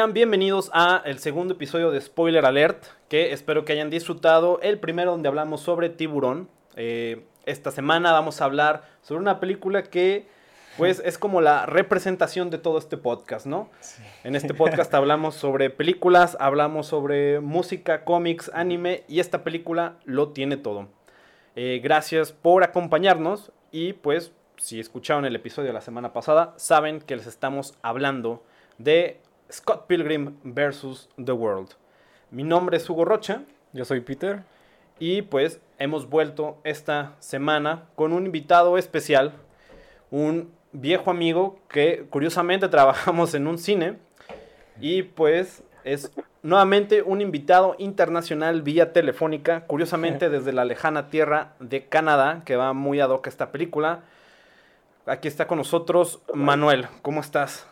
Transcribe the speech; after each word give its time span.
Sean 0.00 0.14
bienvenidos 0.14 0.70
a 0.72 1.02
el 1.04 1.18
segundo 1.18 1.52
episodio 1.52 1.90
de 1.90 2.00
Spoiler 2.00 2.46
Alert, 2.46 2.84
que 3.10 3.34
espero 3.34 3.66
que 3.66 3.74
hayan 3.74 3.90
disfrutado. 3.90 4.58
El 4.62 4.78
primero 4.78 5.10
donde 5.10 5.28
hablamos 5.28 5.60
sobre 5.60 5.90
tiburón. 5.90 6.48
Eh, 6.74 7.22
esta 7.44 7.70
semana 7.70 8.10
vamos 8.10 8.40
a 8.40 8.46
hablar 8.46 8.88
sobre 9.02 9.20
una 9.20 9.40
película 9.40 9.82
que 9.82 10.26
pues 10.78 11.02
es 11.04 11.18
como 11.18 11.42
la 11.42 11.66
representación 11.66 12.48
de 12.48 12.56
todo 12.56 12.78
este 12.78 12.96
podcast, 12.96 13.44
¿no? 13.44 13.68
En 14.24 14.36
este 14.36 14.54
podcast 14.54 14.94
hablamos 14.94 15.34
sobre 15.34 15.68
películas, 15.68 16.34
hablamos 16.40 16.86
sobre 16.86 17.40
música, 17.40 18.02
cómics, 18.04 18.50
anime 18.54 19.04
y 19.06 19.20
esta 19.20 19.44
película 19.44 19.96
lo 20.06 20.30
tiene 20.30 20.56
todo. 20.56 20.88
Eh, 21.56 21.78
gracias 21.84 22.32
por 22.32 22.64
acompañarnos 22.64 23.52
y 23.70 23.92
pues 23.92 24.32
si 24.56 24.80
escucharon 24.80 25.26
el 25.26 25.36
episodio 25.36 25.66
de 25.66 25.74
la 25.74 25.82
semana 25.82 26.14
pasada 26.14 26.54
saben 26.56 27.02
que 27.02 27.16
les 27.16 27.26
estamos 27.26 27.74
hablando 27.82 28.42
de 28.78 29.20
Scott 29.50 29.86
Pilgrim 29.86 30.36
vs. 30.44 31.08
The 31.22 31.32
World. 31.32 31.70
Mi 32.30 32.42
nombre 32.44 32.76
es 32.76 32.88
Hugo 32.88 33.04
Rocha. 33.04 33.42
Yo 33.72 33.84
soy 33.84 34.00
Peter. 34.00 34.44
Y 34.98 35.22
pues 35.22 35.60
hemos 35.78 36.08
vuelto 36.08 36.58
esta 36.62 37.16
semana 37.18 37.84
con 37.96 38.12
un 38.12 38.26
invitado 38.26 38.78
especial, 38.78 39.32
un 40.10 40.52
viejo 40.72 41.10
amigo 41.10 41.58
que 41.68 42.06
curiosamente 42.10 42.68
trabajamos 42.68 43.34
en 43.34 43.46
un 43.46 43.58
cine 43.58 43.96
y 44.80 45.02
pues 45.02 45.62
es 45.84 46.12
nuevamente 46.42 47.02
un 47.02 47.20
invitado 47.20 47.74
internacional 47.78 48.62
vía 48.62 48.92
telefónica, 48.92 49.66
curiosamente 49.66 50.28
desde 50.28 50.52
la 50.52 50.64
lejana 50.64 51.08
tierra 51.08 51.54
de 51.60 51.86
Canadá, 51.86 52.42
que 52.44 52.56
va 52.56 52.72
muy 52.72 53.00
ad 53.00 53.10
hoc 53.10 53.26
a 53.26 53.30
esta 53.30 53.50
película. 53.50 54.02
Aquí 55.06 55.28
está 55.28 55.46
con 55.46 55.58
nosotros 55.58 56.20
Manuel, 56.34 56.86
¿cómo 57.02 57.20
estás? 57.20 57.69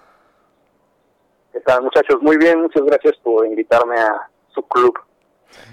¿Qué 1.58 1.64
tal, 1.64 1.82
muchachos? 1.82 2.22
Muy 2.22 2.36
bien, 2.36 2.60
muchas 2.60 2.84
gracias 2.84 3.16
por 3.16 3.44
invitarme 3.44 3.96
a 3.96 4.30
su 4.54 4.62
club. 4.62 4.96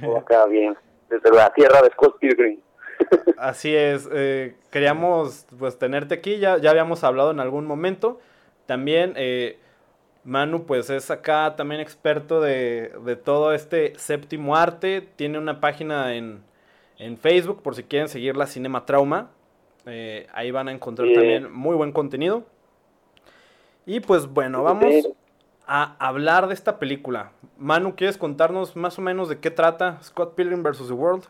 Acá 0.18 0.48
bien, 0.48 0.76
desde 1.08 1.30
la 1.30 1.54
tierra 1.54 1.80
de 1.84 1.92
Scott 1.92 2.18
Pilgrim. 2.18 2.60
Así 3.38 3.76
es, 3.76 4.10
eh, 4.12 4.56
queríamos 4.72 5.46
pues 5.60 5.78
tenerte 5.78 6.16
aquí, 6.16 6.40
ya, 6.40 6.58
ya 6.58 6.72
habíamos 6.72 7.04
hablado 7.04 7.30
en 7.30 7.40
algún 7.40 7.68
momento. 7.68 8.20
También 8.66 9.14
eh, 9.16 9.60
Manu 10.24 10.66
pues 10.66 10.90
es 10.90 11.12
acá 11.12 11.54
también 11.56 11.82
experto 11.82 12.42
de, 12.42 12.92
de, 13.06 13.16
todo 13.16 13.54
este 13.54 13.94
séptimo 14.00 14.56
arte, 14.56 15.08
tiene 15.16 15.38
una 15.38 15.62
página 15.62 16.16
en, 16.16 16.42
en 16.98 17.16
Facebook 17.16 17.62
por 17.62 17.76
si 17.76 17.84
quieren 17.84 18.10
seguir 18.10 18.36
la 18.36 18.48
Cinema 18.48 18.88
Trauma. 18.88 19.30
Eh, 19.86 20.26
ahí 20.34 20.50
van 20.50 20.68
a 20.68 20.72
encontrar 20.72 21.10
también 21.14 21.54
muy 21.54 21.76
buen 21.76 21.92
contenido. 21.92 22.44
Y 23.86 24.00
pues 24.00 24.26
bueno, 24.26 24.64
vamos 24.64 25.14
a 25.68 25.96
hablar 26.00 26.48
de 26.48 26.54
esta 26.54 26.80
película. 26.80 27.32
Manu, 27.58 27.96
¿quieres 27.96 28.18
contarnos 28.18 28.76
más 28.76 29.00
o 29.00 29.02
menos 29.02 29.30
de 29.30 29.40
qué 29.40 29.52
trata 29.52 30.02
Scott 30.02 30.36
Pilgrim 30.36 30.64
vs. 30.64 30.88
The 30.88 30.94
World? 30.94 31.26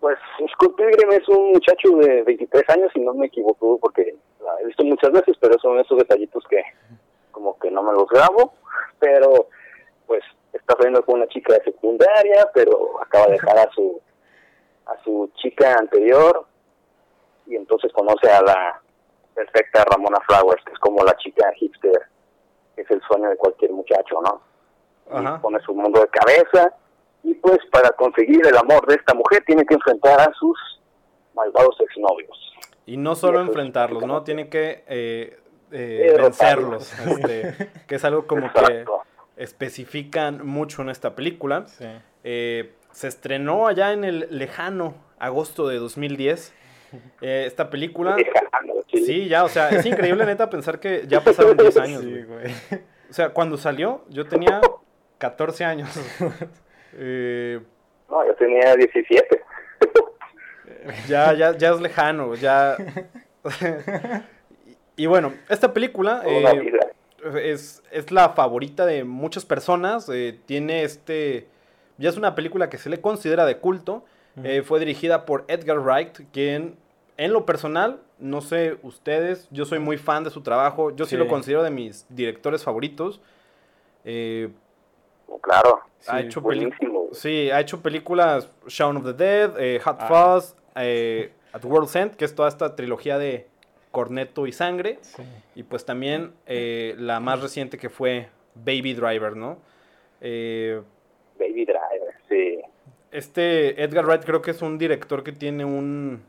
Pues 0.00 0.18
Scott 0.52 0.76
Pilgrim 0.76 1.12
es 1.12 1.28
un 1.28 1.52
muchacho 1.52 1.96
de 1.96 2.22
23 2.22 2.68
años, 2.70 2.90
y 2.94 3.00
no 3.00 3.14
me 3.14 3.26
equivoco, 3.26 3.78
porque 3.78 4.16
la 4.42 4.60
he 4.60 4.66
visto 4.66 4.84
muchas 4.84 5.12
veces, 5.12 5.36
pero 5.40 5.58
son 5.60 5.78
esos 5.78 5.98
detallitos 5.98 6.44
que 6.48 6.62
como 7.30 7.58
que 7.58 7.70
no 7.70 7.82
me 7.82 7.92
los 7.92 8.08
grabo, 8.08 8.54
pero 8.98 9.48
pues 10.06 10.22
está 10.52 10.74
saliendo 10.76 11.04
con 11.04 11.16
una 11.16 11.28
chica 11.28 11.54
de 11.54 11.64
secundaria, 11.64 12.48
pero 12.54 13.00
acaba 13.02 13.26
de 13.26 13.32
dejar 13.32 13.58
a 13.58 13.70
su 13.72 14.00
a 14.86 15.02
su 15.02 15.30
chica 15.36 15.74
anterior 15.78 16.46
y 17.46 17.56
entonces 17.56 17.92
conoce 17.92 18.30
a 18.30 18.42
la 18.42 18.80
perfecta 19.34 19.84
Ramona 19.84 20.18
Flowers, 20.26 20.62
que 20.64 20.72
es 20.72 20.78
como 20.78 21.02
la 21.02 21.16
chica 21.16 21.50
hipster 21.56 22.13
es 22.76 22.90
el 22.90 23.00
sueño 23.02 23.28
de 23.30 23.36
cualquier 23.36 23.72
muchacho, 23.72 24.20
¿no? 24.22 24.40
Y 25.06 25.38
pone 25.40 25.60
su 25.60 25.74
mundo 25.74 26.00
de 26.00 26.08
cabeza 26.08 26.74
y 27.22 27.34
pues 27.34 27.58
para 27.70 27.90
conseguir 27.90 28.46
el 28.46 28.56
amor 28.56 28.86
de 28.86 28.94
esta 28.94 29.14
mujer 29.14 29.42
tiene 29.46 29.64
que 29.64 29.74
enfrentar 29.74 30.20
a 30.20 30.32
sus 30.34 30.58
malvados 31.34 31.76
exnovios. 31.80 32.54
Y 32.86 32.96
no 32.96 33.14
solo 33.14 33.40
enfrentarlos, 33.40 34.04
¿no? 34.04 34.22
Tiene 34.24 34.48
que 34.48 34.84
eh, 34.86 35.38
eh, 35.72 36.14
vencerlos, 36.16 36.92
este, 37.00 37.70
que 37.86 37.94
es 37.96 38.04
algo 38.04 38.26
como 38.26 38.52
que 38.52 38.84
especifican 39.36 40.46
mucho 40.46 40.82
en 40.82 40.90
esta 40.90 41.14
película. 41.14 41.66
Eh, 42.22 42.74
se 42.92 43.08
estrenó 43.08 43.66
allá 43.66 43.92
en 43.92 44.04
el 44.04 44.28
lejano 44.30 44.94
agosto 45.18 45.68
de 45.68 45.78
2010. 45.78 46.54
Eh, 47.20 47.44
esta 47.46 47.70
película. 47.70 48.16
Sí. 49.04 49.28
ya, 49.28 49.44
o 49.44 49.48
sea, 49.48 49.70
es 49.70 49.84
increíble 49.86 50.24
neta 50.26 50.50
pensar 50.50 50.78
que 50.78 51.04
ya 51.06 51.20
pasaron 51.22 51.56
10 51.56 51.76
años. 51.78 52.04
O 53.10 53.12
sea, 53.12 53.30
cuando 53.30 53.56
salió, 53.56 54.04
yo 54.08 54.26
tenía 54.26 54.60
14 55.18 55.64
años. 55.64 55.88
eh, 56.94 57.60
no, 58.08 58.26
yo 58.26 58.34
tenía 58.34 58.74
17. 58.74 59.42
ya, 61.08 61.32
ya, 61.32 61.56
ya 61.56 61.70
es 61.70 61.80
lejano, 61.80 62.34
ya. 62.34 62.76
y, 64.96 65.06
bueno, 65.06 65.32
esta 65.48 65.72
película 65.72 66.22
eh, 66.26 66.72
es, 67.44 67.82
es, 67.90 68.10
la 68.10 68.30
favorita 68.30 68.86
de 68.86 69.04
muchas 69.04 69.44
personas. 69.44 70.08
Eh, 70.12 70.38
tiene 70.46 70.82
este. 70.82 71.48
Ya 71.98 72.08
es 72.08 72.16
una 72.16 72.34
película 72.34 72.68
que 72.68 72.78
se 72.78 72.90
le 72.90 73.00
considera 73.00 73.46
de 73.46 73.58
culto. 73.58 74.04
Eh, 74.42 74.62
fue 74.62 74.80
dirigida 74.80 75.26
por 75.26 75.44
Edgar 75.46 75.78
Wright, 75.78 76.18
quien 76.32 76.76
en 77.16 77.32
lo 77.32 77.46
personal, 77.46 78.00
no 78.18 78.40
sé 78.40 78.78
ustedes, 78.82 79.48
yo 79.50 79.64
soy 79.64 79.78
muy 79.78 79.98
fan 79.98 80.24
de 80.24 80.30
su 80.30 80.42
trabajo, 80.42 80.94
yo 80.94 81.06
sí, 81.06 81.16
lo 81.16 81.28
considero 81.28 81.62
de 81.62 81.70
mis 81.70 82.06
directores 82.08 82.64
favoritos. 82.64 83.20
Eh, 84.04 84.50
claro, 85.40 85.80
ha 86.08 86.20
hecho 86.20 86.42
Sí, 87.12 87.50
ha 87.50 87.60
hecho 87.60 87.80
películas 87.80 88.50
Shaun 88.66 88.96
of 88.96 89.04
the 89.04 89.12
Dead, 89.12 89.54
eh, 89.58 89.80
Hot 89.84 89.96
ah. 90.00 90.06
Fuzz, 90.08 90.54
eh, 90.74 91.32
At 91.52 91.64
World's 91.64 91.94
End, 91.94 92.16
que 92.16 92.24
es 92.24 92.34
toda 92.34 92.48
esta 92.48 92.74
trilogía 92.74 93.18
de 93.18 93.46
Corneto 93.92 94.46
y 94.46 94.52
Sangre. 94.52 94.98
Y 95.54 95.62
pues 95.62 95.84
también 95.84 96.32
la 96.46 97.20
más 97.20 97.40
reciente 97.40 97.78
que 97.78 97.88
fue 97.88 98.28
Baby 98.56 98.94
Driver, 98.94 99.36
¿no? 99.36 99.58
Baby 100.20 101.64
Driver, 101.64 102.14
sí. 102.28 102.60
Este 103.12 103.80
Edgar 103.80 104.04
Wright 104.06 104.24
creo 104.24 104.42
que 104.42 104.50
es 104.50 104.60
un 104.60 104.76
director 104.76 105.22
que 105.22 105.30
tiene 105.30 105.64
un 105.64 106.24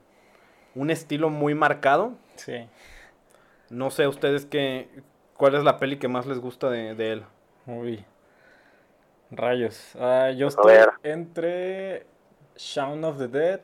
un 0.75 0.89
estilo 0.89 1.29
muy 1.29 1.55
marcado. 1.55 2.13
Sí. 2.35 2.67
No 3.69 3.89
sé 3.89 4.07
ustedes 4.07 4.45
qué, 4.45 4.89
cuál 5.35 5.55
es 5.55 5.63
la 5.63 5.79
peli 5.79 5.97
que 5.97 6.07
más 6.07 6.25
les 6.25 6.39
gusta 6.39 6.69
de, 6.69 6.91
él. 7.11 7.23
Uy. 7.65 8.05
Rayos. 9.31 9.95
Ah, 9.99 10.31
yo 10.31 10.47
estoy 10.47 10.75
entre 11.03 12.05
Shaun 12.55 13.03
of 13.03 13.17
the 13.17 13.27
Dead 13.27 13.61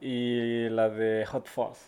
y 0.00 0.68
la 0.70 0.88
de 0.88 1.26
Hot 1.26 1.46
Fuzz. 1.46 1.78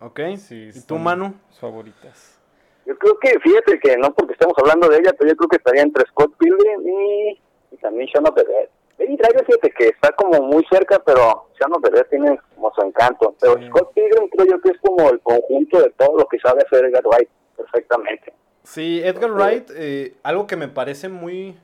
Ok. 0.00 0.20
Sí, 0.36 0.70
¿Y 0.74 0.80
tú, 0.82 0.98
Manu? 0.98 1.34
Favoritas. 1.58 2.38
Yo 2.84 2.96
creo 2.96 3.18
que, 3.18 3.40
fíjate 3.40 3.80
que 3.80 3.96
no 3.96 4.14
porque 4.14 4.34
estamos 4.34 4.54
hablando 4.58 4.88
de 4.88 4.98
ella, 4.98 5.12
pero 5.18 5.30
yo 5.30 5.36
creo 5.36 5.48
que 5.48 5.56
estaría 5.56 5.82
entre 5.82 6.06
Scott 6.06 6.32
Pilgrim 6.38 6.86
y, 6.86 7.40
y 7.72 7.76
también 7.78 8.06
Shaun 8.06 8.28
of 8.28 8.34
the 8.36 8.44
Dead. 8.44 8.68
Baby 8.98 9.16
Driver, 9.16 9.44
fíjate 9.44 9.70
que 9.70 9.88
está 9.88 10.12
como 10.12 10.40
muy 10.42 10.64
cerca, 10.70 11.02
pero 11.04 11.45
Shaun 11.58 11.72
of 11.74 11.82
the 11.82 11.90
Dead 11.90 12.06
tiene 12.08 12.38
como 12.54 12.72
su 12.74 12.82
encanto. 12.82 13.34
Pero 13.40 13.54
Scott 13.66 13.92
Pilgrim 13.94 14.28
creo 14.28 14.46
yo 14.46 14.60
que 14.60 14.70
es 14.70 14.78
como 14.80 15.08
el 15.10 15.20
conjunto 15.20 15.80
de 15.80 15.90
todo 15.90 16.18
lo 16.18 16.26
que 16.26 16.38
sabe 16.38 16.62
hacer 16.64 16.84
Edgar 16.84 17.04
Wright 17.06 17.28
perfectamente. 17.56 18.32
Sí, 18.62 19.00
Edgar 19.02 19.32
Wright, 19.32 19.70
eh, 19.74 20.14
algo 20.22 20.46
que 20.46 20.56
me 20.56 20.68
parece 20.68 21.08
muy... 21.08 21.56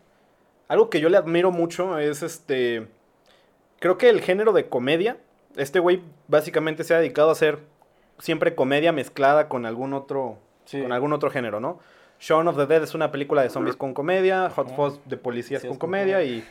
Algo 0.69 0.89
que 0.89 1.01
yo 1.01 1.09
le 1.09 1.17
admiro 1.17 1.51
mucho 1.51 1.99
es 1.99 2.23
este... 2.23 2.87
Creo 3.81 3.99
que 3.99 4.09
el 4.09 4.21
género 4.21 4.53
de 4.53 4.69
comedia, 4.69 5.17
este 5.57 5.81
güey 5.81 6.03
básicamente 6.29 6.85
se 6.85 6.95
ha 6.95 6.99
dedicado 6.99 7.31
a 7.31 7.33
hacer 7.33 7.59
siempre 8.19 8.55
comedia 8.55 8.93
mezclada 8.93 9.49
con 9.49 9.67
algún 9.67 9.93
otro, 9.93 10.39
con 10.71 10.93
algún 10.93 11.13
otro 11.13 11.31
género, 11.31 11.59
¿no? 11.59 11.81
Shaun 12.21 12.47
of 12.47 12.57
the 12.57 12.67
Dead 12.67 12.85
es 12.85 12.95
una 12.95 13.11
película 13.11 13.43
de 13.43 13.51
zombies 13.51 13.75
con 13.75 13.95
comedia, 13.95 14.49
Hot 14.51 14.77
Fuzz 14.77 15.01
de 15.07 15.17
policías 15.17 15.65
con, 15.65 15.77
comedia 15.77 16.23
y 16.23 16.45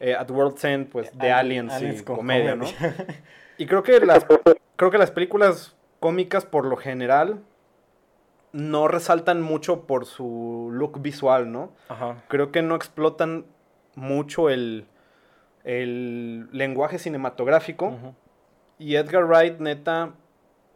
eh, 0.00 0.14
At 0.14 0.30
World's 0.30 0.64
End, 0.64 0.88
pues, 0.88 1.16
de 1.16 1.32
Aliens, 1.32 1.80
y 1.80 2.02
comedia, 2.02 2.54
¿no? 2.56 2.66
y 3.58 3.66
creo 3.66 3.82
que 3.82 4.00
las, 4.00 4.26
creo 4.76 4.90
que 4.90 4.98
las 4.98 5.10
películas 5.10 5.76
cómicas, 6.00 6.44
por 6.44 6.66
lo 6.66 6.76
general, 6.76 7.40
no 8.52 8.88
resaltan 8.88 9.42
mucho 9.42 9.86
por 9.86 10.06
su 10.06 10.70
look 10.72 11.00
visual, 11.00 11.52
¿no? 11.52 11.72
Ajá. 11.88 12.22
Creo 12.28 12.52
que 12.52 12.62
no 12.62 12.74
explotan 12.74 13.44
mucho 13.94 14.50
el, 14.50 14.86
el 15.64 16.48
lenguaje 16.52 16.98
cinematográfico. 16.98 18.14
Y 18.78 18.96
Edgar 18.96 19.24
Wright, 19.24 19.58
neta, 19.58 20.12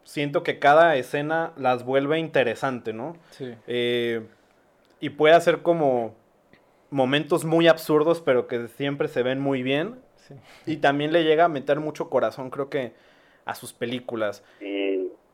siento 0.05 0.43
que 0.43 0.58
cada 0.58 0.96
escena 0.96 1.52
las 1.56 1.84
vuelve 1.84 2.19
interesante, 2.19 2.93
¿no? 2.93 3.17
Sí. 3.31 3.55
Eh, 3.67 4.26
y 4.99 5.11
puede 5.11 5.34
hacer 5.34 5.62
como 5.62 6.14
momentos 6.90 7.44
muy 7.44 7.69
absurdos, 7.69 8.20
pero 8.20 8.46
que 8.46 8.69
siempre 8.69 9.08
se 9.08 9.22
ven 9.22 9.40
muy 9.40 9.62
bien. 9.62 9.96
Y 10.66 10.76
también 10.76 11.12
le 11.12 11.25
llega 11.25 11.46
a 11.46 11.48
meter 11.48 11.81
mucho 11.81 12.08
corazón, 12.08 12.50
creo 12.50 12.70
que, 12.70 12.92
a 13.44 13.54
sus 13.54 13.72
películas. 13.72 14.44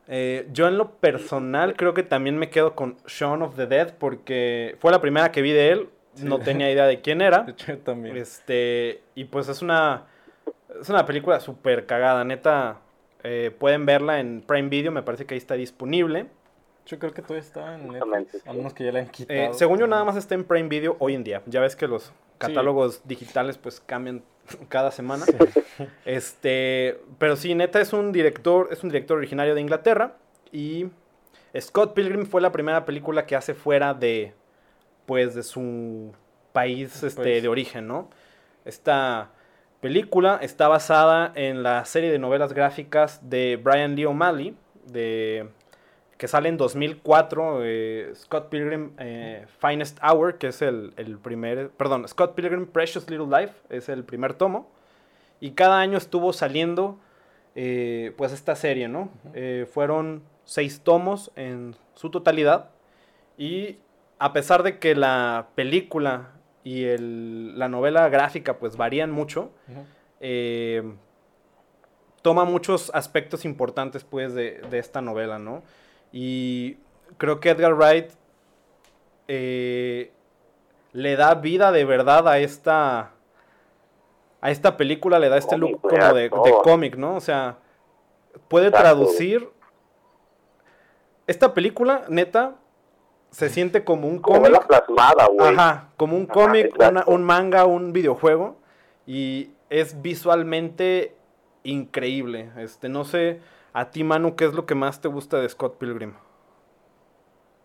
Eh, 0.07 0.47
yo 0.53 0.67
en 0.67 0.77
lo 0.77 0.93
personal 0.95 1.75
creo 1.75 1.93
que 1.93 2.03
también 2.03 2.37
me 2.37 2.49
quedo 2.49 2.75
con 2.75 2.95
Shaun 3.07 3.41
of 3.41 3.55
the 3.57 3.67
Dead 3.67 3.93
porque 3.97 4.77
fue 4.79 4.91
la 4.91 5.01
primera 5.01 5.31
que 5.31 5.41
vi 5.41 5.51
de 5.51 5.71
él. 5.71 5.89
No 6.23 6.39
tenía 6.39 6.71
idea 6.71 6.85
de 6.85 7.01
quién 7.01 7.21
era. 7.21 7.45
también. 7.83 8.17
Este, 8.17 9.01
y 9.13 9.25
pues 9.25 9.49
es 9.49 9.61
una, 9.61 10.05
es 10.81 10.89
una 10.89 11.05
película 11.05 11.39
súper 11.39 11.85
cagada, 11.85 12.23
neta. 12.23 12.79
Eh, 13.23 13.51
pueden 13.57 13.85
verla 13.85 14.19
en 14.19 14.41
Prime 14.41 14.69
Video, 14.69 14.91
me 14.91 15.03
parece 15.03 15.25
que 15.25 15.33
ahí 15.33 15.39
está 15.39 15.55
disponible. 15.55 16.27
Yo 16.87 16.97
creo 16.99 17.13
que 17.13 17.21
todavía 17.21 17.41
está 17.41 17.75
en 17.75 17.89
Netflix, 17.89 18.47
a 18.47 18.53
menos 18.53 18.73
que 18.73 18.85
ya 18.85 18.91
la 18.93 18.99
han 18.99 19.09
quitado. 19.09 19.39
Eh, 19.39 19.49
según 19.53 19.77
yo, 19.77 19.87
nada 19.87 20.05
más 20.05 20.15
está 20.15 20.35
en 20.35 20.45
Prime 20.45 20.69
Video 20.69 20.95
hoy 20.99 21.15
en 21.15 21.23
día. 21.23 21.43
Ya 21.45 21.59
ves 21.59 21.75
que 21.75 21.85
los 21.85 22.13
catálogos 22.37 23.01
digitales 23.05 23.57
pues 23.57 23.81
cambian 23.81 24.23
cada 24.69 24.91
semana. 24.91 25.25
Este, 26.05 26.99
pero 27.17 27.35
sí, 27.35 27.53
neta 27.55 27.81
es 27.81 27.91
un 27.91 28.13
director, 28.13 28.69
es 28.71 28.83
un 28.83 28.89
director 28.89 29.17
originario 29.17 29.53
de 29.53 29.61
Inglaterra 29.61 30.15
y 30.51 30.87
Scott 31.59 31.93
Pilgrim 31.93 32.25
fue 32.25 32.41
la 32.41 32.51
primera 32.51 32.85
película 32.85 33.25
que 33.25 33.35
hace 33.35 33.53
fuera 33.53 33.93
de 33.93 34.33
pues 35.05 35.35
de 35.35 35.43
su 35.43 36.13
país 36.53 37.03
este, 37.03 37.21
pues 37.21 37.41
de 37.43 37.47
origen, 37.47 37.87
¿no? 37.87 38.09
Esta 38.65 39.31
película 39.81 40.39
está 40.41 40.67
basada 40.67 41.31
en 41.35 41.63
la 41.63 41.85
serie 41.85 42.11
de 42.11 42.19
novelas 42.19 42.53
gráficas 42.53 43.29
de 43.29 43.59
Brian 43.61 43.95
Lee 43.95 44.05
O'Malley 44.05 44.55
de 44.85 45.49
que 46.17 46.27
sale 46.27 46.49
en 46.49 46.57
2004, 46.57 47.59
eh, 47.63 48.11
Scott 48.15 48.49
Pilgrim 48.49 48.91
eh, 48.97 49.45
Finest 49.59 49.99
Hour, 50.03 50.37
que 50.37 50.47
es 50.47 50.61
el, 50.61 50.91
primer, 51.21 51.69
perdón, 51.69 52.07
Scott 52.07 52.33
Pilgrim 52.33 52.65
Precious 52.65 53.09
Little 53.09 53.27
Life, 53.27 53.53
es 53.69 53.87
el 53.87 54.03
primer 54.03 54.33
tomo, 54.33 54.69
y 55.39 55.51
cada 55.51 55.79
año 55.79 55.97
estuvo 55.97 56.33
saliendo 56.33 56.97
eh, 57.55 58.13
pues 58.17 58.31
esta 58.31 58.55
serie, 58.55 58.87
¿no? 58.87 59.09
fueron 59.71 60.23
seis 60.45 60.81
tomos 60.81 61.31
en 61.35 61.75
su 61.93 62.09
totalidad, 62.09 62.71
y 63.37 63.77
a 64.17 64.33
pesar 64.33 64.63
de 64.63 64.79
que 64.79 64.95
la 64.95 65.49
película 65.53 66.31
y 66.63 66.85
la 66.97 67.69
novela 67.69 68.09
gráfica 68.09 68.57
pues 68.57 68.75
varían 68.75 69.11
mucho, 69.11 69.51
toma 72.23 72.43
muchos 72.45 72.89
aspectos 72.95 73.45
importantes 73.45 74.03
pues 74.03 74.33
de, 74.33 74.61
de 74.71 74.79
esta 74.79 75.01
novela, 75.01 75.37
¿no? 75.37 75.61
Y 76.11 76.77
creo 77.17 77.39
que 77.39 77.49
Edgar 77.49 77.73
Wright 77.73 78.11
eh, 79.27 80.11
le 80.93 81.15
da 81.15 81.35
vida 81.35 81.71
de 81.71 81.85
verdad 81.85 82.27
a 82.27 82.39
esta 82.39 83.11
a 84.39 84.51
esta 84.51 84.77
película, 84.77 85.19
le 85.19 85.29
da 85.29 85.37
este 85.37 85.57
look 85.57 85.81
como 85.81 86.13
de, 86.13 86.29
cómic, 86.63 86.95
¿no? 86.95 87.15
O 87.15 87.19
sea, 87.19 87.57
puede 88.47 88.69
traducir 88.69 89.49
esta 91.25 91.53
película, 91.53 92.05
neta, 92.07 92.55
se 93.31 93.49
siente 93.49 93.83
como 93.83 94.07
un 94.07 94.19
cómic. 94.19 94.53
Ajá, 95.39 95.89
como 95.97 96.15
un 96.15 96.25
cómic, 96.25 96.73
un 97.07 97.23
manga, 97.23 97.65
un 97.65 97.91
videojuego. 97.93 98.57
Y 99.05 99.51
es 99.69 100.01
visualmente 100.01 101.15
increíble. 101.63 102.51
Este, 102.57 102.89
no 102.89 103.03
sé 103.03 103.41
a 103.73 103.91
ti, 103.91 104.03
Manu, 104.03 104.35
¿qué 104.35 104.45
es 104.45 104.53
lo 104.53 104.65
que 104.65 104.75
más 104.75 105.01
te 105.01 105.07
gusta 105.07 105.39
de 105.39 105.49
Scott 105.49 105.77
Pilgrim? 105.77 106.13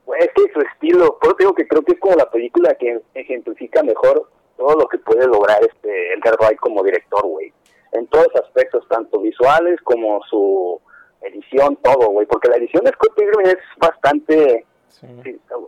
Pues 0.04 0.22
es 0.22 0.30
que 0.34 0.52
su 0.52 0.60
estilo, 0.60 1.18
por 1.18 1.30
eso 1.30 1.36
digo 1.38 1.54
que 1.54 1.66
creo 1.66 1.82
que 1.82 1.92
es 1.92 2.00
como 2.00 2.16
la 2.16 2.30
película 2.30 2.74
que 2.74 3.00
ejemplifica 3.14 3.82
mejor 3.82 4.28
todo 4.56 4.76
lo 4.76 4.86
que 4.88 4.98
puede 4.98 5.26
lograr 5.26 5.58
este 5.62 6.12
Edgar 6.14 6.36
Wright 6.40 6.58
como 6.58 6.82
director, 6.82 7.26
güey. 7.26 7.52
En 7.92 8.06
todos 8.08 8.28
aspectos, 8.36 8.86
tanto 8.88 9.20
visuales 9.20 9.80
como 9.82 10.20
su 10.28 10.80
edición, 11.22 11.76
todo, 11.82 12.08
güey. 12.10 12.26
Porque 12.26 12.48
la 12.48 12.56
edición 12.56 12.84
de 12.84 12.92
Scott 12.92 13.14
Pilgrim 13.14 13.46
es 13.46 13.58
bastante... 13.78 14.66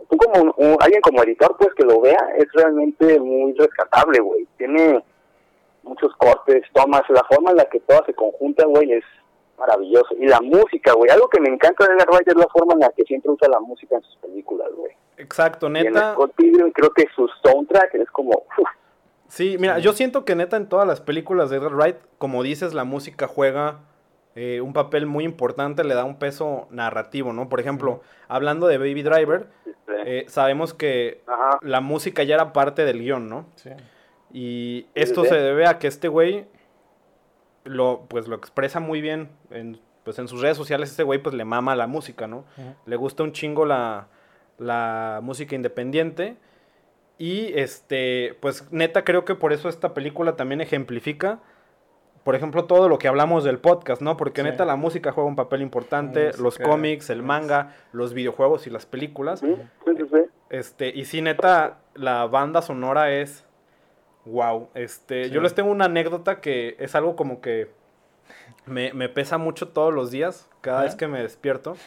tú 0.09 0.17
como 0.17 0.55
alguien 0.79 1.01
como 1.01 1.23
editor, 1.23 1.55
pues 1.57 1.73
que 1.75 1.85
lo 1.85 2.01
vea, 2.01 2.33
es 2.37 2.45
realmente 2.53 3.19
muy 3.19 3.53
rescatable, 3.53 4.19
güey. 4.19 4.47
Tiene 4.57 5.03
muchos 5.83 6.15
cortes, 6.17 6.63
tomas, 6.73 7.03
la 7.09 7.23
forma 7.29 7.51
en 7.51 7.57
la 7.57 7.65
que 7.65 7.79
todas 7.81 8.05
se 8.05 8.13
conjuntan, 8.13 8.69
güey, 8.71 8.91
es 8.91 9.03
maravilloso. 9.57 10.15
Y 10.17 10.27
la 10.27 10.41
música, 10.41 10.93
güey. 10.93 11.09
Algo 11.09 11.27
que 11.29 11.39
me 11.39 11.49
encanta 11.49 11.85
de 11.85 11.93
Edgar 11.93 12.09
Wright 12.09 12.27
es 12.27 12.35
la 12.35 12.47
forma 12.47 12.73
en 12.73 12.79
la 12.79 12.89
que 12.89 13.03
siempre 13.03 13.31
usa 13.31 13.47
la 13.49 13.59
música 13.59 13.95
en 13.95 14.03
sus 14.03 14.15
películas, 14.17 14.67
güey. 14.75 14.93
Exacto, 15.17 15.69
neta. 15.69 15.85
Y 15.85 15.87
en 15.87 16.13
Scott 16.13 16.33
Pilgrim 16.35 16.71
creo 16.71 16.91
que 16.91 17.05
su 17.15 17.27
soundtrack 17.43 17.95
es 17.95 18.09
como... 18.11 18.43
Sí, 19.27 19.57
mira, 19.59 19.79
yo 19.79 19.93
siento 19.93 20.23
que 20.23 20.35
neta 20.35 20.55
en 20.55 20.69
todas 20.69 20.87
las 20.87 21.01
películas 21.01 21.49
de 21.49 21.57
Edgar 21.57 21.73
Wright, 21.73 21.97
como 22.17 22.43
dices, 22.43 22.73
la 22.73 22.83
música 22.83 23.27
juega 23.27 23.79
eh, 24.35 24.61
un 24.61 24.71
papel 24.71 25.07
muy 25.07 25.23
importante, 25.23 25.83
le 25.83 25.95
da 25.95 26.03
un 26.03 26.19
peso 26.19 26.67
narrativo, 26.69 27.33
¿no? 27.33 27.49
Por 27.49 27.59
ejemplo, 27.59 28.01
hablando 28.27 28.67
de 28.67 28.77
Baby 28.77 29.01
Driver, 29.01 29.47
eh, 30.05 30.25
sabemos 30.27 30.73
que 30.73 31.23
la 31.61 31.81
música 31.81 32.23
ya 32.23 32.35
era 32.35 32.53
parte 32.53 32.85
del 32.85 32.99
guion, 32.99 33.29
¿no? 33.29 33.47
Sí. 33.55 33.71
Y 34.31 34.87
esto 34.93 35.23
se 35.23 35.35
debe 35.35 35.65
a 35.65 35.79
que 35.79 35.87
este 35.87 36.07
güey 36.07 36.45
lo, 37.65 38.05
pues 38.07 38.27
lo 38.27 38.35
expresa 38.35 38.79
muy 38.79 39.01
bien 39.01 39.29
en, 39.49 39.79
pues 40.03 40.17
en 40.19 40.27
sus 40.27 40.41
redes 40.41 40.55
sociales. 40.55 40.91
Este 40.91 41.03
güey 41.03 41.19
pues 41.21 41.35
le 41.35 41.43
mama 41.43 41.75
la 41.75 41.87
música, 41.87 42.27
¿no? 42.27 42.45
Le 42.85 42.95
gusta 42.95 43.23
un 43.23 43.33
chingo 43.33 43.65
la, 43.65 44.07
la 44.57 45.19
música 45.21 45.55
independiente. 45.55 46.37
Y 47.17 47.57
este, 47.57 48.37
pues 48.41 48.71
neta 48.71 49.03
creo 49.03 49.25
que 49.25 49.35
por 49.35 49.53
eso 49.53 49.69
esta 49.69 49.93
película 49.93 50.35
también 50.35 50.61
ejemplifica, 50.61 51.39
por 52.25 52.35
ejemplo, 52.35 52.65
todo 52.65 52.89
lo 52.89 52.97
que 52.97 53.07
hablamos 53.07 53.43
del 53.43 53.59
podcast, 53.59 54.01
¿no? 54.01 54.17
Porque 54.17 54.41
neta 54.41 54.65
la 54.65 54.75
música 54.75 55.11
juega 55.11 55.29
un 55.29 55.35
papel 55.35 55.61
importante, 55.61 56.31
los 56.39 56.57
cómics, 56.57 57.11
el 57.11 57.21
manga, 57.21 57.75
los 57.93 58.15
videojuegos 58.15 58.65
y 58.65 58.71
las 58.71 58.87
películas. 58.87 59.43
Este, 60.49 60.89
y 60.89 61.05
sí, 61.05 61.21
neta, 61.21 61.77
la 61.93 62.25
banda 62.25 62.63
sonora 62.63 63.11
es 63.11 63.44
Wow, 64.25 64.69
este, 64.73 65.29
yo 65.29 65.41
les 65.41 65.53
tengo 65.53 65.69
una 65.69 65.85
anécdota 65.85 66.41
que 66.41 66.75
es 66.79 66.95
algo 66.95 67.15
como 67.15 67.41
que 67.41 67.69
me, 68.65 69.09
pesa 69.09 69.37
mucho 69.37 69.67
todos 69.67 69.93
los 69.93 70.11
días, 70.11 70.49
cada 70.61 70.83
vez 70.83 70.95
que 70.95 71.07
me 71.07 71.21
despierto. 71.21 71.77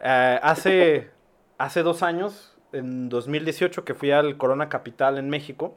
Eh, 0.00 0.38
hace, 0.44 1.10
hace 1.58 1.82
dos 1.82 2.04
años, 2.04 2.56
en 2.72 3.08
2018, 3.08 3.84
que 3.84 3.94
fui 3.94 4.12
al 4.12 4.36
Corona 4.36 4.68
Capital 4.68 5.18
en 5.18 5.28
México, 5.28 5.74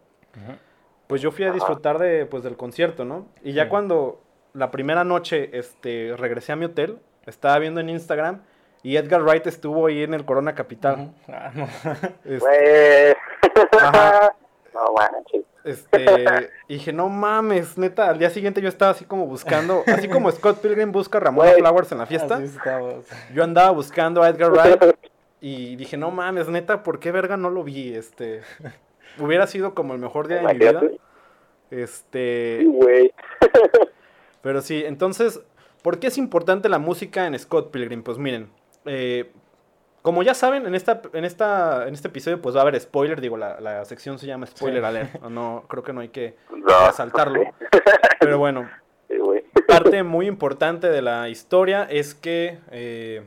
pues 1.07 1.21
yo 1.21 1.31
fui 1.31 1.45
a 1.45 1.51
disfrutar 1.51 1.97
de, 1.97 2.27
pues, 2.27 2.43
del 2.43 2.55
concierto, 2.55 3.03
¿no? 3.03 3.27
Y 3.43 3.53
ya 3.53 3.67
cuando 3.67 4.21
la 4.53 4.69
primera 4.69 5.03
noche 5.03 5.49
este, 5.57 6.13
regresé 6.17 6.51
a 6.51 6.55
mi 6.55 6.65
hotel, 6.65 6.99
estaba 7.25 7.57
viendo 7.57 7.79
en 7.79 7.89
Instagram 7.89 8.41
y 8.83 8.97
Edgar 8.97 9.23
Wright 9.23 9.45
estuvo 9.47 9.87
ahí 9.87 10.03
en 10.03 10.13
el 10.13 10.25
Corona 10.25 10.55
Capital. 10.55 11.13
Ah, 11.27 11.51
este, 12.25 13.17
no 14.73 14.93
manches. 14.93 15.10
Este, 15.63 16.49
y 16.67 16.75
dije, 16.75 16.91
no 16.91 17.09
mames, 17.09 17.77
neta, 17.77 18.09
al 18.09 18.17
día 18.17 18.29
siguiente 18.29 18.61
yo 18.61 18.69
estaba 18.69 18.91
así 18.91 19.05
como 19.05 19.27
buscando, 19.27 19.83
así 19.85 20.07
como 20.07 20.31
Scott 20.31 20.59
Pilgrim 20.59 20.91
busca 20.91 21.19
a 21.19 21.21
Ramona 21.21 21.51
Flowers 21.51 21.91
en 21.91 21.97
la 21.99 22.05
fiesta. 22.05 22.41
Yo 23.33 23.43
andaba 23.43 23.71
buscando 23.71 24.23
a 24.23 24.29
Edgar 24.29 24.51
Wright 24.51 24.95
y 25.41 25.75
dije, 25.75 25.97
no 25.97 26.11
mames, 26.11 26.47
neta, 26.47 26.83
¿por 26.83 26.99
qué 26.99 27.11
verga 27.11 27.37
no 27.37 27.49
lo 27.49 27.63
vi? 27.63 27.93
Este, 27.93 28.41
hubiera 29.19 29.45
sido 29.47 29.73
como 29.75 29.93
el 29.93 29.99
mejor 29.99 30.27
día 30.27 30.37
de 30.37 30.53
mi 30.53 30.59
vida. 30.59 30.81
Este, 31.69 32.67
pero 34.41 34.61
sí, 34.61 34.83
entonces, 34.85 35.41
¿por 35.83 35.99
qué 35.99 36.07
es 36.07 36.17
importante 36.17 36.69
la 36.69 36.79
música 36.79 37.27
en 37.27 37.37
Scott 37.37 37.71
Pilgrim? 37.71 38.03
Pues 38.03 38.17
miren, 38.17 38.49
eh, 38.85 39.31
como 40.01 40.23
ya 40.23 40.33
saben, 40.33 40.65
en 40.65 40.75
esta, 40.75 41.01
en 41.13 41.25
esta, 41.25 41.87
en 41.87 41.93
este 41.93 42.07
episodio 42.07 42.41
pues 42.41 42.55
va 42.55 42.59
a 42.59 42.63
haber 42.63 42.79
spoiler, 42.79 43.21
digo, 43.21 43.37
la, 43.37 43.59
la 43.59 43.85
sección 43.85 44.17
se 44.17 44.25
llama 44.25 44.47
spoiler 44.47 44.83
alert, 44.83 45.21
no, 45.21 45.65
creo 45.67 45.83
que 45.83 45.93
no 45.93 46.01
hay 46.01 46.09
que 46.09 46.35
asaltarlo. 46.87 47.43
Pero 48.19 48.37
bueno, 48.37 48.69
parte 49.67 50.03
muy 50.03 50.27
importante 50.27 50.89
de 50.89 51.01
la 51.01 51.29
historia 51.29 51.87
es 51.89 52.15
que 52.15 52.59
eh, 52.71 53.23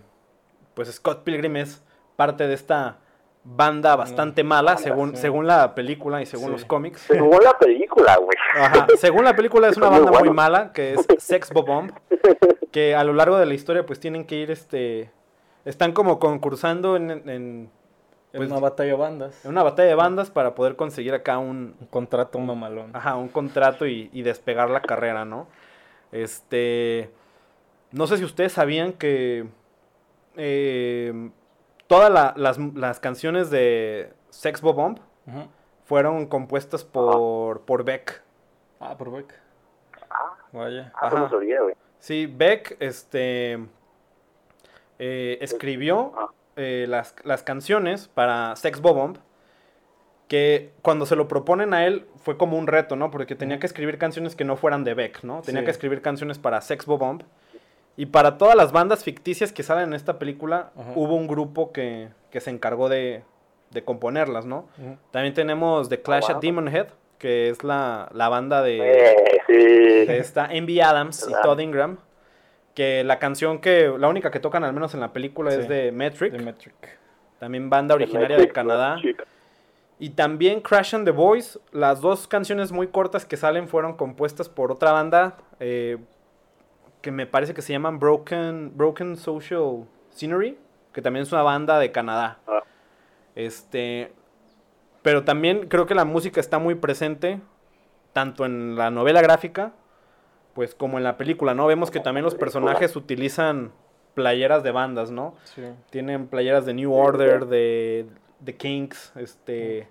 pues 0.74 0.92
Scott 0.92 1.22
Pilgrim 1.22 1.56
es 1.56 1.82
parte 2.16 2.46
de 2.46 2.54
esta 2.54 2.98
banda 3.44 3.94
bastante 3.94 4.42
mala, 4.42 4.76
según, 4.76 5.16
según 5.16 5.46
la 5.46 5.74
película 5.74 6.22
y 6.22 6.26
según 6.26 6.50
los 6.50 6.64
cómics. 6.64 7.02
Según 7.02 7.38
la 7.42 7.56
película, 7.58 8.16
güey. 8.16 8.36
Ajá, 8.56 8.86
según 8.96 9.24
la 9.24 9.36
película 9.36 9.68
es 9.68 9.76
una 9.76 9.90
banda 9.90 10.10
muy, 10.10 10.20
muy 10.20 10.30
mala, 10.30 10.72
que 10.72 10.94
es 10.94 11.06
Sex 11.18 11.50
Bomb, 11.52 11.92
que 12.72 12.94
a 12.94 13.04
lo 13.04 13.12
largo 13.12 13.36
de 13.36 13.46
la 13.46 13.54
historia 13.54 13.84
pues 13.84 14.00
tienen 14.00 14.24
que 14.24 14.36
ir 14.36 14.50
este 14.50 15.10
están 15.64 15.92
como 15.92 16.18
concursando 16.18 16.96
en, 16.96 17.10
en 17.10 17.70
pues, 18.38 18.50
una 18.50 18.60
batalla 18.60 18.90
de 18.90 18.96
bandas. 18.96 19.44
En 19.44 19.52
una 19.52 19.62
batalla 19.62 19.88
de 19.88 19.94
bandas 19.94 20.30
para 20.30 20.54
poder 20.54 20.74
conseguir 20.74 21.14
acá 21.14 21.38
un... 21.38 21.76
Un 21.80 21.86
contrato 21.86 22.38
mamalón. 22.40 22.90
Ajá, 22.94 23.16
un 23.16 23.28
contrato 23.28 23.86
y, 23.86 24.22
despegar 24.22 24.70
la 24.70 24.82
carrera, 24.82 25.24
¿no? 25.24 25.46
Este... 26.10 27.10
No 27.92 28.06
sé 28.06 28.18
si 28.18 28.24
ustedes 28.24 28.52
sabían 28.52 28.92
que... 28.92 29.46
Eh, 30.36 31.30
todas 31.86 32.34
las, 32.36 33.00
canciones 33.00 33.50
de 33.50 34.12
Sex 34.30 34.60
Bomb 34.60 34.98
fueron 35.84 36.26
compuestas 36.26 36.82
por, 36.82 37.60
por 37.60 37.84
Beck. 37.84 38.20
Ah, 38.80 38.96
por 38.98 39.12
Beck. 39.12 39.32
Ah, 40.10 40.36
Vaya. 40.52 40.92
ah 40.96 41.10
no 41.10 41.30
sabía, 41.30 41.62
güey. 41.62 41.76
Sí, 42.00 42.26
Beck 42.26 42.76
este, 42.80 43.64
eh, 44.98 45.38
escribió 45.40 46.12
eh, 46.56 46.86
las, 46.88 47.14
las 47.24 47.42
canciones 47.42 48.08
para 48.08 48.54
Sex 48.56 48.80
Bomb 48.80 49.16
que 50.28 50.72
cuando 50.82 51.04
se 51.06 51.16
lo 51.16 51.28
proponen 51.28 51.74
a 51.74 51.86
él 51.86 52.06
fue 52.16 52.36
como 52.38 52.56
un 52.58 52.66
reto, 52.66 52.96
¿no? 52.96 53.10
Porque 53.10 53.34
tenía 53.34 53.58
que 53.58 53.66
escribir 53.66 53.98
canciones 53.98 54.34
que 54.34 54.44
no 54.44 54.56
fueran 54.56 54.82
de 54.84 54.94
Beck, 54.94 55.22
¿no? 55.22 55.42
Tenía 55.42 55.60
Sí. 55.60 55.64
que 55.66 55.70
escribir 55.70 56.00
canciones 56.00 56.38
para 56.38 56.60
Sex 56.60 56.86
Bomb. 56.86 57.22
Y 57.96 58.06
para 58.06 58.38
todas 58.38 58.56
las 58.56 58.72
bandas 58.72 59.04
ficticias 59.04 59.52
que 59.52 59.62
salen 59.62 59.88
en 59.88 59.94
esta 59.94 60.18
película, 60.18 60.72
Ajá. 60.76 60.92
hubo 60.96 61.14
un 61.14 61.28
grupo 61.28 61.70
que, 61.72 62.08
que 62.30 62.40
se 62.40 62.50
encargó 62.50 62.88
de, 62.88 63.22
de 63.70 63.84
componerlas, 63.84 64.46
¿no? 64.46 64.66
También 65.12 65.34
tenemos 65.34 65.88
The 65.90 66.00
Clash 66.00 66.24
at 66.28 66.32
wow. 66.34 66.40
Demon 66.40 66.68
Head, 66.68 66.86
que 67.18 67.50
es 67.50 67.62
la, 67.62 68.08
la 68.12 68.28
banda 68.28 68.62
de, 68.62 68.78
Eh, 69.10 69.16
sí. 69.46 69.52
de 70.06 70.18
esta 70.18 70.46
Envy 70.46 70.80
Adams 70.80 71.28
y. 71.28 71.32
Todd 71.42 71.60
Ingram. 71.60 71.98
Que 72.74 73.04
la 73.04 73.18
canción 73.18 73.60
que, 73.60 73.92
la 73.98 74.08
única 74.08 74.30
que 74.30 74.40
tocan 74.40 74.64
al 74.64 74.72
menos 74.72 74.94
en 74.94 75.00
la 75.00 75.12
película 75.12 75.54
es 75.54 75.68
de 75.68 75.92
Metric. 75.92 76.36
The 76.36 76.42
Metric. 76.42 76.98
También 77.38 77.70
banda 77.70 77.94
originaria 77.94 78.36
de 78.36 78.48
Canadá. 78.48 78.96
Y 79.98 80.10
también 80.10 80.60
Crash 80.60 80.94
and 80.94 81.04
the 81.04 81.12
Boys, 81.12 81.60
las 81.70 82.00
dos 82.00 82.26
canciones 82.26 82.72
muy 82.72 82.88
cortas 82.88 83.24
que 83.24 83.36
salen 83.36 83.68
fueron 83.68 83.96
compuestas 83.96 84.48
por 84.48 84.72
otra 84.72 84.90
banda 84.90 85.36
eh, 85.60 85.98
que 87.00 87.12
me 87.12 87.26
parece 87.26 87.54
que 87.54 87.62
se 87.62 87.72
llaman 87.72 87.98
Broken, 87.98 88.72
Broken 88.76 89.16
Social 89.16 89.86
Scenery, 90.10 90.58
que 90.92 91.02
también 91.02 91.22
es 91.22 91.32
una 91.32 91.42
banda 91.42 91.78
de 91.78 91.92
Canadá. 91.92 92.38
Ah. 92.46 92.62
Este, 93.34 94.12
pero 95.02 95.22
también 95.22 95.68
creo 95.68 95.86
que 95.86 95.94
la 95.94 96.06
música 96.06 96.40
está 96.40 96.58
muy 96.58 96.74
presente, 96.74 97.40
tanto 98.14 98.46
en 98.46 98.76
la 98.76 98.90
novela 98.90 99.20
gráfica, 99.20 99.72
pues 100.54 100.74
como 100.74 100.98
en 100.98 101.04
la 101.04 101.16
película, 101.16 101.54
¿no? 101.54 101.66
Vemos 101.66 101.90
que 101.90 102.00
también 102.00 102.24
los 102.24 102.34
personajes 102.34 102.96
utilizan 102.96 103.72
playeras 104.14 104.62
de 104.62 104.70
bandas, 104.70 105.10
¿no? 105.10 105.34
Sí. 105.44 105.62
Tienen 105.90 106.28
playeras 106.28 106.64
de 106.66 106.74
New 106.74 106.92
Order, 106.92 107.46
de, 107.46 108.06
de 108.40 108.56
Kinks, 108.56 109.12
este. 109.16 109.88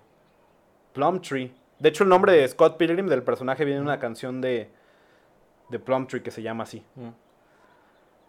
Plumtree. 0.92 1.52
De 1.78 1.88
hecho, 1.88 2.04
el 2.04 2.08
nombre 2.08 2.32
de 2.32 2.46
Scott 2.48 2.76
Pilgrim 2.76 3.08
del 3.08 3.22
personaje 3.22 3.64
viene 3.64 3.80
de 3.80 3.84
una 3.84 3.98
canción 3.98 4.40
de, 4.40 4.70
de 5.68 5.78
Plumtree 5.78 6.22
que 6.22 6.30
se 6.30 6.40
llama 6.40 6.62
así. 6.62 6.84
Mm. 6.94 7.08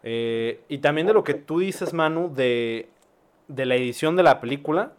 Eh, 0.02 0.60
y 0.68 0.78
también 0.78 1.06
de 1.06 1.14
lo 1.14 1.24
que 1.24 1.34
tú 1.34 1.60
dices, 1.60 1.92
Manu, 1.92 2.32
de, 2.34 2.90
de 3.48 3.66
la 3.66 3.76
edición 3.76 4.16
de 4.16 4.22
la 4.22 4.40
película, 4.40 4.92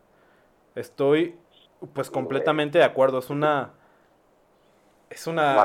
estoy 0.75 1.35
pues 1.93 2.09
completamente 2.09 2.77
de 2.79 2.83
acuerdo. 2.83 3.19
Es 3.19 3.29
una. 3.29 3.73
Es 5.09 5.27
una. 5.27 5.63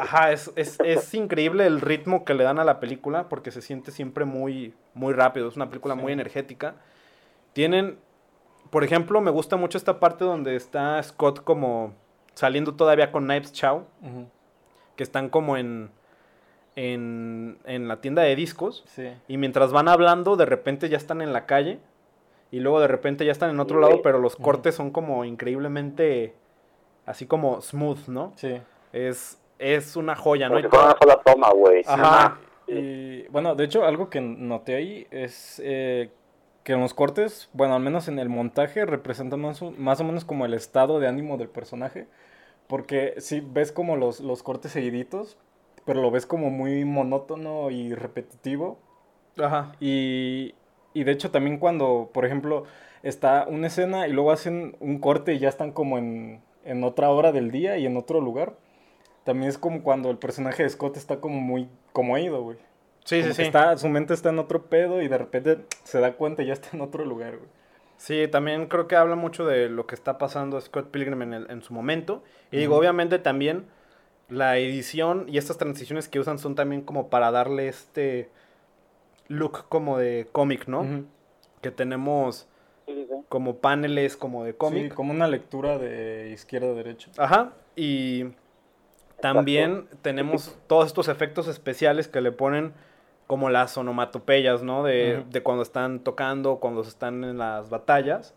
Ajá, 0.00 0.32
es, 0.32 0.50
es, 0.56 0.78
es 0.84 1.12
increíble 1.14 1.66
el 1.66 1.80
ritmo 1.80 2.24
que 2.24 2.34
le 2.34 2.44
dan 2.44 2.58
a 2.58 2.64
la 2.64 2.80
película 2.80 3.28
porque 3.28 3.50
se 3.50 3.60
siente 3.60 3.90
siempre 3.90 4.24
muy, 4.24 4.74
muy 4.94 5.12
rápido. 5.12 5.48
Es 5.48 5.56
una 5.56 5.68
película 5.68 5.94
muy 5.94 6.12
energética. 6.12 6.76
Tienen, 7.52 7.98
por 8.70 8.84
ejemplo, 8.84 9.20
me 9.20 9.30
gusta 9.30 9.56
mucho 9.56 9.76
esta 9.76 10.00
parte 10.00 10.24
donde 10.24 10.56
está 10.56 11.02
Scott 11.02 11.44
como 11.44 11.94
saliendo 12.34 12.74
todavía 12.74 13.12
con 13.12 13.24
Knives 13.24 13.52
Chow, 13.52 13.84
que 14.96 15.02
están 15.02 15.28
como 15.28 15.56
en, 15.56 15.90
en, 16.76 17.58
en 17.64 17.88
la 17.88 18.00
tienda 18.00 18.22
de 18.22 18.36
discos. 18.36 18.84
Sí. 18.86 19.12
Y 19.28 19.36
mientras 19.36 19.72
van 19.72 19.88
hablando, 19.88 20.36
de 20.36 20.46
repente 20.46 20.88
ya 20.88 20.96
están 20.96 21.20
en 21.20 21.32
la 21.32 21.46
calle. 21.46 21.80
Y 22.52 22.60
luego 22.60 22.80
de 22.80 22.88
repente 22.88 23.24
ya 23.24 23.32
están 23.32 23.50
en 23.50 23.60
otro 23.60 23.80
lado, 23.80 24.02
pero 24.02 24.18
los 24.18 24.34
cortes 24.34 24.74
son 24.74 24.90
como 24.90 25.24
increíblemente, 25.24 26.34
así 27.06 27.26
como 27.26 27.60
smooth, 27.60 28.08
¿no? 28.08 28.32
Sí. 28.36 28.60
Es, 28.92 29.39
es 29.60 29.94
una 29.96 30.16
joya, 30.16 30.48
¿no? 30.48 30.56
Como 30.56 30.68
fuera 30.70 30.84
una 30.86 30.98
sola 30.98 31.20
toma, 31.24 31.50
güey. 31.52 31.82
Ajá. 31.86 32.38
Y 32.66 33.22
bueno, 33.28 33.54
de 33.54 33.64
hecho, 33.64 33.84
algo 33.84 34.10
que 34.10 34.20
noté 34.20 34.74
ahí 34.76 35.06
es 35.10 35.60
eh, 35.64 36.10
que 36.64 36.72
en 36.72 36.80
los 36.80 36.94
cortes, 36.94 37.48
bueno, 37.52 37.74
al 37.74 37.82
menos 37.82 38.08
en 38.08 38.18
el 38.18 38.28
montaje, 38.28 38.84
representan 38.86 39.40
más, 39.40 39.60
o- 39.62 39.72
más 39.72 40.00
o 40.00 40.04
menos 40.04 40.24
como 40.24 40.46
el 40.46 40.54
estado 40.54 40.98
de 41.00 41.08
ánimo 41.08 41.36
del 41.36 41.48
personaje. 41.48 42.06
Porque 42.68 43.14
si 43.18 43.40
ves 43.40 43.72
como 43.72 43.96
los, 43.96 44.20
los 44.20 44.42
cortes 44.42 44.70
seguiditos, 44.72 45.36
pero 45.84 46.00
lo 46.00 46.10
ves 46.10 46.26
como 46.26 46.50
muy 46.50 46.84
monótono 46.84 47.70
y 47.70 47.94
repetitivo. 47.94 48.78
Ajá. 49.38 49.72
Y, 49.80 50.54
y 50.94 51.04
de 51.04 51.12
hecho 51.12 51.30
también 51.32 51.58
cuando, 51.58 52.10
por 52.14 52.24
ejemplo, 52.24 52.64
está 53.02 53.46
una 53.48 53.66
escena 53.66 54.06
y 54.06 54.12
luego 54.12 54.30
hacen 54.30 54.76
un 54.80 55.00
corte 55.00 55.34
y 55.34 55.38
ya 55.40 55.48
están 55.48 55.72
como 55.72 55.98
en, 55.98 56.40
en 56.64 56.84
otra 56.84 57.10
hora 57.10 57.32
del 57.32 57.50
día 57.50 57.76
y 57.78 57.86
en 57.86 57.96
otro 57.96 58.20
lugar. 58.20 58.54
También 59.24 59.48
es 59.50 59.58
como 59.58 59.82
cuando 59.82 60.10
el 60.10 60.18
personaje 60.18 60.62
de 60.62 60.70
Scott 60.70 60.96
está 60.96 61.20
como 61.20 61.40
muy 61.40 61.68
como 61.92 62.16
ido, 62.18 62.42
güey. 62.42 62.56
Sí, 63.04 63.20
Como 63.20 63.32
sí, 63.34 63.36
sí. 63.36 63.42
Está, 63.46 63.76
su 63.76 63.88
mente 63.88 64.14
está 64.14 64.28
en 64.30 64.38
otro 64.38 64.66
pedo 64.66 65.02
y 65.02 65.08
de 65.08 65.18
repente 65.18 65.58
se 65.84 66.00
da 66.00 66.12
cuenta 66.14 66.42
y 66.42 66.46
ya 66.46 66.52
está 66.52 66.68
en 66.74 66.80
otro 66.80 67.04
lugar, 67.04 67.36
güey. 67.36 67.48
Sí, 67.96 68.26
también 68.28 68.66
creo 68.66 68.88
que 68.88 68.96
habla 68.96 69.14
mucho 69.16 69.44
de 69.46 69.68
lo 69.68 69.86
que 69.86 69.94
está 69.94 70.16
pasando 70.16 70.56
a 70.56 70.60
Scott 70.62 70.90
Pilgrim 70.90 71.20
en, 71.22 71.34
el- 71.34 71.50
en 71.50 71.62
su 71.62 71.74
momento. 71.74 72.22
Y 72.50 72.56
digo, 72.58 72.76
obviamente 72.76 73.18
también 73.18 73.66
la 74.28 74.56
edición 74.58 75.26
y 75.28 75.36
estas 75.38 75.58
transiciones 75.58 76.08
que 76.08 76.18
usan 76.20 76.38
son 76.38 76.54
también 76.54 76.80
como 76.82 77.10
para 77.10 77.30
darle 77.30 77.68
este 77.68 78.30
look 79.28 79.66
como 79.68 79.98
de 79.98 80.28
cómic, 80.32 80.66
¿no? 80.66 81.04
Que 81.60 81.70
tenemos 81.70 82.48
Sí, 82.86 82.94
sí, 82.94 83.06
sí. 83.08 83.14
como 83.28 83.56
paneles 83.56 84.16
como 84.16 84.44
de 84.44 84.52
Sí, 84.52 84.56
cómic. 84.58 84.94
como 84.94 85.12
una 85.12 85.28
lectura 85.28 85.78
de 85.78 86.30
izquierda 86.32 86.68
a 86.68 86.74
derecha. 86.74 87.10
Ajá. 87.18 87.52
Y 87.76 88.26
también 89.20 89.86
tenemos 90.02 90.58
todos 90.66 90.86
estos 90.86 91.08
efectos 91.08 91.48
especiales 91.48 92.08
que 92.08 92.20
le 92.20 92.32
ponen 92.32 92.72
como 93.26 93.48
las 93.48 93.76
onomatopeyas, 93.78 94.62
¿no? 94.62 94.82
De, 94.82 95.24
de 95.30 95.42
cuando 95.42 95.62
están 95.62 96.00
tocando, 96.00 96.56
cuando 96.56 96.82
están 96.82 97.22
en 97.24 97.38
las 97.38 97.70
batallas. 97.70 98.34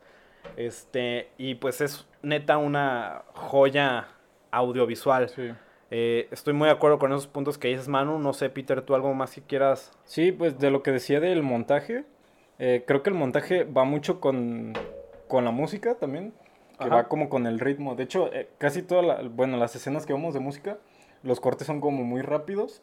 Este, 0.56 1.30
y 1.38 1.56
pues 1.56 1.82
es 1.82 2.06
neta 2.22 2.58
una 2.58 3.24
joya 3.34 4.08
audiovisual. 4.52 5.30
Sí. 5.30 5.52
Eh, 5.90 6.28
estoy 6.32 6.54
muy 6.54 6.68
de 6.68 6.74
acuerdo 6.74 7.00
con 7.00 7.12
esos 7.12 7.28
puntos 7.28 7.58
que 7.58 7.68
dices, 7.70 7.88
Manu. 7.88 8.20
No 8.20 8.34
sé, 8.34 8.50
Peter, 8.50 8.82
tú 8.82 8.96
algo 8.96 9.14
más 9.14 9.34
que 9.34 9.42
quieras. 9.42 9.92
Sí, 10.06 10.32
pues 10.32 10.60
de 10.60 10.72
lo 10.72 10.84
que 10.84 10.92
decía 10.92 11.20
del 11.20 11.44
montaje, 11.44 12.06
eh, 12.60 12.84
creo 12.88 13.04
que 13.04 13.10
el 13.10 13.16
montaje 13.16 13.64
va 13.64 13.84
mucho 13.84 14.20
con, 14.20 14.74
con 15.28 15.46
la 15.46 15.52
música 15.52 15.96
también, 15.96 16.34
que 16.78 16.86
Ajá. 16.86 16.96
va 16.96 17.08
como 17.08 17.30
con 17.30 17.46
el 17.48 17.60
ritmo. 17.60 17.96
De 17.96 18.04
hecho, 18.04 18.32
eh, 18.34 18.50
casi 18.58 18.82
todas 18.82 19.06
la- 19.06 19.22
bueno, 19.30 19.58
las 19.58 19.76
escenas 19.76 20.06
que 20.06 20.14
vemos 20.14 20.34
de 20.34 20.40
música, 20.40 20.78
los 21.24 21.40
cortes 21.40 21.68
son 21.68 21.80
como 21.82 22.04
muy 22.04 22.22
rápidos, 22.22 22.82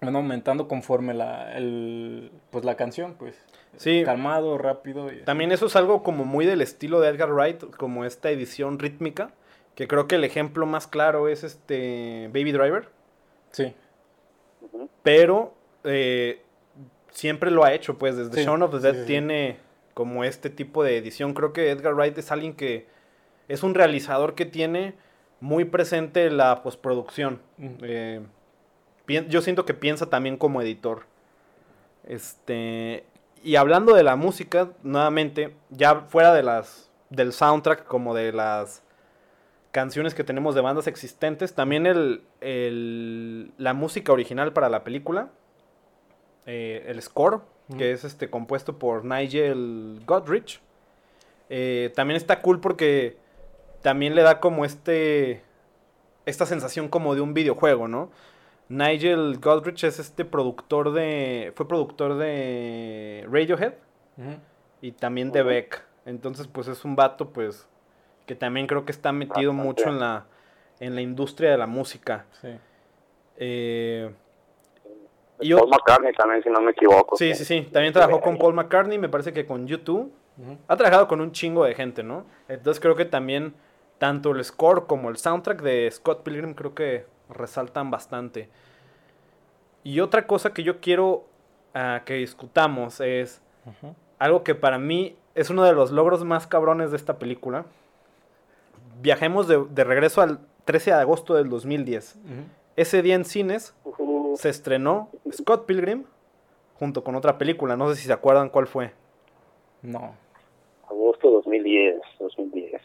van 0.00 0.14
aumentando 0.16 0.68
conforme 0.68 1.14
la, 1.14 1.56
el, 1.56 2.30
pues, 2.50 2.64
la 2.64 2.76
canción, 2.76 3.14
pues. 3.18 3.34
Sí. 3.76 4.02
Calmado, 4.04 4.58
rápido. 4.58 5.10
y- 5.12 5.22
También 5.24 5.52
eso 5.52 5.66
es 5.66 5.76
algo 5.76 6.02
como 6.02 6.24
muy 6.24 6.44
del 6.46 6.60
estilo 6.62 7.00
de 7.00 7.08
Edgar 7.08 7.32
Wright, 7.32 7.62
como 7.76 8.04
esta 8.04 8.30
edición 8.30 8.78
rítmica. 8.78 9.30
Que 9.74 9.86
creo 9.88 10.06
que 10.08 10.14
el 10.14 10.24
ejemplo 10.24 10.64
más 10.64 10.86
claro 10.86 11.28
es 11.28 11.44
este 11.44 12.28
Baby 12.32 12.52
Driver. 12.52 12.88
Sí, 13.50 13.74
pero 15.02 15.54
eh, 15.84 16.42
siempre 17.10 17.50
lo 17.50 17.64
ha 17.64 17.72
hecho, 17.74 17.98
pues 17.98 18.16
desde 18.16 18.32
Sí, 18.34 18.44
Shaun 18.44 18.62
of 18.62 18.70
the 18.72 18.80
Dead 18.80 18.94
sí, 18.94 19.00
sí. 19.00 19.06
tiene 19.06 19.58
como 19.94 20.24
este 20.24 20.50
tipo 20.50 20.82
de 20.82 20.96
edición. 20.96 21.34
Creo 21.34 21.52
que 21.52 21.70
Edgar 21.70 21.94
Wright 21.94 22.16
es 22.18 22.32
alguien 22.32 22.54
que 22.54 22.86
es 23.48 23.62
un 23.62 23.74
realizador 23.74 24.34
que 24.34 24.46
tiene 24.46 24.94
muy 25.40 25.64
presente 25.64 26.30
la 26.30 26.62
postproducción. 26.62 27.40
Eh, 27.82 28.20
yo 29.28 29.40
siento 29.42 29.64
que 29.64 29.74
piensa 29.74 30.06
también 30.10 30.36
como 30.36 30.60
editor. 30.62 31.04
Este, 32.04 33.04
y 33.42 33.56
hablando 33.56 33.94
de 33.94 34.02
la 34.02 34.16
música, 34.16 34.70
nuevamente, 34.82 35.54
ya 35.70 36.02
fuera 36.02 36.32
de 36.32 36.42
las 36.42 36.90
del 37.10 37.32
soundtrack 37.32 37.84
como 37.84 38.14
de 38.14 38.32
las 38.32 38.82
canciones 39.70 40.14
que 40.14 40.24
tenemos 40.24 40.54
de 40.54 40.60
bandas 40.60 40.86
existentes, 40.88 41.54
también 41.54 41.86
el, 41.86 42.22
el- 42.40 43.52
la 43.58 43.74
música 43.74 44.12
original 44.12 44.52
para 44.52 44.68
la 44.68 44.82
película, 44.82 45.28
eh, 46.46 46.84
el 46.88 47.00
score, 47.02 47.40
que 47.76 47.92
es 47.92 48.04
este 48.04 48.30
compuesto 48.30 48.78
por 48.78 49.04
Nigel 49.04 50.00
Godrich, 50.06 50.60
eh, 51.48 51.92
también 51.94 52.16
está 52.16 52.40
cool 52.40 52.60
porque 52.60 53.16
también 53.82 54.14
le 54.14 54.22
da 54.22 54.40
como 54.40 54.64
este 54.64 55.42
esta 56.24 56.44
sensación 56.46 56.88
como 56.88 57.14
de 57.14 57.20
un 57.20 57.34
videojuego, 57.34 57.88
¿no? 57.88 58.10
Nigel 58.68 59.38
Godrich 59.40 59.84
es 59.84 59.98
este 59.98 60.24
productor 60.24 60.92
de 60.92 61.52
fue 61.54 61.68
productor 61.68 62.16
de 62.16 63.26
Radiohead 63.30 63.74
y 64.80 64.92
también 64.92 65.30
de. 65.30 65.42
Beck. 65.42 65.84
Entonces, 66.04 66.48
pues 66.48 66.68
es 66.68 66.84
un 66.84 66.96
vato 66.96 67.30
pues 67.30 67.68
que 68.26 68.34
también 68.34 68.66
creo 68.66 68.84
que 68.84 68.92
está 68.92 69.12
metido 69.12 69.52
Bastante. 69.52 69.62
mucho 69.68 69.88
en 69.88 70.00
la 70.00 70.26
en 70.80 70.94
la 70.94 71.00
industria 71.00 71.50
de 71.50 71.58
la 71.58 71.66
música. 71.66 72.26
sí. 72.40 72.48
Eh, 73.38 74.10
y 75.38 75.52
Paul 75.52 75.68
McCartney 75.68 76.12
también, 76.14 76.42
si 76.42 76.48
no 76.48 76.60
me 76.62 76.70
equivoco. 76.70 77.16
Sí, 77.16 77.34
sí, 77.34 77.44
sí. 77.44 77.68
También 77.70 77.92
trabajó 77.92 78.20
con 78.20 78.38
Paul 78.38 78.54
McCartney, 78.54 78.98
me 78.98 79.08
parece 79.08 79.32
que 79.32 79.44
con 79.44 79.66
YouTube. 79.66 80.12
Ha 80.68 80.76
trabajado 80.76 81.08
con 81.08 81.20
un 81.20 81.32
chingo 81.32 81.64
de 81.64 81.74
gente, 81.74 82.02
¿no? 82.02 82.26
Entonces 82.48 82.80
creo 82.80 82.94
que 82.94 83.04
también 83.06 83.54
tanto 83.98 84.32
el 84.32 84.44
score 84.44 84.86
como 84.86 85.08
el 85.08 85.16
soundtrack 85.16 85.62
de 85.62 85.90
Scott 85.90 86.22
Pilgrim 86.22 86.54
creo 86.54 86.74
que 86.74 87.06
resaltan 87.28 87.90
bastante. 87.90 88.48
Y 89.84 90.00
otra 90.00 90.26
cosa 90.26 90.52
que 90.52 90.62
yo 90.62 90.80
quiero 90.80 91.24
ah, 91.74 92.02
que 92.04 92.14
discutamos 92.14 93.00
es 93.00 93.40
algo 94.18 94.44
que 94.44 94.54
para 94.54 94.78
mí 94.78 95.16
es 95.34 95.50
uno 95.50 95.64
de 95.64 95.72
los 95.72 95.90
logros 95.90 96.24
más 96.24 96.46
cabrones 96.46 96.90
de 96.90 96.96
esta 96.96 97.18
película. 97.18 97.66
Viajemos 99.00 99.48
de, 99.48 99.64
de 99.70 99.84
regreso 99.84 100.22
al 100.22 100.40
13 100.64 100.90
de 100.90 100.96
agosto 100.96 101.34
del 101.34 101.48
2010. 101.48 102.16
Ujú. 102.16 102.32
Ese 102.76 103.02
día 103.02 103.14
en 103.14 103.24
cines 103.24 103.74
se 104.34 104.48
estrenó 104.48 105.08
Scott 105.32 105.66
Pilgrim 105.66 106.04
junto 106.78 107.02
con 107.02 107.14
otra 107.14 107.38
película. 107.38 107.76
No 107.76 107.88
sé 107.88 107.96
si 107.96 108.06
se 108.06 108.12
acuerdan 108.12 108.50
cuál 108.50 108.66
fue. 108.66 108.92
No. 109.82 110.14
Agosto 110.88 111.30
2010, 111.30 112.00
2010. 112.18 112.82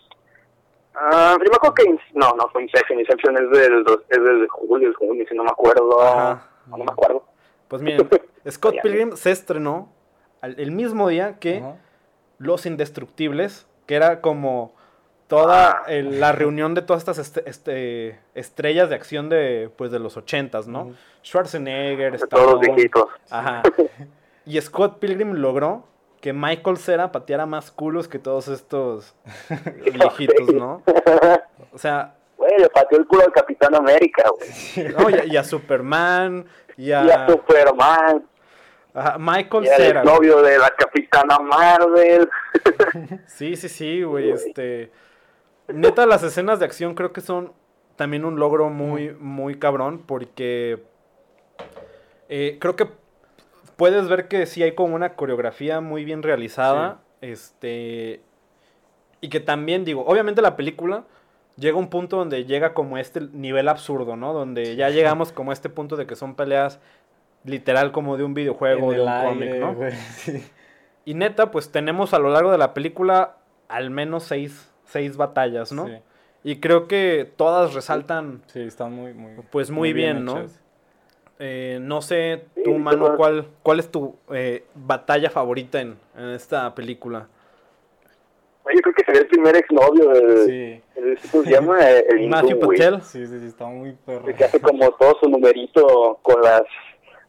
Ah, 0.94 1.36
yo 1.38 1.50
me 1.50 1.56
acuerdo 1.56 1.74
que... 1.76 1.98
No, 2.14 2.34
no 2.36 2.48
fue 2.50 2.64
Inception. 2.64 3.00
Inception 3.00 3.38
es 3.38 3.50
del, 3.52 3.86
es 4.10 4.24
del 4.24 4.48
julio, 4.50 4.92
junio, 4.98 5.26
si 5.30 5.36
no 5.36 5.44
me 5.44 5.50
acuerdo. 5.52 6.02
Ajá. 6.02 6.48
No, 6.68 6.78
no 6.78 6.84
me 6.86 6.92
acuerdo. 6.92 7.24
Pues 7.68 7.82
miren, 7.82 8.10
Scott. 8.50 8.76
Pilgrim 8.84 9.16
se 9.16 9.32
estrenó 9.32 9.90
al- 10.42 10.60
el 10.60 10.72
mismo 10.72 11.08
día 11.08 11.40
que 11.40 11.58
Ajá. 11.60 11.76
Los 12.40 12.66
Indestructibles, 12.66 13.68
que 13.86 13.96
era 13.96 14.20
como 14.22 14.74
toda 15.28 15.72
Ah. 15.72 15.84
el- 15.88 16.20
la 16.20 16.32
reunión 16.34 16.74
de 16.74 16.82
todas 16.82 17.02
estas 17.04 17.20
este- 17.20 17.50
este, 17.50 18.20
estrellas 18.36 18.90
de 18.90 18.96
acción 18.96 19.30
de 19.30 19.72
pues 19.78 19.92
de 19.92 20.00
los 20.00 20.18
ochentas, 20.18 20.68
¿no? 20.68 20.92
Schwarzenegger, 21.24 22.12
De 22.20 22.28
todos 22.28 22.44
los 22.44 22.54
Stallone, 22.56 22.76
viejitos. 22.76 23.06
Ajá. 23.30 23.62
Y 24.46 24.60
Scott 24.60 24.98
Pilgrim 25.00 25.34
logró 25.34 25.86
que 26.22 26.34
Michael 26.34 26.78
Cera 26.78 27.12
pateara 27.12 27.46
más 27.46 27.72
culos 27.72 28.08
que 28.08 28.20
todos 28.20 28.48
estos 28.48 29.14
viejitos, 29.94 30.54
¿no? 30.54 30.84
O 31.74 31.78
sea, 31.78 32.16
Güey, 32.38 32.58
le 32.58 32.70
pateó 32.70 32.98
el 32.98 33.06
culo 33.06 33.24
al 33.24 33.32
Capitán 33.32 33.76
América, 33.76 34.24
güey. 34.30 34.88
no, 34.98 35.10
y, 35.10 35.14
a, 35.14 35.26
y 35.26 35.38
a 35.38 35.44
Superman, 35.44 36.46
y 36.76 36.92
a, 36.92 37.04
Y 37.06 37.10
a 37.12 37.28
Superman. 37.28 38.26
ajá, 38.96 39.18
Michael 39.20 39.66
Y 39.66 39.70
al 39.70 39.76
Cera. 39.78 40.04
novio 40.04 40.42
de 40.42 40.58
la 40.58 40.70
Capitana 40.72 41.38
Marvel. 41.40 42.28
Sí, 43.28 43.56
sí, 43.56 43.70
sí, 43.70 44.02
güey, 44.04 44.32
este... 44.32 44.92
Neta, 45.68 46.06
las 46.08 46.24
escenas 46.24 46.60
de 46.60 46.66
acción 46.66 46.96
creo 46.96 47.14
que 47.14 47.22
son 47.22 47.54
también 47.96 48.26
un 48.26 48.40
logro 48.40 48.70
muy, 48.70 49.12
muy 49.20 49.60
cabrón, 49.60 50.04
porque 50.06 50.84
eh, 52.28 52.58
creo 52.60 52.76
que 52.76 52.88
puedes 53.82 54.08
ver 54.08 54.28
que 54.28 54.46
sí 54.46 54.62
hay 54.62 54.74
como 54.74 54.94
una 54.94 55.16
coreografía 55.16 55.82
muy 55.82 56.06
bien 56.06 56.22
realizada, 56.22 57.00
este... 57.20 58.22
Y 59.22 59.30
que 59.30 59.40
también, 59.40 59.86
digo, 59.86 60.06
obviamente 60.06 60.44
la 60.44 60.56
película 60.56 61.06
llega 61.56 61.78
a 61.78 61.80
un 61.80 61.90
punto 61.90 62.18
donde 62.18 62.46
llega 62.46 62.76
como 62.76 63.00
este 63.00 63.22
nivel 63.34 63.68
absurdo, 63.68 64.16
¿no? 64.16 64.34
Donde 64.34 64.76
ya 64.76 64.92
llegamos 64.92 65.32
como 65.32 65.50
a 65.50 65.56
este 65.56 65.68
punto 65.68 65.96
de 65.96 66.06
que 66.06 66.16
son 66.16 66.36
peleas 66.36 66.80
literal 67.44 67.92
como 67.92 68.18
de 68.18 68.24
un 68.24 68.36
videojuego, 68.36 68.92
de 68.92 69.02
un 69.02 69.12
cómic, 69.24 69.56
¿no? 69.56 69.76
sí. 70.12 70.44
Y 71.04 71.16
neta, 71.16 71.50
pues 71.50 71.72
tenemos 71.72 72.14
a 72.14 72.20
lo 72.20 72.30
largo 72.30 72.52
de 72.52 72.60
la 72.60 72.76
película 72.76 73.38
al 73.68 73.90
menos 73.90 74.26
seis, 74.26 74.72
seis 74.86 75.18
batallas, 75.18 75.72
¿no? 75.72 75.88
Sí. 75.88 75.94
Y 76.44 76.60
creo 76.60 76.88
que 76.88 77.34
todas 77.36 77.74
resaltan, 77.74 78.44
Sí, 78.46 78.60
están 78.60 78.94
muy, 78.94 79.16
muy, 79.16 79.32
pues 79.50 79.72
muy, 79.72 79.92
bien, 79.92 80.24
¿no? 80.24 80.38
hechas. 80.38 80.62
Eh, 81.44 81.80
no 81.82 82.04
sé, 82.04 82.44
Sí, 82.56 82.62
tú, 82.64 82.84
todas. 82.84 83.18
¿cuál, 83.18 83.48
¿cuál 83.64 83.80
es 83.80 83.90
tu 83.90 84.16
eh, 84.32 84.64
batalla 84.76 85.32
favorita 85.32 85.82
en, 85.82 85.98
en 86.16 86.30
esta 86.30 86.74
película? 86.76 87.28
Yo 88.74 88.80
creo 88.82 88.94
que 88.94 89.04
sería 89.04 89.22
el 89.22 89.28
primer 89.28 89.56
exnovio 89.56 90.10
del... 90.10 90.46
Sí, 90.46 90.82
el- 90.96 91.20
¿Cómo 91.32 91.44
se 91.44 91.50
llama? 91.52 91.90
El 91.90 92.20
hindú, 92.22 92.30
Matthew 92.30 92.60
güey. 92.60 92.78
Patel. 92.78 93.02
sí, 93.02 93.26
sí, 93.26 93.40
sí, 93.40 93.48
está 93.48 93.66
muy 93.66 93.94
perro. 94.06 94.26
Que 94.26 94.44
hace 94.46 94.62
como 94.62 94.92
todo 94.92 95.18
su 95.20 95.30
numerito 95.30 96.20
con 96.22 96.42
las 96.42 96.62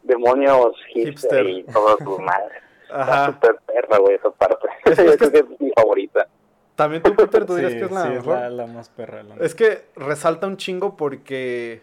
demonios 0.03 0.75
hipster, 0.93 1.45
Hipster. 1.45 1.49
y 1.49 1.63
todo 1.63 1.97
su 1.97 2.19
madre. 2.21 2.55
Está 2.83 3.01
Ajá. 3.01 3.25
súper 3.33 3.55
perra, 3.65 3.97
güey, 3.97 4.15
esa 4.15 4.29
parte. 4.29 4.67
Es- 4.85 4.99
es 4.99 5.17
que- 5.31 5.37
es 5.39 5.45
mi 5.59 5.71
favorita. 5.71 6.27
También 6.75 7.01
tú, 7.03 7.15
Peter, 7.15 7.45
tú 7.45 7.55
Sí, 7.55 7.61
dirías 7.61 7.79
que 7.79 7.85
es 7.85 7.91
la 7.91 8.03
sí, 8.03 8.09
mejor. 8.09 8.35
es 8.35 8.41
la, 8.41 8.49
la 8.51 8.67
más 8.67 8.89
perra. 8.89 9.23
la 9.23 9.35
Es 9.43 9.55
que 9.55 9.85
resalta 9.95 10.45
un 10.47 10.57
chingo 10.57 10.95
porque 10.95 11.81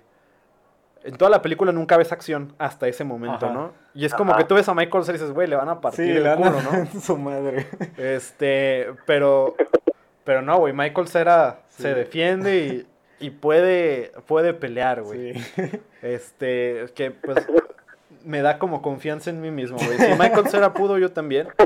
en 1.04 1.16
toda 1.16 1.30
la 1.30 1.42
película 1.42 1.72
nunca 1.72 1.96
ves 1.96 2.12
acción 2.12 2.52
hasta 2.58 2.86
ese 2.88 3.04
momento, 3.04 3.46
Ajá. 3.46 3.54
¿no? 3.54 3.72
Y 3.94 4.04
es 4.04 4.14
como 4.14 4.32
Ajá. 4.32 4.40
que 4.42 4.44
tú 4.48 4.54
ves 4.54 4.68
a 4.68 4.74
Michael 4.74 5.04
Cera 5.04 5.16
y 5.16 5.20
dices, 5.20 5.34
güey, 5.34 5.48
le 5.48 5.56
van 5.56 5.68
a 5.68 5.80
partir 5.80 6.04
Sí, 6.06 6.10
el 6.12 6.24
le 6.24 6.34
culo, 6.36 6.50
¿no? 6.62 7.00
su 7.00 7.16
madre. 7.16 7.66
Este, 7.96 8.88
pero, 9.06 9.54
pero 10.24 10.42
no, 10.42 10.58
güey, 10.58 10.72
Michael 10.72 11.08
Cera 11.08 11.60
Sí. 11.68 11.82
se 11.84 11.94
defiende 11.94 12.58
y, 13.20 13.26
y 13.26 13.30
puede, 13.30 14.12
puede 14.26 14.52
pelear, 14.54 15.02
güey. 15.02 15.34
Sí. 15.34 15.70
Este, 16.02 16.86
que 16.94 17.10
pues 17.10 17.46
me 18.24 18.42
da 18.42 18.58
como 18.58 18.82
confianza 18.82 19.30
en 19.30 19.40
mí 19.40 19.50
mismo, 19.50 19.78
güey. 19.78 19.96
Si 19.98 20.12
Michael 20.18 20.48
Cera 20.48 20.72
pudo, 20.74 20.98
yo 20.98 21.12
también. 21.12 21.48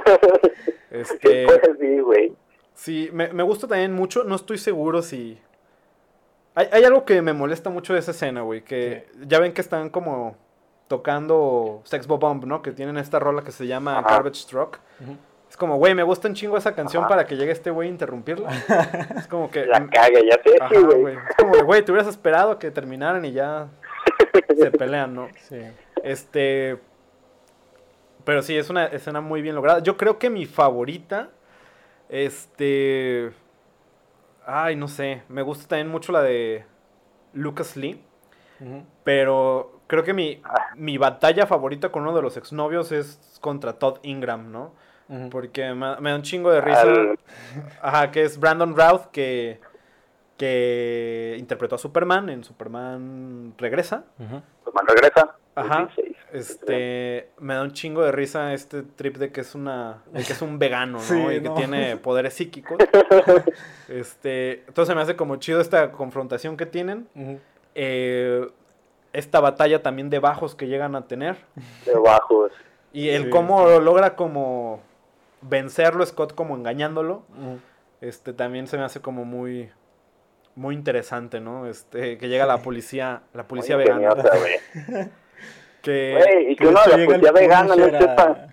Este, 0.90 1.44
Pues 1.46 1.60
sí, 1.80 1.98
güey. 1.98 2.32
sí, 2.74 3.10
me, 3.12 3.32
me 3.32 3.42
gusta 3.42 3.66
también 3.66 3.92
mucho, 3.92 4.22
no 4.22 4.36
estoy 4.36 4.58
seguro 4.58 5.02
si... 5.02 5.40
Hay, 6.54 6.68
hay 6.72 6.84
algo 6.84 7.04
que 7.04 7.20
me 7.22 7.32
molesta 7.32 7.70
mucho 7.70 7.92
de 7.94 7.98
esa 7.98 8.12
escena, 8.12 8.42
güey, 8.42 8.62
que 8.62 9.08
ya 9.26 9.40
ven 9.40 9.52
que 9.52 9.60
están 9.60 9.90
como 9.90 10.36
tocando 10.88 11.82
Sex 11.84 12.06
Bomb, 12.06 12.44
¿no? 12.44 12.62
Que 12.62 12.72
tienen 12.72 12.96
esta 12.98 13.18
rola 13.18 13.42
que 13.42 13.50
se 13.50 13.66
llama 13.66 13.98
Ajá. 13.98 14.10
Garbage 14.10 14.46
Truck. 14.46 14.78
Es 15.48 15.56
como, 15.56 15.76
güey, 15.76 15.94
me 15.94 16.02
gusta 16.02 16.28
un 16.28 16.34
chingo 16.34 16.56
esa 16.56 16.74
canción 16.74 17.04
Ajá. 17.04 17.08
para 17.08 17.26
que 17.26 17.36
llegue 17.36 17.52
este 17.52 17.70
güey 17.70 17.88
a 17.88 17.90
interrumpirla. 17.90 18.50
Es 19.16 19.26
como 19.26 19.50
que... 19.50 19.66
La 19.66 19.86
caga, 19.86 20.20
ya 20.20 20.40
sí, 20.68 20.76
güey. 20.76 21.14
Es 21.14 21.36
como, 21.36 21.64
güey, 21.64 21.84
te 21.84 21.92
hubieras 21.92 22.08
esperado 22.08 22.58
que 22.58 22.70
terminaran 22.70 23.24
y 23.24 23.32
ya 23.32 23.68
se 24.58 24.70
pelean, 24.72 25.14
¿no? 25.14 25.28
Sí. 25.36 25.60
Este. 26.02 26.78
Pero 28.24 28.42
sí, 28.42 28.56
es 28.56 28.68
una 28.70 28.86
escena 28.86 29.20
muy 29.20 29.42
bien 29.42 29.54
lograda. 29.54 29.80
Yo 29.80 29.96
creo 29.96 30.18
que 30.18 30.28
mi 30.30 30.46
favorita. 30.46 31.30
Este. 32.08 33.32
Ay, 34.46 34.76
no 34.76 34.88
sé. 34.88 35.22
Me 35.28 35.42
gusta 35.42 35.68
también 35.68 35.88
mucho 35.88 36.12
la 36.12 36.22
de 36.22 36.64
Lucas 37.32 37.76
Lee. 37.76 38.02
Pero 39.04 39.80
creo 39.86 40.02
que 40.04 40.14
mi, 40.14 40.40
mi 40.76 40.96
batalla 40.96 41.46
favorita 41.46 41.90
con 41.90 42.02
uno 42.02 42.14
de 42.14 42.22
los 42.22 42.36
exnovios 42.36 42.92
es 42.92 43.38
contra 43.40 43.74
Todd 43.74 43.98
Ingram, 44.02 44.50
¿no? 44.50 44.72
Porque 45.30 45.74
me, 45.74 46.00
me 46.00 46.10
da 46.10 46.16
un 46.16 46.22
chingo 46.22 46.50
de 46.50 46.60
risa. 46.62 46.80
Al- 46.82 47.18
Ajá, 47.82 48.10
que 48.10 48.22
es 48.22 48.38
Brandon 48.40 48.74
Routh 48.74 49.06
que, 49.12 49.60
que 50.38 51.36
interpretó 51.38 51.74
a 51.74 51.78
Superman 51.78 52.28
en 52.30 52.42
Superman 52.44 53.54
Regresa. 53.58 54.04
Superman 54.64 54.86
regresa. 54.88 55.36
Ajá. 55.54 55.88
16. 55.94 56.16
Este, 56.34 57.30
me 57.38 57.54
da 57.54 57.62
un 57.62 57.72
chingo 57.72 58.02
de 58.02 58.10
risa 58.10 58.54
este 58.54 58.82
trip 58.82 59.16
de 59.18 59.30
que 59.30 59.40
es 59.42 59.54
una, 59.54 60.02
de 60.12 60.24
que 60.24 60.32
es 60.32 60.42
un 60.42 60.58
vegano, 60.58 60.98
¿no? 60.98 61.00
Sí, 61.04 61.14
y 61.16 61.40
que 61.40 61.48
no. 61.48 61.54
tiene 61.54 61.96
poderes 62.02 62.34
psíquicos. 62.34 62.76
Este, 63.88 64.64
entonces 64.66 64.94
me 64.96 65.02
hace 65.02 65.16
como 65.16 65.36
chido 65.36 65.60
esta 65.60 65.92
confrontación 65.92 66.56
que 66.56 66.66
tienen. 66.66 67.08
Eh, 67.74 68.46
esta 69.12 69.38
batalla 69.40 69.82
también 69.82 70.10
de 70.10 70.18
bajos 70.18 70.54
que 70.54 70.66
llegan 70.66 70.96
a 70.96 71.06
tener. 71.06 71.36
De 71.86 71.94
bajos. 71.98 72.50
Y 72.92 73.10
el 73.10 73.24
Sí, 73.24 73.30
cómo 73.30 73.68
sí. 73.68 73.82
logra 73.84 74.16
como 74.16 74.80
vencerlo 75.40 76.04
Scott 76.04 76.34
como 76.34 76.56
engañándolo. 76.56 77.22
Este 78.00 78.32
también 78.32 78.66
se 78.66 78.76
me 78.76 78.84
hace 78.84 79.00
como 79.00 79.24
muy 79.24 79.70
muy 80.56 80.74
interesante, 80.74 81.40
¿no? 81.40 81.66
Este 81.66 82.18
que 82.18 82.28
llega 82.28 82.46
la 82.46 82.58
policía, 82.58 83.22
la 83.34 83.46
policía 83.46 83.76
Muy 83.76 83.84
vegana. 83.84 84.02
ingeniosa. 84.10 85.10
Que 85.84 86.16
Güey, 86.18 86.52
y 86.52 86.56
que 86.56 86.64
Que 86.64 86.68
uno 86.68 86.80
de 86.84 86.96
la 86.98 87.06
policía 87.06 87.32
vegana 87.32 87.76
no 87.76 87.84
sepa. 87.98 88.48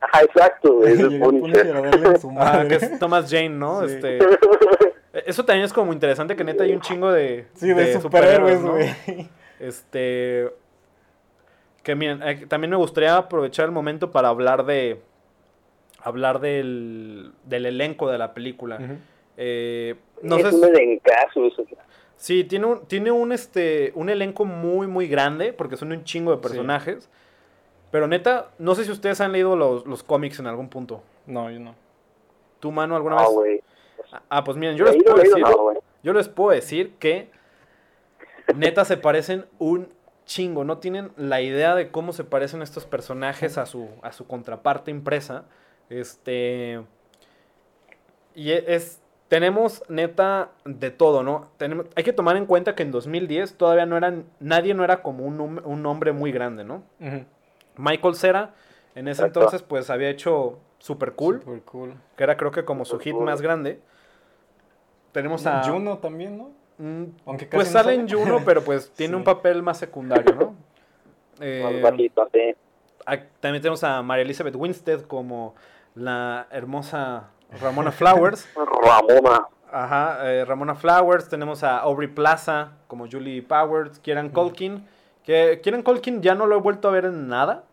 Ajá, 0.00 0.22
exacto, 0.22 0.74
güey. 0.78 0.92
Es 0.92 1.02
Punisher 1.20 2.18
su 2.20 2.30
Ah, 2.30 2.32
madre. 2.32 2.68
que 2.68 2.74
es 2.74 2.98
Thomas 2.98 3.30
Jane, 3.30 3.48
¿no? 3.50 3.86
Sí. 3.88 3.94
Este, 3.94 4.18
eso 5.26 5.44
también 5.44 5.64
es 5.64 5.72
como 5.72 5.92
interesante 5.92 6.34
que 6.36 6.42
neta 6.44 6.64
hay 6.64 6.72
un 6.74 6.80
chingo 6.80 7.12
de, 7.12 7.46
Sí, 7.54 7.72
de, 7.72 8.00
superhéroes, 8.00 8.60
¿no? 8.60 8.72
güey. 8.72 8.90
Este. 9.60 10.50
Que 11.84 11.94
miren, 11.94 12.22
eh, 12.22 12.46
también 12.48 12.70
me 12.70 12.76
gustaría 12.76 13.16
aprovechar 13.16 13.64
el 13.66 13.70
momento 13.72 14.10
para 14.10 14.28
hablar 14.28 14.64
de. 14.66 15.00
Hablar 16.04 16.40
del, 16.40 17.30
del 17.44 17.66
elenco 17.66 18.10
de 18.10 18.18
la 18.18 18.34
película. 18.34 18.76
Ujú. 18.76 18.94
Eh, 19.36 19.94
no 20.22 20.36
es 20.36 20.48
sé. 20.48 20.54
un 20.56 20.64
elencazo 20.64 21.46
eso. 21.46 21.64
Sí, 22.22 22.44
tiene 22.44 22.66
un, 22.66 22.86
tiene 22.86 23.10
un, 23.10 23.32
este, 23.32 23.90
un 23.96 24.08
elenco 24.08 24.44
muy, 24.44 24.86
muy 24.86 25.08
grande, 25.08 25.52
porque 25.52 25.76
son 25.76 25.90
un 25.90 26.04
chingo 26.04 26.30
de 26.30 26.36
personajes. 26.36 27.10
Pero 27.90 28.06
neta, 28.06 28.52
no 28.58 28.76
sé 28.76 28.84
si 28.84 28.92
ustedes 28.92 29.20
han 29.20 29.32
leído 29.32 29.56
los, 29.56 29.84
los 29.88 30.04
cómics 30.04 30.38
en 30.38 30.46
algún 30.46 30.68
punto. 30.68 31.02
No, 31.26 31.50
yo 31.50 31.58
no. 31.58 31.74
¿Tú, 32.60 32.70
mano, 32.70 32.94
alguna 32.94 33.16
No, 33.16 33.22
vez? 33.22 33.30
güey. 33.32 33.62
Ah, 34.28 34.44
pues 34.44 34.56
miren, 34.56 34.76
yo 34.76 34.84
les 34.84 35.02
puedo 35.02 35.16
leído, 35.16 35.34
decir. 35.34 35.44
no. 35.44 35.72
Yo 36.04 36.12
les 36.12 36.28
puedo 36.28 36.50
decir 36.52 36.94
que 37.00 37.28
neta 38.54 38.84
se 38.84 38.96
parecen 38.96 39.46
un 39.58 39.88
chingo. 40.24 40.62
No 40.62 40.78
tienen 40.78 41.10
la 41.16 41.40
idea 41.40 41.74
de 41.74 41.90
cómo 41.90 42.12
se 42.12 42.22
parecen 42.22 42.62
estos 42.62 42.86
personajes 42.86 43.58
a 43.58 43.66
su, 43.66 43.88
a 44.02 44.12
su 44.12 44.28
contraparte 44.28 44.92
impresa. 44.92 45.46
Este. 45.90 46.80
y 48.36 48.52
e- 48.52 48.76
es, 48.76 49.01
tenemos 49.32 49.82
neta 49.88 50.50
de 50.66 50.90
todo, 50.90 51.22
¿no? 51.22 51.48
Tenemos, 51.56 51.86
hay 51.96 52.04
que 52.04 52.12
tomar 52.12 52.36
en 52.36 52.44
cuenta 52.44 52.74
que 52.74 52.82
en 52.82 52.90
2010 52.90 53.56
todavía 53.56 53.86
no 53.86 53.96
eran, 53.96 54.26
nadie 54.40 54.74
no 54.74 54.84
era 54.84 55.00
como 55.00 55.24
un, 55.24 55.40
un 55.64 55.86
hombre 55.86 56.12
muy 56.12 56.32
grande, 56.32 56.64
¿no? 56.64 56.82
Michael 57.78 58.14
Cera, 58.14 58.50
en 58.94 59.08
ese 59.08 59.22
Exacto. 59.22 59.40
entonces, 59.40 59.62
pues 59.62 59.88
había 59.88 60.10
hecho 60.10 60.58
Super 60.80 61.12
Cool, 61.14 61.40
Super 61.40 61.62
cool. 61.62 61.94
que 62.14 62.24
era 62.24 62.36
creo 62.36 62.50
que 62.50 62.66
como 62.66 62.84
su 62.84 62.98
hit 62.98 63.14
más 63.16 63.40
grande. 63.40 63.80
Tenemos 65.12 65.46
a... 65.46 65.62
Juno 65.64 65.96
también, 65.96 66.36
¿no? 66.36 66.50
Mm, 66.76 67.04
Aunque 67.24 67.46
pues 67.46 67.72
casi 67.72 67.74
no 67.74 67.82
sale 67.84 67.94
en. 67.94 68.08
Juno, 68.10 68.42
pero 68.44 68.62
pues 68.62 68.90
tiene 68.96 69.12
Sí. 69.12 69.16
un 69.16 69.24
papel 69.24 69.62
más 69.62 69.78
secundario, 69.78 70.34
¿no? 70.34 70.44
Más 71.38 71.40
Eh, 71.40 71.80
bajito, 71.82 72.28
sí. 72.34 72.54
a- 73.06 73.16
también 73.40 73.62
tenemos 73.62 73.82
a 73.82 74.02
María 74.02 74.24
Elizabeth 74.24 74.54
Winstead 74.56 75.00
como 75.06 75.54
la 75.94 76.46
hermosa 76.50 77.30
Ramona 77.62 77.90
Flowers. 77.92 78.46
Ramona. 79.00 79.46
Ajá, 79.70 80.18
eh, 80.30 80.44
Ramona 80.44 80.74
Flowers. 80.74 81.28
Tenemos 81.28 81.64
a 81.64 81.78
Aubrey 81.78 82.08
Plaza 82.08 82.72
como 82.88 83.06
Julie 83.10 83.42
Powers. 83.42 83.98
Kieran 84.00 84.28
Colkin. 84.28 84.86
Que 85.24 85.60
Kieran 85.62 85.82
Colkin 85.82 86.20
ya 86.20 86.34
no 86.34 86.46
lo 86.46 86.56
he 86.56 86.60
vuelto 86.60 86.88
a 86.88 86.90
ver 86.90 87.06
en 87.06 87.28
nada. 87.28 87.64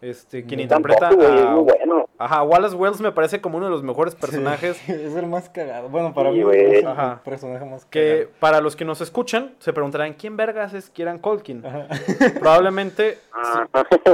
Este, 0.00 0.44
quien 0.44 0.60
interpreta 0.60 1.08
Tampoco, 1.08 1.32
a, 1.32 1.46
muy 1.52 1.62
bueno. 1.62 2.06
Ajá, 2.18 2.42
Wallace 2.42 2.76
Wells 2.76 3.00
me 3.00 3.10
parece 3.10 3.40
como 3.40 3.56
uno 3.56 3.66
de 3.66 3.72
los 3.72 3.82
mejores 3.82 4.14
personajes. 4.14 4.76
Sí, 4.76 4.92
es 4.92 5.14
el 5.16 5.26
más 5.26 5.48
cagado. 5.48 5.88
Bueno, 5.88 6.12
para 6.12 6.30
Sí, 6.30 6.44
mí 6.44 6.50
es 6.54 6.82
el 6.82 6.86
Ajá. 6.88 7.20
personaje 7.24 7.64
más 7.64 7.86
Que 7.86 8.24
cagado. 8.24 8.30
para 8.38 8.60
los 8.60 8.76
que 8.76 8.84
nos 8.84 9.00
escuchan, 9.00 9.54
se 9.60 9.72
preguntarán, 9.72 10.12
¿quién 10.12 10.36
vergas 10.36 10.74
es 10.74 10.90
Kieran 10.90 11.18
Colkin? 11.18 11.64
Ajá. 11.64 11.86
Probablemente 12.38 13.18
Ah, 13.32 13.66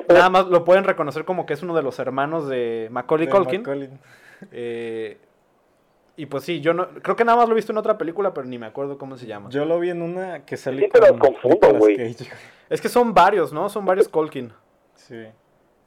nada 0.08 0.30
más 0.30 0.46
lo 0.46 0.64
pueden 0.64 0.84
reconocer 0.84 1.24
como 1.24 1.44
que 1.44 1.54
es 1.54 1.62
uno 1.62 1.74
de 1.74 1.82
los 1.82 1.98
hermanos 1.98 2.46
de 2.48 2.86
Macaulay 2.92 3.26
De 3.26 3.32
Culkin. 3.32 3.60
Macaulay. 3.62 3.90
Eh, 4.52 5.18
y 6.16 6.26
pues 6.26 6.44
sí, 6.44 6.60
yo 6.60 6.74
no, 6.74 6.88
creo 7.02 7.16
que 7.16 7.24
nada 7.24 7.38
más 7.38 7.48
lo 7.48 7.54
he 7.54 7.56
visto 7.56 7.72
en 7.72 7.78
otra 7.78 7.96
película, 7.96 8.34
pero 8.34 8.46
ni 8.46 8.58
me 8.58 8.66
acuerdo 8.66 8.98
cómo 8.98 9.16
se 9.16 9.26
llama. 9.26 9.48
Yo 9.50 9.64
lo 9.64 9.78
vi 9.80 9.90
en 9.90 10.02
una 10.02 10.44
que 10.44 10.56
salió 10.56 10.80
Siempre 10.80 11.00
los 11.00 11.18
confundo, 11.18 11.74
güey. 11.78 12.16
Es 12.68 12.80
que 12.80 12.88
son 12.88 13.14
varios, 13.14 13.52
¿no? 13.52 13.68
Son 13.68 13.84
varios 13.84 14.08
Colkin. 14.08 14.52
Sí. 14.94 15.26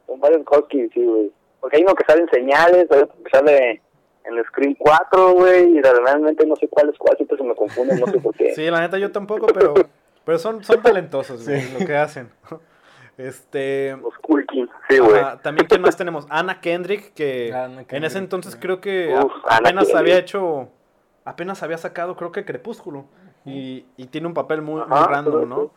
Son 0.08 0.20
varios 0.20 0.42
Hawkins, 0.52 0.92
sí, 0.94 1.04
güey. 1.04 1.32
Porque 1.62 1.78
hay 1.78 1.84
uno 1.84 1.96
que 1.96 2.04
sale 2.06 2.24
en 2.24 2.30
señales, 2.30 2.88
hay 2.92 3.02
otro 3.02 3.16
que 3.24 3.30
sale 3.30 3.82
en 4.26 4.38
el 4.38 4.46
Screen 4.46 4.76
4, 4.78 5.34
güey, 5.34 5.78
y 5.78 5.82
realmente 5.82 6.46
no 6.46 6.56
sé 6.56 6.68
cuál 6.68 6.90
es 6.90 6.98
cuál, 6.98 7.16
siempre 7.16 7.38
se 7.38 7.44
me 7.44 7.56
confunden, 7.56 8.00
no 8.00 8.08
sé 8.08 8.20
por 8.20 8.36
qué. 8.36 8.54
Sí, 8.54 8.70
la 8.70 8.82
neta 8.82 8.98
yo 8.98 9.12
tampoco, 9.12 9.48
pero, 9.48 9.74
pero 10.26 10.38
son, 10.40 10.64
son 10.64 10.82
talentosos 10.82 11.46
güey, 11.46 11.62
Sí. 11.62 11.78
lo 11.80 11.86
que 11.86 11.96
hacen. 11.96 12.30
Este, 13.18 13.96
Los 14.02 14.18
Culkin, 14.20 14.70
sí, 14.90 14.98
güey. 14.98 15.22
también 15.44 15.68
quién 15.68 15.82
más 15.82 15.96
tenemos, 15.96 16.26
Anna 16.30 16.60
Kendrick, 16.62 17.14
que 17.14 17.54
Anna 17.54 17.86
en 17.88 18.04
ese 18.04 18.18
entonces 18.18 18.54
sí. 18.54 18.60
creo 18.60 18.82
que 18.82 19.14
Uf, 19.16 19.32
a- 19.46 19.58
Anna 19.58 19.70
apenas 19.70 19.84
Kendrick. 19.86 19.98
había 20.00 20.18
hecho, 20.18 20.70
apenas 21.24 21.62
había 21.64 21.78
sacado 21.78 22.16
creo 22.16 22.32
que 22.32 22.44
Crepúsculo 22.44 23.06
y, 23.46 23.86
y 23.98 24.08
tiene 24.08 24.28
un 24.28 24.34
papel 24.34 24.62
muy, 24.62 24.82
muy 24.82 24.98
Ajá, 24.98 25.08
random, 25.08 25.48
¿no? 25.50 25.72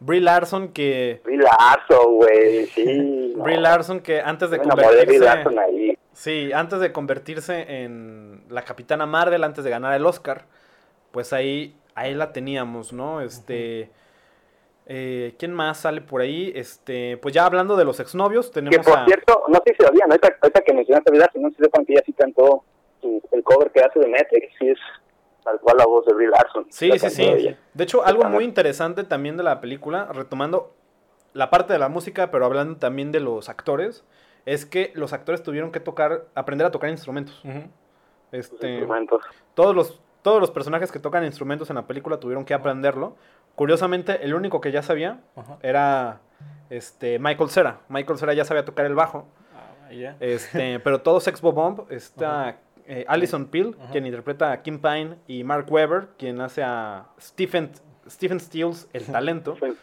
Brie 0.00 0.20
Larson 0.20 0.68
que 0.68 1.20
Brie 1.24 1.38
Larson, 1.38 2.14
güey, 2.14 2.66
sí. 2.66 2.84
no. 3.36 3.42
Brie 3.42 3.56
Larson 3.58 3.98
que 4.00 4.20
antes 4.20 4.50
de 4.50 4.58
Me 4.58 4.64
enamoré 4.64 4.86
de 4.96 5.04
Brie 5.06 5.18
convertirse 5.18 5.24
Larson 5.24 5.58
ahí. 5.58 5.98
Sí, 6.12 6.52
antes 6.52 6.78
de 6.80 6.92
convertirse 6.92 7.82
en 7.82 8.44
la 8.48 8.62
Capitana 8.62 9.06
Marvel, 9.06 9.42
antes 9.42 9.64
de 9.64 9.70
ganar 9.70 9.94
el 9.94 10.06
Oscar, 10.06 10.44
pues 11.10 11.32
ahí, 11.32 11.76
ahí 11.96 12.14
la 12.14 12.32
teníamos, 12.32 12.92
¿no? 12.92 13.20
Este, 13.20 13.90
eh, 14.90 15.34
¿quién 15.38 15.52
más 15.52 15.78
sale 15.80 16.00
por 16.00 16.20
ahí? 16.22 16.50
Este, 16.56 17.16
pues 17.18 17.34
ya 17.34 17.44
hablando 17.46 17.76
de 17.76 17.84
los 17.84 18.00
exnovios, 18.00 18.46
Que 18.48 18.54
tenemos 18.54 18.86
por 18.86 18.98
a... 18.98 19.04
cierto, 19.04 19.44
no 19.48 19.60
sé 19.64 19.74
si 19.78 19.84
sabían, 19.84 20.10
ahorita, 20.10 20.36
ahorita 20.40 20.60
que 20.62 20.72
mencionaste 20.72 21.08
a 21.08 21.12
Brie 21.12 21.20
Larson, 21.20 21.42
no 21.42 21.50
sé 21.50 21.56
si 21.56 21.62
sepan 21.64 21.84
que 21.84 21.92
ella 21.92 22.02
sí 22.06 22.12
cantó 22.14 22.64
su- 23.00 23.22
el 23.32 23.42
cover 23.44 23.70
que 23.70 23.80
hace 23.80 23.98
de 24.00 24.08
Matrix, 24.08 24.48
sí 24.58 24.68
es 24.70 24.78
tal 25.44 25.60
cual 25.60 25.76
la 25.78 25.86
voz 25.86 26.06
de 26.06 26.14
Brie 26.14 26.28
Larson. 26.28 26.66
Sí, 26.70 26.90
sí, 26.98 27.10
sí. 27.10 27.56
De 27.74 27.84
hecho, 27.84 28.04
algo 28.04 28.24
muy 28.24 28.44
interesante 28.44 29.04
también 29.04 29.36
de 29.36 29.42
la 29.42 29.60
película, 29.60 30.06
retomando 30.12 30.74
la 31.34 31.50
parte 31.50 31.72
de 31.74 31.78
la 31.78 31.88
música, 31.88 32.30
pero 32.30 32.46
hablando 32.46 32.76
también 32.78 33.12
de 33.12 33.20
los 33.20 33.48
actores, 33.48 34.04
es 34.46 34.64
que 34.64 34.90
los 34.94 35.12
actores 35.12 35.42
tuvieron 35.42 35.70
que 35.70 35.80
tocar, 35.80 36.24
aprender 36.34 36.66
a 36.66 36.70
tocar 36.70 36.88
instrumentos. 36.90 37.42
Este, 38.32 38.68
instrumentos. 38.70 39.22
todos 39.54 39.74
los, 39.74 40.00
todos 40.22 40.40
los 40.40 40.50
personajes 40.50 40.90
que 40.92 40.98
tocan 40.98 41.24
instrumentos 41.24 41.70
en 41.70 41.76
la 41.76 41.86
película 41.86 42.18
tuvieron 42.18 42.44
que 42.44 42.54
aprenderlo. 42.54 43.16
Curiosamente, 43.58 44.24
el 44.24 44.34
único 44.34 44.60
que 44.60 44.70
ya 44.72 44.82
sabía 44.82 45.18
Ajá. 45.36 45.58
era 45.62 46.20
este, 46.70 47.18
Michael 47.18 47.50
Cera. 47.50 47.80
Michael 47.88 48.18
Cera 48.18 48.32
ya 48.32 48.44
sabía 48.44 48.64
tocar 48.64 48.86
el 48.86 48.94
bajo. 48.94 49.26
Ah, 49.54 49.92
ya. 49.92 50.16
Este, 50.20 50.78
pero 50.84 51.00
todo 51.02 51.18
Sexbo 51.20 51.52
Bomb 51.52 51.90
está 51.90 52.56
eh, 52.86 53.04
Alison 53.08 53.46
Peel, 53.46 53.76
Ajá. 53.80 53.90
quien 53.90 54.06
interpreta 54.06 54.52
a 54.52 54.62
Kim 54.62 54.78
Pine, 54.80 55.16
y 55.26 55.42
Mark 55.44 55.66
Webber, 55.70 56.08
quien 56.16 56.40
hace 56.40 56.62
a 56.62 57.08
Stephen, 57.20 57.70
Stephen 58.08 58.38
Stills, 58.40 58.88
el 58.92 59.04
talento. 59.12 59.56
Sí. 59.60 59.74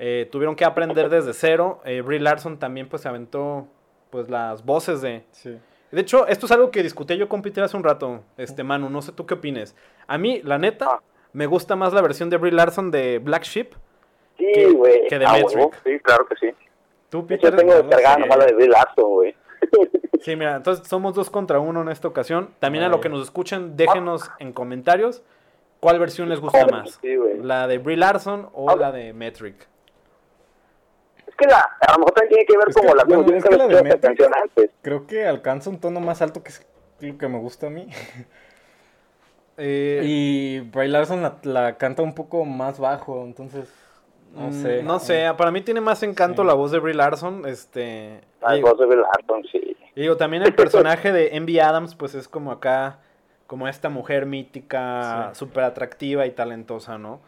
Eh, 0.00 0.28
tuvieron 0.32 0.56
que 0.56 0.64
aprender 0.64 1.08
desde 1.08 1.32
cero. 1.34 1.80
Eh, 1.84 2.00
Brie 2.00 2.18
Larson 2.18 2.58
también 2.58 2.88
pues 2.88 3.02
se 3.02 3.08
aventó 3.08 3.68
pues 4.10 4.28
las 4.28 4.64
voces 4.64 5.00
de, 5.02 5.24
Sí. 5.30 5.56
de 5.92 6.00
hecho, 6.00 6.26
esto 6.26 6.46
es 6.46 6.52
algo 6.52 6.70
que 6.72 6.82
discutí 6.82 7.16
yo 7.16 7.28
con 7.28 7.42
Peter 7.42 7.62
hace 7.62 7.76
un 7.76 7.84
rato, 7.84 8.24
este 8.36 8.64
Manu, 8.64 8.90
no 8.90 9.02
sé 9.02 9.12
tú 9.12 9.24
qué 9.24 9.34
opines. 9.34 9.76
A 10.08 10.18
mí, 10.18 10.40
la 10.42 10.58
neta, 10.58 10.86
Ah. 10.86 11.00
Me 11.34 11.44
gusta 11.46 11.76
más 11.76 11.92
la 11.92 12.00
versión 12.00 12.30
de 12.30 12.38
Brie 12.38 12.52
Larson 12.52 12.90
de 12.90 13.18
Black 13.18 13.42
Sheep. 13.44 13.74
Sí, 14.38 14.46
que- 14.54 14.70
güey. 14.70 15.06
que 15.08 15.18
de 15.18 15.26
Ah, 15.26 15.32
Metric. 15.34 15.56
huevo, 15.56 15.70
Sí, 15.84 15.98
claro 16.00 16.26
que 16.26 16.36
sí. 16.36 16.50
Tú, 17.10 17.20
Yo 17.20 17.26
Peter. 17.26 17.54
tengo 17.54 17.72
no 17.72 17.76
lo 17.78 17.82
descargada 17.84 18.16
nomás 18.18 18.38
la 18.38 18.46
de 18.46 18.52
Brie 18.54 18.68
Larson, 18.68 19.04
güey. 19.10 19.36
Sí, 20.20 20.36
mira, 20.36 20.56
entonces 20.56 20.88
somos 20.88 21.14
dos 21.14 21.28
contra 21.28 21.58
uno 21.60 21.82
en 21.82 21.90
esta 21.90 22.08
ocasión. 22.08 22.48
También 22.58 22.82
a 22.84 22.88
lo 22.88 23.00
que 23.02 23.10
nos 23.10 23.22
escuchen, 23.22 23.76
déjenos 23.76 24.30
en 24.38 24.54
comentarios 24.54 25.22
cuál 25.80 25.98
versión 25.98 26.30
les 26.30 26.40
gusta 26.40 26.66
más. 26.66 26.98
Sí. 27.02 27.14
La 27.42 27.66
de 27.66 27.76
Brie 27.76 27.98
Larson 27.98 28.48
o 28.54 28.70
Ah. 28.70 28.76
la 28.76 28.90
de 28.90 29.12
Metric. 29.12 29.68
Es 31.26 31.34
que 31.36 31.46
la, 31.46 31.58
a 31.80 31.92
lo 31.92 31.98
mejor 31.98 32.12
también 32.12 32.28
tiene 32.30 32.46
que 32.46 32.56
ver 32.56 32.68
Es 32.70 32.74
como 32.76 32.88
que, 32.90 32.94
la 32.96 33.04
bueno, 33.04 33.26
yo 33.26 33.36
es 33.36 33.44
que 33.44 33.56
la 33.56 33.66
de 33.66 33.82
Matrix-. 33.82 34.70
Creo 34.80 35.06
que 35.06 35.26
alcanza 35.26 35.68
un 35.68 35.78
tono 35.78 36.00
más 36.00 36.22
alto 36.22 36.42
que 36.42 36.48
es 36.50 36.66
lo 37.00 37.18
que 37.18 37.28
me 37.28 37.38
gusta 37.38 37.66
a 37.66 37.70
mí. 37.70 37.88
Eh, 39.56 40.00
Y 40.04 40.60
Bray 40.60 40.88
Larson 40.88 41.22
la, 41.22 41.36
la 41.44 41.76
canta 41.76 42.02
un 42.02 42.14
poco 42.14 42.44
más 42.44 42.78
bajo, 42.80 43.22
entonces 43.24 43.72
no 44.34 44.48
mm, 44.48 44.52
sé. 44.52 44.82
No 44.82 44.98
sé, 44.98 45.26
para 45.36 45.50
mí 45.50 45.60
tiene 45.60 45.80
más 45.80 46.02
encanto 46.02 46.42
Sí. 46.42 46.48
la 46.48 46.54
voz 46.54 46.72
de 46.72 46.80
Brie 46.80 46.94
Larson. 46.94 47.46
Este, 47.46 48.20
La 48.40 48.56
voz 48.60 48.78
de 48.78 48.86
Brie 48.86 49.00
Larson, 49.00 49.44
sí. 49.50 49.76
y 49.94 50.00
digo, 50.00 50.16
también 50.16 50.42
el 50.42 50.54
personaje 50.54 51.12
de 51.12 51.36
Envy 51.36 51.60
Adams, 51.60 51.94
pues 51.94 52.14
es 52.16 52.26
como 52.28 52.50
acá, 52.50 52.98
como 53.46 53.68
esta 53.68 53.88
mujer 53.90 54.26
mítica, 54.26 55.30
Sí. 55.32 55.38
súper 55.38 55.62
atractiva 55.64 56.26
y 56.26 56.32
talentosa, 56.32 56.98
¿no? 56.98 57.20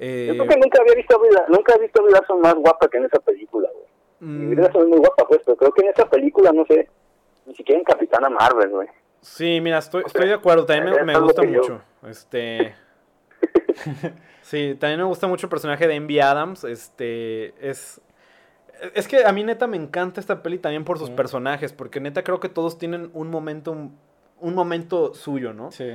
Eh, 0.00 0.26
Yo 0.28 0.34
creo 0.34 0.48
que 0.48 0.56
nunca 0.60 0.80
había 0.80 0.94
visto 0.94 1.14
a 1.14 1.18
Brie, 1.20 1.30
nunca 1.48 1.74
he 1.76 1.78
visto 1.80 2.00
a 2.00 2.02
Brie 2.04 2.12
Larson 2.14 2.40
más 2.40 2.54
guapa 2.54 2.88
que 2.88 2.96
en 2.98 3.04
esa 3.04 3.20
película, 3.20 3.68
güey. 3.72 3.86
Mm, 4.20 4.50
Brie 4.50 4.62
Larson 4.62 4.82
es 4.82 4.88
muy 4.88 4.98
guapa, 4.98 5.24
pues, 5.28 5.42
pero 5.44 5.56
creo 5.58 5.72
que 5.72 5.82
en 5.82 5.88
esa 5.90 6.08
película, 6.08 6.50
no 6.52 6.64
sé, 6.66 6.88
ni 7.46 7.54
siquiera 7.54 7.78
en 7.78 7.84
Capitana 7.84 8.28
Marvel, 8.30 8.70
güey. 8.70 8.88
Sí, 9.20 9.60
mira, 9.60 9.78
estoy, 9.78 10.02
estoy 10.06 10.28
de 10.28 10.34
acuerdo, 10.34 10.64
también 10.64 11.04
me, 11.04 11.18
gusta 11.18 11.42
mucho. 11.42 11.82
Este. 12.06 12.74
Sí, 14.42 14.76
también 14.80 14.98
me 14.98 15.06
gusta 15.06 15.28
mucho 15.28 15.46
el 15.46 15.50
personaje 15.50 15.86
de 15.86 15.94
Envy 15.94 16.18
Adams. 16.18 16.64
Este. 16.64 17.54
Es. 17.60 18.00
Es 18.94 19.06
que 19.06 19.24
a 19.24 19.30
mí 19.30 19.44
neta 19.44 19.68
me 19.68 19.76
encanta 19.76 20.18
esta 20.18 20.42
peli 20.42 20.58
también 20.58 20.84
por 20.84 20.98
sus 20.98 21.08
personajes. 21.10 21.72
Porque 21.72 22.00
neta 22.00 22.24
creo 22.24 22.40
que 22.40 22.48
todos 22.48 22.76
tienen 22.76 23.10
un 23.14 23.30
momento. 23.30 23.70
Un 24.40 24.54
momento 24.54 25.14
suyo, 25.14 25.52
¿no? 25.52 25.70
Sí. 25.70 25.92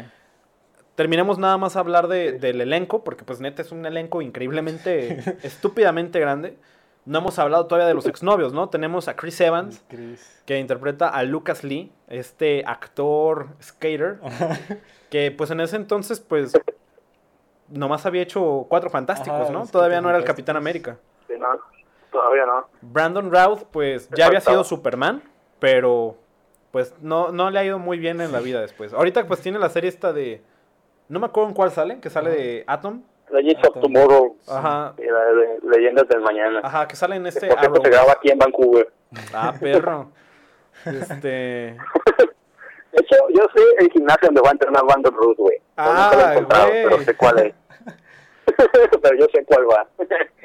Terminemos 0.96 1.38
nada 1.38 1.58
más 1.58 1.76
a 1.76 1.82
hablar 1.82 2.08
de- 2.08 2.34
del 2.34 2.62
elenco. 2.62 3.04
Porque 3.04 3.26
pues 3.26 3.42
neta 3.42 3.62
es 3.62 3.74
un 3.74 3.86
elenco 3.86 4.22
increíblemente. 4.22 5.38
estúpidamente 5.44 6.22
grande. 6.22 6.58
No 7.06 7.20
hemos 7.20 7.38
hablado 7.38 7.68
todavía 7.68 7.88
de 7.88 7.94
los 7.94 8.08
exnovios, 8.08 8.52
¿no? 8.52 8.70
Tenemos 8.70 9.08
a 9.08 9.16
Chris 9.16 9.40
Evans. 9.40 9.84
Chris. 9.88 10.42
Que 10.46 10.60
interpreta 10.60 11.08
a 11.08 11.24
Lucas 11.24 11.64
Lee. 11.64 11.92
Este 12.08 12.64
actor 12.66 13.48
skater. 13.62 14.20
que 15.12 15.32
pues 15.32 15.52
en 15.52 15.60
ese 15.60 15.76
entonces 15.76 16.20
pues 16.20 16.54
nomás 17.70 18.06
había 18.06 18.22
hecho 18.22 18.66
Cuatro 18.70 18.90
Fantásticos, 18.90 19.42
Ajá, 19.42 19.52
¿no? 19.52 19.68
Todavía 19.68 20.02
no 20.02 20.10
era 20.10 20.18
el. 20.18 20.24
Capitán 20.24 20.58
América. 20.58 20.98
Sí, 21.28 21.34
no, 21.40 21.48
todavía 22.12 22.46
no. 22.46 22.68
Brandon 22.82 23.32
Routh 23.32 23.64
pues 23.72 24.10
ya 24.10 24.26
había 24.28 24.42
sido 24.42 24.64
Superman, 24.64 25.22
pero 25.60 26.18
pues 26.72 26.94
no, 27.02 27.32
no 27.32 27.50
le 27.52 27.60
ha 27.60 27.64
ido 27.64 27.80
muy 27.80 27.98
bien 28.00 28.20
en 28.20 28.32
la 28.32 28.40
vida 28.40 28.60
después. 28.60 28.94
Ahorita 28.94 29.26
pues 29.28 29.40
tiene 29.42 29.60
la 29.60 29.70
serie 29.70 29.90
esta 29.90 30.12
de... 30.12 30.44
No 31.08 31.20
me 31.20 31.28
acuerdo 31.28 31.50
en 31.50 31.56
cuál 31.56 31.72
sale, 31.72 32.00
que 32.02 32.10
sale 32.10 32.32
de 32.32 32.64
Atom. 32.68 33.04
Legends 33.32 33.62
Ah, 33.64 33.68
of 33.70 33.82
Tomorrow 33.82 34.38
Ajá. 34.48 34.94
y 34.98 35.06
la 35.06 35.26
de 35.26 35.60
Leyendas 35.78 36.08
del 36.08 36.22
Mañana. 36.22 36.62
Ajá, 36.64 36.88
que 36.88 36.96
sale 36.96 37.16
en 37.16 37.26
este 37.28 37.48
por 37.48 37.60
cierto, 37.60 37.76
Arrow. 37.76 37.84
se 37.86 37.90
graba 37.92 38.12
aquí 38.14 38.30
en 38.32 38.38
Vancouver. 38.40 38.92
Ah, 39.34 39.54
perro. 39.60 40.12
Este... 40.86 41.78
De 42.92 43.02
hecho, 43.02 43.16
yo 43.34 43.48
sé 43.54 43.62
el 43.80 43.92
gimnasio 43.92 44.28
donde 44.28 44.42
va 44.42 44.50
a 44.50 44.52
entrenar 44.54 44.84
Brandon 44.86 45.14
Ruth, 45.14 45.38
güey. 45.38 45.58
Ah, 45.78 46.10
nunca 46.12 46.16
lo 46.16 46.30
he 46.30 46.34
encontrado, 46.34 46.68
güey. 46.70 46.84
pero 46.84 47.00
sé 47.02 47.16
cuál 47.16 47.40
es. 47.40 47.54
pero 49.02 49.18
yo 49.20 49.26
sé 49.34 49.46
cuál 49.46 49.66
va. 49.70 49.88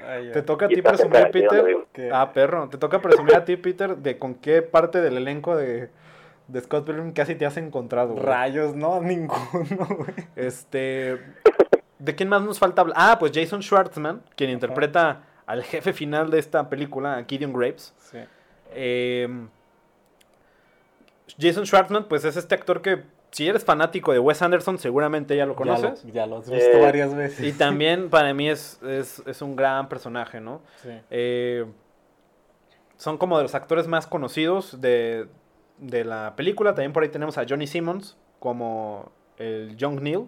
Ay. 0.08 0.32
Te 0.32 0.42
toca 0.42 0.66
a 0.66 0.68
ti 0.68 0.82
presumir, 0.82 1.30
Peter. 1.30 1.76
Ah, 2.12 2.32
perro. 2.32 2.68
Te 2.68 2.78
toca 2.78 3.00
presumir 3.00 3.36
a 3.36 3.44
ti, 3.44 3.56
Peter, 3.56 3.96
de 3.96 4.18
con 4.18 4.34
qué 4.34 4.62
parte 4.62 5.00
del 5.00 5.16
elenco 5.16 5.56
de, 5.56 5.90
de 6.48 6.60
Scott 6.60 6.86
Pilgrim 6.86 7.12
casi 7.12 7.34
te 7.36 7.46
has 7.46 7.56
encontrado, 7.56 8.14
güey. 8.14 8.24
Rayos, 8.24 8.74
no, 8.74 9.00
ninguno, 9.00 9.86
güey. 9.88 10.14
Este. 10.36 11.20
¿De 12.00 12.14
quién 12.14 12.28
más 12.28 12.42
nos 12.42 12.58
falta 12.58 12.80
hablar? 12.80 12.96
Ah, 12.98 13.18
pues 13.18 13.30
Jason 13.34 13.62
Schwartzman, 13.62 14.22
quien 14.34 14.50
interpreta 14.50 15.22
al 15.46 15.62
jefe 15.62 15.92
final 15.92 16.30
de 16.30 16.38
esta 16.38 16.68
película, 16.68 17.16
a 17.18 17.24
Gideon 17.24 17.52
Graves. 17.52 17.94
Sí. 17.98 18.18
Eh, 18.72 19.28
Jason 21.38 21.66
Schwartzman, 21.66 22.08
pues 22.08 22.24
es 22.24 22.36
este 22.36 22.54
actor 22.54 22.80
que, 22.80 23.04
si 23.30 23.46
eres 23.46 23.64
fanático 23.64 24.12
de 24.12 24.18
Wes 24.18 24.40
Anderson, 24.42 24.78
seguramente 24.78 25.36
ya 25.36 25.44
lo 25.46 25.54
conoces. 25.54 26.02
Ya 26.02 26.08
lo, 26.08 26.14
ya 26.14 26.26
lo 26.26 26.36
has 26.38 26.50
visto 26.50 26.78
Eh, 26.78 26.80
varias 26.80 27.14
veces. 27.14 27.46
Y 27.46 27.52
también 27.52 28.10
para 28.10 28.32
mí 28.34 28.48
es, 28.48 28.80
es, 28.82 29.22
es 29.26 29.42
un 29.42 29.54
gran 29.54 29.88
personaje, 29.88 30.40
¿no? 30.40 30.62
Sí. 30.82 30.90
Eh, 31.10 31.66
son 32.96 33.18
como 33.18 33.36
de 33.36 33.44
los 33.44 33.54
actores 33.54 33.86
más 33.86 34.06
conocidos 34.06 34.80
de, 34.80 35.28
de 35.78 36.04
la 36.04 36.34
película. 36.34 36.74
También 36.74 36.92
por 36.92 37.02
ahí 37.02 37.08
tenemos 37.08 37.38
a 37.38 37.44
Johnny 37.48 37.66
Simmons 37.66 38.16
como 38.38 39.12
el 39.36 39.76
Young 39.76 40.00
Neil. 40.00 40.26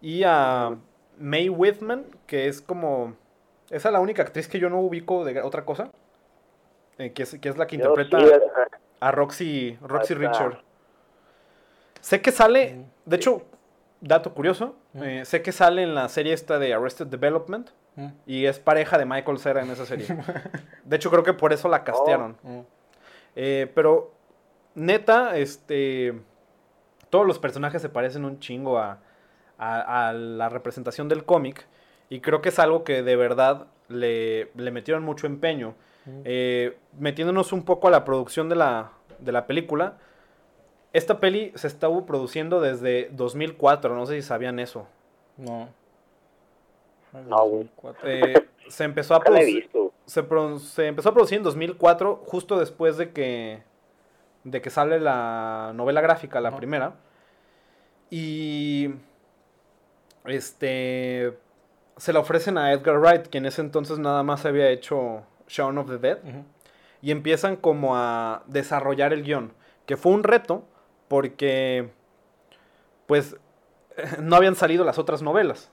Y 0.00 0.22
a 0.24 0.76
Mae 1.18 1.50
Whitman, 1.50 2.04
que 2.26 2.48
es 2.48 2.60
como... 2.60 3.14
Esa 3.70 3.88
es 3.88 3.92
la 3.92 4.00
única 4.00 4.22
actriz 4.22 4.48
que 4.48 4.58
yo 4.58 4.68
no 4.68 4.80
ubico 4.80 5.24
de 5.24 5.40
otra 5.42 5.64
cosa. 5.64 5.90
eh, 6.98 7.12
que, 7.12 7.22
es, 7.22 7.38
que 7.38 7.48
es 7.48 7.56
la 7.56 7.66
que 7.66 7.76
Yo 7.76 7.88
interpreta 7.88 8.18
sí, 8.20 8.32
a 9.00 9.12
Roxy, 9.12 9.78
Roxy. 9.80 10.14
Richard. 10.14 10.58
Sé 12.00 12.20
que 12.20 12.32
sale, 12.32 12.84
de 13.04 13.16
hecho, 13.16 13.42
dato 14.00 14.32
curioso, 14.34 14.74
eh, 14.94 15.22
sé 15.24 15.42
que 15.42 15.52
sale 15.52 15.82
en 15.82 15.94
la 15.94 16.08
serie 16.08 16.32
esta 16.32 16.58
de 16.58 16.72
Arrested 16.74 17.06
Development 17.06 17.70
y 18.26 18.46
es 18.46 18.58
pareja 18.58 18.96
de 18.96 19.04
Michael 19.04 19.38
Cera 19.38 19.62
en 19.62 19.70
esa 19.70 19.84
serie. 19.84 20.06
De 20.84 20.96
hecho, 20.96 21.10
creo 21.10 21.22
que 21.22 21.34
por 21.34 21.52
eso 21.52 21.68
la 21.68 21.84
castearon. 21.84 22.36
mm. 22.42 22.60
Eh, 23.36 23.70
pero, 23.74 24.12
neta, 24.74 25.36
este, 25.36 26.18
todos 27.10 27.26
los 27.26 27.38
personajes 27.38 27.82
se 27.82 27.90
parecen 27.90 28.24
un 28.24 28.40
chingo 28.40 28.78
a, 28.78 28.98
a- 29.60 30.08
a 30.08 30.12
la 30.12 30.48
representación 30.48 31.08
del 31.08 31.24
cómic 31.24 31.66
y 32.08 32.20
creo 32.20 32.40
que 32.42 32.48
es 32.48 32.58
algo 32.58 32.82
que 32.82 33.02
de 33.02 33.14
verdad 33.16 33.66
le, 33.88 34.50
le 34.56 34.70
metieron 34.70 35.04
mucho 35.04 35.26
empeño. 35.26 35.74
Eh, 36.24 36.76
metiéndonos 36.98 37.52
un 37.52 37.62
poco 37.64 37.86
a 37.86 37.90
la 37.90 38.04
producción 38.04 38.48
de 38.48 38.56
la, 38.56 38.90
de 39.20 39.30
la 39.32 39.46
película, 39.46 39.98
esta 40.92 41.20
peli 41.20 41.52
se 41.54 41.68
estuvo 41.68 42.04
produciendo 42.06 42.60
desde 42.60 43.10
2004, 43.12 43.94
no 43.94 44.06
sé 44.06 44.14
si 44.14 44.22
sabían 44.22 44.58
eso. 44.58 44.88
No. 45.36 45.68
No, 47.28 47.44
güey. 47.44 47.68
2004. 47.82 48.08
Eh, 48.08 48.48
se, 48.68 48.84
empezó 48.84 49.14
a 49.14 49.20
producir, 49.20 49.62
visto. 49.64 49.92
se, 50.06 50.22
pro- 50.24 50.58
se 50.58 50.86
empezó 50.88 51.10
a 51.10 51.14
producir 51.14 51.38
en 51.38 51.44
2004, 51.44 52.22
justo 52.26 52.58
después 52.58 52.96
de 52.96 53.12
que, 53.12 53.62
de 54.44 54.60
que 54.62 54.70
sale 54.70 54.98
la 54.98 55.72
novela 55.74 56.00
gráfica, 56.00 56.40
la 56.40 56.56
primera. 56.56 56.94
Y 58.10 58.88
este 60.24 61.36
se 61.96 62.12
la 62.12 62.20
ofrecen 62.20 62.56
a 62.56 62.72
Edgar 62.72 62.98
Wright, 62.98 63.26
que 63.26 63.38
en 63.38 63.46
ese 63.46 63.60
entonces 63.60 63.98
nada 63.98 64.22
más 64.22 64.46
había 64.46 64.70
hecho 64.70 65.22
Shaun 65.48 65.76
of 65.78 65.88
the 65.90 65.98
Dead. 65.98 66.18
Y 67.02 67.10
empiezan 67.10 67.56
como 67.56 67.96
a 67.96 68.42
desarrollar 68.46 69.12
el 69.12 69.22
guion, 69.22 69.52
que 69.86 69.96
fue 69.96 70.12
un 70.12 70.22
reto 70.22 70.64
porque 71.08 71.90
pues 73.06 73.36
no 74.20 74.36
habían 74.36 74.54
salido 74.54 74.84
las 74.84 74.98
otras 74.98 75.22
novelas. 75.22 75.70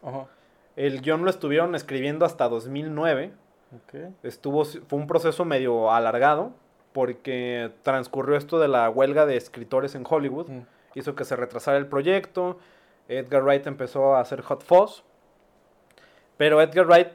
El 0.76 1.02
guion 1.02 1.24
lo 1.24 1.30
estuvieron 1.30 1.76
escribiendo 1.76 2.26
hasta 2.26 2.48
2009, 2.50 3.32
Ok. 3.76 3.96
estuvo 4.24 4.64
fue 4.66 5.00
un 5.00 5.08
proceso 5.08 5.44
medio 5.46 5.92
alargado 5.92 6.52
porque 6.94 7.72
transcurrió 7.84 8.38
esto 8.38 8.60
de 8.60 8.68
la 8.68 8.90
huelga 8.90 9.26
de 9.26 9.38
escritores 9.38 9.96
en 9.96 10.04
Hollywood, 10.10 10.48
hizo 10.96 11.16
que 11.16 11.26
se 11.26 11.36
retrasara 11.36 11.78
el 11.78 11.88
proyecto, 11.88 12.58
Edgar 13.08 13.44
Wright 13.44 13.66
empezó 13.68 14.16
a 14.16 14.22
hacer 14.22 14.42
Hot 14.42 14.64
Fuzz, 14.64 15.04
pero 16.38 16.62
Edgar 16.62 16.86
Wright 16.86 17.10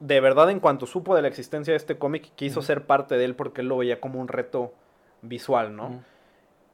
de 0.00 0.20
verdad 0.20 0.50
en 0.50 0.60
cuanto 0.60 0.86
supo 0.86 1.16
de 1.16 1.22
la 1.22 1.28
existencia 1.28 1.72
de 1.72 1.76
este 1.76 1.98
cómic 1.98 2.30
quiso 2.36 2.62
ser 2.62 2.86
parte 2.86 3.16
de 3.16 3.24
él 3.24 3.34
porque 3.34 3.62
él 3.62 3.68
lo 3.68 3.78
veía 3.78 4.00
como 4.00 4.20
un 4.20 4.28
reto 4.28 4.72
visual, 5.22 5.74
¿no? 5.74 6.02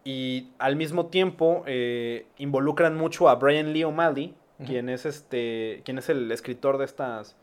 Y 0.05 0.51
al 0.59 0.77
mismo 0.77 1.07
tiempo 1.07 1.63
eh, 1.67 2.27
involucran 2.37 2.95
mucho 2.95 3.31
a 3.31 3.37
Brian 3.37 3.73
Lee 3.73 3.85
O'Malley, 3.85 4.35
quien 4.67 4.91
es 4.91 5.07
este, 5.07 5.81
quien 5.85 5.97
es 5.99 6.11
el 6.11 6.31
escritor 6.31 6.77
de 6.77 6.85
estas, 6.85 7.37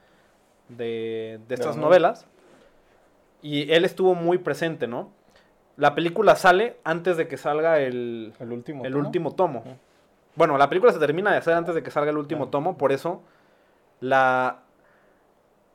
de, 0.69 1.39
de 1.47 1.55
estas 1.55 1.75
las 1.75 1.77
novelas. 1.77 2.27
Y 3.41 3.71
él 3.71 3.83
estuvo 3.83 4.13
muy 4.13 4.37
presente, 4.37 4.85
¿no? 4.85 5.11
La 5.77 5.95
película 5.95 6.35
sale 6.35 6.77
antes 6.83 7.17
de 7.17 7.27
que 7.27 7.37
salga 7.37 7.79
el, 7.79 8.33
El 8.39 8.51
último. 8.51 8.85
el 8.85 8.91
tomo. 8.93 9.05
último 9.05 9.35
tomo. 9.35 9.63
Bueno, 10.35 10.57
la 10.57 10.69
película 10.69 10.91
se 10.93 10.99
termina 10.99 11.31
de 11.31 11.37
hacer 11.37 11.53
antes 11.53 11.75
de 11.75 11.83
que 11.83 11.91
salga 11.91 12.11
el 12.11 12.17
último 12.17 12.41
Claro. 12.45 12.51
tomo, 12.51 12.77
por 12.77 12.91
eso 12.91 13.21
la, 13.99 14.59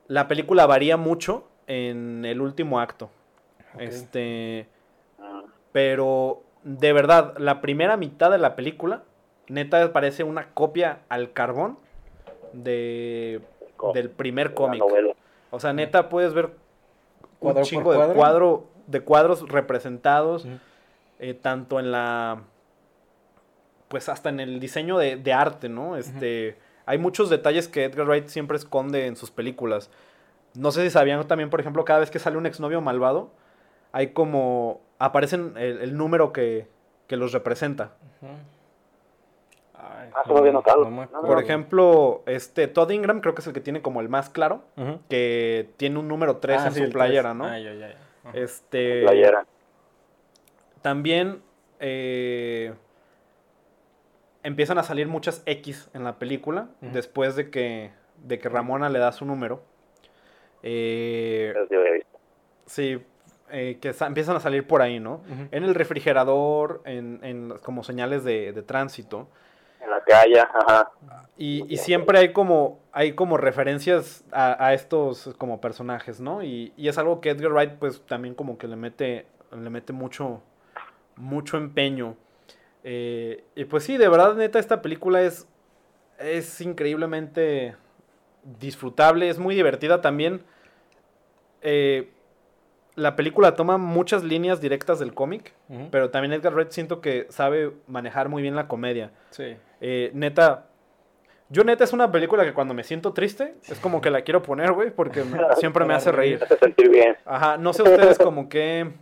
la 0.08 0.28
película 0.28 0.66
varía 0.66 0.96
mucho 0.96 1.48
en 1.66 2.24
el 2.24 2.40
último 2.40 2.80
acto. 2.80 3.10
Este, 3.78 4.68
pero 5.72 6.42
de 6.62 6.92
verdad, 6.92 7.36
la 7.38 7.60
primera 7.60 7.96
mitad 7.96 8.30
de 8.30 8.38
la 8.38 8.56
película, 8.56 9.02
neta, 9.48 9.92
parece 9.92 10.24
una 10.24 10.48
copia 10.54 11.00
al 11.08 11.32
carbón 11.32 11.78
de, 12.52 13.40
del 13.94 14.10
primer 14.10 14.54
cómic. 14.54 14.82
O 15.50 15.60
sea, 15.60 15.72
neta, 15.72 16.08
puedes 16.08 16.32
ver 16.34 16.50
un 17.40 17.62
chingo 17.62 17.92
de 17.92 18.14
cuadro. 18.14 18.64
de 18.86 19.00
cuadros 19.00 19.48
representados, 19.48 20.46
eh, 21.18 21.34
tanto 21.34 21.78
en 21.78 21.92
la 21.92 22.40
pues 23.88 24.08
hasta 24.08 24.28
en 24.28 24.40
el 24.40 24.60
diseño 24.60 24.98
de, 24.98 25.16
de 25.16 25.32
arte, 25.32 25.68
¿no? 25.68 25.96
Este, 25.96 26.56
hay 26.86 26.98
muchos 26.98 27.30
detalles 27.30 27.68
que 27.68 27.84
Edgar 27.84 28.06
Wright 28.06 28.26
siempre 28.28 28.56
esconde 28.56 29.06
en 29.06 29.16
sus 29.16 29.30
películas. 29.30 29.90
No 30.54 30.70
sé 30.72 30.82
si 30.82 30.90
sabían 30.90 31.26
también, 31.28 31.50
por 31.50 31.60
ejemplo, 31.60 31.84
cada 31.84 32.00
vez 32.00 32.10
que 32.10 32.18
sale 32.18 32.36
un 32.36 32.46
exnovio 32.46 32.80
malvado, 32.80 33.30
hay 33.92 34.08
como 34.08 34.80
aparecen 34.98 35.52
el, 35.56 35.78
el 35.80 35.96
número 35.96 36.32
que, 36.32 36.68
que 37.06 37.16
los 37.16 37.32
representa. 37.32 37.92
Ujú. 38.22 38.32
Ay, 39.74 40.10
Ah, 40.14 40.22
eso 40.24 40.32
no 40.32 40.38
había 40.38 40.52
notado. 40.52 40.88
No. 40.90 41.06
Por 41.22 41.40
ejemplo, 41.42 42.22
este 42.26 42.66
Todd 42.68 42.90
Ingram 42.90 43.20
creo 43.20 43.34
que 43.34 43.42
es 43.42 43.46
el 43.46 43.52
que 43.52 43.60
tiene 43.60 43.82
como 43.82 44.00
el 44.00 44.08
más 44.08 44.30
claro, 44.30 44.62
que 45.10 45.68
tiene 45.76 45.98
un 45.98 46.08
número 46.08 46.38
3 46.38 46.60
Ah, 46.60 46.66
en 46.68 46.72
sí, 46.72 46.78
su 46.80 46.84
el 46.86 46.92
playera. 46.92 47.34
¿no? 47.34 47.44
Ah, 47.44 47.58
ya, 47.58 47.74
ya. 47.74 47.94
Ajá. 48.24 48.30
Este 48.38 49.02
Playera. 49.02 49.44
También 50.82 51.42
eh, 51.80 52.72
empiezan 54.46 54.78
a 54.78 54.84
salir 54.84 55.08
muchas 55.08 55.42
X 55.44 55.90
en 55.92 56.04
la 56.04 56.20
película 56.20 56.68
después 56.80 57.34
de 57.34 57.50
que, 57.50 57.90
de 58.22 58.38
que 58.38 58.48
Ramona 58.48 58.88
le 58.88 59.00
da 59.00 59.10
su 59.10 59.24
número. 59.24 59.60
Eh, 60.62 61.52
sí 62.66 63.04
eh, 63.50 63.78
que 63.80 63.94
empiezan 64.00 64.36
a 64.36 64.40
salir 64.40 64.64
por 64.66 64.82
ahí, 64.82 65.00
¿no? 65.00 65.22
En 65.50 65.64
el 65.64 65.74
refrigerador, 65.74 66.80
en, 66.84 67.18
en 67.22 67.58
como 67.58 67.82
señales 67.82 68.22
de, 68.22 68.52
de 68.52 68.62
tránsito. 68.62 69.28
En 69.80 69.90
la 69.90 70.00
calle, 70.02 70.40
ajá. 70.40 70.92
Y, 71.36 71.64
y 71.72 71.76
siempre 71.78 72.18
hay 72.18 72.32
como, 72.32 72.78
hay 72.92 73.14
como 73.14 73.36
referencias 73.36 74.24
a, 74.30 74.64
a 74.64 74.74
estos 74.74 75.34
como 75.38 75.60
personajes, 75.60 76.20
¿no? 76.20 76.44
Y, 76.44 76.72
y 76.76 76.86
es 76.86 76.98
algo 76.98 77.20
que 77.20 77.30
Edgar 77.30 77.52
Wright 77.52 77.72
pues 77.80 78.00
también 78.06 78.34
como 78.36 78.58
que 78.58 78.68
le 78.68 78.76
mete, 78.76 79.26
le 79.50 79.70
mete 79.70 79.92
mucho, 79.92 80.40
mucho 81.16 81.56
empeño. 81.56 82.16
Eh, 82.88 83.42
y 83.56 83.64
pues 83.64 83.82
sí, 83.82 83.96
de 83.96 84.08
verdad, 84.08 84.36
neta, 84.36 84.60
esta 84.60 84.80
película 84.80 85.20
es, 85.22 85.48
es 86.20 86.60
increíblemente 86.60 87.74
disfrutable, 88.60 89.28
es 89.28 89.40
muy 89.40 89.56
divertida 89.56 90.00
también. 90.00 90.40
Eh, 91.62 92.10
la 92.94 93.16
película 93.16 93.56
toma 93.56 93.76
muchas 93.76 94.22
líneas 94.22 94.60
directas 94.60 95.00
del 95.00 95.12
cómic, 95.14 95.52
pero 95.90 96.10
también 96.10 96.32
Edgar 96.32 96.54
Wright 96.54 96.70
siento 96.70 97.00
que 97.00 97.26
sabe 97.28 97.72
manejar 97.88 98.28
muy 98.28 98.40
bien 98.40 98.54
la 98.54 98.68
comedia. 98.68 99.10
Sí. 99.30 99.56
Eh, 99.80 100.10
neta, 100.14 100.66
yo 101.50 101.64
neta 101.64 101.82
es 101.84 101.92
una 101.92 102.10
película 102.12 102.44
que 102.44 102.54
cuando 102.54 102.72
me 102.72 102.84
siento 102.84 103.12
triste, 103.12 103.56
es 103.68 103.80
como 103.80 104.00
que 104.00 104.10
la 104.10 104.22
quiero 104.22 104.42
poner, 104.42 104.72
güey, 104.72 104.90
porque 104.90 105.24
me- 105.24 105.40
siempre 105.56 105.84
me 105.84 105.92
hace 105.92 106.10
reír. 106.12 106.38
reír. 106.38 106.38
Te 106.48 106.54
hace 106.54 106.58
sentir 106.64 106.88
bien. 106.88 107.16
Ajá, 107.26 107.58
no 107.58 107.72
sé 107.74 107.82
ustedes 107.82 108.16
como 108.16 108.48
que, 108.48 108.92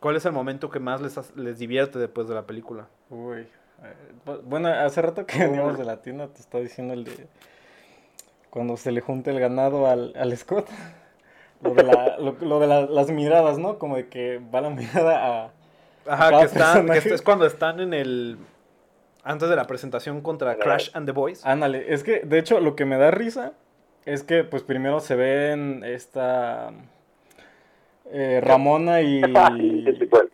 ¿cuál 0.00 0.16
es 0.16 0.24
el 0.26 0.32
momento 0.32 0.70
que 0.70 0.80
más 0.80 1.00
les, 1.00 1.36
les 1.36 1.58
divierte 1.58 1.98
después 1.98 2.26
de 2.28 2.34
la 2.34 2.42
película? 2.42 2.86
Uy. 3.10 3.40
eh, 3.40 3.46
bu- 4.26 4.40
Bueno, 4.44 4.68
hace 4.68 5.00
rato 5.02 5.24
que 5.26 5.38
veníamos 5.38 5.78
de 5.78 5.84
la 5.84 6.02
tienda, 6.02 6.26
te 6.28 6.40
estaba 6.40 6.62
diciendo 6.62 6.94
el 6.94 7.04
de 7.04 7.26
cuando 8.50 8.76
se 8.76 8.90
le 8.90 9.00
junta 9.00 9.30
el 9.30 9.38
ganado 9.40 9.86
al, 9.86 10.12
al 10.16 10.36
Scott. 10.36 10.68
Lo 11.62 11.74
de, 11.74 11.82
la- 11.82 12.16
lo, 12.18 12.36
lo 12.40 12.58
de 12.58 12.66
la- 12.66 12.86
las 12.86 13.10
miradas, 13.10 13.58
¿no? 13.58 13.78
Como 13.78 13.96
de 13.96 14.08
que 14.08 14.38
va 14.52 14.62
la 14.62 14.70
mirada 14.70 15.44
a... 15.44 15.50
Ajá, 16.06 16.30
que, 16.40 16.44
están, 16.46 16.86
que 16.86 16.96
es 16.96 17.20
cuando 17.20 17.44
están 17.44 17.80
en 17.80 17.92
el, 17.92 18.38
antes 19.22 19.50
de 19.50 19.56
la 19.56 19.66
presentación 19.66 20.22
contra. 20.22 20.56
Crash 20.56 20.88
and 20.94 21.04
the 21.04 21.12
Boys. 21.12 21.44
Ándale, 21.44 21.92
es 21.92 22.02
que 22.02 22.20
de 22.20 22.38
hecho 22.38 22.60
lo 22.60 22.74
que 22.76 22.86
me 22.86 22.96
da 22.96 23.10
risa 23.10 23.52
es 24.06 24.22
que 24.22 24.42
pues 24.42 24.62
primero 24.62 25.00
se 25.00 25.14
ven 25.16 25.82
esta 25.84 26.72
eh, 28.12 28.40
Ramona 28.42 29.00
y... 29.02 29.20
Pues. 30.10 30.24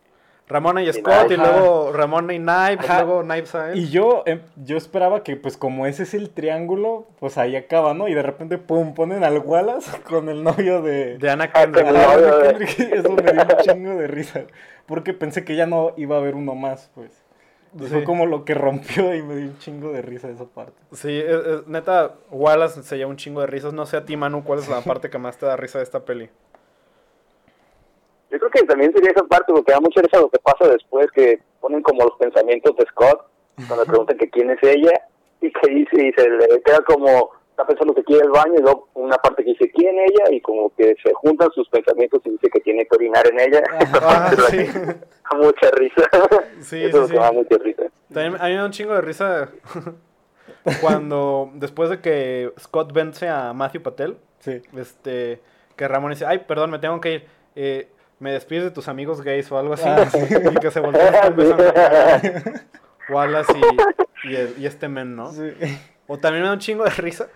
Ramona 0.49 0.81
y 0.81 0.89
Y 0.89 0.93
Scott, 0.93 1.29
y 1.33 1.37
luego 1.37 1.91
Ramona 1.93 2.33
y 2.33 2.39
Knives, 2.39 2.79
y 2.87 2.91
Ajá. 2.93 3.03
luego 3.03 3.23
Knives 3.23 3.55
a 3.57 3.73
él. 3.73 3.79
Y 3.81 3.89
yo, 3.91 4.23
em, 4.27 4.41
yo 4.65 4.77
esperaba 4.77 5.25
que, 5.25 5.35
pues, 5.35 5.57
como 5.57 5.87
ese 5.89 6.05
es 6.05 6.15
el 6.15 6.31
triángulo, 6.31 7.09
pues 7.19 7.37
ahí 7.37 7.57
acaba, 7.57 7.95
¿no? 7.95 8.07
Y 8.07 8.15
de 8.15 8.23
repente, 8.23 8.57
pum, 8.57 8.95
ponen 8.95 9.25
al 9.25 9.39
Wallace 9.41 9.91
con 10.09 10.29
el 10.29 10.45
novio 10.45 10.83
de... 10.83 11.19
De 11.19 11.31
Anna 11.31 11.51
Ah, 11.53 11.63
Kendrick. 11.65 11.87
de 11.89 12.93
y 12.93 12.95
Eso 12.95 13.11
me 13.11 13.33
dio 13.33 13.43
un 13.43 13.57
chingo 13.65 13.95
de 13.97 14.07
risa. 14.07 14.43
Porque 14.87 15.13
pensé 15.15 15.45
que 15.45 15.57
ya 15.57 15.67
no 15.67 15.95
iba 15.97 16.15
a 16.15 16.21
haber 16.21 16.37
uno 16.37 16.55
más, 16.55 16.93
pues. 16.95 17.11
Y 17.75 17.81
Sí. 17.81 17.87
Fue 17.89 18.05
como 18.05 18.25
lo 18.25 18.45
que 18.45 18.55
rompió 18.55 19.15
y 19.17 19.23
me 19.23 19.35
dio 19.35 19.47
un 19.49 19.59
chingo 19.59 19.91
de 19.93 20.01
risa 20.01 20.31
esa 20.31 20.45
parte. 20.45 20.73
Sí, 20.93 21.11
es- 21.19 21.45
es- 21.45 21.67
neta, 21.67 22.15
Wallace 22.31 22.83
se 22.85 22.97
lleva 22.97 23.11
un 23.11 23.17
chingo 23.17 23.41
de 23.41 23.49
risas. 23.49 23.73
No 23.75 23.85
sé 23.85 23.97
a 23.99 24.05
ti, 24.07 24.17
Manu, 24.17 24.45
cuál 24.45 24.61
es 24.61 24.69
la 24.69 24.81
parte 24.81 25.11
que 25.11 25.19
más 25.19 25.37
te 25.37 25.45
da 25.45 25.57
risa 25.57 25.79
de 25.79 25.85
esta 25.85 26.05
peli. 26.05 26.31
Yo 28.31 28.39
creo 28.39 28.51
que 28.51 28.63
también 28.65 28.93
sería 28.93 29.11
esa 29.13 29.25
parte, 29.25 29.53
porque 29.53 29.73
da 29.73 29.81
mucha 29.81 30.03
risa 30.03 30.21
lo 30.21 30.29
que 30.31 30.39
pasa 30.39 30.69
después, 30.69 31.07
que 31.13 31.41
ponen 31.61 31.83
como 31.83 32.03
los 32.05 32.17
pensamientos 32.19 32.77
de 32.77 32.85
Scott, 32.87 33.27
cuando 33.69 33.85
le 33.85 33.87
preguntan 33.89 34.19
que 34.19 34.31
quién 34.31 34.51
es 34.51 34.59
ella, 34.63 34.93
y 35.41 35.53
que 35.53 35.71
dice, 35.73 36.07
y 36.09 36.13
se 36.13 36.29
le 36.29 36.61
queda 36.63 36.81
como, 36.87 37.31
está 37.51 37.67
pensando 37.67 37.95
que 37.95 38.03
quiere 38.05 38.25
el 38.25 38.31
baño, 38.33 38.55
y 38.59 38.63
luego 38.63 38.89
una 38.95 39.17
parte 39.19 39.45
que 39.45 39.51
dice 39.51 39.71
quién 39.71 39.97
ella, 39.99 40.25
y 40.31 40.41
como 40.41 40.75
que 40.75 40.95
se 41.03 41.13
juntan 41.15 41.51
sus 41.55 41.69
pensamientos 41.69 42.21
y 42.25 42.31
dice 42.31 42.49
que 42.53 42.61
tiene 42.61 42.85
que 42.87 42.97
orinar 42.97 43.27
en 43.31 43.41
ella. 43.41 43.63
Ah, 44.03 44.31
es 44.33 44.45
sí. 44.47 44.67
da 44.67 45.37
mucha 45.39 45.71
risa. 45.73 46.03
Sí, 46.61 46.85
Eso 46.85 46.87
es 46.87 46.95
lo 46.95 47.07
sí, 47.07 47.13
que 47.13 47.19
sí. 47.19 47.23
da 47.23 47.33
mucha 47.33 47.57
risa. 47.59 47.83
También 48.13 48.35
a 48.41 48.45
mí 48.47 48.51
me 48.51 48.57
da 48.57 48.65
un 48.67 48.71
chingo 48.73 48.95
de 48.95 49.01
risa 49.03 49.51
cuando, 50.81 51.51
después 51.55 51.91
de 51.91 52.01
que 52.01 52.53
Scott 52.59 52.93
vence 52.93 53.29
a 53.29 53.53
Matthew 53.53 53.83
Patel, 53.83 54.17
Sí. 54.41 54.61
este, 54.77 55.41
que 55.77 55.89
Ramón 55.89 56.11
dice, 56.13 56.27
ay, 56.27 56.39
perdón, 56.47 56.71
me 56.71 56.79
tengo 56.79 57.01
que 57.01 57.13
ir. 57.15 57.27
Eh, 57.57 57.89
me 58.19 58.33
despides 58.33 58.65
de 58.65 58.71
tus 58.71 58.89
amigos 58.89 59.21
gays 59.23 59.51
o 59.53 59.59
algo 59.59 59.75
así. 59.75 59.85
Ah, 59.87 60.07
sí. 60.11 60.19
Y 60.53 60.55
que 60.57 60.71
se 60.71 60.81
besando 60.81 61.65
a 61.65 62.21
Wallace 63.13 63.53
y, 64.25 64.29
y, 64.31 64.37
el- 64.37 64.55
y 64.59 64.67
este 64.67 64.89
men, 64.89 65.15
¿no? 65.17 65.33
Sí. 65.33 65.53
O 66.07 66.19
también 66.19 66.43
me 66.43 66.49
da 66.49 66.55
un 66.55 66.61
chingo 66.61 66.85
de 66.85 66.91
risa. 66.91 67.29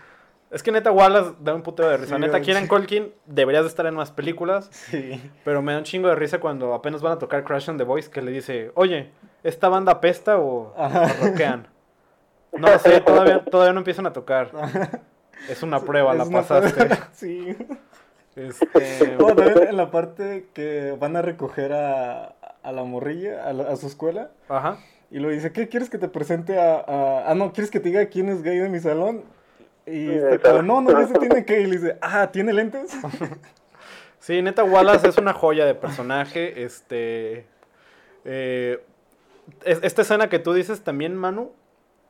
Es 0.51 0.63
que 0.65 0.73
neta 0.73 0.91
Wallace 0.91 1.35
da 1.41 1.55
un 1.55 1.63
putero 1.63 1.89
de 1.91 1.97
risa. 1.99 2.17
Sí, 2.17 2.21
neta. 2.21 2.41
Kieran 2.41 2.67
Colkin 2.67 3.13
deberías 3.27 3.63
de 3.63 3.69
estar 3.69 3.87
en 3.87 3.95
más 3.95 4.11
películas. 4.11 4.69
Sí. 4.73 5.21
Pero 5.45 5.63
me 5.63 5.73
da 5.73 5.79
un 5.79 5.85
chingo 5.85 6.09
de 6.09 6.17
risa 6.17 6.39
cuando 6.41 6.75
apenas 6.75 7.03
van 7.03 7.13
a 7.13 7.19
tocar 7.19 7.45
Crash 7.45 7.71
on 7.71 7.79
the 7.79 7.85
Voice 7.85 8.11
que 8.11 8.21
le 8.21 8.33
dice, 8.33 8.73
oye, 8.75 9.11
¿esta 9.45 9.69
banda 9.69 9.93
apesta 9.93 10.39
o, 10.39 10.75
o 10.77 11.09
rockean? 11.23 11.69
No 12.53 12.67
lo 12.69 12.79
sé, 12.81 13.01
todavía, 13.01 13.45
todavía 13.45 13.73
no 13.73 13.79
empiezan 13.79 14.07
a 14.07 14.13
tocar. 14.13 14.51
Es 15.49 15.63
una 15.63 15.81
prueba, 15.81 16.13
la 16.15 16.25
una 16.25 16.41
pasaste. 16.43 16.71
prueba, 16.85 17.09
Sí. 17.13 17.57
Este, 18.49 19.17
Oh, 19.21 19.35
también 19.35 19.69
en 19.69 19.77
la 19.77 19.91
parte 19.91 20.47
que 20.55 20.97
van 20.99 21.17
a 21.17 21.23
recoger 21.23 21.73
a, 21.73 22.35
a 22.63 22.73
la 22.73 22.85
morrilla, 22.85 23.45
a, 23.47 23.53
la- 23.53 23.71
a 23.71 23.77
su 23.77 23.87
escuela. 23.87 24.31
ajá. 24.49 24.79
Y 25.13 25.19
lo 25.19 25.29
dice, 25.31 25.51
¿qué 25.53 25.67
quieres 25.69 25.91
que 25.91 25.99
te 25.99 26.07
presente 26.09 26.57
a, 26.59 26.77
a- 26.77 27.31
Ah, 27.31 27.35
no, 27.35 27.53
¿quieres 27.53 27.71
que 27.73 27.81
te 27.81 27.89
diga 27.89 28.07
quién 28.07 28.29
es 28.29 28.43
gay 28.43 28.59
de 28.59 28.69
mi 28.69 28.79
salón? 28.79 29.25
Y 29.85 30.07
Sí, 30.07 30.11
exacto. 30.13 30.51
como, 30.51 30.63
no, 30.63 30.81
no, 30.83 31.01
ya 31.01 31.09
se 31.09 31.15
tiene 31.19 31.45
que. 31.45 31.61
Y 31.63 31.67
le 31.67 31.77
dice, 31.79 31.99
ah, 32.03 32.31
¿tiene 32.33 32.53
lentes? 32.53 32.93
Sí, 34.21 34.43
neta, 34.43 34.65
Wallace 34.65 35.09
es 35.09 35.17
una 35.17 35.33
joya 35.33 35.65
de 35.65 35.75
personaje. 35.75 36.63
Este. 36.63 37.47
eh, 38.25 38.85
es- 39.65 39.81
esta 39.83 40.03
escena 40.03 40.29
que 40.29 40.39
tú 40.39 40.53
dices 40.53 40.83
también, 40.83 41.17
Manu. 41.17 41.53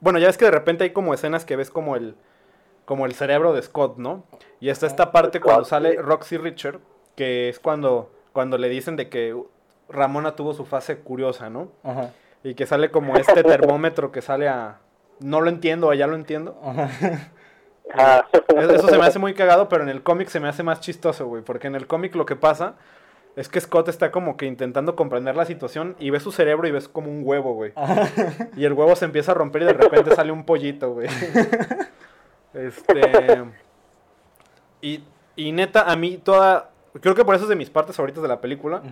Bueno, 0.01 0.19
ya 0.19 0.29
es 0.29 0.37
que 0.37 0.47
de 0.47 0.51
repente 0.51 0.85
hay 0.85 0.91
como 0.91 1.15
escenas 1.15 1.45
que 1.45 1.57
ves 1.57 1.71
como 1.71 1.95
el. 1.97 2.17
Como 2.91 3.07
el 3.07 3.15
cerebro 3.15 3.53
de 3.53 3.63
Scott, 3.63 3.99
¿no? 3.99 4.25
Y 4.59 4.69
está 4.69 4.89
esta 4.89 5.13
parte 5.13 5.41
cuando 5.41 5.65
sale. 5.65 5.95
Roxy 6.03 6.37
Richard, 6.39 6.81
que 7.15 7.49
es 7.49 7.61
cuando, 7.61 8.11
cuando 8.33 8.59
le 8.59 8.69
dicen 8.69 8.97
de 8.97 9.09
que 9.09 9.33
Ramona 9.89 10.35
tuvo 10.35 10.55
su 10.55 10.65
fase 10.67 10.99
curiosa, 10.99 11.51
¿no? 11.51 11.69
Ajá, 11.85 12.11
Y 12.43 12.55
que 12.55 12.67
sale 12.67 12.91
como 12.91 13.15
este 13.15 13.45
termómetro 13.45 14.11
que 14.11 14.23
sale 14.23 14.49
a. 14.49 14.79
No 15.21 15.41
lo 15.41 15.51
entiendo, 15.51 15.89
allá 15.89 16.09
lo 16.09 16.17
entiendo. 16.17 16.61
ajá. 16.65 16.89
Ah. 17.95 18.27
Es- 18.57 18.71
Eso 18.71 18.89
se 18.89 18.99
me 18.99 19.07
hace 19.07 19.21
muy 19.21 19.35
cagado, 19.35 19.69
pero 19.69 19.85
en 19.85 19.89
el 19.89 20.03
cómic 20.03 20.27
se 20.29 20.41
me 20.41 20.49
hace 20.49 20.65
más 20.65 20.81
chistoso, 20.81 21.29
güey. 21.29 21.45
Porque 21.45 21.69
en 21.69 21.77
el 21.77 21.87
cómic 21.87 22.17
lo 22.17 22.27
que 22.27 22.35
pasa 22.35 22.75
es 23.37 23.49
que 23.49 23.61
Scott 23.61 23.89
está 23.89 24.11
como 24.11 24.37
que 24.37 24.47
intentando 24.47 24.97
comprender 24.97 25.37
la 25.37 25.45
situación 25.45 25.95
y 26.01 26.11
ve 26.11 26.19
su 26.19 26.33
cerebro 26.33 26.67
y 26.67 26.73
ves 26.73 26.89
como 26.89 27.09
un 27.09 27.21
huevo, 27.25 27.55
güey. 27.55 27.73
Y 28.57 28.65
el 28.65 28.73
huevo 28.73 28.97
se 28.97 29.05
empieza 29.05 29.31
a 29.31 29.37
romper 29.37 29.63
y 29.63 29.67
de 29.67 29.75
repente 29.75 30.13
sale 30.17 30.33
un 30.33 30.45
pollito, 30.45 30.93
güey. 30.93 31.07
Este. 32.55 33.45
Y, 34.83 35.05
y 35.37 35.53
neta, 35.53 35.91
a 35.91 35.95
mí 35.95 36.17
toda. 36.17 36.71
Creo 37.03 37.15
que 37.15 37.23
por 37.23 37.35
eso 37.35 37.45
es 37.45 37.51
de 37.51 37.57
mis 37.57 37.69
partes 37.69 37.95
favoritas 37.97 38.23
de 38.23 38.29
la 38.29 38.41
película. 38.41 38.83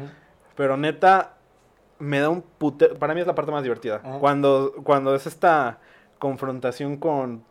Pero 0.55 0.77
neta, 0.77 1.37
me 1.99 2.21
da 2.21 2.29
un 2.29 2.43
pute... 2.43 2.89
Para 2.89 3.15
mí 3.15 3.21
es 3.21 3.27
la 3.27 3.35
parte 3.35 3.51
más 3.51 3.63
divertida. 3.63 4.01
Cuando, 4.21 4.75
cuando 4.85 5.15
es 5.15 5.27
esta 5.27 5.79
confrontación 6.19 6.97
con 6.99 7.43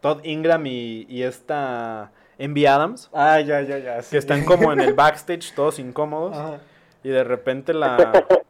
Todd 0.00 0.24
Ingram 0.24 0.66
y, 0.66 1.06
y 1.08 1.22
esta 1.22 2.12
Envy 2.38 2.66
Adams. 2.66 3.10
Ah, 3.12 3.40
ya, 3.40 3.62
ya, 3.62 3.78
ya. 3.78 4.02
sí. 4.02 4.10
Que 4.10 4.18
están 4.18 4.44
como 4.44 4.72
en 4.72 4.80
el 4.80 4.92
backstage, 4.94 5.54
todos 5.54 5.78
incómodos. 5.78 6.36
Ajá, 6.36 6.58
Y 7.02 7.08
de 7.08 7.24
repente 7.24 7.72
la, 7.72 8.26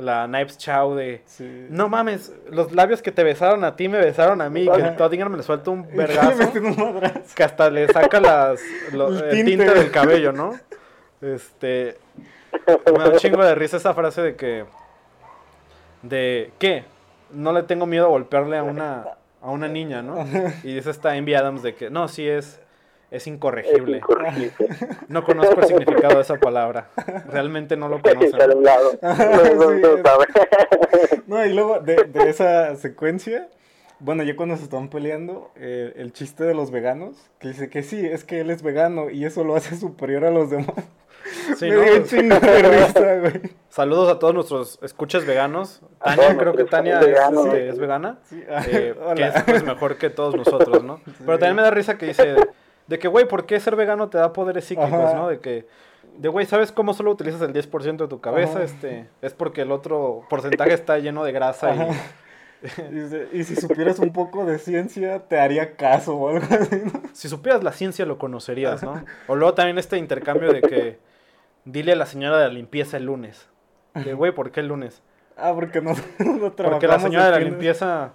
la 0.00 0.26
Knives 0.26 0.56
Chow 0.58 0.94
de... 0.94 1.22
sí. 1.26 1.66
No 1.70 1.88
mames, 1.88 2.32
los 2.50 2.72
labios 2.72 3.02
que 3.02 3.10
te 3.12 3.24
besaron 3.24 3.64
a 3.64 3.76
ti 3.76 3.88
me 3.88 3.98
besaron 3.98 4.40
a 4.40 4.48
mí. 4.48 4.62
Y 4.62 4.70
que. 4.70 4.82
Todd 4.96 5.12
Ingram 5.12 5.34
le 5.36 5.42
suelta 5.42 5.70
un 5.70 5.86
vergazo. 5.96 6.50
que 7.34 7.42
hasta 7.44 7.70
le 7.70 7.88
saca 7.88 8.20
las, 8.20 8.60
lo- 8.92 9.08
El 9.08 9.24
el, 9.24 9.30
tinte. 9.30 9.50
tinte. 9.64 9.74
del 9.74 9.90
cabello, 9.90 10.32
¿no? 10.32 10.52
Este. 11.20 11.96
Me 12.86 12.98
da 12.98 13.08
un 13.10 13.16
chingo 13.16 13.44
de 13.44 13.54
risa 13.54 13.76
esa 13.78 13.92
frase 13.94 14.22
de 14.22 14.36
que. 14.36 14.64
De. 16.02 16.52
¿Qué? 16.58 16.84
No 17.30 17.52
le 17.52 17.62
tengo 17.64 17.86
miedo 17.86 18.06
a 18.06 18.08
golpearle 18.08 18.56
a 18.56 18.62
una, 18.62 19.04
a 19.42 19.50
una 19.50 19.68
niña, 19.68 20.00
¿no? 20.02 20.24
Y 20.62 20.74
dice 20.74 20.90
esta 20.90 21.16
Envy 21.16 21.34
Adams 21.34 21.62
de 21.62 21.74
que. 21.74 21.90
No, 21.90 22.08
sí 22.08 22.26
es. 22.28 22.60
Es 23.10 23.22
Es 23.22 23.26
incorregible. 23.26 24.02
No 25.08 25.24
conozco 25.24 25.60
el 25.60 25.66
significado 25.66 26.16
de 26.16 26.22
esa 26.22 26.36
palabra. 26.36 26.90
Realmente 27.26 27.76
no 27.76 27.88
lo 27.88 28.00
conozco. 28.00 28.36
Sí, 31.08 31.22
no 31.26 31.44
y 31.44 31.52
luego 31.52 31.80
de, 31.80 32.04
de 32.04 32.30
esa 32.30 32.74
secuencia, 32.76 33.48
bueno, 34.00 34.22
ya 34.22 34.36
cuando 34.36 34.56
se 34.56 34.64
están 34.64 34.88
peleando, 34.88 35.50
eh, 35.56 35.92
el 35.96 36.12
chiste 36.12 36.44
de 36.44 36.54
los 36.54 36.70
veganos, 36.70 37.16
que 37.38 37.48
dice 37.48 37.68
que 37.68 37.82
sí, 37.82 38.04
es 38.04 38.24
que 38.24 38.40
él 38.40 38.50
es 38.50 38.62
vegano 38.62 39.10
y 39.10 39.24
eso 39.24 39.44
lo 39.44 39.56
hace 39.56 39.76
superior 39.76 40.24
a 40.24 40.30
los 40.30 40.50
demás. 40.50 40.74
Sí, 41.56 41.66
Me 41.68 41.76
¿no? 41.76 41.82
dio 41.82 41.96
un 41.96 42.04
chingo 42.04 42.38
de 42.38 42.62
risa, 42.62 43.16
güey. 43.18 43.40
Saludos 43.68 44.10
a 44.10 44.18
todos 44.18 44.34
nuestros 44.34 44.78
escuchas 44.82 45.26
veganos. 45.26 45.82
Tania, 46.02 46.24
todos 46.24 46.38
creo 46.38 46.54
que 46.54 46.64
Tania 46.64 47.00
es, 47.00 47.08
este, 47.08 47.68
es 47.68 47.78
vegana. 47.78 48.18
Sí, 48.24 48.42
eh, 48.48 48.94
que 49.16 49.24
es 49.24 49.42
pues, 49.42 49.64
mejor 49.64 49.96
que 49.96 50.10
todos 50.10 50.34
nosotros, 50.36 50.82
¿no? 50.84 51.00
Pero 51.26 51.38
también 51.38 51.56
me 51.56 51.62
da 51.62 51.70
risa 51.70 51.98
que 51.98 52.06
dice 52.06 52.36
de 52.88 52.98
que, 52.98 53.06
güey, 53.06 53.28
¿por 53.28 53.46
qué 53.46 53.60
ser 53.60 53.76
vegano 53.76 54.08
te 54.08 54.18
da 54.18 54.32
poderes 54.32 54.64
psíquicos, 54.64 54.92
Ajá. 54.92 55.14
no? 55.14 55.28
De 55.28 55.38
que, 55.40 55.66
de 56.16 56.28
güey, 56.28 56.46
¿sabes 56.46 56.72
cómo 56.72 56.94
solo 56.94 57.12
utilizas 57.12 57.40
el 57.42 57.52
10% 57.52 57.96
de 57.96 58.08
tu 58.08 58.20
cabeza? 58.20 58.54
Ajá. 58.54 58.64
Este, 58.64 59.08
es 59.22 59.34
porque 59.34 59.62
el 59.62 59.70
otro 59.70 60.22
porcentaje 60.28 60.72
está 60.72 60.98
lleno 60.98 61.22
de 61.22 61.32
grasa 61.32 61.70
Ajá. 61.70 61.88
y 63.32 63.38
y 63.38 63.44
si 63.44 63.54
supieras 63.54 63.98
un 63.98 64.12
poco 64.12 64.44
de 64.44 64.58
ciencia, 64.58 65.20
te 65.20 65.38
haría 65.38 65.76
caso 65.76 66.16
o 66.16 66.28
algo 66.30 66.46
así, 66.50 66.80
¿no? 66.84 67.02
si 67.12 67.28
supieras 67.28 67.62
la 67.62 67.72
ciencia 67.72 68.04
lo 68.06 68.18
conocerías, 68.18 68.82
¿no? 68.82 69.04
O 69.28 69.36
luego 69.36 69.54
también 69.54 69.78
este 69.78 69.98
intercambio 69.98 70.52
de 70.52 70.62
que 70.62 70.98
dile 71.64 71.92
a 71.92 71.96
la 71.96 72.06
señora 72.06 72.38
de 72.38 72.48
la 72.48 72.54
limpieza 72.54 72.96
el 72.96 73.04
lunes. 73.04 73.48
De, 73.94 74.14
güey, 74.14 74.32
¿por 74.32 74.50
qué 74.50 74.60
el 74.60 74.68
lunes? 74.68 75.02
Ah, 75.36 75.52
porque 75.54 75.80
no, 75.80 75.92
no 76.18 76.56
Porque 76.56 76.88
la 76.88 76.98
señora 76.98 77.26
de 77.26 77.32
la 77.32 77.38
limpieza, 77.40 78.14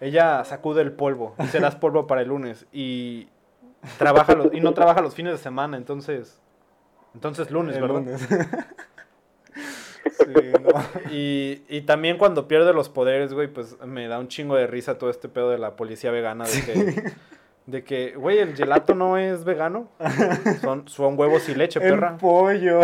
ella 0.00 0.44
sacude 0.44 0.82
el 0.82 0.92
polvo 0.92 1.34
y 1.38 1.46
serás 1.46 1.76
polvo 1.76 2.06
para 2.06 2.22
el 2.22 2.28
lunes 2.28 2.66
y 2.72 3.28
trabaja 3.98 4.34
los- 4.34 4.52
y 4.52 4.60
no 4.60 4.72
trabaja 4.74 5.00
los 5.00 5.14
fines 5.14 5.32
de 5.32 5.38
semana, 5.38 5.76
entonces, 5.76 6.40
entonces 7.14 7.50
lunes, 7.50 7.76
el 7.76 7.82
¿verdad? 7.82 7.94
lunes. 7.96 8.28
sí, 10.18 10.52
no. 10.62 11.12
Y, 11.12 11.62
y 11.68 11.82
también 11.82 12.18
cuando 12.18 12.48
pierde 12.48 12.72
los 12.72 12.88
poderes, 12.88 13.32
güey, 13.32 13.48
pues 13.48 13.76
me 13.84 14.08
da 14.08 14.18
un 14.18 14.28
chingo 14.28 14.56
de 14.56 14.66
risa 14.66 14.98
todo 14.98 15.10
este 15.10 15.28
pedo 15.28 15.50
de 15.50 15.58
la 15.58 15.76
policía 15.76 16.10
vegana 16.10 16.44
de 16.44 16.62
que, 16.64 17.02
de 17.66 17.84
que, 17.84 18.14
güey, 18.16 18.38
el 18.38 18.54
gelato 18.54 18.94
no 18.94 19.16
es 19.18 19.44
vegano, 19.44 19.88
son, 20.60 20.88
son 20.88 21.18
huevos 21.18 21.48
y 21.48 21.54
leche, 21.54 21.80
El 21.82 21.90
perra. 21.94 22.16
pollo. 22.18 22.80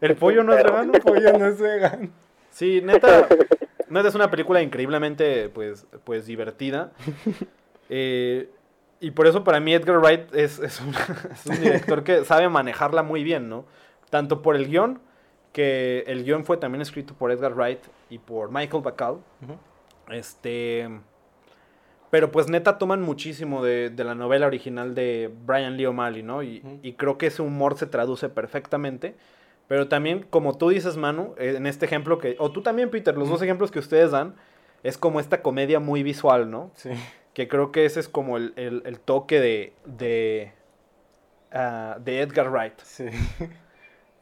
El 0.00 0.16
pollo 0.16 0.42
no 0.44 0.52
es 0.54 0.64
vegano. 0.64 0.92
El 0.94 1.00
pollo 1.00 1.38
no 1.38 1.46
es 1.46 1.60
vegano. 1.60 2.08
Sí, 2.50 2.80
neta, 2.82 3.28
neta 3.88 4.08
es 4.08 4.14
una 4.14 4.30
película 4.30 4.60
increíblemente, 4.62 5.48
pues, 5.50 5.86
pues 6.04 6.26
divertida. 6.26 6.92
Eh, 7.88 8.48
y 9.00 9.10
por 9.12 9.26
eso 9.26 9.42
para 9.44 9.60
mí 9.60 9.72
Edgar 9.74 9.98
Wright 9.98 10.34
es, 10.34 10.58
es 10.58 10.80
un, 10.80 10.94
es 11.32 11.46
un 11.46 11.60
director 11.60 12.04
que 12.04 12.24
sabe 12.24 12.48
manejarla 12.48 13.02
muy 13.02 13.24
bien, 13.24 13.48
¿no? 13.48 13.64
Tanto 14.10 14.42
por 14.42 14.56
el 14.56 14.68
guion, 14.68 15.00
que 15.52 16.04
el 16.06 16.24
guion 16.24 16.44
fue 16.44 16.58
también 16.58 16.82
escrito 16.82 17.14
por 17.14 17.32
Edgar 17.32 17.54
Wright 17.54 17.80
y 18.10 18.18
por 18.18 18.50
Michael 18.50 18.82
Bacall. 18.82 19.18
Este. 20.10 20.88
Pero 22.10 22.32
pues 22.32 22.48
neta 22.48 22.76
toman 22.76 23.02
muchísimo 23.02 23.62
de, 23.62 23.88
de 23.88 24.04
la 24.04 24.16
novela 24.16 24.46
original 24.46 24.94
de 24.94 25.32
Brian 25.46 25.76
Lee 25.76 25.86
O'Malley, 25.86 26.22
¿no? 26.24 26.42
Y, 26.42 26.62
y 26.82 26.94
creo 26.94 27.18
que 27.18 27.26
ese 27.26 27.40
humor 27.40 27.78
se 27.78 27.86
traduce 27.86 28.28
perfectamente. 28.28 29.14
Pero 29.68 29.86
también, 29.86 30.26
como 30.28 30.58
tú 30.58 30.70
dices, 30.70 30.96
Manu, 30.96 31.34
en 31.38 31.64
este 31.68 31.86
ejemplo 31.86 32.18
que, 32.18 32.34
o 32.40 32.50
tú 32.50 32.60
también, 32.60 32.90
Peter, 32.90 33.16
los 33.16 33.28
dos 33.28 33.40
ejemplos 33.40 33.70
que 33.70 33.78
ustedes 33.78 34.10
dan, 34.10 34.34
es 34.82 34.98
como 34.98 35.20
esta 35.20 35.42
comedia 35.42 35.78
muy 35.78 36.02
visual, 36.02 36.50
¿no? 36.50 36.72
Sí. 36.74 36.90
Que 37.34 37.46
creo 37.48 37.70
que 37.72 37.84
ese 37.84 38.00
es 38.00 38.08
como 38.08 38.36
el, 38.36 38.52
el- 38.56 38.82
el 38.86 39.00
toque 39.00 39.40
de, 39.40 39.72
de, 39.84 40.52
ah, 41.52 41.96
de 42.00 42.20
Edgar 42.22 42.50
Wright. 42.50 42.78
Sí. 42.82 43.06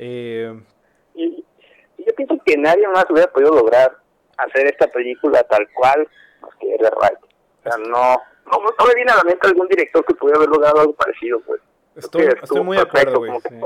Eh, 0.01 0.55
Y, 1.17 1.45
yo 1.99 2.15
pienso 2.17 2.39
que 2.47 2.57
nadie 2.57 2.87
más 2.87 3.05
hubiera 3.11 3.29
podido 3.33 3.53
lograr 3.53 3.99
hacer 4.37 4.69
esta 4.69 4.87
película 4.87 5.43
tal 5.43 5.67
cual 5.75 6.07
más 6.41 6.55
que 6.61 6.73
Edgar 6.73 6.95
Wright. 7.01 7.19
O 7.25 7.63
sea, 7.65 7.77
no, 7.79 8.15
no, 8.47 8.59
no 8.79 8.87
me 8.87 8.95
viene 8.95 9.11
a 9.11 9.17
la 9.17 9.25
mente 9.25 9.49
algún 9.49 9.67
director 9.67 10.05
que 10.05 10.15
pudiera 10.15 10.37
haber 10.39 10.51
logrado 10.51 10.79
algo 10.83 10.95
parecido, 10.95 11.41
pues. 11.41 11.61
estoy, 11.97 12.27
estoy 12.41 12.61
muy 12.63 12.77
de 12.77 12.85
acuerdo, 12.85 13.19
güey. 13.19 13.33
sí. 13.49 13.57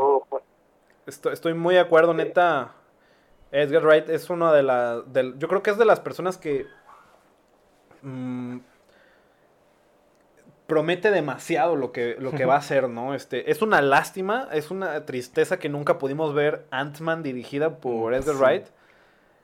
Estoy, 1.04 1.32
estoy 1.34 1.52
muy 1.52 1.74
de 1.74 1.80
acuerdo, 1.80 2.14
neta. 2.14 2.72
Edgar 3.50 3.84
Wright 3.84 4.08
es 4.08 4.30
una 4.30 4.54
de 4.54 4.62
las. 4.62 5.02
Yo 5.36 5.48
creo 5.48 5.62
que 5.62 5.68
es 5.70 5.76
de 5.76 5.84
las 5.84 6.00
personas 6.00 6.38
que. 6.38 6.64
mm, 8.00 8.58
promete 10.72 11.10
demasiado 11.10 11.76
lo 11.76 11.92
que, 11.92 12.16
lo 12.18 12.30
que 12.30 12.46
va 12.46 12.54
a 12.54 12.58
hacer, 12.58 12.88
¿no? 12.88 13.14
Este, 13.14 13.50
es 13.50 13.60
una 13.60 13.82
lástima, 13.82 14.48
es 14.54 14.70
una 14.70 15.04
tristeza 15.04 15.58
que 15.58 15.68
nunca 15.68 15.98
pudimos 15.98 16.32
ver 16.32 16.64
Ant-Man 16.70 17.22
dirigida 17.22 17.76
por 17.76 18.14
Edgar 18.14 18.36
Sí. 18.36 18.40
Wright. 18.42 18.66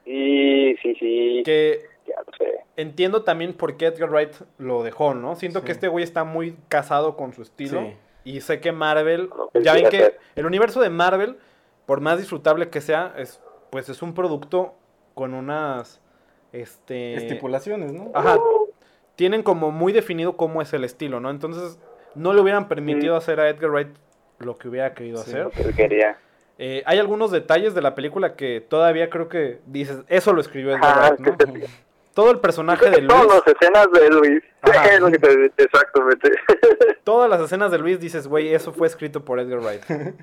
Sí, 0.06 0.76
sí, 0.82 0.94
sí. 0.98 1.42
Que 1.44 1.82
Ya 2.06 2.14
lo 2.26 2.32
sé. 2.38 2.60
entiendo 2.78 3.24
también 3.24 3.52
por 3.52 3.76
qué 3.76 3.88
Edgar 3.88 4.08
Wright 4.08 4.32
lo 4.56 4.82
dejó, 4.82 5.12
¿no? 5.12 5.36
Siento 5.36 5.58
Sí. 5.60 5.66
que 5.66 5.72
este 5.72 5.88
güey 5.88 6.02
está 6.02 6.24
muy 6.24 6.56
casado 6.70 7.14
con 7.14 7.34
su 7.34 7.42
estilo. 7.42 7.82
Sí. 7.82 7.96
Y 8.24 8.40
sé 8.40 8.60
que 8.60 8.72
Marvel, 8.72 9.28
que 9.52 9.62
ya 9.62 9.74
ven 9.74 9.90
que 9.90 9.96
hacer. 9.98 10.18
el 10.34 10.46
universo 10.46 10.80
de 10.80 10.88
Marvel, 10.88 11.36
por 11.84 12.00
más 12.00 12.16
disfrutable 12.16 12.70
que 12.70 12.80
sea, 12.80 13.12
es 13.18 13.42
pues 13.68 13.90
es 13.90 14.00
un 14.00 14.14
producto 14.14 14.74
con 15.12 15.34
unas 15.34 16.00
este 16.54 17.16
Estipulaciones, 17.16 17.92
¿no? 17.92 18.12
Ajá. 18.14 18.38
Tienen 19.18 19.42
como 19.42 19.72
muy 19.72 19.92
definido 19.92 20.36
cómo 20.36 20.62
es 20.62 20.72
el 20.72 20.84
estilo, 20.84 21.18
¿no? 21.18 21.28
Entonces, 21.30 21.76
no 22.14 22.32
le 22.32 22.40
hubieran 22.40 22.68
permitido 22.68 23.16
hacer 23.16 23.40
a 23.40 23.48
Edgar 23.48 23.72
Wright 23.72 23.88
lo 24.38 24.56
que 24.56 24.68
hubiera 24.68 24.94
querido 24.94 25.18
Sí. 25.18 25.30
hacer. 25.32 25.44
Lo 25.46 25.50
que 25.50 25.74
quería. 25.74 26.16
Eh, 26.56 26.84
hay 26.86 27.00
algunos 27.00 27.32
detalles 27.32 27.74
de 27.74 27.82
la 27.82 27.96
película 27.96 28.36
que 28.36 28.60
todavía 28.60 29.10
creo 29.10 29.28
que 29.28 29.58
dices, 29.66 30.02
eso 30.06 30.32
lo 30.32 30.40
escribió 30.40 30.76
Edgar 30.76 30.98
Wright, 31.16 31.18
¿no? 31.20 31.36
que 31.36 31.46
te- 31.46 31.66
Todo 32.14 32.30
el 32.30 32.38
personaje 32.38 32.90
de 32.90 33.00
que 33.00 33.06
todas 33.08 33.24
Luis, 33.26 33.34
las 33.34 33.54
escenas 33.56 33.88
de 33.92 34.10
Luis. 34.10 34.42
Exactamente. 35.56 36.30
todas 37.04 37.28
las 37.28 37.40
escenas 37.40 37.70
de 37.72 37.78
Luis 37.78 37.98
dices, 38.00 38.26
güey, 38.28 38.54
eso 38.54 38.72
fue 38.72 38.86
escrito 38.86 39.24
por 39.24 39.40
Edgar 39.40 39.58
Wright. 39.60 39.82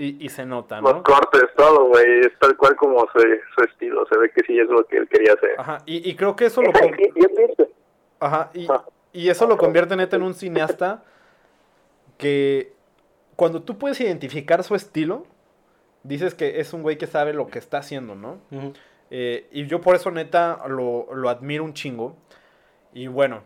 Y, 0.00 0.24
y 0.24 0.28
se 0.28 0.46
nota, 0.46 0.80
Los 0.80 0.94
¿no? 0.94 1.02
cortes, 1.02 1.42
todo, 1.56 1.86
güey. 1.86 2.20
Es 2.20 2.30
tal 2.38 2.56
cual 2.56 2.76
como 2.76 3.00
su, 3.12 3.18
su 3.18 3.64
estilo. 3.64 4.06
Se 4.06 4.16
ve 4.16 4.30
que 4.30 4.44
sí 4.46 4.56
es 4.56 4.68
lo 4.68 4.84
que 4.86 4.98
él 4.98 5.08
quería 5.08 5.32
hacer. 5.32 5.56
Ajá, 5.58 5.78
y, 5.86 6.08
y 6.08 6.14
creo 6.14 6.36
que 6.36 6.44
eso 6.46 6.62
lo... 6.62 6.70
Yo 6.70 7.28
pienso. 7.34 7.66
Ajá, 8.20 8.50
y, 8.54 8.66
Ah. 8.70 8.84
y 9.12 9.28
eso 9.28 9.46
lo 9.46 9.56
convierte 9.56 9.96
neta 9.96 10.16
en 10.16 10.22
un 10.22 10.34
cineasta 10.34 11.02
que 12.16 12.72
cuando 13.36 13.62
tú 13.62 13.78
puedes 13.78 14.00
identificar 14.00 14.62
su 14.64 14.74
estilo, 14.74 15.24
dices 16.02 16.34
que 16.34 16.60
es 16.60 16.72
un 16.72 16.82
güey 16.82 16.98
que 16.98 17.06
sabe 17.06 17.32
lo 17.32 17.46
que 17.46 17.58
está 17.58 17.78
haciendo, 17.78 18.14
¿no? 18.14 18.38
Eh, 19.10 19.48
y 19.52 19.66
yo 19.66 19.80
por 19.80 19.94
eso 19.94 20.10
neta 20.10 20.60
lo, 20.68 21.14
lo 21.14 21.28
admiro 21.28 21.64
un 21.64 21.74
chingo. 21.74 22.16
Y 22.92 23.06
bueno, 23.06 23.42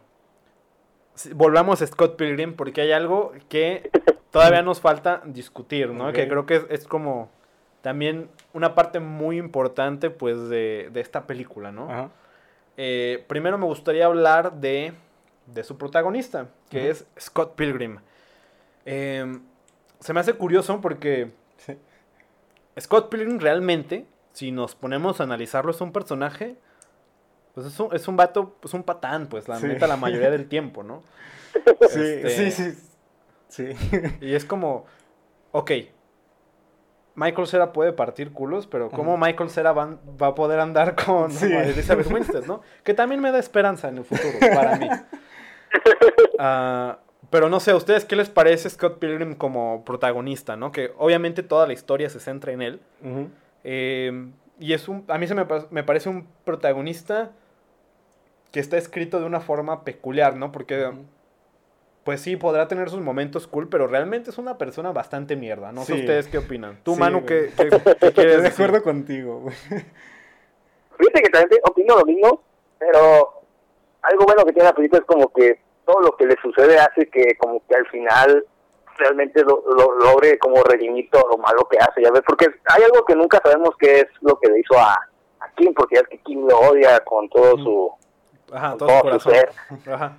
volvamos 1.35 1.83
a 1.83 1.87
Scott 1.87 2.16
Pilgrim 2.16 2.55
porque 2.55 2.81
hay 2.81 2.93
algo 2.93 3.33
que 3.49 3.91
todavía 4.31 4.62
nos 4.62 4.81
falta 4.81 5.20
discutir, 5.27 5.91
¿no? 5.91 6.12
Que 6.12 6.27
creo 6.29 6.47
que 6.47 6.57
es, 6.57 6.66
es 6.70 6.87
como 6.87 7.29
también 7.83 8.31
una 8.55 8.75
parte 8.75 9.01
muy 9.01 9.37
importante 9.39 10.09
pues 10.11 10.49
de, 10.49 10.89
de 10.93 11.01
esta 11.01 11.27
película, 11.27 11.70
¿no? 11.73 11.91
Ajá. 11.91 12.09
Eh, 12.77 13.25
primero 13.29 13.59
me 13.59 13.66
gustaría 13.66 14.07
hablar 14.07 14.55
de, 14.61 14.93
de 15.47 15.64
su 15.64 15.77
protagonista, 15.77 16.49
que 16.70 16.91
es 16.91 17.05
Scott 17.20 17.55
Pilgrim. 17.55 17.99
Eh, 18.85 19.39
se 20.01 20.12
me 20.12 20.20
hace 20.20 20.33
curioso 20.35 20.81
porque 20.81 21.31
Sí. 21.59 21.77
Scott 22.81 23.09
Pilgrim 23.11 23.39
realmente, 23.39 24.07
si 24.33 24.51
nos 24.51 24.75
ponemos 24.75 25.20
a 25.20 25.25
analizarlo, 25.25 25.70
es 25.70 25.81
un 25.81 25.93
personaje, 25.93 26.57
pues 27.55 27.66
es 27.66 27.79
un, 27.79 27.95
es 27.95 28.09
un 28.09 28.16
vato, 28.16 28.57
pues 28.61 28.75
un 28.75 28.83
patán, 28.83 29.27
pues 29.29 29.47
la 29.49 29.59
Sí. 29.59 29.66
neta 29.66 29.87
la 29.87 29.97
mayoría 29.97 30.31
del 30.31 30.49
tiempo, 30.49 30.83
¿no? 30.83 31.03
Sí, 31.91 32.01
Este- 32.01 32.51
sí, 32.51 32.73
sí. 32.73 32.79
Sí. 33.49 34.16
Y 34.23 34.35
es 34.35 34.47
como, 34.47 34.87
ok, 35.53 35.70
Michael 37.14 37.46
Cera 37.46 37.72
puede 37.72 37.92
partir 37.92 38.32
culos, 38.32 38.66
pero 38.66 38.88
¿cómo. 38.90 39.16
Michael 39.18 39.50
Cera 39.50 39.72
va, 39.72 39.96
va 40.20 40.28
a 40.28 40.34
poder 40.34 40.60
andar 40.60 40.94
con 40.94 41.30
Sí. 41.30 41.46
Elizabeth 41.52 42.10
Winstead, 42.10 42.44
no? 42.46 42.62
Que 42.84 42.94
también 42.94 43.20
me 43.20 43.30
da 43.30 43.38
esperanza 43.38 43.88
en 43.88 43.98
el 43.98 44.04
futuro, 44.04 44.38
para 44.54 44.76
mí. 44.76 44.88
Ah, 46.38 46.98
pero 47.30 47.48
no 47.48 47.60
sé, 47.60 47.70
¿a 47.70 47.76
ustedes 47.76 48.04
qué 48.04 48.16
les 48.16 48.28
parece 48.30 48.68
Scott 48.68 48.98
Pilgrim 48.98 49.34
como 49.34 49.84
protagonista, 49.84 50.56
no? 50.56 50.72
Que 50.72 50.92
obviamente 50.98 51.42
toda 51.42 51.66
la 51.66 51.72
historia 51.72 52.10
se 52.10 52.20
centra 52.20 52.52
en 52.52 52.62
él. 52.62 52.80
Eh, 53.64 54.30
y 54.58 54.72
es 54.72 54.88
un, 54.88 55.04
a 55.08 55.18
mí 55.18 55.26
se 55.26 55.34
me, 55.34 55.46
me 55.70 55.82
parece 55.82 56.08
un 56.08 56.26
protagonista 56.44 57.30
que 58.50 58.60
está 58.60 58.76
escrito 58.76 59.18
de 59.18 59.26
una 59.26 59.40
forma 59.40 59.84
peculiar, 59.84 60.36
¿no? 60.36 60.52
Porque. 60.52 60.92
Pues 62.05 62.20
sí, 62.20 62.36
podrá 62.36 62.66
tener 62.68 62.90
sus 62.90 63.00
momentos 63.00 63.46
cool, 63.46 63.68
pero 63.68 63.86
realmente 63.86 64.30
es 64.30 64.38
una 64.38 64.59
persona 64.59 64.92
bastante 64.92 65.36
mierda. 65.36 65.70
No 65.72 65.84
sé 65.84 65.94
Sí. 65.94 66.00
ustedes 66.00 66.28
qué 66.28 66.38
opinan. 66.38 66.78
Tú, 66.82 66.94
Sí, 66.94 67.00
Manu. 67.00 67.24
¿qué, 67.24 67.50
qué, 67.57 67.68
qué 68.00 68.12
quieres 68.14 68.42
de 68.42 68.48
acuerdo 68.48 68.82
contigo, 68.82 69.40
güey. 69.40 69.55
Fíjate 70.98 71.22
que 71.22 71.28
también 71.30 71.61
opino 71.68 71.96
lo 71.96 72.05
mismo, 72.05 72.42
pero 72.78 73.42
algo 74.03 74.24
bueno 74.26 74.44
que 74.44 74.53
tiene 74.53 74.68
la 74.68 74.74
película 74.74 75.00
es 75.00 75.07
como 75.07 75.32
que 75.32 75.61
todo 75.84 76.00
lo 76.00 76.16
que 76.16 76.26
le 76.26 76.36
sucede 76.42 76.78
hace 76.78 77.09
que 77.09 77.36
como 77.36 77.61
que 77.66 77.74
al 77.74 77.86
final 77.88 78.44
realmente 78.98 79.42
lo, 79.42 79.64
lo- 79.76 79.98
logre 79.98 80.38
como 80.38 80.62
redimir 80.62 81.09
todo 81.11 81.26
lo 81.30 81.38
malo 81.38 81.66
que 81.68 81.78
hace, 81.78 82.03
ya 82.03 82.11
ves, 82.11 82.22
porque 82.26 82.46
hay 82.66 82.82
algo 82.84 83.05
que 83.05 83.16
nunca 83.16 83.40
sabemos 83.42 83.70
qué 83.78 84.00
es 84.00 84.07
lo 84.20 84.38
que 84.38 84.48
le 84.50 84.61
hizo 84.61 84.78
a, 84.78 84.92
a 85.40 85.50
Kim, 85.57 85.72
porque 85.74 85.96
ya 85.96 86.03
es 86.03 86.09
que 86.09 86.18
Kim 86.18 86.46
lo 86.46 86.59
odia 86.61 87.00
con 87.00 87.28
todo 87.30 87.57
su, 87.59 87.92
Ajá, 88.53 88.70
con 88.70 88.78
todo 88.78 88.88
su 88.88 89.03
todo 89.03 89.20
su 89.20 89.28
corazón. 89.30 89.32
ser. 89.32 89.92
Ajá. 89.92 90.16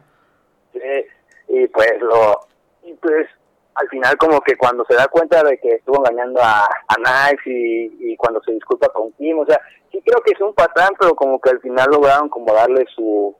Eh, 0.73 1.07
y 1.47 1.67
pues 1.67 1.91
lo 2.01 2.39
y 2.83 2.93
pues 2.95 3.27
al 3.75 3.87
final 3.89 4.17
como 4.17 4.39
que 4.41 4.55
cuando 4.55 4.85
se 4.85 4.93
da 4.95 5.07
cuenta 5.07 5.41
de 5.43 5.57
que 5.57 5.75
estuvo 5.75 5.97
engañando 5.97 6.39
a, 6.43 6.63
a 6.65 6.95
Knives 6.95 7.45
y, 7.47 8.11
y 8.11 8.15
cuando 8.17 8.41
se 8.43 8.51
disculpa 8.51 8.89
con 8.89 9.11
Kim, 9.13 9.39
o 9.39 9.45
sea, 9.45 9.59
sí 9.91 9.99
creo 10.05 10.21
que 10.23 10.33
es 10.33 10.41
un 10.41 10.53
patán, 10.53 10.93
pero 10.99 11.15
como 11.15 11.39
que 11.41 11.49
al 11.49 11.59
final 11.59 11.87
lograron 11.91 12.29
como 12.29 12.53
darle 12.53 12.85
su 12.95 13.35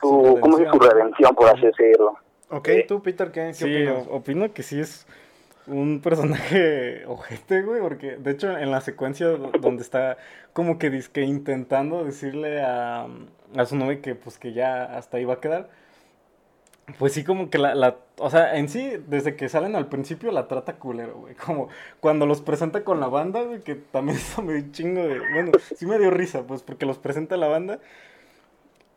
su, 0.00 0.06
Su 0.08 0.38
¿cómo 0.40 0.56
se 0.56 0.64
dice? 0.64 0.72
su 0.72 0.78
redención, 0.80 1.34
por 1.34 1.48
así 1.48 1.66
decirlo. 1.66 2.16
Ok, 2.50 2.68
Sí. 2.68 2.84
tú, 2.86 3.02
Peter, 3.02 3.30
¿qué, 3.32 3.48
qué 3.48 3.54
Sí, 3.54 3.86
opinas? 3.86 4.06
opino 4.10 4.52
que 4.54 4.62
sí 4.62 4.80
es 4.80 5.06
un 5.66 6.00
personaje 6.00 7.04
ojete, 7.08 7.62
güey, 7.62 7.80
porque 7.82 8.16
de 8.16 8.30
hecho 8.30 8.56
en 8.56 8.70
la 8.70 8.80
secuencia 8.80 9.26
do- 9.26 9.50
donde 9.60 9.82
está 9.82 10.16
como 10.54 10.78
que 10.78 10.88
dizque 10.88 11.22
intentando 11.22 12.04
decirle 12.04 12.62
a, 12.62 13.06
a 13.56 13.66
su 13.66 13.76
novia 13.76 14.00
que 14.00 14.14
pues 14.14 14.38
que 14.38 14.52
ya 14.54 14.84
hasta 14.96 15.18
ahí 15.18 15.24
va 15.26 15.34
a 15.34 15.40
quedar, 15.40 15.68
pues 16.96 17.12
sí 17.12 17.24
como 17.24 17.50
que 17.50 17.58
la, 17.58 17.74
la, 17.74 17.96
o 18.18 18.30
sea, 18.30 18.56
en 18.56 18.68
sí, 18.68 18.92
desde 19.08 19.36
que 19.36 19.48
salen 19.48 19.76
al 19.76 19.88
principio 19.88 20.32
la 20.32 20.48
trata 20.48 20.76
culero, 20.76 21.16
güey, 21.18 21.34
como 21.34 21.68
cuando 22.00 22.24
los 22.26 22.40
presenta 22.40 22.84
con 22.84 23.00
la 23.00 23.08
banda, 23.08 23.42
güey, 23.42 23.60
que 23.60 23.74
también 23.74 24.16
eso 24.18 24.42
me 24.42 24.54
dio 24.54 24.62
un 24.64 24.72
chingo 24.72 25.02
de, 25.02 25.18
bueno, 25.18 25.52
sí 25.76 25.86
me 25.86 25.98
dio 25.98 26.10
risa, 26.10 26.42
pues, 26.46 26.62
porque 26.62 26.86
los 26.86 26.98
presenta 26.98 27.36
la 27.36 27.48
banda. 27.48 27.80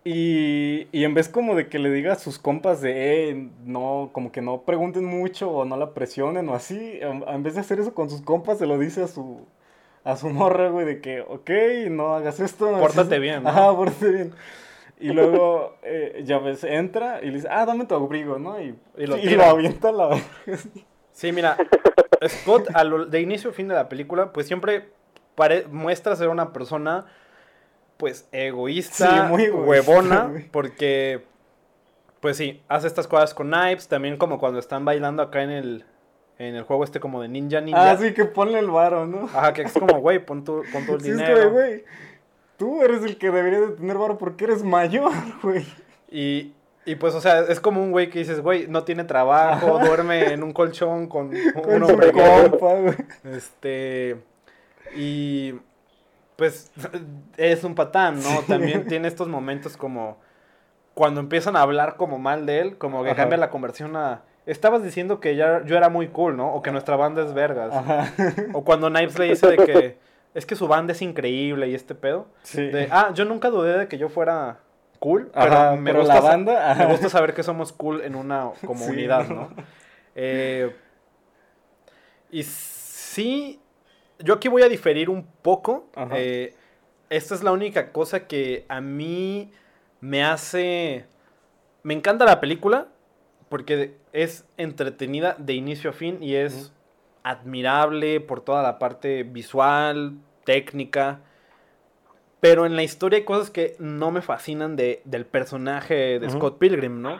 Y, 0.04 0.88
y 0.92 1.04
en 1.04 1.14
vez 1.14 1.30
como 1.30 1.54
de 1.56 1.68
que 1.70 1.78
le 1.78 1.92
diga 1.92 2.14
a 2.14 2.16
sus 2.16 2.40
compas 2.40 2.82
de, 2.82 3.30
eh, 3.30 3.50
no, 3.66 4.10
como 4.14 4.32
que 4.32 4.42
no 4.42 4.62
pregunten 4.64 5.06
mucho 5.06 5.52
o 5.52 5.64
no 5.66 5.78
la 5.78 5.94
presionen 5.94 6.50
o 6.50 6.56
así, 6.56 6.98
en, 7.02 7.24
en 7.28 7.44
vez 7.44 7.54
de 7.54 7.62
hacer 7.62 7.80
eso 7.80 7.94
con 7.94 8.10
sus 8.10 8.22
compas, 8.24 8.58
se 8.58 8.66
lo 8.66 8.80
dice 8.80 9.04
a 9.04 9.08
su, 9.08 9.46
a 10.04 10.18
su 10.18 10.30
morra, 10.30 10.70
güey, 10.70 10.86
de 10.88 11.02
que, 11.02 11.22
ok, 11.22 11.52
no 11.92 12.16
hagas 12.16 12.40
esto. 12.40 12.72
no 12.72 12.80
Pórtate 12.80 13.16
eso". 13.16 13.22
bien, 13.22 13.44
¿no? 13.44 13.50
Ajá, 13.50 13.76
pórtate 13.76 14.10
bien. 14.12 14.34
Y 15.02 15.10
luego, 15.14 15.78
eh, 15.84 16.22
ya 16.26 16.38
ves, 16.40 16.64
entra 16.64 17.20
y 17.22 17.28
le 17.28 17.34
dice, 17.34 17.48
ah, 17.50 17.66
dame 17.66 17.86
tu 17.86 17.96
abrigo, 17.96 18.38
¿no? 18.40 18.62
Y, 18.62 18.76
Y 18.98 19.06
lo 19.08 19.18
y 19.18 19.30
lo 19.32 19.44
avienta 19.46 19.90
a 19.90 19.92
la. 19.92 20.22
Sí, 21.12 21.32
mira, 21.32 21.58
Scott 22.28 22.68
a 22.74 22.84
lo- 22.84 23.06
de 23.06 23.20
inicio 23.20 23.50
a 23.50 23.54
fin 23.54 23.68
de 23.68 23.76
la 23.76 23.90
película, 23.90 24.32
pues 24.32 24.48
siempre 24.48 24.90
pare- 25.36 25.66
muestra 25.70 26.16
ser 26.16 26.30
una 26.30 26.54
persona, 26.54 27.06
pues 27.98 28.28
egoísta, 28.32 29.10
Sí, 29.10 29.30
muy 29.30 29.44
egoísta, 29.44 29.70
huevona, 29.92 30.32
porque, 30.52 31.24
pues 32.20 32.38
sí, 32.38 32.62
hace 32.68 32.88
estas 32.88 33.08
cosas 33.08 33.34
con 33.34 33.50
Knives, 33.52 33.88
también 33.88 34.18
como 34.18 34.40
cuando 34.40 34.60
están 34.60 34.86
bailando 34.86 35.22
acá 35.24 35.44
en 35.44 35.50
el, 35.52 35.86
en 36.38 36.56
el 36.56 36.64
juego 36.64 36.84
este 36.84 37.00
como 37.00 37.22
de 37.22 37.28
Ninja 37.28 37.60
Ninja. 37.62 37.92
Ah, 37.92 37.98
sí, 37.98 38.14
que 38.14 38.26
ponle 38.26 38.60
el 38.60 38.70
varo, 38.70 39.06
¿no? 39.06 39.26
Ajá, 39.26 39.54
que 39.54 39.64
es 39.64 39.74
como, 39.74 40.00
güey, 40.00 40.20
pon 40.26 40.44
tu, 40.44 40.64
pon 40.72 40.86
tu 40.86 41.00
Sí, 41.00 41.10
es 41.10 41.18
dinero. 41.18 41.36
que, 41.40 41.46
güey, 41.48 41.84
tú 42.62 42.84
eres 42.84 43.02
el 43.02 43.18
que 43.18 43.32
debería 43.32 43.60
de 43.60 43.70
tener 43.70 43.98
varo 43.98 44.20
porque 44.20 44.44
eres 44.44 44.64
mayor, 44.64 45.12
güey. 45.42 45.66
Y, 46.12 46.54
y 46.86 46.94
pues, 46.94 47.16
o 47.16 47.20
sea, 47.20 47.40
es 47.40 47.60
como 47.60 47.82
un 47.82 47.90
güey 47.90 48.12
que 48.12 48.20
dices, 48.20 48.40
güey, 48.40 48.68
no 48.68 48.84
tiene 48.84 49.04
trabajo, 49.04 49.80
duerme 49.80 50.32
en 50.32 50.44
un 50.44 50.54
colchón 50.54 51.08
con 51.08 51.32
un 51.56 51.84
hombre 51.84 52.12
compa, 52.12 52.76
güey. 52.76 52.96
Este. 53.24 54.18
Y 54.96 55.56
pues 56.36 56.72
es 57.36 57.64
un 57.64 57.74
patán, 57.74 58.22
¿no? 58.22 58.42
También 58.48 58.86
tiene 58.86 59.08
estos 59.08 59.28
momentos 59.28 59.76
como 59.76 60.20
cuando 60.94 61.20
empiezan 61.20 61.56
a 61.56 61.64
hablar 61.64 61.96
como 61.96 62.20
mal 62.20 62.46
de 62.46 62.60
él, 62.60 62.78
como 62.78 63.04
que 63.04 63.10
Ajá. 63.10 63.22
cambia 63.22 63.40
la 63.40 63.50
conversión 63.50 63.96
a... 63.96 64.22
Estabas 64.46 64.84
diciendo 64.84 65.20
que 65.20 65.36
ya, 65.36 65.64
yo 65.66 65.78
era 65.78 65.90
muy 65.90 66.10
cool, 66.10 66.38
¿no? 66.38 66.54
O 66.54 66.62
que 66.62 66.72
nuestra 66.72 66.96
banda 66.96 67.24
es 67.24 67.34
vergas. 67.34 67.74
Ajá. 67.74 68.14
O 68.54 68.64
cuando 68.64 68.90
Knives 68.90 69.18
le 69.18 69.26
dice 69.26 69.48
de 69.48 69.58
que 69.58 70.11
es 70.34 70.46
que 70.46 70.56
su 70.56 70.68
banda 70.68 70.94
es 70.94 71.02
increíble 71.02 71.68
y 71.70 71.76
este 71.76 71.96
pedo. 71.96 72.28
Sí. 72.44 72.62
De, 72.68 72.88
ah, 72.92 73.12
yo 73.14 73.26
nunca 73.26 73.50
dudé 73.50 73.78
de 73.78 73.88
que 73.88 73.98
yo 73.98 74.10
fuera 74.10 74.60
cool, 75.00 75.32
pero 75.34 75.78
me 75.78 75.92
pero 75.92 76.00
gusta 76.02 76.16
la 76.16 76.22
banda, 76.22 76.76
me 76.76 76.86
gusta 76.86 77.10
saber 77.10 77.34
que 77.34 77.44
somos 77.44 77.72
cool 77.74 78.02
en 78.02 78.16
una 78.16 78.52
comunidad, 78.66 79.28
Sí. 79.28 79.34
¿no? 79.34 79.50
Eh, 80.16 80.76
y 82.32 82.44
sí, 82.44 83.60
yo 84.20 84.36
aquí 84.36 84.48
voy 84.48 84.62
a 84.64 84.70
diferir 84.70 85.10
un 85.10 85.26
poco. 85.42 85.90
Eh, 86.14 86.54
esta 87.10 87.36
es 87.36 87.44
la 87.44 87.52
única 87.52 87.92
cosa 87.92 88.28
que 88.28 88.66
a 88.70 88.80
mí 88.80 89.52
me 90.00 90.24
hace... 90.24 91.06
Me 91.84 91.94
encanta 91.94 92.26
la 92.26 92.40
película 92.40 92.88
porque 93.50 93.98
es 94.14 94.46
entretenida 94.56 95.36
de 95.38 95.54
inicio 95.54 95.90
a 95.90 95.94
fin 95.94 96.20
y 96.22 96.36
es. 96.36 96.72
Admirable 97.24 98.20
por 98.20 98.42
toda 98.42 98.64
la 98.64 98.80
parte 98.80 99.24
visual, 99.24 100.14
técnica. 100.44 101.22
Pero 102.40 102.66
en 102.66 102.76
la 102.76 102.84
historia 102.84 103.18
hay 103.20 103.26
cosas 103.26 103.52
que 103.52 103.76
no 103.80 104.10
me 104.12 104.22
fascinan 104.22 104.76
de, 104.76 105.02
del 105.06 105.26
personaje 105.26 106.20
de. 106.20 106.30
Scott 106.30 106.58
Pilgrim, 106.58 107.02
¿no? 107.02 107.20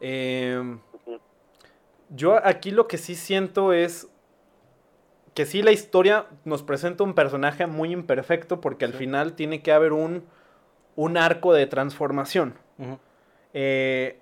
Em, 0.00 0.80
yo 2.10 2.44
aquí 2.44 2.70
lo 2.70 2.88
que 2.88 2.98
sí 2.98 3.14
siento 3.14 3.72
es 3.72 4.08
que 5.34 5.46
sí 5.46 5.62
la 5.62 5.70
historia 5.70 6.26
nos 6.44 6.62
presenta 6.64 7.04
un 7.04 7.14
personaje 7.14 7.66
muy 7.66 7.92
imperfecto 7.92 8.60
porque 8.60 8.84
al 8.84 8.92
Sí. 8.92 8.98
final 8.98 9.34
tiene 9.34 9.62
que 9.62 9.70
haber 9.72 9.92
un, 9.92 10.24
un 10.96 11.16
arco 11.16 11.52
de 11.52 11.66
transformación. 11.66 12.54
Eh, 13.54 14.18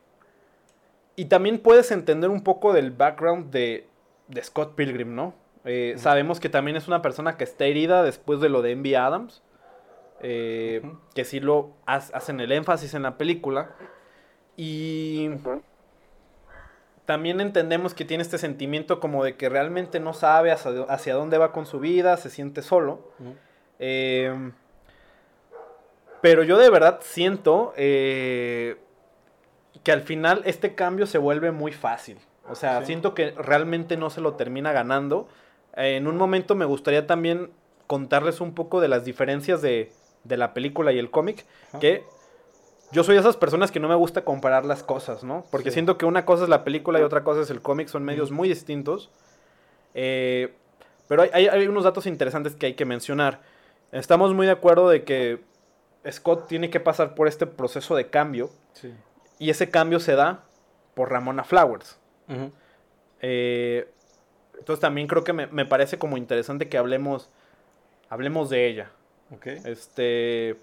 y 1.14 1.24
también 1.26 1.58
puedes 1.58 1.90
entender 1.90 2.28
un 2.28 2.42
poco 2.42 2.74
del 2.74 2.90
background 2.90 3.50
de, 3.50 3.86
de 4.28 4.42
Scott 4.42 4.74
Pilgrim, 4.74 5.14
¿no? 5.14 5.34
Eh. 5.64 5.94
Sabemos 5.98 6.38
que 6.40 6.48
también 6.48 6.76
es 6.76 6.86
una 6.88 7.02
persona 7.02 7.36
que 7.36 7.44
está 7.44 7.64
herida 7.64 8.02
después 8.02 8.40
de 8.40 8.48
lo 8.48 8.62
de 8.62 8.72
Envy 8.72 8.94
Adams. 8.94 9.42
eh. 10.20 10.82
Que 11.14 11.24
sí 11.24 11.40
lo 11.40 11.70
ha- 11.86 11.96
hacen 11.96 12.40
el 12.40 12.52
énfasis 12.52 12.94
en 12.94 13.02
la 13.02 13.18
película. 13.18 13.70
Y 14.56 15.30
también 17.04 17.40
entendemos 17.40 17.94
que 17.94 18.04
tiene 18.04 18.22
este 18.22 18.38
sentimiento 18.38 18.98
como 19.00 19.22
de 19.22 19.36
que 19.36 19.48
realmente 19.48 20.00
no 20.00 20.12
sabe 20.14 20.50
hacia, 20.50 20.82
hacia 20.88 21.14
dónde 21.14 21.38
va 21.38 21.52
con 21.52 21.66
su 21.66 21.78
vida, 21.78 22.16
se 22.16 22.30
siente 22.30 22.62
solo. 22.62 23.12
Eh, 23.78 24.50
pero 26.20 26.42
yo 26.42 26.58
de 26.58 26.70
verdad 26.70 26.98
siento 27.02 27.74
eh, 27.76 28.76
que 29.84 29.92
al 29.92 30.00
final 30.00 30.42
este 30.46 30.74
cambio 30.74 31.06
se 31.06 31.18
vuelve 31.18 31.52
muy 31.52 31.72
fácil. 31.72 32.18
O 32.48 32.54
sea, 32.54 32.80
Sí. 32.80 32.86
siento 32.86 33.14
que 33.14 33.32
realmente 33.32 33.96
no 33.96 34.10
se 34.10 34.20
lo 34.20 34.34
termina 34.34 34.72
ganando. 34.72 35.28
Eh, 35.76 35.96
en 35.96 36.06
un 36.06 36.16
momento 36.16 36.54
me 36.54 36.64
gustaría 36.64 37.06
también 37.06 37.50
contarles 37.86 38.40
un 38.40 38.54
poco 38.54 38.80
de 38.80 38.88
las 38.88 39.04
diferencias 39.04 39.62
de, 39.62 39.92
de 40.24 40.36
la 40.36 40.54
película 40.54 40.92
y 40.92 40.98
el 40.98 41.10
cómic. 41.10 41.44
Que 41.80 42.04
yo 42.92 43.04
soy 43.04 43.14
de 43.14 43.20
esas 43.20 43.36
personas 43.36 43.70
que 43.70 43.80
no 43.80 43.88
me 43.88 43.94
gusta 43.94 44.24
comparar 44.24 44.64
las 44.64 44.82
cosas, 44.82 45.24
¿no? 45.24 45.44
Porque 45.50 45.70
Sí. 45.70 45.74
siento 45.74 45.98
que 45.98 46.06
una 46.06 46.24
cosa 46.24 46.44
es 46.44 46.48
la 46.48 46.64
película 46.64 46.98
y 47.00 47.02
otra 47.02 47.22
cosa 47.24 47.40
es 47.42 47.50
el 47.50 47.60
cómic. 47.62 47.88
Son 47.88 48.04
medios 48.04 48.30
muy 48.30 48.48
distintos. 48.48 49.10
Eh, 49.94 50.54
pero 51.08 51.22
hay, 51.22 51.30
hay- 51.32 51.46
hay 51.48 51.66
unos 51.68 51.84
datos 51.84 52.06
interesantes 52.06 52.54
que 52.54 52.66
hay 52.66 52.74
que 52.74 52.84
mencionar. 52.84 53.40
Estamos 53.92 54.34
muy 54.34 54.46
de 54.46 54.52
acuerdo 54.52 54.88
de 54.88 55.04
que 55.04 55.40
Scott 56.10 56.46
tiene 56.48 56.70
que 56.70 56.80
pasar 56.80 57.14
por 57.14 57.28
este 57.28 57.46
proceso 57.46 57.94
de 57.96 58.08
cambio 58.08 58.50
Sí. 58.74 58.92
y 59.38 59.50
ese 59.50 59.70
cambio 59.70 60.00
se 60.00 60.14
da 60.14 60.44
por 60.94 61.10
Ramona 61.10 61.44
Flowers. 61.44 61.98
Eh, 63.20 63.88
entonces 64.58 64.80
también 64.80 65.06
creo 65.06 65.24
que 65.24 65.32
me, 65.32 65.46
me 65.46 65.66
parece 65.66 65.98
como 65.98 66.16
interesante 66.16 66.68
que 66.68 66.78
hablemos, 66.78 67.30
hablemos 68.08 68.50
de 68.50 68.66
ella. 68.66 68.90
Ok. 69.34 69.46
Este, 69.46 70.56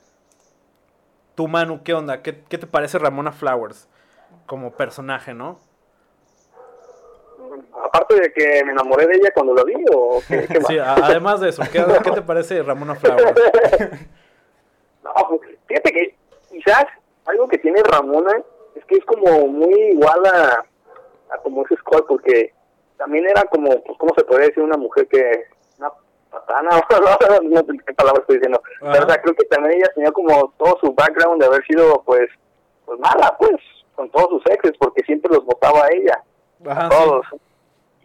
tú 1.36 1.48
Manu, 1.48 1.84
¿qué 1.84 1.94
onda? 1.94 2.22
¿Qué, 2.22 2.44
qué 2.50 2.58
te 2.58 2.68
parece 2.68 3.00
Ramona 3.00 3.32
Flowers 3.32 3.88
como 4.46 4.72
personaje, 4.72 5.34
no? 5.34 5.60
Aparte 7.86 8.16
de 8.16 8.34
que 8.34 8.64
me 8.64 8.72
enamoré 8.72 9.06
de 9.08 9.16
ella 9.16 9.32
cuando 9.34 9.54
la 9.54 9.64
vi, 9.64 9.76
o 9.94 10.22
qué, 10.28 10.48
qué 10.48 10.60
más? 10.60 10.68
Sí, 10.70 10.78
además 10.80 11.40
de 11.42 11.50
eso, 11.50 11.62
¿qué, 11.72 11.84
qué 12.04 12.12
te 12.12 12.22
parece 12.22 12.62
Ramona 12.64 12.96
Flowers? 12.96 13.34
No, 15.04 15.12
pues, 15.28 15.42
fíjate 15.68 15.92
que 15.92 16.16
quizás 16.50 16.86
algo 17.26 17.46
que 17.50 17.58
tiene 17.58 17.84
Ramona 17.84 18.32
es 18.74 18.86
que 18.86 18.96
es 18.96 19.04
como 19.06 19.48
muy 19.50 19.74
igual 19.92 20.26
a, 20.26 20.66
a 21.34 21.38
como 21.40 21.64
es 21.64 21.80
Scott, 21.80 22.06
porque 22.08 22.54
también 22.98 23.28
era 23.28 23.44
como, 23.44 23.70
pues, 23.84 23.98
¿cómo 23.98 24.14
se 24.16 24.24
podría 24.24 24.48
decir? 24.48 24.64
Una 24.64 24.78
mujer 24.78 25.08
que, 25.08 25.46
una 25.78 25.92
patana, 26.30 26.70
no 27.44 27.60
sé 27.60 27.66
qué 27.86 27.94
palabra 27.94 28.22
estoy 28.22 28.38
diciendo. 28.38 28.62
Pero, 28.80 29.06
o 29.06 29.10
sea, 29.10 29.22
creo 29.22 29.36
que 29.36 29.46
también 29.46 29.80
ella 29.80 29.92
tenía 29.96 30.12
como 30.12 30.54
todo 30.58 30.78
su 30.82 30.94
background 30.94 31.42
de 31.42 31.48
haber 31.48 31.66
sido, 31.66 32.04
pues, 32.06 32.30
pues 32.86 33.00
mala, 33.00 33.36
pues, 33.40 33.58
con 33.96 34.10
todos 34.10 34.30
sus 34.30 34.54
exes, 34.54 34.74
porque 34.80 35.04
siempre 35.04 35.34
los 35.34 35.46
votaba 35.46 35.86
a 35.86 35.94
ella 35.94 36.24
todos. 36.90 37.26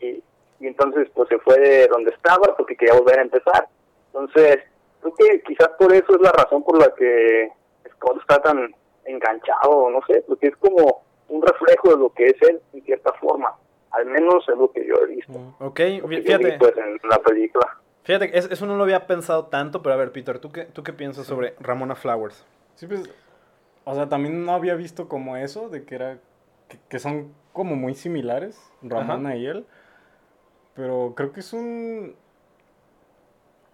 Y, 0.01 0.23
y 0.61 0.67
entonces 0.67 1.09
pues 1.15 1.29
se 1.29 1.39
fue 1.39 1.59
de 1.59 1.87
donde 1.89 2.11
estaba 2.11 2.55
porque 2.57 2.77
quería 2.77 2.95
volver 2.95 3.19
a 3.19 3.23
empezar. 3.23 3.69
Entonces, 4.13 4.59
creo 5.01 5.15
que 5.15 5.43
quizás 5.43 5.69
por 5.79 5.93
eso 5.93 6.15
es 6.15 6.21
la 6.21 6.33
razón 6.33 6.63
por 6.63 6.79
la 6.79 6.93
que 6.95 7.51
Scott 7.95 8.19
está 8.21 8.41
tan 8.43 8.75
enganchado, 9.05 9.91
no 9.91 10.01
sé, 10.07 10.23
porque 10.27 10.49
es 10.49 10.57
como 10.57 11.03
un 11.29 11.43
reflejo 11.43 11.91
de 11.91 11.97
lo 11.97 12.11
que 12.13 12.27
es 12.27 12.43
él 12.43 12.61
en 12.73 12.83
cierta 12.85 13.13
forma. 13.15 13.55
Al 13.91 14.07
menos 14.07 14.47
es 14.49 14.57
lo 14.57 14.71
que 14.71 14.87
yo 14.87 14.95
he 15.03 15.07
visto. 15.15 15.33
Ujú. 15.33 15.55
Ok, 15.65 15.81
fíjate. 16.09 16.59
pues 16.59 16.77
en 16.77 16.99
la 17.09 17.19
película. 17.19 17.79
Fíjate, 18.05 18.37
es- 18.39 18.51
eso 18.51 18.67
no 18.67 18.77
lo 18.77 18.83
había 18.85 19.07
pensado 19.07 19.47
tanto, 19.47 19.83
pero 19.83 19.95
a 19.95 19.99
ver, 19.99 20.13
Peter, 20.13 20.39
¿tú 20.39 20.51
qué, 20.53 20.65
tú 20.65 20.83
qué 20.83 20.93
piensas 20.93 21.27
sobre 21.27 21.55
Ramona 21.61 21.95
Flowers? 21.95 22.45
Sí, 22.75 22.87
pues, 22.87 23.03
o 23.85 23.95
sea, 23.95 24.09
también 24.09 24.45
no 24.45 24.53
había 24.53 24.75
visto 24.75 25.09
como 25.09 25.37
eso, 25.37 25.69
de 25.69 25.85
que 25.85 25.95
era, 25.95 26.19
que, 26.69 26.79
que 26.89 26.99
son 26.99 27.33
como 27.53 27.77
muy 27.77 27.95
similares, 27.95 28.59
Ramona 28.83 29.37
y 29.37 29.47
él, 29.47 29.67
pero 30.75 31.13
creo 31.17 31.33
que 31.33 31.41
es 31.41 31.53
un, 31.53 32.15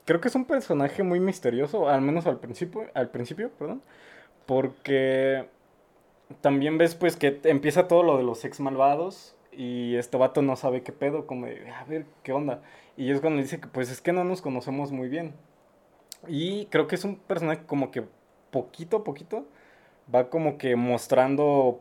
creo 0.04 0.20
que 0.20 0.28
es 0.28 0.34
un 0.34 0.44
personaje 0.46 1.02
muy 1.02 1.20
misterioso, 1.20 1.88
al 1.88 2.00
menos 2.00 2.26
al 2.26 2.38
principio, 2.40 2.86
al 2.94 3.10
principio, 3.10 3.50
perdón, 3.58 3.82
porque 4.46 5.46
también 6.40 6.78
ves 6.78 6.94
pues 6.94 7.16
que 7.16 7.40
empieza 7.44 7.88
todo 7.88 8.02
lo 8.02 8.16
de 8.16 8.24
los 8.24 8.44
ex 8.44 8.60
malvados 8.60 9.36
y 9.52 9.96
este 9.96 10.16
vato 10.16 10.42
no 10.42 10.56
sabe 10.56 10.82
qué 10.82 10.92
pedo, 10.92 11.26
como 11.26 11.46
de, 11.46 11.70
a 11.70 11.84
ver, 11.84 12.06
qué 12.22 12.32
onda, 12.32 12.62
y 12.96 13.10
es 13.10 13.20
cuando 13.20 13.40
dice 13.42 13.60
que 13.60 13.68
pues 13.68 13.90
es 13.90 14.00
que 14.00 14.12
no 14.12 14.24
nos 14.24 14.42
conocemos 14.42 14.92
muy 14.92 15.08
bien. 15.08 15.34
Y 16.26 16.66
creo 16.66 16.86
que 16.86 16.94
es 16.94 17.04
un 17.04 17.16
personaje 17.16 17.62
como 17.66 17.90
que 17.90 18.04
poquito 18.50 18.98
a 18.98 19.04
poquito 19.04 19.46
va 20.12 20.30
como 20.30 20.58
que 20.58 20.76
mostrando, 20.76 21.80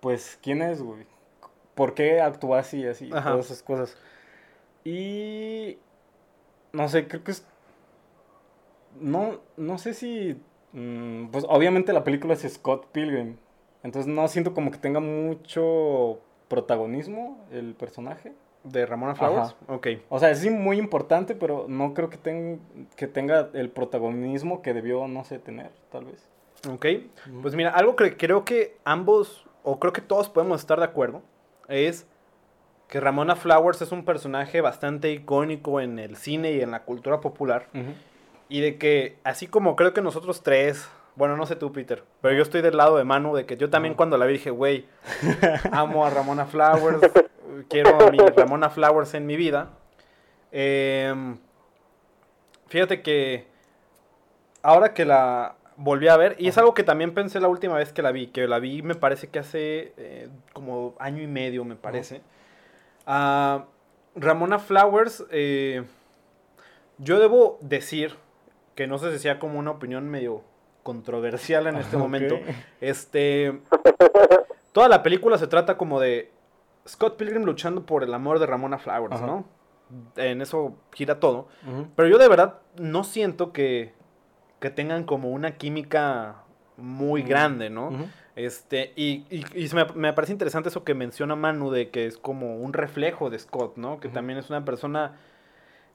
pues, 0.00 0.38
quién 0.42 0.62
es, 0.62 0.82
güey. 0.82 1.06
¿Por 1.74 1.94
qué 1.94 2.20
actúa 2.20 2.60
así, 2.60 2.86
así? 2.86 3.10
Ajá. 3.12 3.30
Todas 3.30 3.46
esas 3.46 3.62
cosas. 3.62 3.96
Y... 4.84 5.78
No 6.72 6.88
sé, 6.88 7.08
creo 7.08 7.24
que 7.24 7.32
es... 7.32 7.46
No, 9.00 9.40
no 9.56 9.78
sé 9.78 9.94
si... 9.94 10.40
mm, 10.72 11.28
pues 11.28 11.44
obviamente 11.48 11.92
la 11.92 12.04
película 12.04 12.34
es 12.34 12.42
Scott 12.52 12.86
Pilgrim. 12.92 13.36
Entonces 13.82 14.12
no 14.12 14.26
siento 14.28 14.52
como 14.54 14.70
que 14.70 14.78
tenga 14.78 15.00
mucho 15.00 16.18
protagonismo 16.48 17.38
el 17.52 17.74
personaje. 17.74 18.32
¿De 18.62 18.84
Ramona 18.84 19.14
Flowers? 19.14 19.54
Ajá. 19.66 19.74
Ok. 19.74 19.86
O 20.10 20.18
sea, 20.18 20.30
es 20.30 20.40
sí 20.40 20.50
muy 20.50 20.78
importante, 20.78 21.34
pero 21.34 21.64
no 21.68 21.94
creo 21.94 22.10
que, 22.10 22.18
ten- 22.18 22.60
que 22.94 23.06
tenga 23.06 23.48
el 23.54 23.70
protagonismo 23.70 24.60
que 24.60 24.74
debió, 24.74 25.08
no 25.08 25.24
sé, 25.24 25.38
tener, 25.38 25.70
tal 25.90 26.04
vez. 26.04 26.28
Ok. 26.70 26.86
Pues 27.40 27.54
mira, 27.54 27.70
algo 27.70 27.96
que 27.96 28.18
creo 28.18 28.44
que 28.44 28.76
ambos, 28.84 29.46
o 29.62 29.78
creo 29.78 29.94
que 29.94 30.02
todos 30.02 30.28
podemos 30.28 30.60
estar 30.60 30.78
de 30.78 30.84
acuerdo, 30.84 31.22
es 31.68 32.06
que 32.88 33.00
Ramona 33.00 33.34
Flowers 33.34 33.80
es 33.80 33.92
un 33.92 34.04
personaje 34.04 34.60
bastante 34.60 35.10
icónico 35.12 35.80
en 35.80 35.98
el 35.98 36.16
cine 36.16 36.52
y 36.52 36.60
en 36.60 36.70
la 36.72 36.82
cultura 36.82 37.20
popular. 37.22 37.68
Y 38.50 38.60
de 38.60 38.76
que, 38.76 39.16
así 39.24 39.46
como 39.46 39.74
creo 39.76 39.94
que 39.94 40.02
nosotros 40.02 40.42
tres, 40.42 40.86
bueno, 41.16 41.36
no 41.36 41.46
sé 41.46 41.56
tú, 41.56 41.72
Peter, 41.72 42.04
pero 42.20 42.34
yo 42.34 42.42
estoy 42.42 42.62
del 42.62 42.76
lado 42.76 42.96
de 42.96 43.04
Manu, 43.04 43.34
de 43.34 43.46
que 43.46 43.56
yo 43.56 43.70
también 43.70 43.92
Ajá. 43.92 43.96
cuando 43.98 44.18
la 44.18 44.26
vi 44.26 44.34
dije, 44.34 44.50
güey, 44.50 44.86
amo 45.72 46.06
a 46.06 46.10
Ramona 46.10 46.46
Flowers, 46.46 47.00
quiero 47.68 48.00
a 48.00 48.10
mi 48.10 48.18
Ramona 48.36 48.70
Flowers 48.70 49.14
en 49.14 49.26
mi 49.26 49.36
vida. 49.36 49.70
Em, 50.52 51.38
fíjate 52.68 53.02
que 53.02 53.46
ahora 54.62 54.94
que 54.94 55.04
la 55.04 55.56
volví 55.76 56.08
a 56.08 56.16
ver, 56.16 56.36
y 56.38 56.48
es 56.48 56.58
algo 56.58 56.74
que 56.74 56.84
también 56.84 57.14
pensé 57.14 57.40
la 57.40 57.48
última 57.48 57.76
vez 57.76 57.92
que 57.92 58.02
la 58.02 58.12
vi, 58.12 58.28
que 58.28 58.46
la 58.46 58.58
vi 58.58 58.82
me 58.82 58.94
parece 58.94 59.28
que 59.28 59.38
hace 59.38 59.92
eh, 59.96 60.28
como 60.52 60.94
año 60.98 61.22
y 61.22 61.26
medio, 61.26 61.64
me 61.64 61.76
parece. 61.76 62.22
Ah, 63.06 63.64
Ramona 64.14 64.58
Flowers, 64.58 65.24
eh, 65.30 65.84
Yo 66.98 67.18
debo 67.18 67.58
decir 67.62 68.16
que 68.74 68.86
no 68.86 68.98
sé 68.98 69.12
si 69.12 69.18
sea 69.18 69.38
como 69.38 69.58
una 69.58 69.70
opinión 69.70 70.08
medio 70.08 70.42
controversial 70.82 71.66
en 71.66 71.76
este 71.76 71.96
Ok. 71.96 72.02
momento. 72.02 72.38
Este. 72.80 73.60
Toda 74.72 74.88
la 74.88 75.02
película 75.02 75.36
se 75.38 75.46
trata 75.46 75.76
como 75.76 76.00
de 76.00 76.30
Scott 76.86 77.16
Pilgrim 77.16 77.44
luchando 77.44 77.84
por 77.86 78.04
el 78.04 78.14
amor 78.14 78.38
de 78.38 78.46
Ramona 78.46 78.78
Flowers, 78.78 79.16
Ajá. 79.16 79.26
¿no? 79.26 79.44
En 80.16 80.40
eso 80.40 80.76
gira 80.94 81.18
todo. 81.18 81.48
Pero 81.96 82.08
yo 82.08 82.18
de 82.18 82.28
verdad 82.28 82.58
no 82.78 83.02
siento 83.02 83.52
que, 83.52 83.92
que 84.60 84.70
tengan 84.70 85.04
como 85.04 85.30
una 85.30 85.56
química 85.56 86.36
muy 86.76 87.24
Mm. 87.24 87.26
grande, 87.28 87.70
¿no? 87.70 87.90
Este, 88.36 88.92
y, 88.96 89.26
y- 89.30 89.68
me, 89.74 89.84
me 89.96 90.12
parece 90.12 90.32
interesante 90.32 90.68
eso 90.68 90.84
que 90.84 90.94
menciona 90.94 91.34
Manu 91.34 91.70
de 91.72 91.90
que 91.90 92.06
es 92.06 92.16
como 92.16 92.56
un 92.56 92.72
reflejo 92.72 93.28
de 93.28 93.38
Scott, 93.38 93.76
¿no? 93.76 93.98
Que 94.00 94.08
también 94.08 94.38
es 94.38 94.48
una 94.48 94.64
persona. 94.64 95.16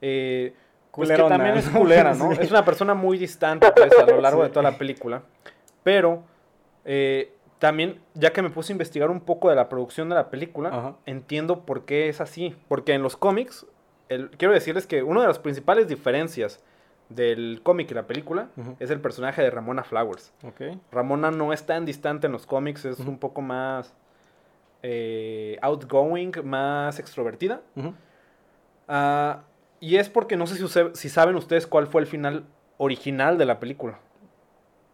eh, 0.02 0.54
pues 0.96 1.08
que 1.08 1.14
Culerona, 1.14 1.36
también 1.36 1.56
es 1.58 1.68
culera, 1.68 2.14
¿no? 2.18 2.32
Sí. 2.34 2.38
Es 2.40 2.50
una 2.50 2.64
persona 2.64 2.94
muy 2.94 3.18
distante 3.18 3.70
pues, 3.70 3.92
a 3.98 4.06
lo 4.06 4.20
largo 4.20 4.42
de 4.42 4.48
toda 4.50 4.62
la 4.70 4.76
película. 4.78 5.22
Pero 5.84 6.24
eh, 6.84 7.32
también, 7.58 8.00
ya 8.14 8.32
que 8.32 8.42
me 8.42 8.50
puse 8.50 8.72
a 8.72 8.74
investigar 8.74 9.10
un 9.10 9.20
poco 9.20 9.48
de 9.50 9.56
la 9.56 9.68
producción 9.68 10.08
de 10.08 10.14
la 10.16 10.30
película, 10.30 10.70
Ajá. 10.70 10.96
entiendo 11.06 11.60
por 11.64 11.84
qué 11.84 12.08
es 12.08 12.20
así. 12.20 12.56
Porque 12.68 12.94
en 12.94 13.02
los 13.02 13.16
cómics, 13.16 13.66
el- 14.08 14.30
quiero 14.30 14.52
decirles 14.54 14.86
que 14.86 15.02
una 15.02 15.20
de 15.20 15.28
las 15.28 15.38
principales 15.38 15.86
diferencias 15.88 16.62
del 17.08 17.60
cómic 17.62 17.88
y 17.92 17.94
la 17.94 18.08
película 18.08 18.48
es 18.80 18.90
el 18.90 19.00
personaje 19.00 19.40
de 19.40 19.50
Ramona 19.50 19.84
Flowers. 19.84 20.32
Ok. 20.42 20.76
Ramona 20.90 21.30
no 21.30 21.52
es 21.52 21.64
tan 21.64 21.84
distante 21.84 22.26
en 22.26 22.32
los 22.32 22.46
cómics, 22.46 22.84
es 22.84 22.98
un 22.98 23.18
poco 23.18 23.42
más 23.42 23.94
eh, 24.82 25.56
outgoing, 25.62 26.32
más 26.44 26.98
extrovertida. 26.98 27.60
Ah, 28.88 29.42
y 29.80 29.96
es 29.96 30.08
porque 30.08 30.36
no 30.36 30.46
sé 30.46 30.56
si, 30.56 30.66
si 30.94 31.08
saben 31.08 31.36
ustedes 31.36 31.66
cuál 31.66 31.86
fue 31.86 32.00
el 32.00 32.06
final 32.06 32.44
original 32.78 33.38
de 33.38 33.44
la 33.44 33.60
película. 33.60 33.98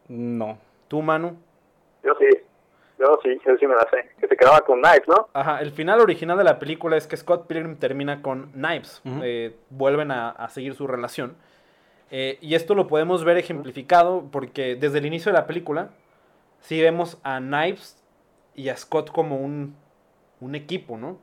No. 0.09 0.59
Tú, 0.89 1.03
Manu. 1.03 1.37
Yo 2.05 2.13
sí, 2.19 2.27
yo 2.99 3.19
sí, 3.23 3.41
yo 3.47 3.57
sí 3.59 3.67
me 3.67 3.75
la 3.75 3.89
sé. 3.91 4.11
Que 4.21 4.29
se 4.29 4.37
quedaba 4.37 4.61
con 4.61 4.81
Knives, 4.81 5.09
¿no? 5.09 5.29
Ajá, 5.33 5.61
el 5.61 5.71
final 5.71 6.01
original 6.01 6.37
de 6.37 6.45
la 6.45 6.59
película 6.59 6.97
es 6.97 7.07
que 7.07 7.17
Scott 7.17 7.47
Pilgrim 7.47 7.77
termina 7.77 8.23
con 8.23 8.53
Knives. 8.53 9.01
Eh, 9.23 9.57
vuelven 9.71 10.11
a, 10.11 10.31
a 10.31 10.49
seguir 10.49 10.75
su 10.75 10.87
relación. 10.87 11.37
Eh, 12.11 12.39
y 12.43 12.55
esto 12.55 12.75
lo 12.75 12.89
podemos 12.89 13.25
ver 13.25 13.39
ejemplificado 13.39 14.29
porque 14.31 14.77
desde 14.77 14.99
el 14.99 15.07
inicio 15.07 15.33
de 15.33 15.39
la 15.39 15.47
película 15.47 15.91
sí 16.61 16.81
vemos 16.81 17.19
a 17.23 17.39
Knives 17.39 17.97
y 18.55 18.69
a 18.69 18.77
Scott 18.77 19.11
como 19.11 19.39
un, 19.39 19.75
un 20.41 20.55
equipo, 20.55 20.99
¿no? 20.99 21.17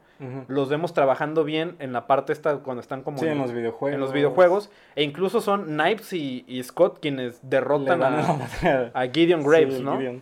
Los 0.47 0.67
vemos 0.69 0.93
trabajando 0.93 1.43
bien 1.45 1.75
en 1.79 1.93
la 1.93 2.05
parte 2.05 2.33
esta 2.33 2.57
cuando 2.57 2.81
están 2.81 3.03
como 3.03 3.17
Sí, 3.19 3.27
en 3.27 3.37
los 3.37 3.53
videojuegos. 3.53 3.93
en 3.95 4.01
los 4.01 4.11
videojuegos. 4.11 4.69
E 4.95 5.03
incluso 5.03 5.39
son 5.39 5.65
Knives 5.65 6.11
y, 6.13 6.43
y 6.47 6.61
Scott 6.63 6.99
quienes 6.99 7.39
derrotan 7.49 8.03
a, 8.03 9.07
Gideon 9.13 9.43
Graves, 9.43 9.75
Sí, 9.77 9.83
¿no? 9.83 9.97
Gideon. 9.97 10.21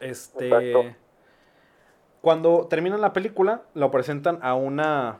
Este. 0.00 0.46
Exacto. 0.48 0.96
Cuando 2.20 2.66
terminan 2.68 3.00
la 3.00 3.12
película, 3.12 3.62
lo 3.74 3.90
presentan 3.90 4.38
a 4.42 4.54
una. 4.54 5.18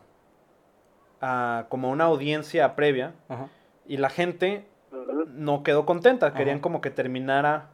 a 1.20 1.66
como 1.68 1.90
una 1.90 2.04
audiencia 2.04 2.74
previa. 2.76 3.12
Ajá. 3.28 3.48
Y 3.86 3.98
la 3.98 4.08
gente 4.10 4.66
no 5.28 5.62
quedó 5.62 5.84
contenta. 5.86 6.32
Querían 6.34 6.60
como 6.60 6.80
que 6.80 6.90
terminara 6.90 7.68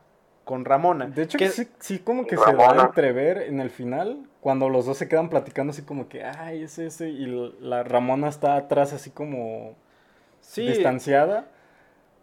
con 0.45 0.65
Ramona. 0.65 1.07
De 1.07 1.23
hecho, 1.23 1.39
Que- 1.39 1.49
sí, 1.49 1.69
sí 1.79 1.99
como 2.01 2.27
que 2.27 2.37
se 2.37 2.45
Ramona. 2.45 2.83
a 2.83 2.87
entrever 2.87 3.39
en 3.43 3.61
el 3.61 3.71
final, 3.71 4.19
cuando 4.41 4.69
los 4.69 4.87
dos 4.87 4.97
se 4.99 5.09
quedan 5.09 5.29
platicando 5.29 5.71
así 5.73 5.83
como 5.83 6.09
que, 6.09 6.25
ay, 6.25 6.63
es 6.63 6.79
ese, 6.79 7.11
y 7.11 7.27
la 7.61 7.83
Ramona 7.83 8.29
está 8.29 8.57
atrás 8.57 8.93
así 8.93 9.11
como 9.11 9.75
sí, 10.41 10.67
distanciada. 10.67 11.47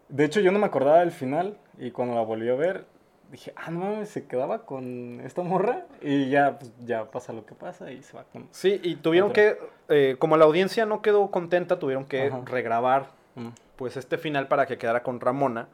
De 0.08 0.24
hecho, 0.24 0.40
yo 0.40 0.50
no 0.52 0.58
me 0.58 0.66
acordaba 0.66 1.00
del 1.00 1.12
final, 1.12 1.56
y 1.78 1.90
cuando 1.90 2.14
la 2.14 2.22
volví 2.22 2.48
a 2.48 2.54
ver, 2.54 2.86
dije, 3.30 3.52
ah, 3.56 3.70
no 3.70 3.80
mames, 3.80 4.08
se 4.08 4.26
quedaba 4.26 4.64
con 4.64 5.20
esta 5.24 5.42
morra, 5.42 5.84
y 6.00 6.28
ya, 6.30 6.58
pues, 6.58 6.72
ya 6.84 7.10
pasa 7.10 7.32
lo 7.32 7.44
que 7.46 7.54
pasa, 7.54 7.92
y 7.92 8.02
se 8.02 8.16
va 8.16 8.24
con... 8.24 8.48
sí, 8.50 8.80
y 8.82 8.96
tuvieron 8.96 9.30
Otra. 9.30 9.42
que. 9.42 9.58
eh, 9.90 10.16
como 10.18 10.36
la 10.36 10.44
audiencia 10.46 10.86
no 10.86 11.02
quedó 11.02 11.30
contenta, 11.30 11.78
tuvieron 11.78 12.04
que 12.06 12.26
Ajá. 12.28 12.40
regrabar 12.44 13.16
Mm. 13.38 13.50
pues 13.76 13.96
este 13.96 14.18
final 14.18 14.48
para 14.48 14.66
que 14.66 14.78
quedara 14.78 15.04
con 15.04 15.20
Ramona. 15.20 15.68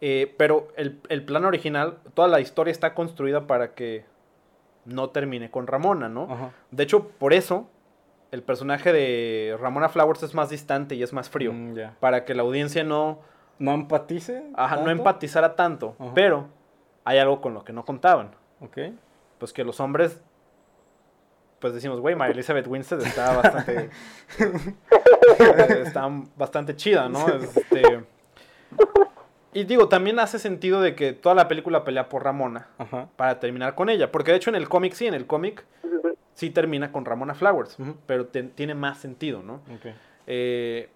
Eh, 0.00 0.32
pero 0.38 0.68
el, 0.76 1.00
el 1.10 1.22
plan 1.24 1.44
original, 1.44 1.98
toda 2.14 2.28
la 2.28 2.40
historia 2.40 2.70
está 2.72 2.94
construida 2.94 3.46
para 3.46 3.74
que 3.74 4.04
no 4.84 5.10
termine 5.10 5.50
con 5.50 5.66
Ramona, 5.66 6.08
¿no? 6.08 6.28
Ajá. 6.30 6.50
De 6.70 6.82
hecho, 6.82 7.08
por 7.08 7.32
eso 7.32 7.68
el 8.30 8.42
personaje 8.42 8.92
de 8.92 9.56
Ramona 9.60 9.88
Flowers 9.88 10.22
es 10.22 10.34
más 10.34 10.50
distante 10.50 10.94
y 10.94 11.02
es 11.02 11.12
más 11.12 11.30
frío. 11.30 11.52
Mm. 11.52 11.76
Para 12.00 12.24
que 12.24 12.34
la 12.34 12.42
audiencia 12.42 12.84
no, 12.84 13.20
¿No 13.58 13.72
empatice? 13.72 14.44
ajá, 14.54 14.76
no 14.76 14.90
empatizara 14.90 15.56
tanto. 15.56 15.96
Ajá. 15.98 16.12
Pero 16.14 16.48
hay 17.04 17.18
algo 17.18 17.40
con 17.40 17.54
lo 17.54 17.64
que 17.64 17.72
no 17.72 17.84
contaban. 17.84 18.32
Ok. 18.60 18.78
Pues 19.38 19.52
que 19.52 19.64
los 19.64 19.80
hombres, 19.80 20.20
pues 21.58 21.72
decimos, 21.72 22.00
güey, 22.00 22.14
Mary 22.14 22.32
Elizabeth 22.32 22.66
Winstead 22.66 23.00
está 23.00 23.34
bastante... 23.36 23.90
está 25.82 26.08
bastante 26.36 26.76
chida, 26.76 27.08
¿no? 27.08 27.26
Este, 27.28 28.04
y 29.60 29.64
digo, 29.64 29.88
también 29.88 30.18
hace 30.18 30.38
sentido 30.38 30.80
de 30.80 30.94
que 30.94 31.12
toda 31.12 31.34
la 31.34 31.48
película 31.48 31.84
pelea 31.84 32.08
por 32.08 32.24
Ramona 32.24 32.68
Ajá. 32.78 33.08
para 33.16 33.40
terminar 33.40 33.74
con 33.74 33.88
ella. 33.88 34.12
Porque 34.12 34.30
de 34.30 34.36
hecho 34.36 34.50
en 34.50 34.56
el 34.56 34.68
cómic 34.68 34.92
sí, 34.94 35.06
en 35.06 35.14
el 35.14 35.26
cómic 35.26 35.64
Sí, 36.34 36.50
termina 36.50 36.92
con 36.92 37.04
Ramona 37.04 37.34
Flowers. 37.34 37.76
Pero 38.06 38.26
te- 38.26 38.44
tiene 38.44 38.74
más 38.74 38.98
sentido, 38.98 39.42
¿no? 39.42 39.54
Ok. 39.74 39.86
Eh, 40.28 40.88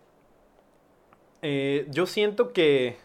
eh, 1.43 1.87
yo 1.91 2.07
siento 2.07 2.53
que 2.53 2.97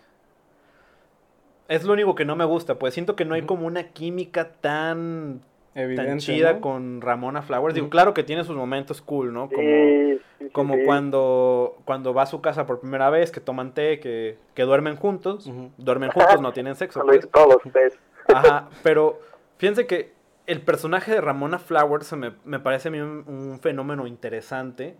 es 1.67 1.83
lo 1.83 1.93
único 1.93 2.13
que 2.15 2.25
no 2.25 2.35
me 2.35 2.45
gusta, 2.45 2.75
pues 2.77 2.93
siento 2.93 3.15
que 3.15 3.25
no 3.25 3.33
hay 3.33 3.41
como 3.41 3.65
una 3.65 3.87
química 3.89 4.49
tan, 4.61 5.41
Evidente, 5.78 6.09
tan 6.09 6.17
chida 6.17 6.53
¿no? 6.53 6.61
con 6.61 7.01
Ramona 7.01 7.43
Flowers. 7.43 7.75
Digo, 7.75 7.89
claro 7.89 8.13
que 8.15 8.23
tiene 8.23 8.43
sus 8.43 8.55
momentos 8.55 8.99
cool, 9.01 9.32
¿no? 9.32 9.47
Como, 9.47 9.61
Sí, 9.61 10.17
sí, 10.17 10.45
sí, 10.45 10.49
como 10.49 10.73
sí. 10.73 10.82
cuando, 10.86 11.78
cuando 11.86 12.15
va 12.15 12.23
a 12.23 12.25
su 12.25 12.41
casa 12.41 12.65
por 12.65 12.80
primera 12.80 13.11
vez, 13.11 13.32
que 13.32 13.39
toman 13.39 13.75
té, 13.75 13.99
que, 13.99 14.39
que 14.55 14.63
duermen 14.63 14.95
juntos. 14.95 15.47
Duermen 15.78 16.09
juntos, 16.09 16.41
no 16.41 16.51
tienen 16.51 16.75
sexo. 16.75 17.01
Pues. 17.05 17.30
todos. 17.30 17.57
Ajá, 18.34 18.69
pero 18.82 19.19
fíjense 19.57 19.86
que 19.86 20.13
el 20.47 20.61
personaje 20.61 21.11
de 21.11 21.21
Ramona 21.21 21.59
Flowers 21.59 22.11
me, 22.13 22.34
me 22.43 22.59
parece 22.59 22.88
a 22.88 22.91
mí 22.91 22.99
un, 22.99 23.23
un 23.28 23.59
fenómeno 23.59 24.07
interesante. 24.07 24.95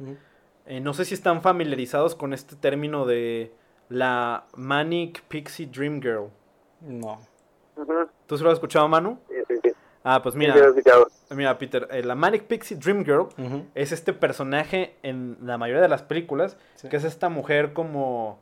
Eh, 0.68 0.80
no 0.80 0.94
sé 0.94 1.06
si 1.06 1.16
están 1.16 1.42
familiarizados 1.42 2.14
con 2.14 2.34
este 2.34 2.56
término 2.56 3.06
de 3.08 3.52
la 3.90 4.46
Manic 4.56 5.24
Pixie 5.24 5.66
Dream 5.66 6.02
Girl. 6.02 6.30
No. 6.82 7.20
Ujú. 7.78 7.94
¿Tú 8.28 8.38
se 8.38 8.44
lo 8.44 8.52
has 8.52 8.56
escuchado, 8.58 8.88
Manu? 8.88 9.18
Ah, 10.10 10.22
pues 10.24 10.36
mira, 10.36 10.56
mira, 11.32 11.58
Peter, 11.58 11.86
eh, 11.92 12.02
la 12.02 12.16
Manic 12.16 12.44
Pixie 12.44 12.78
Dream 12.78 13.04
Girl 13.04 13.28
es 13.76 13.92
este 13.92 14.14
personaje 14.14 14.96
en 15.04 15.38
la 15.42 15.58
mayoría 15.58 15.82
de 15.82 15.90
las 15.90 16.02
películas, 16.02 16.56
Sí. 16.76 16.88
que 16.88 16.96
es 16.96 17.04
esta 17.04 17.28
mujer 17.28 17.74
como... 17.74 18.40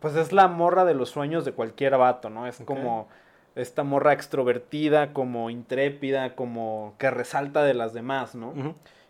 Pues 0.00 0.14
es 0.16 0.32
la 0.32 0.48
morra 0.48 0.84
de 0.84 0.92
los 0.92 1.08
sueños 1.08 1.46
de 1.46 1.52
cualquier 1.52 1.96
vato, 1.96 2.28
¿no? 2.28 2.46
Es 2.46 2.60
como 2.66 3.08
esta 3.54 3.84
morra 3.84 4.12
extrovertida, 4.12 5.14
como 5.14 5.48
intrépida, 5.48 6.34
como 6.34 6.94
que 6.98 7.10
resalta 7.10 7.62
de 7.62 7.72
las 7.72 7.94
demás, 7.94 8.34
¿no? 8.34 8.52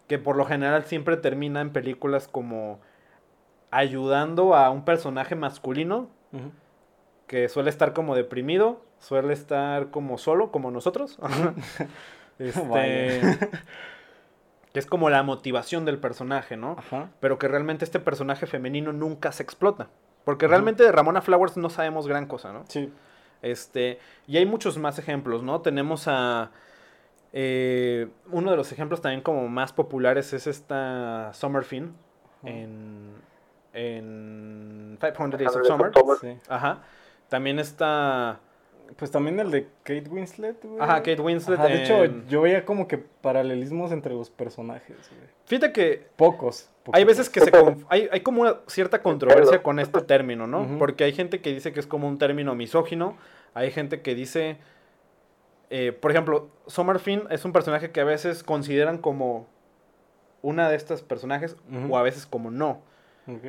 Que 0.07 0.19
por 0.21 0.37
lo 0.37 0.45
general 0.45 0.85
siempre 0.85 1.17
termina 1.17 1.63
en 1.63 1.71
películas 1.71 2.29
como 2.29 2.79
ayudando 3.73 4.55
a 4.55 4.71
un 4.71 4.85
personaje 4.85 5.35
masculino 5.35 6.09
que 7.27 7.49
suele 7.49 7.71
estar 7.71 7.93
como 7.93 8.15
deprimido, 8.15 8.83
suele 9.03 9.33
estar 9.33 9.91
como 9.91 10.17
solo, 10.17 10.53
como 10.53 10.71
nosotros. 10.71 11.19
este, 12.39 13.21
que 14.73 14.79
es 14.79 14.87
como 14.87 15.11
la 15.11 15.23
motivación 15.25 15.85
del 15.85 15.99
personaje, 15.99 16.57
¿no? 16.57 16.77
Ajá. 16.79 17.11
Pero 17.21 17.39
que 17.39 17.49
realmente 17.49 17.85
este 17.85 17.99
personaje 17.99 18.47
femenino 18.47 18.93
nunca 18.93 19.33
se 19.33 19.43
explota. 19.43 19.89
Porque 20.25 20.47
realmente 20.47 20.85
de 20.85 20.93
Ramona 20.93 21.21
Flowers 21.21 21.57
no 21.57 21.69
sabemos 21.69 22.07
gran 22.07 22.27
cosa, 22.27 22.53
¿no? 22.53 22.65
Sí. 22.69 22.93
Este, 23.43 23.99
y 24.29 24.37
hay 24.37 24.47
muchos 24.47 24.79
más 24.79 25.01
ejemplos, 25.01 25.43
¿no? 25.43 25.61
Tenemos 25.63 26.07
a... 26.07 26.53
eh, 27.33 28.09
uno 28.31 28.53
de 28.53 28.57
los 28.57 28.71
ejemplos 28.71 29.01
también 29.01 29.21
como 29.21 29.49
más 29.49 29.73
populares 29.73 30.33
es 30.33 30.47
esta 30.47 31.33
Summer 31.35 31.65
Fin 31.65 31.93
Ajá. 32.43 32.51
en, 32.51 33.15
en 33.73 34.99
500 35.01 35.41
Days 35.41 35.57
of 35.57 35.63
500 35.63 35.67
Summer. 35.67 35.91
Days 35.91 36.05
of 36.05 36.21
Summer. 36.21 36.37
Sí. 36.37 36.41
Ajá. 36.49 36.83
También 37.29 37.59
está... 37.59 38.39
Pues 38.97 39.11
también 39.11 39.39
el 39.41 39.51
de 39.51 39.69
Kate 39.85 40.09
Winslet, 40.11 40.63
güey. 40.65 40.81
Ajá, 40.81 40.97
Kate 40.99 41.21
Winslet 41.21 41.59
Ajá, 41.59 41.69
de 41.69 41.83
hecho, 41.83 42.05
yo 42.29 42.43
veía 42.43 42.65
como 42.65 42.87
que 42.89 42.99
paralelismos 42.99 43.91
entre 43.93 44.13
los 44.13 44.29
personajes, 44.31 44.97
güey. 45.11 45.29
Fíjate 45.47 45.73
que 45.73 46.07
Pocos. 46.17 46.69
hay 46.93 47.05
veces 47.05 47.29
que 47.31 47.41
se... 47.41 47.51
conf- 47.53 47.85
hay, 47.89 48.09
hay 48.13 48.21
como 48.21 48.43
una 48.43 48.57
cierta 48.67 49.03
controversia 49.03 49.63
con 49.63 49.79
este 49.79 50.01
término, 50.03 50.47
¿no? 50.47 50.79
Porque 50.79 51.05
hay 51.05 51.13
gente 51.13 51.41
que 51.41 51.53
dice 51.53 51.73
que 51.73 51.81
es 51.81 51.87
como 51.87 52.07
un 52.09 52.19
término 52.19 52.55
misógino. 52.55 53.17
Hay 53.55 53.71
gente 53.71 54.03
que 54.03 54.15
dice... 54.15 54.59
eh, 55.71 55.93
por 55.93 56.11
ejemplo, 56.11 56.49
Summer 56.67 56.99
Fin 56.99 57.23
es 57.31 57.45
un 57.45 57.53
personaje 57.53 57.91
que 57.93 58.01
a 58.01 58.05
veces 58.05 58.43
consideran 58.43 58.99
como 58.99 59.47
una 60.43 60.69
de 60.69 60.77
estas 60.77 61.03
personajes 61.03 61.57
o 61.89 61.97
a 61.97 62.03
veces 62.03 62.27
como 62.27 62.51
no. 62.51 62.83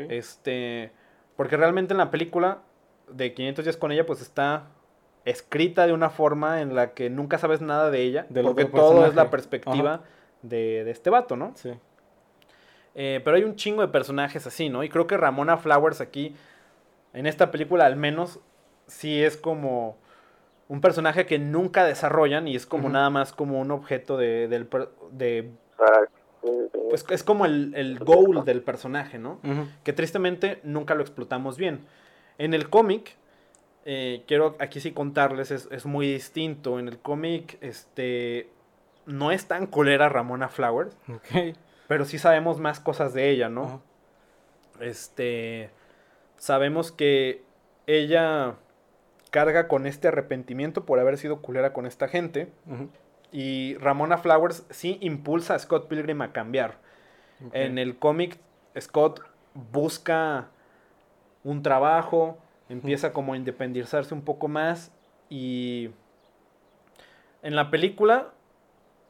Este, 0.10 0.92
porque 1.36 1.58
realmente 1.58 1.94
en 1.94 1.98
la 1.98 2.12
película 2.12 2.60
de 3.10 3.34
500 3.34 3.66
días 3.66 3.78
con 3.78 3.92
ella, 3.92 4.06
pues 4.06 4.22
está 4.22 4.68
escrita 5.26 5.88
de 5.88 5.94
una 5.94 6.10
forma 6.10 6.62
en 6.62 6.76
la 6.76 6.94
que 6.94 7.10
nunca 7.10 7.38
sabes 7.38 7.62
nada 7.62 7.90
de 7.90 8.02
ella, 8.02 8.26
Del 8.30 8.46
porque 8.46 8.66
todo 8.66 8.82
es 8.82 8.90
personaje. 8.92 9.16
la 9.16 9.30
perspectiva 9.30 10.02
de, 10.42 10.84
de 10.84 10.92
este 10.92 11.10
vato, 11.10 11.36
¿no? 11.36 11.54
Sí. 11.56 11.74
Eh, 12.96 13.22
pero 13.24 13.38
hay 13.38 13.44
un 13.44 13.56
chingo 13.56 13.82
de 13.82 13.88
personajes 13.88 14.46
así, 14.46 14.70
¿no? 14.70 14.84
Y 14.84 14.90
creo 14.90 15.08
que 15.08 15.18
Ramona 15.18 15.58
Flowers 15.58 16.02
aquí, 16.02 16.36
en 17.14 17.26
esta 17.26 17.52
película 17.52 17.86
al 17.86 17.96
menos, 17.96 18.40
sí 18.88 19.24
es 19.24 19.38
como 19.38 19.98
un 20.68 20.82
personaje 20.82 21.26
que 21.26 21.40
nunca 21.40 21.86
desarrollan 21.86 22.48
y 22.48 22.56
es 22.56 22.66
como 22.66 22.90
nada 22.90 23.10
más 23.10 23.34
como 23.34 23.60
un 23.60 23.72
objeto 23.72 24.18
de, 24.18 24.48
del 24.48 24.68
de 25.12 25.52
pues 26.90 27.06
es 27.10 27.24
como 27.24 27.46
el, 27.46 27.74
el 27.76 28.00
goal 28.00 28.44
del 28.46 28.62
personaje, 28.62 29.18
¿no? 29.18 29.40
Que 29.84 29.94
tristemente 29.94 30.60
nunca 30.64 30.94
lo 30.96 31.02
explotamos 31.02 31.58
bien. 31.58 31.86
En 32.38 32.54
el 32.54 32.70
cómic, 32.70 33.16
eh, 33.86 34.24
quiero 34.28 34.56
aquí 34.60 34.80
sí 34.80 34.92
contarles, 34.92 35.52
es, 35.52 35.68
es 35.72 35.86
muy 35.86 36.08
distinto. 36.12 36.80
En 36.80 36.88
el 36.88 37.00
cómic, 37.00 37.58
este, 37.62 38.50
no 39.06 39.32
es 39.32 39.48
tan 39.48 39.68
colera 39.68 40.10
Ramona 40.10 40.50
Flowers, 40.50 40.96
Ok. 41.10 41.56
pero 41.88 42.06
sí 42.06 42.18
sabemos 42.18 42.60
más 42.60 42.80
cosas 42.80 43.14
de 43.14 43.30
ella, 43.30 43.50
¿no? 43.50 43.82
Este, 44.80 45.70
sabemos 46.38 46.92
que 46.92 47.44
ella 47.88 48.56
carga 49.32 49.68
con 49.68 49.88
este 49.88 50.08
arrepentimiento 50.08 50.86
por 50.86 51.00
haber 51.00 51.18
sido 51.18 51.42
culera 51.42 51.74
con 51.74 51.86
esta 51.86 52.08
gente. 52.08 52.52
Y 53.32 53.76
Ramona 53.78 54.18
Flowers 54.20 54.66
sí 54.70 54.98
impulsa 55.02 55.56
a 55.56 55.60
Scott 55.60 55.88
Pilgrim 55.88 56.22
a 56.22 56.32
cambiar. 56.32 56.78
En 57.52 57.78
el 57.78 57.98
cómic, 57.98 58.38
Scott 58.80 59.22
busca 59.54 60.48
un 61.44 61.62
trabajo, 61.64 62.38
empieza 62.70 63.14
como 63.14 63.34
a 63.34 63.38
independizarse 63.38 64.14
un 64.14 64.22
poco 64.22 64.48
más 64.48 64.92
y 65.30 65.92
en 67.42 67.56
la 67.56 67.70
película 67.70 68.32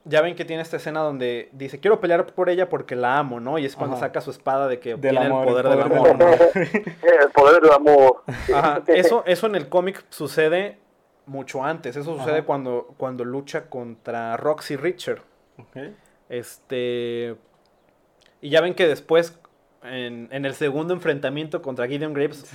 ya 0.06 0.22
ven 0.22 0.36
que 0.36 0.44
tiene 0.44 0.62
esta 0.62 0.78
escena 0.78 1.00
donde 1.00 1.50
dice, 1.54 1.80
quiero 1.80 2.00
pelear 2.00 2.26
por 2.26 2.50
ella 2.50 2.68
porque 2.68 2.96
la 2.96 3.18
amo, 3.18 3.40
¿no? 3.40 3.58
Y 3.58 3.66
es 3.66 3.76
cuando 3.76 3.96
Ajá. 3.96 4.08
saca 4.08 4.22
su 4.22 4.32
espada 4.32 4.68
de 4.68 4.80
que 4.80 4.94
amor, 4.94 5.08
el 5.14 5.54
poder 5.54 5.66
el 5.66 5.72
del 5.72 5.82
amor. 5.82 6.08
el 6.56 7.32
poder 7.34 7.62
del 7.62 7.72
amor. 7.72 8.24
Ajá, 8.54 8.84
eso, 8.88 9.24
eso 9.26 9.48
en 9.48 9.56
el 9.56 9.70
cómic 9.70 10.06
sucede 10.10 10.80
mucho 11.26 11.64
antes, 11.64 11.96
eso 11.96 12.18
sucede 12.18 12.40
Ajá. 12.40 12.46
cuando, 12.46 12.94
cuando 12.98 13.24
lucha 13.24 13.70
contra 13.70 14.36
Roxy 14.36 14.76
Richard. 14.76 15.22
Este. 16.28 17.36
Y 18.42 18.50
ya 18.50 18.60
ven 18.60 18.74
que 18.74 18.88
después, 18.88 19.40
en, 19.84 20.28
en 20.32 20.46
el 20.46 20.54
segundo 20.56 20.94
enfrentamiento 20.94 21.62
contra 21.62 21.88
Gideon 21.88 22.14
Graves, 22.14 22.46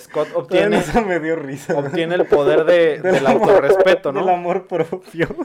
Scott 0.00 0.28
obtiene, 0.34 0.78
eso 0.78 1.02
me 1.02 1.20
dio 1.20 1.36
risa. 1.36 1.76
obtiene 1.78 2.14
el 2.14 2.26
poder 2.26 2.64
de, 2.64 2.98
Del 3.02 3.14
del 3.14 3.26
amor- 3.26 3.50
autorrespeto, 3.50 4.12
Del 4.12 4.24
¿no? 4.26 4.32
amor 4.32 4.66
propio. 4.66 5.28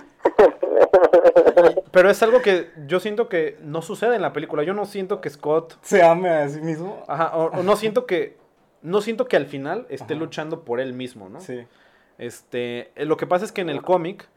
Pero 1.92 2.10
es 2.10 2.22
algo 2.24 2.42
que 2.42 2.70
yo 2.88 3.00
siento 3.00 3.30
que 3.30 3.58
no 3.62 3.82
sucede 3.82 4.16
en 4.16 4.22
la 4.22 4.34
película. 4.34 4.64
Yo 4.64 4.74
no 4.74 4.86
siento 4.86 5.22
que 5.22 5.30
Scott. 5.30 5.78
Se 5.82 6.04
ame 6.04 6.30
a 6.30 6.50
sí 6.50 6.60
mismo. 6.62 7.04
Ajá, 7.08 7.36
o, 7.38 7.46
o 7.60 7.64
no 7.64 7.76
siento 7.76 8.06
que. 8.06 8.38
No 8.82 9.02
siento 9.02 9.28
que 9.28 9.36
al 9.38 9.46
final 9.48 9.88
esté 9.90 10.14
Ajá. 10.14 10.20
luchando 10.22 10.64
por 10.64 10.80
él 10.80 10.94
mismo, 10.94 11.30
¿no? 11.30 11.40
Sí. 11.40 11.66
Este, 12.18 12.92
eh, 12.96 13.06
lo 13.06 13.18
que 13.18 13.26
pasa 13.26 13.46
es 13.46 13.52
que 13.52 13.62
en 13.62 13.70
el 13.70 13.82
cómic, 13.82 14.28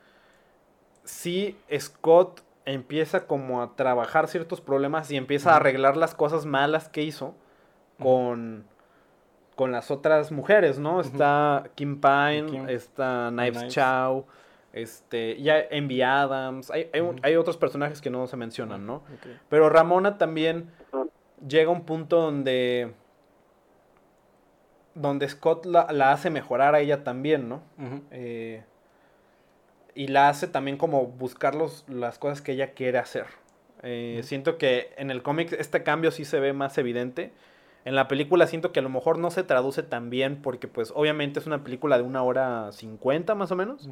sí 1.04 1.56
Scott 1.78 2.42
empieza 2.72 3.26
como 3.26 3.62
a 3.62 3.76
trabajar 3.76 4.28
ciertos 4.28 4.60
problemas 4.60 5.10
y 5.10 5.16
empieza 5.16 5.52
a 5.52 5.56
arreglar 5.56 5.96
las 5.96 6.14
cosas 6.14 6.44
malas 6.44 6.88
que 6.88 7.02
hizo 7.02 7.34
con, 7.98 8.64
con 9.56 9.72
las 9.72 9.90
otras 9.90 10.30
mujeres, 10.30 10.78
¿no? 10.78 11.00
Está 11.00 11.64
Kim 11.74 12.00
Pine, 12.00 12.46
Kim. 12.46 12.68
está 12.68 13.28
Knives, 13.30 13.58
Knives. 13.58 13.74
Chow, 13.74 14.26
este, 14.72 15.40
ya 15.40 15.58
Envy 15.58 16.02
Adams, 16.02 16.70
hay, 16.70 16.90
hay, 17.22 17.36
otros 17.36 17.56
personajes 17.56 18.00
que 18.02 18.10
no 18.10 18.26
se 18.26 18.36
mencionan, 18.36 18.86
¿no? 18.86 19.02
Pero 19.48 19.70
Ramona 19.70 20.18
también 20.18 20.70
llega 21.46 21.70
a 21.70 21.72
un 21.72 21.84
punto 21.84 22.20
donde 22.20 22.92
donde 24.94 25.28
Scott 25.28 25.64
la, 25.64 25.86
la 25.92 26.12
hace 26.12 26.28
mejorar 26.28 26.74
a 26.74 26.80
ella 26.80 27.04
también, 27.04 27.48
¿no? 27.48 27.62
Eh, 28.10 28.64
y 29.98 30.06
la 30.06 30.28
hace 30.28 30.46
también 30.46 30.76
como 30.76 31.06
buscar 31.06 31.56
los- 31.56 31.84
las 31.88 32.18
cosas 32.20 32.40
que 32.40 32.52
ella 32.52 32.70
quiere 32.72 32.98
hacer. 32.98 33.26
Eh. 33.82 34.20
Siento 34.22 34.56
que 34.56 34.92
en 34.96 35.10
el 35.10 35.22
cómic 35.24 35.52
este 35.58 35.82
cambio 35.82 36.10
sí 36.12 36.24
se 36.24 36.38
ve 36.38 36.52
más 36.52 36.78
evidente. 36.78 37.32
En 37.84 37.96
la 37.96 38.06
película 38.06 38.46
siento 38.46 38.70
que 38.70 38.78
a 38.78 38.82
lo 38.82 38.90
mejor 38.90 39.18
no 39.18 39.30
se 39.32 39.42
traduce 39.42 39.82
tan 39.82 40.08
bien 40.08 40.40
porque 40.40 40.68
pues 40.68 40.92
obviamente 40.94 41.40
es 41.40 41.46
una 41.46 41.64
película 41.64 41.96
de 41.96 42.04
una 42.04 42.22
hora 42.22 42.70
cincuenta 42.70 43.34
más 43.34 43.50
o 43.50 43.56
menos. 43.56 43.88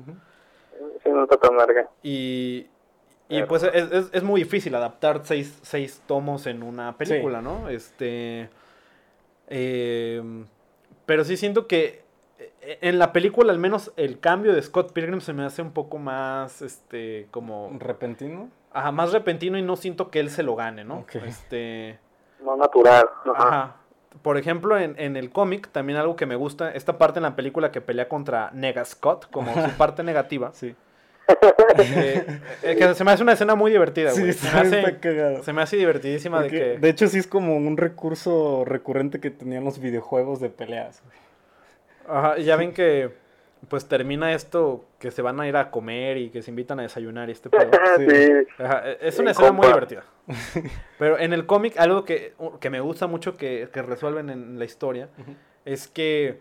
Sí, 1.03 1.09
no 1.11 1.25
está 1.25 1.39
tan 1.39 1.57
larga. 1.57 1.89
Y, 2.05 2.67
y 3.29 3.37
Claro. 3.37 3.49
pues 3.49 3.63
es, 3.65 3.91
es- 3.93 4.11
es 4.13 4.23
muy 4.23 4.43
difícil 4.43 4.75
adaptar 4.77 5.23
seis, 5.25 5.59
seis 5.63 6.01
tomos 6.07 6.47
en 6.47 6.63
una 6.63 6.97
película, 6.97 7.41
¿no? 7.43 7.69
Este. 7.69 8.49
eh, 9.49 10.23
pero 11.05 11.25
sí 11.25 11.37
siento 11.37 11.67
que 11.67 11.85
eh, 11.87 12.05
en 12.81 12.99
la 12.99 13.13
película, 13.13 13.53
al 13.53 13.59
menos, 13.59 13.93
el 13.97 14.21
cambio 14.21 14.53
de 14.53 14.63
Scott 14.63 14.93
Pilgrim 14.93 15.21
se 15.21 15.33
me 15.33 15.45
hace 15.45 15.63
un 15.63 15.73
poco 15.73 15.99
más, 15.99 16.63
este, 16.63 17.29
como. 17.31 17.71
Repentino. 17.79 18.49
Ajá, 18.73 18.93
más 18.93 19.13
repentino 19.13 19.57
y 19.57 19.63
no 19.63 19.77
siento 19.77 20.11
que 20.11 20.21
él 20.21 20.31
se 20.31 20.43
lo 20.43 20.57
gane, 20.57 20.85
¿no? 20.85 21.05
Este. 21.27 21.99
No 22.45 22.57
natural. 22.57 23.07
Ajá. 23.35 23.49
Ajá. 23.49 23.77
Por 24.23 24.39
ejemplo, 24.39 24.79
en, 24.79 24.95
en 24.99 25.17
el 25.17 25.31
cómic, 25.31 25.69
también 25.71 25.99
algo 25.99 26.17
que 26.17 26.27
me 26.27 26.37
gusta, 26.37 26.71
esta 26.71 26.99
parte 26.99 27.19
en 27.19 27.25
la 27.25 27.37
película 27.37 27.71
que 27.71 27.81
pelea 27.81 28.09
contra 28.09 28.51
Nega 28.53 28.85
Scott, 28.85 29.31
como 29.31 29.53
su 29.55 29.71
parte 29.77 30.03
negativa. 30.03 30.51
Sí. 30.53 30.75
Eh, 31.79 32.41
eh, 32.63 32.77
que 32.77 32.95
se 32.95 33.05
me 33.05 33.11
hace 33.11 33.23
una 33.23 33.33
escena 33.33 33.55
muy 33.55 33.71
divertida, 33.71 34.13
güey. 34.13 34.33
Sí, 34.33 34.39
se, 34.39 34.47
está, 34.47 34.63
me 34.65 34.79
hace, 34.79 35.43
se 35.43 35.53
me 35.53 35.63
hace 35.63 35.77
divertidísima 35.77 36.41
de 36.41 36.49
que... 36.49 36.79
de 36.79 36.89
hecho, 36.89 37.09
sí 37.09 37.19
es 37.19 37.27
como 37.27 37.57
un 37.57 37.77
recurso 37.77 38.65
recurrente 38.65 39.21
que 39.21 39.31
tenían 39.31 39.65
los 39.65 39.79
videojuegos 39.79 40.41
de 40.41 40.51
peleas. 40.51 41.03
güey. 41.05 41.26
Ajá, 42.09 42.39
ya 42.39 42.57
ven 42.57 42.73
que 42.73 43.13
pues 43.69 43.89
termina 43.89 44.33
esto 44.33 44.85
que 44.99 45.11
se 45.11 45.23
van 45.23 45.41
a 45.41 45.49
ir 45.49 45.57
a 45.57 45.71
comer 45.71 46.19
y 46.19 46.31
que 46.31 46.43
se 46.43 46.51
invitan 46.51 46.79
a 46.79 46.83
desayunar 46.83 47.29
y 47.29 47.33
este 47.33 47.51
pedo. 47.51 47.71
Sí. 47.97 48.07
sí. 48.09 48.63
Ajá, 48.63 48.83
e- 48.91 48.99
es 49.01 49.15
Sí, 49.17 49.23
una 49.23 49.31
escena 49.33 49.53
muy 49.53 49.67
divertida. 49.67 50.05
Pero 50.99 51.19
en 51.19 51.33
el 51.33 51.47
cómic, 51.47 51.77
algo 51.79 52.05
que, 52.05 52.35
que 52.61 52.71
me 52.71 52.81
gusta 52.81 53.07
mucho 53.07 53.37
que, 53.37 53.69
que 53.73 53.83
resuelven 53.83 54.31
en 54.31 54.59
la 54.59 54.65
historia 54.65 55.09
es 55.65 55.89
que 55.89 56.41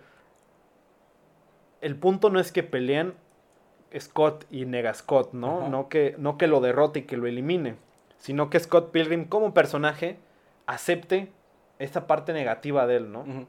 el 1.81 1.95
punto 1.95 2.29
no 2.29 2.39
es 2.39 2.51
que 2.51 2.63
peleen 2.63 3.13
Scott 3.97 4.45
y 4.49 4.65
Nega 4.65 4.93
Scott, 4.93 5.33
¿no? 5.33 5.69
No 5.69 5.87
que, 5.89 6.15
no 6.17 6.37
que 6.37 6.47
lo 6.47 6.59
derrote 6.61 6.99
y 6.99 7.03
que 7.03 7.17
lo 7.17 7.27
elimine, 7.27 7.75
sino 8.17 8.49
que 8.49 8.59
Scott 8.59 8.91
Pilgrim 8.91 9.25
como 9.25 9.53
personaje 9.53 10.17
acepte 10.65 11.29
esta 11.79 12.07
parte 12.07 12.33
negativa 12.33 12.87
de 12.87 12.97
él, 12.97 13.11
¿no? 13.11 13.21
Ujú. 13.21 13.47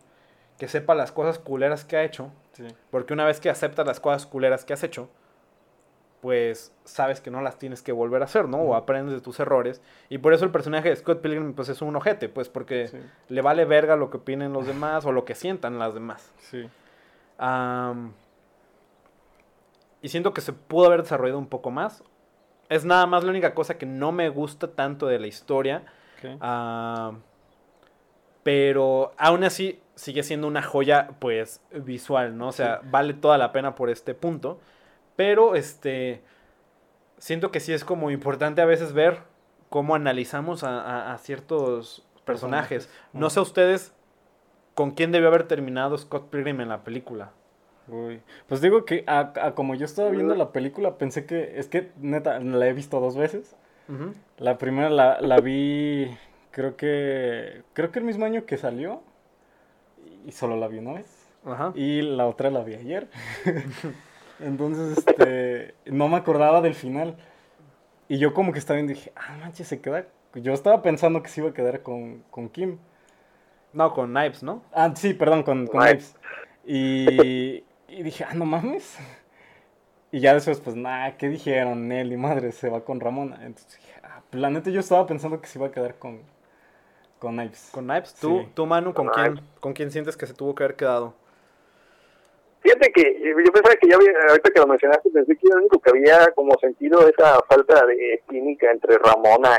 Que 0.59 0.68
sepa 0.68 0.94
las 0.94 1.12
cosas 1.12 1.38
culeras 1.38 1.84
que 1.84 1.96
ha 1.96 2.02
hecho, 2.04 2.30
Sí. 2.52 2.66
porque 2.90 3.12
una 3.12 3.24
vez 3.26 3.40
que 3.40 3.50
aceptas 3.50 3.86
las 3.86 4.00
cosas 4.00 4.26
culeras 4.26 4.64
que 4.64 4.72
has 4.72 4.82
hecho, 4.82 5.09
pues 6.22 6.72
sabes 6.84 7.20
que 7.20 7.30
no 7.30 7.42
las 7.42 7.59
tienes 7.59 7.82
que 7.82 7.92
volver 7.92 8.22
a 8.22 8.24
hacer, 8.24 8.48
¿no? 8.48 8.59
O 8.59 8.74
aprendes 8.74 9.14
de 9.14 9.20
tus 9.20 9.38
errores. 9.38 9.82
Y 10.09 10.18
por 10.18 10.32
eso 10.32 10.44
el 10.44 10.50
personaje 10.50 10.88
de 10.88 10.96
Scott 10.96 11.20
Pilgrim 11.20 11.52
pues 11.52 11.68
es 11.68 11.82
un 11.82 11.94
ojete, 11.94 12.28
pues 12.30 12.48
porque 12.48 12.88
Sí. 12.88 12.98
le 13.28 13.42
vale 13.42 13.64
verga 13.66 13.96
lo 13.96 14.09
que 14.11 14.16
opinen 14.16 14.52
los 14.54 14.66
demás 14.66 15.04
o 15.04 15.12
lo 15.12 15.24
que 15.26 15.34
sientan 15.34 15.78
las 15.78 15.92
demás. 15.94 16.32
Sí. 16.38 16.68
Y 20.02 20.09
siento 20.09 20.32
que 20.32 20.40
se 20.40 20.52
pudo 20.52 20.86
haber 20.86 21.02
desarrollado 21.02 21.38
un 21.38 21.48
poco 21.48 21.70
más. 21.70 22.02
Es 22.68 22.84
nada 22.84 23.07
más 23.07 23.22
la 23.24 23.30
única 23.30 23.54
cosa 23.54 23.76
que 23.78 23.86
no 23.86 24.11
me 24.11 24.28
gusta 24.30 24.68
tanto 24.74 25.07
de 25.07 25.18
la 25.18 25.26
historia. 25.26 25.84
Pero 28.42 29.12
aún 29.18 29.44
así 29.44 29.80
sigue 29.97 30.22
siendo 30.22 30.47
una 30.47 30.62
joya, 30.62 31.09
pues, 31.18 31.61
visual, 31.72 32.38
¿no? 32.38 32.49
O 32.49 32.53
sea, 32.53 32.80
vale 32.84 33.14
toda 33.14 33.36
la 33.38 33.51
pena 33.51 33.74
por 33.74 33.90
este 33.90 34.14
punto. 34.14 34.61
Pero, 35.16 35.55
este, 35.57 36.22
siento 37.18 37.51
que 37.51 37.61
sí 37.61 37.72
es 37.72 37.84
como 37.84 38.11
importante 38.11 38.61
a 38.61 38.66
veces 38.66 38.92
ver 38.92 39.18
cómo 39.70 39.94
analizamos 39.94 40.62
a, 40.64 40.80
a- 40.80 41.12
a 41.14 41.18
ciertos 41.18 42.07
personajes. 42.24 42.88
No 43.12 43.30
sé 43.30 43.40
ustedes 43.40 43.92
con 44.74 44.90
quién 44.92 45.12
debió 45.12 45.28
haber 45.28 45.44
terminado 45.49 45.97
Scott 45.97 46.28
Pilgrim 46.30 46.61
en 46.61 46.68
la 46.68 46.84
película. 46.84 47.30
Uy. 47.88 48.20
Pues 48.49 48.61
digo 48.61 48.84
que 48.84 49.05
a- 49.07 49.32
a 49.40 49.55
como 49.55 49.74
yo 49.74 49.84
estaba 49.86 50.11
viendo 50.11 50.34
la 50.34 50.53
película, 50.53 50.99
pensé 50.99 51.24
que, 51.24 51.59
es 51.59 51.68
que 51.68 51.90
neta, 51.99 52.38
la 52.40 52.66
he 52.66 52.72
visto 52.72 53.01
dos 53.01 53.16
veces. 53.16 53.57
La 54.38 54.59
primera 54.59 54.90
la, 54.90 55.20
la 55.20 55.38
vi, 55.40 56.11
creo 56.51 56.76
que, 56.76 57.62
creo 57.72 57.92
que 57.92 58.01
el 58.01 58.05
mismo 58.05 58.24
año 58.24 58.44
que 58.44 58.57
salió, 58.57 59.01
y 60.26 60.32
solo 60.32 60.56
la 60.56 60.66
vi 60.68 60.78
una 60.78 60.94
vez. 60.94 61.28
Ajá. 61.44 61.72
Y 61.74 62.02
la 62.02 62.26
otra 62.26 62.50
la 62.50 62.64
vi 62.64 62.74
ayer. 62.74 63.08
Entonces, 64.40 64.98
este, 64.98 65.74
no 65.86 66.08
me 66.08 66.16
acordaba 66.16 66.60
del 66.60 66.74
final. 66.74 67.16
Y 68.08 68.18
yo 68.18 68.34
como 68.34 68.52
que 68.52 68.58
estaba 68.58 68.76
viendo 68.76 68.92
y 68.92 68.96
dije, 68.96 69.12
ah, 69.14 69.36
manches, 69.40 69.68
se 69.68 69.80
queda. 69.80 70.06
Yo 70.34 70.52
estaba 70.52 70.82
pensando 70.82 71.22
que 71.22 71.28
se 71.28 71.40
iba 71.40 71.50
a 71.50 71.54
quedar 71.54 71.82
con, 71.82 72.24
con 72.30 72.48
Kim. 72.48 72.78
No, 73.72 73.94
con 73.94 74.10
Knives, 74.10 74.42
¿no? 74.42 74.62
Ah, 74.72 74.92
sí, 74.94 75.14
perdón, 75.14 75.44
con, 75.44 75.66
con 75.68 75.80
Knives. 75.80 76.16
Y, 76.64 77.64
y 77.88 78.02
dije, 78.02 78.24
ah, 78.24 78.34
no 78.34 78.44
mames. 78.44 78.98
Y 80.10 80.20
ya 80.20 80.34
después, 80.34 80.60
pues, 80.60 80.74
nada, 80.76 81.16
¿qué 81.16 81.28
dijeron? 81.28 81.88
Nelly, 81.88 82.16
madre, 82.16 82.50
se 82.50 82.68
va 82.68 82.84
con 82.84 82.98
Ramona. 83.00 83.36
Entonces 83.44 83.78
dije, 83.78 83.92
ah, 84.02 84.22
pues, 84.28 84.40
la 84.40 84.50
neta 84.50 84.70
yo 84.70 84.80
estaba 84.80 85.06
pensando 85.06 85.40
que 85.40 85.46
se 85.46 85.58
iba 85.58 85.68
a 85.68 85.72
quedar 85.72 85.98
con, 85.98 86.20
con 87.18 87.36
Knives. 87.36 87.70
Con 87.72 87.86
Knives. 87.86 88.14
¿Tú, 88.14 88.40
Sí. 88.40 88.48
tú 88.54 88.66
Manu, 88.66 88.92
¿con 88.94 89.06
Con 89.06 89.14
quién, 89.14 89.26
Knives. 89.32 89.44
¿con 89.60 89.72
quién 89.72 89.90
sientes 89.90 90.16
que 90.16 90.26
se 90.26 90.34
tuvo 90.34 90.54
que 90.54 90.64
haber 90.64 90.76
quedado? 90.76 91.14
Fíjate 92.60 92.90
que 92.92 93.20
yo 93.22 93.40
yo 93.44 93.52
pensaba 93.52 93.76
que 93.76 93.88
ya 93.88 93.94
había, 93.96 94.10
ahorita 94.28 94.50
que 94.50 94.60
lo 94.60 94.66
mencionaste, 94.66 95.10
pensé 95.10 95.36
que 95.36 95.48
lo 95.48 95.56
único 95.58 95.78
que 95.78 95.90
había 95.90 96.26
como 96.34 96.52
sentido 96.58 97.06
esa 97.08 97.38
falta 97.48 97.86
de 97.86 98.22
química 98.28 98.70
entre 98.72 98.98
Ramona 98.98 99.56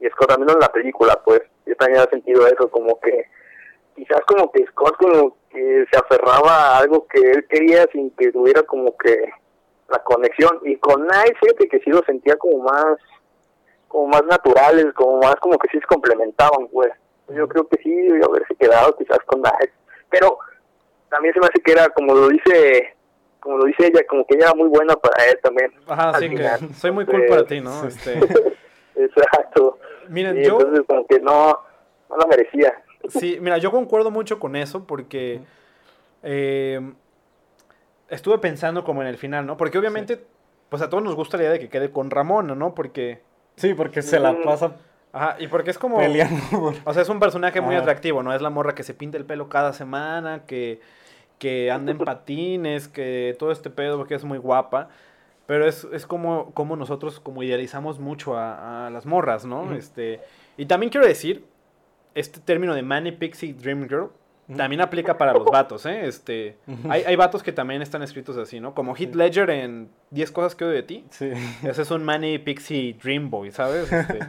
y, 0.00 0.04
y 0.06 0.08
Scott, 0.10 0.28
también 0.28 0.50
en 0.50 0.60
la 0.60 0.68
película, 0.70 1.20
pues, 1.24 1.40
yo 1.66 1.74
también 1.74 1.98
había 1.98 2.10
sentido 2.10 2.46
eso, 2.46 2.70
como 2.70 3.00
que 3.00 3.24
quizás 3.96 4.20
como 4.28 4.52
que 4.52 4.64
Scott 4.66 4.96
como 4.96 5.36
que 5.50 5.86
se 5.90 5.98
aferraba 5.98 6.52
a 6.52 6.78
algo 6.78 7.06
que 7.08 7.18
él 7.18 7.46
quería 7.48 7.86
sin 7.90 8.10
que 8.10 8.30
tuviera 8.30 8.62
como 8.62 8.96
que 8.96 9.16
la 9.88 9.98
conexión, 10.04 10.60
y 10.64 10.76
con 10.76 11.02
Knight, 11.06 11.36
fíjate 11.40 11.68
que 11.68 11.80
sí 11.80 11.90
lo 11.90 12.02
sentía 12.04 12.36
como 12.36 12.62
más, 12.62 12.96
como 13.96 14.08
más 14.08 14.24
naturales, 14.26 14.92
como 14.94 15.20
más 15.20 15.36
como 15.36 15.56
que 15.58 15.68
sí 15.72 15.78
se 15.80 15.86
complementaban, 15.86 16.68
pues, 16.70 16.92
yo 17.34 17.48
creo 17.48 17.66
que 17.66 17.78
sí 17.82 17.90
debió 17.90 18.26
haberse 18.26 18.54
quedado 18.56 18.94
quizás 18.94 19.18
con 19.24 19.40
Knight, 19.40 19.70
pero 20.10 20.36
también 21.08 21.32
se 21.32 21.40
me 21.40 21.46
hace 21.46 21.62
que 21.62 21.72
era 21.72 21.88
como 21.88 22.12
lo 22.12 22.28
dice 22.28 22.94
como 23.40 23.56
lo 23.56 23.64
dice 23.64 23.86
ella 23.86 24.02
como 24.06 24.26
que 24.26 24.34
ella 24.34 24.48
era 24.48 24.54
muy 24.54 24.68
buena 24.68 24.96
para 24.96 25.24
él 25.24 25.38
también. 25.42 25.72
Ajá, 25.86 26.18
sí, 26.18 26.28
que 26.28 26.46
soy 26.74 26.90
muy 26.90 27.06
cool 27.06 27.24
para 27.26 27.46
ti, 27.46 27.62
¿no? 27.62 27.86
Este, 27.86 28.18
exacto. 28.96 29.78
Miren, 30.08 30.40
Y 30.40 30.44
yo, 30.44 30.58
entonces 30.60 30.84
como 30.86 31.06
que 31.06 31.18
no 31.20 31.58
no 32.10 32.16
la 32.18 32.26
merecía. 32.26 32.82
Sí, 33.08 33.38
mira, 33.40 33.56
yo 33.58 33.70
concuerdo 33.70 34.10
mucho 34.10 34.40
con 34.40 34.56
eso 34.56 34.84
porque 34.84 35.40
eh, 36.24 36.80
estuve 38.08 38.38
pensando 38.38 38.82
como 38.82 39.00
en 39.00 39.06
el 39.06 39.16
final, 39.16 39.46
¿no? 39.46 39.56
Porque 39.56 39.78
obviamente, 39.78 40.20
pues 40.68 40.82
a 40.82 40.90
todos 40.90 41.04
nos 41.04 41.14
gusta 41.14 41.36
la 41.36 41.44
idea 41.44 41.52
de 41.52 41.60
que 41.60 41.68
quede 41.68 41.92
con 41.92 42.10
Ramona, 42.10 42.56
¿no? 42.56 42.74
Porque, 42.74 43.20
Sí, 43.56 43.74
porque 43.74 44.02
se 44.02 44.20
la 44.20 44.36
pasa 44.42 44.72
ajá, 45.12 45.36
y 45.38 45.46
porque 45.48 45.70
es 45.70 45.78
como... 45.78 45.96
peleando. 45.98 46.40
por- 46.50 46.74
O 46.84 46.92
sea, 46.92 47.02
es 47.02 47.08
un 47.08 47.18
personaje 47.20 47.60
muy 47.60 47.74
Ajá. 47.74 47.82
atractivo, 47.82 48.22
¿no? 48.22 48.34
Es 48.34 48.42
la 48.42 48.50
morra 48.50 48.74
que 48.74 48.82
se 48.82 48.94
pinta 48.94 49.16
el 49.16 49.24
pelo 49.24 49.48
cada 49.48 49.72
semana, 49.72 50.44
que, 50.46 50.80
que 51.38 51.70
anda 51.70 51.92
en 51.92 51.98
patines, 52.04 52.88
que 52.88 53.34
todo 53.38 53.50
este 53.52 53.70
pedo, 53.70 53.96
porque 53.96 54.14
es 54.14 54.24
muy 54.24 54.38
guapa. 54.38 54.88
Pero 55.46 55.66
es, 55.66 55.86
es 55.92 56.06
como, 56.06 56.52
como 56.54 56.74
nosotros 56.76 57.20
como 57.20 57.42
idealizamos 57.42 57.98
mucho 58.00 58.36
a, 58.36 58.86
a 58.88 58.90
las 58.90 59.06
morras, 59.06 59.44
¿no? 59.46 59.72
Este, 59.74 60.20
y 60.56 60.66
también 60.66 60.90
quiero 60.90 61.06
decir, 61.06 61.44
este 62.14 62.40
término 62.40 62.74
de 62.74 62.82
Manny 62.82 63.12
Pixie 63.12 63.54
Dream 63.54 63.88
Girl. 63.88 64.10
También 64.54 64.80
aplica 64.80 65.18
para 65.18 65.32
los 65.32 65.44
vatos, 65.44 65.86
¿eh? 65.86 66.06
Este, 66.06 66.58
hay, 66.88 67.02
hay 67.02 67.16
vatos 67.16 67.42
que 67.42 67.52
también 67.52 67.82
están 67.82 68.02
escritos 68.02 68.36
así, 68.36 68.60
¿no? 68.60 68.74
Como 68.74 68.94
Heath 68.94 69.14
Ledger 69.14 69.50
en 69.50 69.90
10 70.10 70.30
cosas 70.30 70.54
que 70.54 70.64
odio 70.64 70.74
de 70.74 70.82
ti. 70.82 71.04
Sí. 71.10 71.32
Ese 71.64 71.82
es 71.82 71.90
un 71.90 72.04
Manny 72.04 72.38
Pixie 72.38 72.94
Dream 73.02 73.28
Boy, 73.30 73.50
¿sabes? 73.50 73.90
Este, 73.90 74.20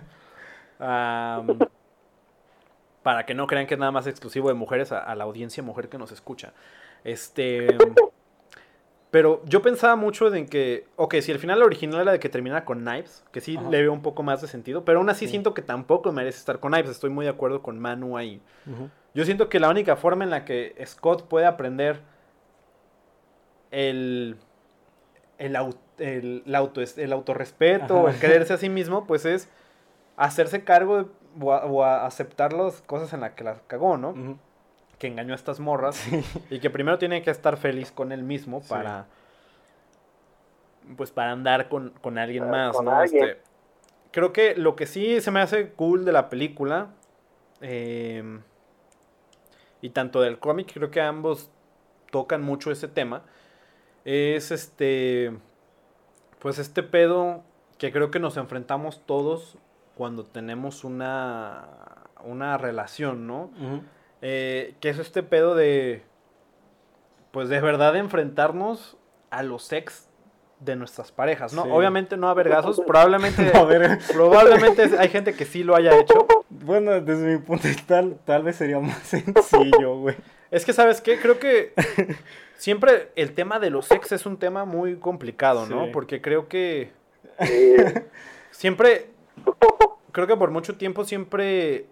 para 3.03 3.26
que 3.26 3.34
no 3.34 3.45
crean 3.47 3.68
que 3.68 3.76
es 3.76 3.80
nada 3.80 3.91
más 3.91 4.07
exclusivo 4.07 4.47
de 4.49 4.55
mujeres 4.55 4.91
a, 4.91 4.99
a 4.99 5.15
la 5.15 5.26
audiencia 5.26 5.61
mujer 5.61 5.88
que 5.89 5.97
nos 5.97 6.11
escucha. 6.11 6.53
Este. 7.03 7.78
Pero 9.10 9.41
yo 9.45 9.62
pensaba 9.62 9.95
mucho 9.95 10.34
en 10.36 10.47
que, 10.47 10.86
ok, 10.97 11.16
si 11.22 11.32
el 11.32 11.39
final 11.39 11.62
original 11.64 12.01
era 12.01 12.12
de 12.12 12.20
que 12.20 12.28
terminara 12.28 12.66
con 12.66 12.80
Knives, 12.82 13.24
que 13.32 13.39
sí 13.39 13.55
Ajá. 13.58 13.70
le 13.70 13.82
veo 13.82 13.93
un 13.93 14.01
poco 14.01 14.22
más 14.22 14.41
de 14.41 14.47
sentido, 14.49 14.84
pero 14.84 14.99
aún 14.99 15.10
así 15.10 15.26
Sí. 15.26 15.32
siento 15.32 15.53
que 15.53 15.62
tampoco 15.62 16.12
merece 16.12 16.39
estar 16.39 16.60
con 16.60 16.74
Knives. 16.74 16.91
Estoy 16.91 17.10
muy 17.10 17.24
de 17.24 17.32
acuerdo 17.32 17.62
con 17.62 17.80
Manu 17.80 18.18
ahí. 18.18 18.41
Yo 19.14 19.24
siento 19.26 19.47
que 19.47 19.60
la 19.62 19.70
única 19.70 19.95
forma 19.95 20.26
en 20.26 20.30
la 20.30 20.43
que 20.43 20.76
Scott 20.86 21.24
puede 21.28 21.45
aprender 21.45 22.01
el, 23.72 24.38
el, 25.38 25.55
el, 25.99 26.43
la 26.45 26.60
auto, 26.60 26.82
el 26.82 27.14
autorrespeto, 27.14 27.99
Ajá. 28.08 28.12
el 28.14 28.20
quererse 28.20 28.53
a 28.53 28.58
sí 28.58 28.70
mismo, 28.70 29.05
pues 29.08 29.26
es 29.26 29.49
hacerse 30.18 30.64
cargo 30.64 31.03
de- 31.03 31.10
o, 31.39 31.53
a, 31.53 31.66
o 31.66 31.84
a 31.84 32.05
aceptar 32.05 32.51
las 32.53 32.82
cosas 32.82 33.14
en 33.14 33.22
las 33.22 33.32
que 33.34 33.43
las 33.43 33.62
cagó, 33.68 33.97
¿no? 33.97 34.10
Ujú. 34.10 34.38
Que 35.00 35.08
engañó 35.08 35.34
a 35.34 35.36
estas 35.36 35.60
morras 35.60 36.04
y 36.50 36.60
que 36.60 36.70
primero 36.70 36.98
tiene 36.98 37.22
que 37.22 37.30
estar 37.30 37.58
feliz 37.58 37.91
con 37.91 38.12
él 38.12 38.24
mismo 38.24 38.62
Sí. 38.62 38.70
para 38.70 39.06
pues 40.95 41.12
para 41.12 41.32
andar 41.32 41.68
con, 41.68 41.89
con 42.02 42.18
alguien 42.18 42.43
Ah, 42.45 42.48
más, 42.48 42.76
con 42.76 42.86
¿no? 42.86 42.91
alguien. 42.95 43.24
Este, 43.26 43.41
creo 44.12 44.32
que 44.32 44.56
lo 44.56 44.76
que 44.78 44.86
sí 44.86 45.20
se 45.20 45.32
me 45.32 45.41
hace 45.41 45.70
cool 45.72 46.06
de 46.06 46.14
la 46.14 46.30
película 46.30 46.88
eh, 47.60 48.39
y 49.82 49.89
tanto 49.89 50.22
del 50.22 50.39
cómic, 50.39 50.72
creo 50.74 50.89
que 50.89 51.02
ambos 51.02 51.52
tocan 52.10 52.41
mucho 52.41 52.72
ese 52.72 52.88
tema, 52.88 53.22
es 54.06 54.52
este, 54.52 55.38
pues 56.39 56.58
este 56.58 56.84
pedo 56.84 57.43
que 57.78 57.91
creo 57.91 58.10
que 58.10 58.20
nos 58.20 58.38
enfrentamos 58.38 59.02
todos 59.06 59.58
cuando 59.95 60.24
tenemos 60.24 60.86
una, 60.86 61.66
una 62.24 62.58
relación, 62.58 63.28
¿no? 63.28 63.52
Ujú. 63.62 63.82
Eh, 64.22 64.76
que 64.80 64.89
es 64.89 64.97
este 64.97 65.24
pedo 65.24 65.55
de, 65.55 66.03
pues 67.32 67.49
de 67.49 67.59
verdad 67.61 67.95
enfrentarnos 67.95 68.97
a 69.30 69.43
los 69.43 69.72
ex 69.72 70.07
de 70.59 70.76
nuestras 70.76 71.11
parejas, 71.11 71.53
¿no? 71.53 71.63
Sí. 71.63 71.70
Obviamente 71.72 72.18
no 72.18 72.30
a 72.30 72.34
vergazos, 72.34 72.82
probablemente, 72.88 73.51
A 73.55 73.63
ver, 73.63 73.99
probablemente 74.11 74.89
hay 74.97 75.09
gente 75.09 75.34
que 75.34 75.45
sí 75.45 75.63
lo 75.63 75.76
haya 75.76 75.95
hecho. 75.99 76.26
bueno, 76.49 76.99
desde 76.99 77.38
mi 77.38 77.38
punto 77.38 77.63
de 77.63 77.70
vista, 77.70 77.86
tal, 77.88 78.18
tal 78.26 78.43
vez 78.43 78.55
sería 78.55 78.80
más 78.80 78.97
sencillo, 79.03 79.97
güey. 79.99 80.15
Es 80.49 80.65
que, 80.65 80.74
¿sabes 80.74 81.01
qué? 81.01 81.20
Creo 81.20 81.39
que 81.39 81.74
siempre 82.57 83.11
el 83.15 83.34
tema 83.34 83.59
de 83.59 83.70
los 83.70 83.91
ex 83.91 84.11
es 84.13 84.26
un 84.26 84.38
tema 84.38 84.65
muy 84.65 84.97
complicado, 84.97 85.68
¿no? 85.68 85.86
Sí. 85.86 85.91
Porque 85.93 86.22
creo 86.22 86.47
que 86.47 86.91
siempre, 88.51 89.07
creo 90.11 90.26
que 90.26 90.38
por 90.38 90.51
mucho 90.51 90.76
tiempo 90.76 91.03
siempre, 91.03 91.86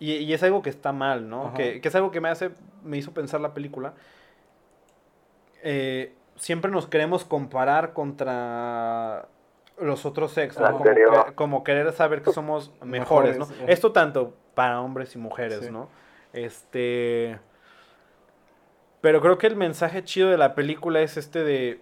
y, 0.00 0.14
y 0.14 0.32
es 0.32 0.42
algo 0.42 0.62
que 0.62 0.70
está 0.70 0.92
mal, 0.92 1.28
¿no? 1.28 1.54
Que, 1.54 1.80
que 1.80 1.86
es 1.88 1.94
algo 1.94 2.10
que 2.10 2.20
me 2.20 2.28
hace, 2.28 2.50
me 2.82 2.96
hizo 2.98 3.12
pensar 3.12 3.40
la 3.40 3.54
película. 3.54 3.92
Eh, 5.62 6.14
siempre 6.36 6.70
nos 6.70 6.86
queremos 6.86 7.24
comparar 7.24 7.92
contra 7.92 9.26
los 9.78 10.04
otros. 10.06 10.36
La 10.36 10.72
Como, 10.72 10.84
que- 10.84 11.34
como 11.34 11.64
querer 11.64 11.92
saber 11.92 12.22
que 12.22 12.32
somos 12.32 12.72
mejores, 12.82 13.38
¿no? 13.38 13.44
Mejores, 13.46 13.62
ajá. 13.62 13.72
Esto 13.72 13.92
tanto 13.92 14.34
para 14.54 14.80
hombres 14.80 15.14
y 15.14 15.18
mujeres, 15.18 15.60
Sí. 15.64 15.70
¿no? 15.70 15.88
Este... 16.32 17.38
Pero 19.00 19.20
creo 19.22 19.38
que 19.38 19.46
el 19.46 19.56
mensaje 19.56 20.04
chido 20.04 20.28
de 20.30 20.36
la 20.36 20.54
película 20.54 21.00
es 21.00 21.16
este 21.16 21.42
de 21.44 21.80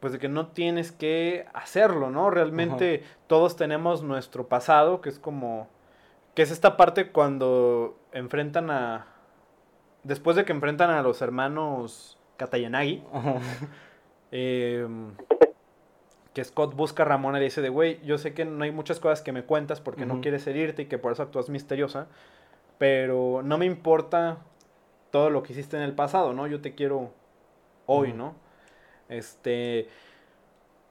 pues 0.00 0.12
de 0.12 0.18
que 0.18 0.28
no 0.28 0.48
tienes 0.48 0.90
que 0.90 1.46
hacerlo, 1.54 2.10
¿no? 2.10 2.28
Realmente 2.28 3.04
todos 3.28 3.54
tenemos 3.56 4.02
nuestro 4.02 4.48
pasado, 4.48 5.00
que 5.00 5.08
es 5.08 5.20
como 5.20 5.68
que 6.34 6.42
es 6.42 6.50
esta 6.50 6.76
parte 6.76 7.10
cuando 7.10 7.98
enfrentan 8.12 8.70
a 8.70 9.06
después 10.02 10.36
de 10.36 10.44
que 10.44 10.52
enfrentan 10.52 10.90
a 10.90 11.02
los 11.02 11.22
hermanos 11.22 12.18
Katayanagi, 12.36 13.02
eh, 14.32 14.86
que 16.34 16.44
Scott 16.44 16.74
busca 16.74 17.02
a 17.02 17.06
Ramona 17.06 17.38
y 17.38 17.40
le 17.40 17.44
dice 17.44 17.60
de, 17.60 17.68
güey, 17.68 18.00
yo 18.04 18.18
sé 18.18 18.34
que 18.34 18.44
no 18.44 18.64
hay 18.64 18.72
muchas 18.72 19.00
cosas 19.00 19.20
que 19.20 19.32
me 19.32 19.44
cuentas 19.44 19.80
porque 19.80 20.06
no 20.06 20.20
quieres 20.20 20.46
herirte 20.46 20.82
y 20.82 20.86
que 20.86 20.98
por 20.98 21.12
eso 21.12 21.22
actúas 21.22 21.48
misteriosa, 21.50 22.06
pero 22.78 23.42
no 23.44 23.58
me 23.58 23.66
importa 23.66 24.38
todo 25.10 25.30
lo 25.30 25.42
que 25.42 25.52
hiciste 25.52 25.76
en 25.76 25.82
el 25.82 25.92
pasado, 25.94 26.32
¿no? 26.32 26.46
Yo 26.46 26.60
te 26.60 26.74
quiero 26.74 27.12
hoy. 27.86 28.12
¿no? 28.12 28.34
Este, 29.08 29.88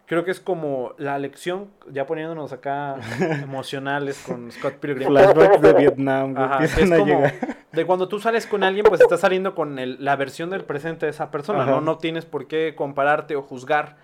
creo 0.06 0.26
que 0.26 0.32
es 0.32 0.40
como 0.40 0.94
la 0.98 1.18
lección, 1.20 1.70
ya 1.90 2.06
poniéndonos 2.06 2.52
acá 2.54 2.96
emocionales 3.44 4.22
con 4.26 4.52
Scott 4.52 4.76
Pilgrim. 4.76 5.08
Flashbacks 5.08 5.62
de 5.62 5.74
Vietnam, 5.74 6.34
güey. 6.34 6.46
Ajá, 6.46 6.64
es 6.64 6.78
a 6.78 6.98
como 6.98 7.06
llegar. 7.06 7.34
de 7.72 7.86
cuando 7.86 8.08
tú 8.08 8.20
sales 8.20 8.46
con 8.48 8.64
alguien, 8.64 8.86
pues 8.88 9.02
estás 9.02 9.20
saliendo 9.22 9.56
con 9.56 9.80
el- 9.80 10.04
la 10.04 10.16
versión 10.16 10.50
del 10.50 10.64
presente 10.66 11.06
de 11.06 11.12
esa 11.12 11.32
persona, 11.32 11.64
Ajá. 11.64 11.72
¿no? 11.72 11.82
No 11.82 11.98
tienes 11.98 12.26
por 12.26 12.48
qué 12.48 12.74
compararte 12.76 13.36
o 13.36 13.42
juzgar 13.42 13.96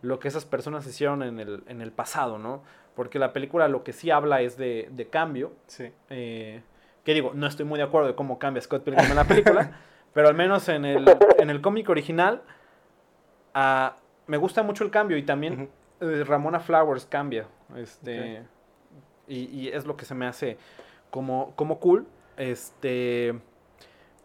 lo 0.00 0.18
que 0.20 0.28
esas 0.28 0.46
personas 0.46 0.86
hicieron 0.86 1.22
en 1.22 1.38
el, 1.38 1.62
en 1.66 1.82
el 1.82 1.92
pasado, 1.92 2.38
¿no? 2.38 2.62
Porque 2.94 3.18
la 3.18 3.32
película 3.34 3.68
lo 3.68 3.84
que 3.84 3.92
sí 3.92 4.10
habla 4.10 4.40
es 4.40 4.56
de, 4.56 4.88
de 4.90 5.08
cambio. 5.08 5.52
Sí. 5.66 5.92
eh, 6.08 6.62
que 7.04 7.14
digo, 7.14 7.32
no 7.34 7.46
estoy 7.46 7.64
muy 7.66 7.78
de 7.78 7.84
acuerdo 7.84 8.08
de 8.08 8.14
cómo 8.14 8.38
cambia 8.38 8.60
Scott 8.62 8.84
Pilgrim 8.84 9.10
en 9.10 9.16
la 9.16 9.24
película, 9.24 9.72
pero 10.14 10.28
al 10.28 10.34
menos 10.34 10.68
en 10.68 10.84
el, 10.84 11.04
en 11.38 11.50
el 11.50 11.60
cómic 11.60 11.88
original 11.90 12.42
ah, 13.54 13.96
me 14.26 14.36
gusta 14.36 14.62
mucho 14.62 14.84
el 14.84 14.90
cambio 14.90 15.16
y 15.16 15.22
también 15.22 15.68
eh, 16.00 16.24
Ramona 16.26 16.60
Flowers 16.60 17.06
cambia. 17.06 17.46
Este, 17.76 18.42
y, 19.28 19.44
y 19.44 19.68
es 19.68 19.86
lo 19.86 19.96
que 19.96 20.04
se 20.04 20.14
me 20.14 20.26
hace 20.26 20.56
como, 21.10 21.52
como 21.56 21.78
cool. 21.78 22.06
Este, 22.36 23.38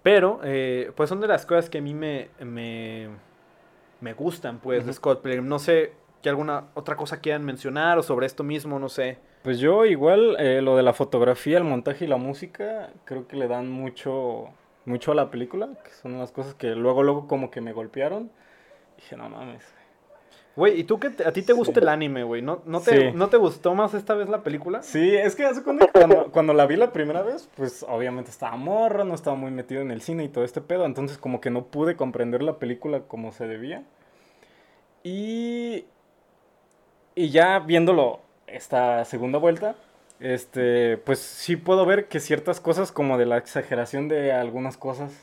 pero, 0.04 0.40
eh, 0.44 0.92
pues 0.96 1.10
son 1.10 1.22
de 1.22 1.28
las 1.28 1.46
cosas 1.46 1.70
que 1.70 1.80
a 1.80 1.82
mí 1.82 1.94
me, 1.94 2.30
me, 2.40 3.10
me 4.02 4.14
gustan, 4.14 4.60
pues, 4.60 4.86
de. 4.86 4.94
Scott 4.94 5.22
Pilgrim. 5.22 5.48
No 5.48 5.60
sé 5.60 5.94
¿Qué 6.26 6.30
alguna 6.30 6.70
otra 6.74 6.96
cosa 6.96 7.22
quieran 7.22 7.46
mencionar 7.46 8.00
o 8.00 8.02
sobre 8.02 8.26
esto 8.26 8.44
mismo? 8.44 8.80
No 8.80 8.90
sé. 8.90 9.20
Pues 9.44 9.60
yo 9.60 9.86
igual, 9.86 10.36
eh, 10.40 10.60
lo 10.60 10.76
de 10.76 10.82
la 10.82 10.92
fotografía, 10.92 11.60
el 11.60 11.64
montaje 11.64 12.06
y 12.06 12.08
la 12.08 12.18
música, 12.18 12.90
creo 13.04 13.28
que 13.28 13.36
le 13.36 13.48
dan 13.48 13.70
mucho, 13.70 14.50
mucho 14.86 15.12
a 15.12 15.16
la 15.16 15.30
película, 15.30 15.70
que 15.84 15.92
son 15.92 16.18
las 16.18 16.32
cosas 16.32 16.56
que 16.56 16.70
luego, 16.70 17.04
luego 17.04 17.28
como 17.28 17.52
que 17.52 17.62
me 17.62 17.74
golpearon. 17.74 18.32
Dije, 18.98 19.16
no 19.16 19.30
mames. 19.30 19.72
Güey, 20.56 20.80
¿y 20.80 20.84
tú 20.86 21.00
que 21.00 21.08
a 21.08 21.34
ti 21.34 21.42
te 21.42 21.52
gusta 21.52 21.82
el 21.82 21.90
anime, 21.90 22.24
güey? 22.24 22.42
¿No, 22.42 22.62
no, 22.66 22.80
te, 22.80 23.12
Sí. 23.12 23.18
¿No 23.18 23.28
te 23.28 23.36
gustó 23.36 23.76
más 23.76 23.94
esta 23.94 24.14
vez 24.14 24.30
la 24.30 24.42
película? 24.42 24.82
Sí, 24.84 25.16
es 25.16 25.36
que 25.36 25.44
hace 25.46 25.64
cuando, 25.64 25.88
cuando 26.32 26.54
la 26.54 26.66
vi 26.66 26.78
la 26.78 26.94
primera 26.94 27.24
vez, 27.24 27.50
pues 27.56 27.86
obviamente 27.88 28.32
estaba 28.32 28.56
morra, 28.56 29.04
no 29.04 29.14
estaba 29.14 29.36
muy 29.36 29.52
metido 29.52 29.82
en 29.82 29.92
el 29.92 30.02
cine 30.02 30.24
y 30.24 30.30
todo 30.30 30.46
este 30.46 30.62
pedo, 30.62 30.86
entonces 30.86 31.18
como 31.18 31.42
que 31.42 31.50
no 31.50 31.66
pude 31.66 31.98
comprender 31.98 32.42
la 32.42 32.58
película 32.58 33.02
como 33.02 33.34
se 33.34 33.48
debía. 33.48 33.84
Y, 35.04 35.86
y 37.16 37.30
ya 37.30 37.60
viéndolo 37.60 38.22
esta 38.48 39.04
segunda 39.04 39.40
vuelta, 39.40 39.76
este, 40.22 40.98
pues 40.98 41.20
sí 41.20 41.58
puedo 41.58 41.86
ver 41.86 42.08
que 42.08 42.22
ciertas 42.22 42.62
cosas 42.62 42.94
como 42.94 43.18
de 43.18 43.26
la 43.26 43.38
exageración 43.38 44.08
de 44.08 44.32
algunas 44.32 44.78
cosas, 44.78 45.14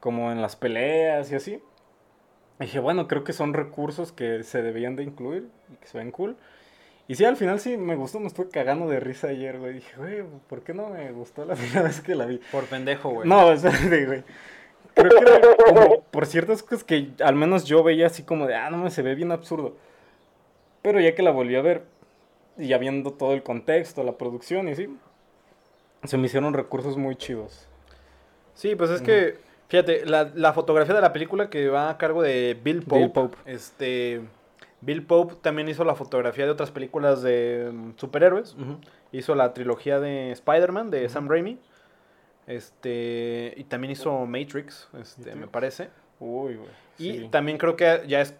como 0.00 0.32
en 0.32 0.40
las 0.40 0.56
peleas 0.56 1.30
y 1.30 1.34
así, 1.34 1.62
dije, 2.62 2.78
bueno, 2.80 3.08
creo 3.08 3.24
que 3.24 3.32
son 3.32 3.54
recursos 3.54 4.12
que 4.12 4.42
se 4.42 4.62
debían 4.62 4.96
de 4.96 5.04
incluir 5.04 5.48
y 5.72 5.76
que 5.76 5.86
se 5.86 5.98
ven 5.98 6.10
cool. 6.10 6.36
Y 7.08 7.14
sí, 7.16 7.24
al 7.24 7.36
final 7.36 7.60
sí 7.60 7.76
me 7.76 7.96
gustó, 7.96 8.20
me 8.20 8.28
estuve 8.28 8.48
cagando 8.48 8.88
de 8.88 9.00
risa 9.00 9.28
ayer, 9.28 9.58
güey. 9.58 9.74
Dije, 9.74 9.92
güey, 9.96 10.22
¿por 10.48 10.62
qué 10.62 10.72
no 10.72 10.88
me 10.88 11.10
gustó 11.12 11.44
la 11.44 11.54
primera 11.56 11.82
vez 11.82 12.00
que 12.00 12.14
la 12.14 12.26
vi? 12.26 12.40
Por 12.50 12.64
pendejo, 12.64 13.10
güey. 13.10 13.28
No, 13.28 13.52
espérate, 13.52 14.06
güey. 14.06 14.24
Creo 14.94 15.10
que 15.10 15.18
era 15.18 15.40
como 15.56 16.02
por 16.02 16.26
ciertas 16.26 16.62
cosas 16.62 16.84
que 16.84 17.10
al 17.24 17.34
menos 17.34 17.64
yo 17.64 17.82
veía 17.82 18.06
así 18.06 18.22
como 18.22 18.46
de, 18.46 18.54
ah, 18.54 18.70
no 18.70 18.78
me 18.78 18.90
se 18.90 19.02
ve 19.02 19.14
bien 19.14 19.32
absurdo. 19.32 19.76
Pero 20.82 21.00
ya 21.00 21.14
que 21.14 21.22
la 21.22 21.30
volví 21.30 21.56
a 21.56 21.62
ver, 21.62 21.84
y 22.58 22.68
ya 22.68 22.78
viendo 22.78 23.12
todo 23.12 23.32
el 23.34 23.42
contexto, 23.42 24.02
la 24.04 24.18
producción 24.18 24.68
y 24.68 24.72
así, 24.72 24.88
se 26.04 26.18
me 26.18 26.26
hicieron 26.26 26.52
recursos 26.52 26.96
muy 26.96 27.16
chidos. 27.16 27.68
Sí, 28.54 28.74
pues 28.76 28.90
es 28.90 29.00
que, 29.00 29.38
fíjate, 29.72 30.04
la, 30.04 30.30
la 30.34 30.52
fotografía 30.52 30.94
de 30.94 31.00
la 31.00 31.14
película 31.14 31.48
que 31.48 31.70
va 31.70 31.88
a 31.88 31.96
cargo 31.96 32.20
de 32.20 32.58
Bill 32.62 32.82
Pope. 32.82 32.98
Bill 33.00 33.10
Pope. 33.10 33.38
Este, 33.46 34.20
Bill 34.82 35.02
Pope 35.02 35.36
también 35.40 35.66
hizo 35.70 35.82
la 35.82 35.94
fotografía 35.94 36.44
de 36.44 36.50
otras 36.50 36.70
películas 36.70 37.22
de 37.22 37.70
mm, 37.72 37.92
superhéroes. 37.96 38.54
Hizo 39.12 39.34
la 39.34 39.54
trilogía 39.54 39.98
de 39.98 40.30
Spider-Man 40.32 40.90
de 40.90 41.08
Sam 41.08 41.26
Raimi. 41.26 41.58
Este, 42.46 43.54
y 43.56 43.64
también 43.64 43.92
hizo 43.92 44.26
Matrix, 44.26 44.90
este, 45.00 45.34
me 45.34 45.46
parece. 45.46 45.88
Uy, 46.20 46.56
güey. 46.56 46.68
Y 46.98 47.20
sí. 47.20 47.28
también 47.30 47.56
creo 47.56 47.74
que 47.74 48.02
ya 48.06 48.20
es, 48.20 48.34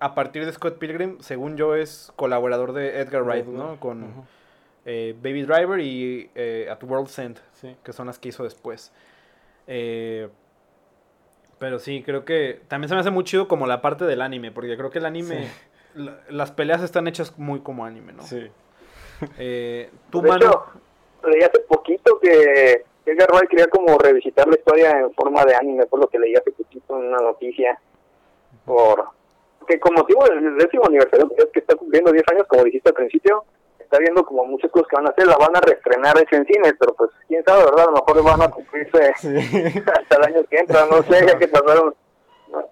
a 0.00 0.14
partir 0.14 0.44
de 0.44 0.52
Scott 0.52 0.76
Pilgrim, 0.76 1.18
según 1.20 1.56
yo, 1.56 1.76
es 1.76 2.12
colaborador 2.14 2.74
de 2.74 3.00
Edgar 3.00 3.22
Wright, 3.22 3.46
¿no? 3.46 3.80
Con 3.80 4.26
eh, 4.84 5.16
Baby 5.22 5.44
Driver 5.44 5.80
y 5.80 6.28
eh, 6.34 6.68
At 6.70 6.84
World's 6.84 7.18
End, 7.18 7.40
Sí. 7.54 7.74
que 7.82 7.94
son 7.94 8.06
las 8.06 8.18
que 8.18 8.28
hizo 8.28 8.44
después. 8.44 8.92
Eh, 9.66 10.28
pero 11.58 11.78
sí, 11.78 12.02
creo 12.02 12.24
que 12.24 12.60
también 12.68 12.88
se 12.88 12.94
me 12.94 13.00
hace 13.00 13.10
muy 13.10 13.24
chido 13.24 13.48
como 13.48 13.66
la 13.66 13.80
parte 13.82 14.04
del 14.04 14.22
anime, 14.22 14.50
porque 14.52 14.76
creo 14.76 14.90
que 14.90 14.98
el 14.98 15.06
anime, 15.06 15.48
la- 15.94 16.18
las 16.28 16.50
peleas 16.52 16.82
están 16.82 17.06
hechas 17.06 17.38
muy 17.38 17.60
como 17.60 17.84
anime, 17.84 18.12
¿no? 18.12 18.22
Sí. 18.22 18.50
Eh, 19.38 19.90
tú, 20.10 20.20
de 20.22 20.28
mano, 20.28 20.46
hecho, 20.46 20.64
leí 21.30 21.42
hace 21.42 21.60
poquito 21.60 22.18
que 22.20 22.84
Edgar 23.06 23.28
Wright 23.32 23.48
quería 23.48 23.66
como 23.68 23.96
revisitar 23.98 24.46
la 24.48 24.56
historia 24.56 24.98
en 25.00 25.12
forma 25.14 25.44
de 25.44 25.54
anime, 25.54 25.86
por 25.86 26.00
lo 26.00 26.08
que 26.08 26.18
leí 26.18 26.34
hace 26.34 26.50
poquito 26.52 26.98
en 26.98 27.06
una 27.08 27.18
noticia. 27.18 27.78
Por 28.64 29.08
que 29.66 29.80
con 29.80 29.94
motivo 29.94 30.24
del 30.26 30.58
décimo 30.58 30.84
aniversario 30.86 31.30
es 31.38 31.46
que 31.52 31.60
está 31.60 31.74
cumpliendo 31.74 32.12
10 32.12 32.24
años, 32.32 32.46
como 32.46 32.64
dijiste 32.64 32.90
al 32.90 32.94
principio, 32.94 33.44
está 33.84 33.98
viendo 33.98 34.24
como 34.24 34.44
muchas 34.44 34.70
cosas 34.70 34.88
que 34.88 34.96
van 34.96 35.06
a 35.06 35.10
hacer, 35.10 35.26
la 35.26 35.36
van 35.36 35.56
a 35.56 35.60
reestrenar 35.60 36.18
hecho 36.18 36.36
en 36.36 36.46
cines, 36.46 36.74
pero 36.78 36.94
pues 36.94 37.10
quién 37.28 37.44
sabe, 37.44 37.64
¿verdad? 37.64 37.84
A 37.88 37.90
lo 37.90 37.92
mejor 37.92 38.22
van 38.24 38.42
a 38.42 38.50
cumplirse 38.50 39.12
Sí. 39.18 39.82
hasta 39.86 40.16
el 40.16 40.24
año 40.24 40.44
que 40.50 40.56
entra, 40.58 40.86
no 40.90 41.02
sé, 41.02 41.26
ya 41.26 41.38
que 41.38 41.48
pasaron, 41.48 41.94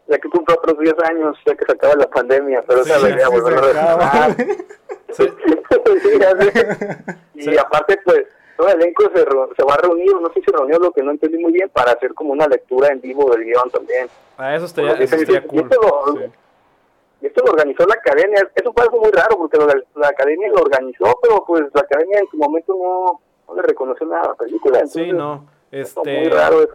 ya 0.09 0.19
que 0.19 0.29
cumple 0.29 0.55
otros 0.59 0.79
10 0.79 0.95
años, 1.11 1.37
ya 1.47 1.55
que 1.55 1.65
se 1.65 1.73
acaba 1.73 1.95
la 1.95 2.09
pandemia, 2.11 2.63
pero 2.67 2.81
esa 2.83 2.97
es 2.97 3.03
la 3.03 3.09
Sí, 3.09 3.15
idea, 3.15 3.27
Sí, 3.29 3.33
volver 3.33 3.55
a 3.55 3.61
reestrenar. 3.61 4.37
sí, 5.13 5.25
y 7.35 7.43
Sí. 7.43 7.59
aparte, 7.59 7.99
pues, 8.05 8.25
todo 8.57 8.69
el 8.69 8.81
elenco 8.81 9.05
se, 9.15 9.21
se 9.21 9.65
va 9.67 9.75
a 9.75 9.79
reunir, 9.79 10.13
no 10.21 10.29
sé 10.29 10.35
si 10.35 10.43
se 10.43 10.53
reunió 10.53 10.79
lo 10.79 10.93
que 10.93 11.03
no 11.03 11.11
entendí 11.11 11.39
muy 11.39 11.53
bien, 11.53 11.69
para 11.71 11.93
hacer 11.93 12.15
como 12.15 12.33
una 12.33 12.47
lectura 12.47 12.89
en 12.89 13.01
vivo 13.01 13.31
del 13.31 13.45
guion 13.45 13.71
también. 13.71 14.09
a 14.37 14.55
eso 14.57 14.67
estaría, 14.67 14.91
Porque 14.91 15.05
eso 15.05 15.17
estaría 15.17 15.47
cool. 15.47 15.69
lo- 15.71 16.13
sí. 16.17 16.33
Y 17.23 17.27
esto 17.27 17.43
lo 17.45 17.53
organizó 17.53 17.87
la 17.87 17.95
academia, 17.95 18.51
eso 18.53 18.73
fue 18.73 18.83
algo 18.83 19.01
muy 19.01 19.11
raro, 19.13 19.39
porque 19.39 19.57
lo 19.57 19.67
la 19.67 20.09
academia 20.09 20.49
lo 20.49 20.63
organizó, 20.63 21.19
pero 21.23 21.45
pues 21.47 21.63
la 21.73 21.83
academia 21.83 22.19
en 22.19 22.29
su 22.29 22.37
momento 22.37 22.75
no, 22.77 23.21
no 23.49 23.55
le 23.55 23.63
reconoció 23.63 24.07
nada 24.07 24.23
a 24.23 24.29
la 24.31 24.35
película. 24.35 24.85
Sí, 24.87 25.13
no. 25.13 25.47
Este, 25.71 26.01
muy 26.21 26.29
raro 26.29 26.63
eso. 26.63 26.73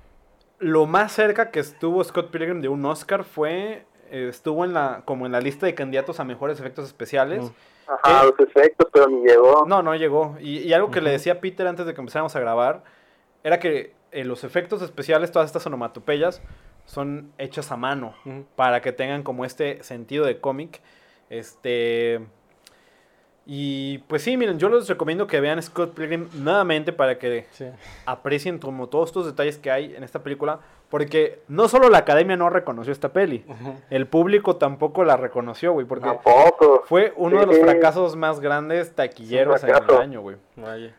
lo 0.60 0.86
más 0.86 1.12
cerca 1.12 1.52
que 1.52 1.60
estuvo 1.60 2.04
Scott 2.04 2.32
Pilgrim 2.32 2.62
de 2.62 2.70
un 2.70 2.84
Oscar 2.86 3.24
fue 3.26 3.86
eh, 4.10 4.28
estuvo 4.30 4.66
en 4.66 4.74
la 4.74 5.04
como 5.06 5.26
en 5.26 5.34
la 5.34 5.42
lista 5.42 5.66
de 5.66 5.76
candidatos 5.76 6.20
a 6.20 6.24
mejores 6.24 6.60
efectos 6.60 6.86
especiales. 6.86 7.44
Mm. 7.44 7.54
Ajá, 7.90 8.22
¿Qué? 8.22 8.28
los 8.28 8.50
efectos, 8.50 8.88
pero 8.92 9.08
ni 9.08 9.28
llegó. 9.28 9.66
No, 9.68 9.82
no 9.82 9.96
llegó. 9.96 10.36
Y, 10.40 10.60
y 10.60 10.74
algo 10.74 10.92
que 10.92 11.02
le 11.02 11.12
decía 11.12 11.34
a 11.34 11.40
Peter 11.42 11.68
antes 11.68 11.86
de 11.86 11.94
que 11.94 12.02
empezáramos 12.02 12.36
a 12.36 12.40
grabar 12.40 12.84
era 13.44 13.60
que 13.60 13.94
eh, 14.12 14.24
los 14.24 14.44
efectos 14.44 14.82
especiales, 14.82 15.32
todas 15.32 15.48
estas 15.48 15.66
onomatopeyas, 15.68 16.42
son 16.88 17.32
hechas 17.38 17.72
a 17.72 17.78
mano 17.78 18.16
para 18.56 18.82
que 18.82 18.92
tengan 18.92 19.22
como 19.22 19.46
este 19.46 19.84
sentido 19.84 20.26
de 20.26 20.40
cómic. 20.40 20.82
Este. 21.30 22.20
Y 23.50 24.00
pues 24.10 24.24
sí, 24.24 24.36
miren, 24.36 24.60
yo 24.60 24.68
les 24.68 24.90
recomiendo 24.90 25.26
que 25.26 25.40
vean 25.40 25.62
Scott 25.64 25.94
Pilgrim 25.94 26.28
nuevamente 26.34 26.92
para 26.92 27.18
que 27.18 27.46
Sí. 27.52 27.66
aprecien 28.06 28.60
como 28.60 28.88
todos 28.90 29.10
estos 29.10 29.26
detalles 29.26 29.58
que 29.58 29.72
hay 29.72 29.96
en 29.96 30.04
esta 30.04 30.22
película. 30.24 30.60
Porque 30.90 31.42
no 31.50 31.68
solo 31.68 31.90
la 31.90 31.98
academia 32.00 32.38
no 32.38 32.50
reconoció 32.50 32.94
esta 32.94 33.12
peli, 33.12 33.44
el 33.90 34.08
público 34.08 34.56
tampoco 34.56 35.04
la 35.04 35.18
reconoció, 35.18 35.74
güey. 35.74 35.86
Porque 35.86 36.06
Tampoco. 36.06 36.84
fue 36.86 37.14
uno 37.18 37.40
de 37.42 37.46
los 37.46 37.60
fracasos 37.60 38.16
más 38.16 38.40
grandes 38.40 38.96
taquilleros 38.96 39.62
en 39.66 39.70
el 39.76 39.96
año, 39.98 40.22
güey. 40.22 40.38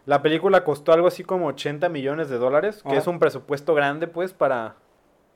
La 0.04 0.20
película 0.20 0.62
costó 0.62 0.92
algo 0.92 1.06
así 1.08 1.24
como 1.24 1.46
80 1.46 1.88
millones 1.88 2.28
de 2.28 2.36
dólares, 2.36 2.82
que 2.86 2.96
es 2.98 3.06
un 3.06 3.18
presupuesto 3.18 3.74
grande, 3.74 4.06
pues, 4.08 4.34
para... 4.34 4.74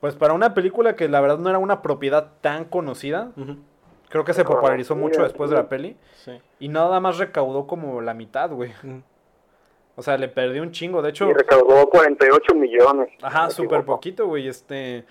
Pues 0.03 0.15
para 0.15 0.33
una 0.33 0.53
película 0.53 0.97
que 0.97 1.07
la 1.07 1.21
verdad 1.21 1.37
no 1.37 1.47
era 1.49 1.59
una 1.59 1.81
propiedad 1.81 2.33
tan 2.41 2.65
conocida. 2.65 3.31
Creo 4.09 4.25
que 4.25 4.33
se 4.33 4.43
popularizó 4.43 4.97
mucho 4.97 5.23
después 5.23 5.49
de 5.49 5.55
la 5.55 5.69
peli. 5.69 5.95
Sí. 6.25 6.33
Y 6.59 6.67
nada 6.67 6.99
más 6.99 7.19
recaudó 7.19 7.67
como 7.67 8.01
la 8.01 8.13
mitad, 8.13 8.49
güey. 8.49 8.73
O 9.95 10.01
sea, 10.01 10.17
le 10.17 10.27
perdió 10.27 10.61
un 10.61 10.73
chingo. 10.73 11.01
De 11.01 11.11
hecho, 11.11 11.29
Y 11.29 11.33
recaudó 11.33 11.87
48 11.87 12.53
millones. 12.53 13.11
ajá, 13.21 13.49
súper 13.49 13.85
poquito, 13.85 14.27
güey. 14.27 14.49
Este... 14.49 15.05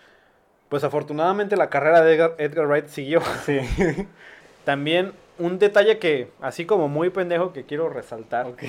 Pues 0.69 0.85
afortunadamente 0.85 1.57
la 1.57 1.71
carrera 1.71 2.03
de 2.03 2.15
Edgar, 2.15 2.35
Edgar 2.37 2.67
Wright 2.67 2.89
siguió. 2.89 3.23
Sí. 3.47 3.61
También 4.67 5.15
un 5.39 5.59
detalle 5.59 5.99
que, 5.99 6.31
así 6.43 6.67
como 6.67 6.89
muy 6.89 7.09
pendejo, 7.09 7.55
que 7.55 7.65
quiero 7.65 7.89
resaltar. 7.89 8.47
Ok. 8.47 8.63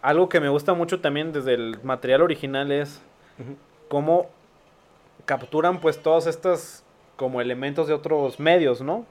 Algo 0.00 0.30
que 0.30 0.40
me 0.40 0.48
gusta 0.48 0.72
mucho 0.72 1.02
también 1.02 1.34
desde 1.34 1.52
el 1.52 1.78
material 1.82 2.22
original 2.22 2.72
es 2.72 3.02
cómo 3.88 4.30
capturan 5.24 5.80
pues 5.80 6.02
todos 6.02 6.26
estos 6.26 6.82
como 7.16 7.40
elementos 7.40 7.86
de 7.88 7.94
otros 7.94 8.40
medios, 8.40 8.80
¿no? 8.80 9.04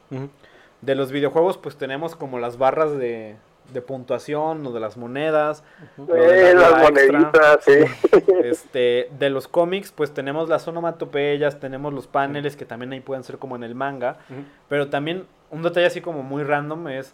De 0.82 0.96
los 0.96 1.12
videojuegos 1.12 1.58
pues 1.58 1.76
tenemos 1.78 2.16
como 2.16 2.40
las 2.40 2.58
barras 2.58 2.98
de, 2.98 3.36
de 3.74 3.82
puntuación 3.82 4.66
o 4.66 4.72
de 4.72 4.80
las 4.80 4.98
monedas. 4.98 5.64
Lo 5.98 6.06
de 6.06 6.52
Eh, 6.52 6.54
la 6.56 6.70
las 6.72 6.82
moneditas, 6.84 7.64
sí. 7.64 7.74
Este, 8.44 9.10
de 9.20 9.30
los 9.30 9.48
cómics 9.48 9.92
pues 9.92 10.14
tenemos 10.14 10.50
las 10.50 10.68
onomatopeyas, 10.68 11.60
tenemos 11.60 11.94
los 11.94 12.08
paneles 12.08 12.56
que 12.56 12.66
también 12.66 12.94
ahí 12.94 13.00
pueden 13.02 13.24
ser 13.24 13.38
como 13.38 13.56
en 13.56 13.64
el 13.64 13.76
manga. 13.76 14.18
Pero 14.70 14.90
también 14.90 15.26
un 15.52 15.62
detalle 15.64 15.86
así 15.88 16.02
como 16.02 16.24
muy 16.24 16.44
random 16.44 16.88
es 16.88 17.14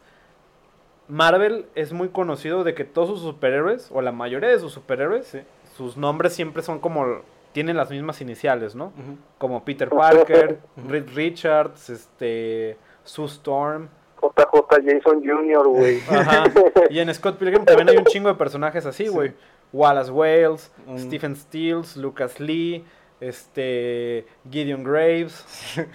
Marvel 1.08 1.68
es 1.76 1.94
muy 1.94 2.10
conocido 2.10 2.64
de 2.64 2.74
que 2.74 2.84
todos 2.84 3.10
sus 3.10 3.22
superhéroes 3.22 3.90
o 3.94 4.02
la 4.02 4.12
mayoría 4.12 4.50
de 4.50 4.60
sus 4.60 4.74
superhéroes 4.74 5.28
Sí. 5.28 5.40
sus 5.78 5.98
nombres 5.98 6.34
siempre 6.34 6.64
son 6.64 6.80
como 6.80 7.22
tienen 7.56 7.78
las 7.78 7.90
mismas 7.90 8.20
iniciales, 8.20 8.76
¿no? 8.76 8.92
Como 9.38 9.64
Peter 9.64 9.88
Parker. 9.90 10.60
Reed 10.90 11.06
Richards, 11.16 11.90
este 11.90 12.78
Sue 13.06 13.28
Storm. 13.28 13.88
JJ 14.22 14.84
Jason 14.86 15.24
Jr., 15.26 15.66
güey. 15.70 16.02
Ajá. 16.10 16.44
Y 16.90 17.00
en 17.00 17.14
Scott 17.16 17.38
Pilgrim 17.38 17.64
también 17.64 17.88
hay 17.88 17.96
un 17.96 18.04
chingo 18.04 18.28
de 18.28 18.36
personajes 18.36 18.86
así, 18.86 19.08
güey. 19.08 19.32
Wallace 19.72 20.12
Wales, 20.12 20.70
Mm. 20.86 20.98
Stephen 20.98 21.36
Stills, 21.38 21.96
Lucas 21.96 22.42
Lee, 22.42 22.84
este 23.22 24.26
Gideon 24.52 24.84
Graves. 24.84 25.46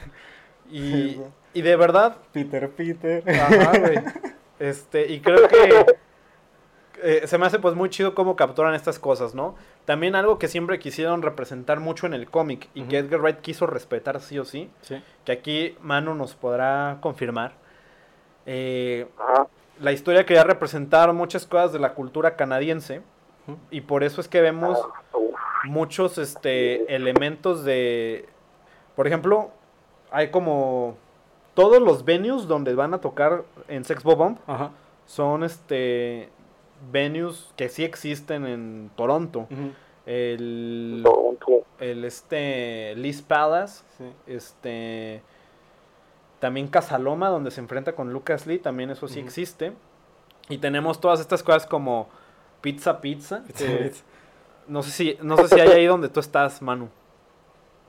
Y, 0.73 0.81
Sí, 0.93 1.21
y 1.53 1.63
de 1.63 1.77
verdad, 1.77 2.17
Peter 2.33 2.71
Peter. 2.71 3.23
Ajá, 3.29 3.79
güey. 3.79 3.99
Este, 4.59 5.07
y 5.13 5.21
creo 5.21 5.47
que 5.49 5.87
eh, 7.03 7.27
se 7.27 7.39
me 7.39 7.47
hace 7.47 7.59
pues 7.59 7.75
muy 7.75 7.89
chido 7.91 8.15
cómo 8.15 8.37
capturan 8.37 8.75
estas 8.75 8.99
cosas, 8.99 9.35
¿no? 9.35 9.55
También 9.85 10.15
algo 10.15 10.39
que 10.39 10.49
siempre 10.49 10.79
quisieron 10.79 11.23
representar 11.23 11.81
mucho 11.81 12.07
en 12.07 12.15
el 12.15 12.29
cómic 12.31 12.69
y 12.75 12.83
que. 12.85 12.99
Edgar 12.99 13.21
Wright 13.21 13.41
quiso 13.41 13.67
respetar 13.67 14.21
sí 14.21 14.39
o 14.39 14.45
sí, 14.45 14.71
Sí. 14.83 15.03
que 15.25 15.33
aquí 15.33 15.77
Manu 15.83 16.15
nos 16.15 16.35
podrá 16.35 16.99
confirmar, 17.01 17.53
eh, 18.47 19.07
la 19.81 19.93
historia 19.93 20.27
quería 20.27 20.45
representar 20.45 21.13
muchas 21.13 21.47
cosas 21.47 21.73
de 21.73 21.79
la 21.79 21.95
cultura 21.95 22.37
canadiense 22.37 23.03
y 23.71 23.81
por 23.83 24.05
eso 24.05 24.21
es 24.21 24.29
que 24.29 24.41
vemos 24.41 24.79
Uf, 24.79 25.25
muchos 25.65 26.19
este 26.19 26.95
elementos 26.95 27.65
de 27.65 28.29
por 28.97 29.07
ejemplo 29.07 29.51
hay 30.11 30.31
como 30.31 30.97
todos 31.55 31.81
los 31.83 32.05
venues 32.05 32.47
donde 32.47 32.75
van 32.75 32.95
a 32.95 32.99
tocar 33.01 33.45
en 33.69 33.85
Sex 33.85 34.03
Bomb 34.03 34.39
Ajá. 34.47 34.71
son 35.07 35.43
este 35.45 36.29
venues 36.91 37.53
que 37.57 37.69
sí 37.69 37.85
existen 37.85 38.47
en 38.47 38.91
Toronto. 38.97 39.47
El, 40.07 41.03
Toronto. 41.05 41.65
el 41.79 42.05
este 42.05 42.95
Liz 42.97 43.23
Palace 43.23 43.85
Sí. 43.99 44.13
este 44.27 45.23
también 46.39 46.69
Casaloma 46.69 47.29
donde 47.29 47.51
se 47.51 47.61
enfrenta 47.61 47.95
con 47.95 48.13
Lucas 48.13 48.47
Lee 48.47 48.59
también 48.59 48.91
eso 48.91 49.09
sí 49.09 49.21
existe. 49.21 49.73
Y 50.49 50.59
tenemos 50.59 51.01
todas 51.01 51.21
estas 51.21 51.43
cosas 51.43 51.67
como 51.67 52.09
Pizza 52.61 53.01
Pizza 53.01 53.45
que 53.57 53.93
no 54.67 54.83
sé 54.83 54.91
si 54.91 55.19
no 55.23 55.37
sé 55.37 55.49
si 55.49 55.61
hay 55.61 55.69
ahí 55.69 55.87
donde 55.87 56.09
tú 56.09 56.21
estás 56.21 56.63
Manu. 56.63 56.89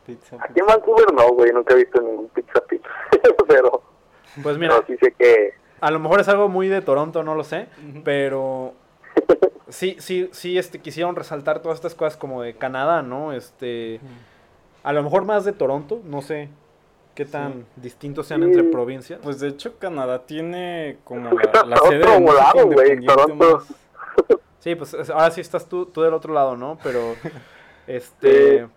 Pizza, 0.06 0.36
Aquí 0.40 0.60
en 0.60 0.66
Vancouver 0.66 1.14
no, 1.14 1.30
güey, 1.34 1.52
nunca 1.52 1.74
he 1.76 1.78
visto 1.78 2.02
ningún 2.02 2.28
pizza 2.30 2.60
pizza. 2.62 2.90
pero, 3.48 3.84
pues 4.42 4.58
mira 4.58 4.74
pero 4.76 4.88
sí 4.88 4.98
sé 4.98 5.14
que... 5.14 5.54
A 5.80 5.92
lo 5.92 6.00
mejor 6.00 6.20
es 6.20 6.28
algo 6.28 6.48
muy 6.48 6.68
de 6.68 6.82
Toronto, 6.82 7.24
no 7.24 7.36
lo 7.36 7.44
sé, 7.44 7.68
pero 8.04 8.74
sí, 9.72 9.96
sí, 10.00 10.30
sí, 10.32 10.58
este, 10.58 10.80
quisieron 10.80 11.16
resaltar 11.16 11.62
todas 11.62 11.78
estas 11.78 11.96
cosas 11.96 12.18
como 12.18 12.42
de 12.44 12.54
Canadá, 12.56 13.02
¿no? 13.02 13.34
Este, 13.34 14.00
a 14.84 14.94
lo 14.94 15.02
mejor 15.04 15.26
más 15.26 15.44
de 15.46 15.52
Toronto, 15.54 16.00
no 16.06 16.22
sé 16.22 16.50
qué 17.16 17.26
tan 17.26 17.54
Sí. 17.54 17.66
distintos 17.78 18.28
sean 18.28 18.42
Sí. 18.42 18.48
entre 18.48 18.64
provincias. 18.66 19.20
Pues 19.24 19.40
de 19.40 19.50
hecho 19.50 19.78
Canadá 19.80 20.26
tiene 20.26 20.98
como 21.04 21.30
la, 21.32 21.64
la 21.66 21.78
sede 21.78 22.00
de 22.00 22.20
música 22.20 22.42
lado, 22.44 22.66
güey, 22.68 22.92
independiente 22.94 23.06
Toronto. 23.08 23.36
más- 23.58 23.74
Sí, 24.60 24.76
pues 24.76 24.94
es- 24.94 25.10
ahora 25.10 25.32
sí 25.32 25.42
estás 25.42 25.68
tú, 25.68 25.88
tú 25.88 26.02
del 26.04 26.14
otro 26.14 26.34
lado, 26.34 26.56
¿no? 26.56 26.78
Pero, 26.84 27.16
este, 27.88 28.68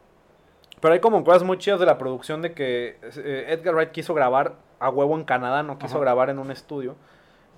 pero 0.81 0.95
hay 0.95 1.01
como 1.01 1.23
cosas 1.25 1.43
muy 1.43 1.59
chidas 1.59 1.79
de 1.81 1.87
la 1.87 1.99
producción 1.99 2.43
de 2.43 2.53
que 2.53 2.99
eh, 3.17 3.47
Edgar 3.49 3.75
Wright 3.75 3.91
quiso 3.91 4.15
grabar 4.15 4.55
a 4.81 4.89
huevo 4.91 5.15
en 5.17 5.25
Canadá, 5.25 5.63
no 5.63 5.79
quiso 5.79 5.95
Ajá. 5.97 6.01
grabar 6.05 6.31
en 6.31 6.39
un 6.39 6.51
estudio. 6.51 6.97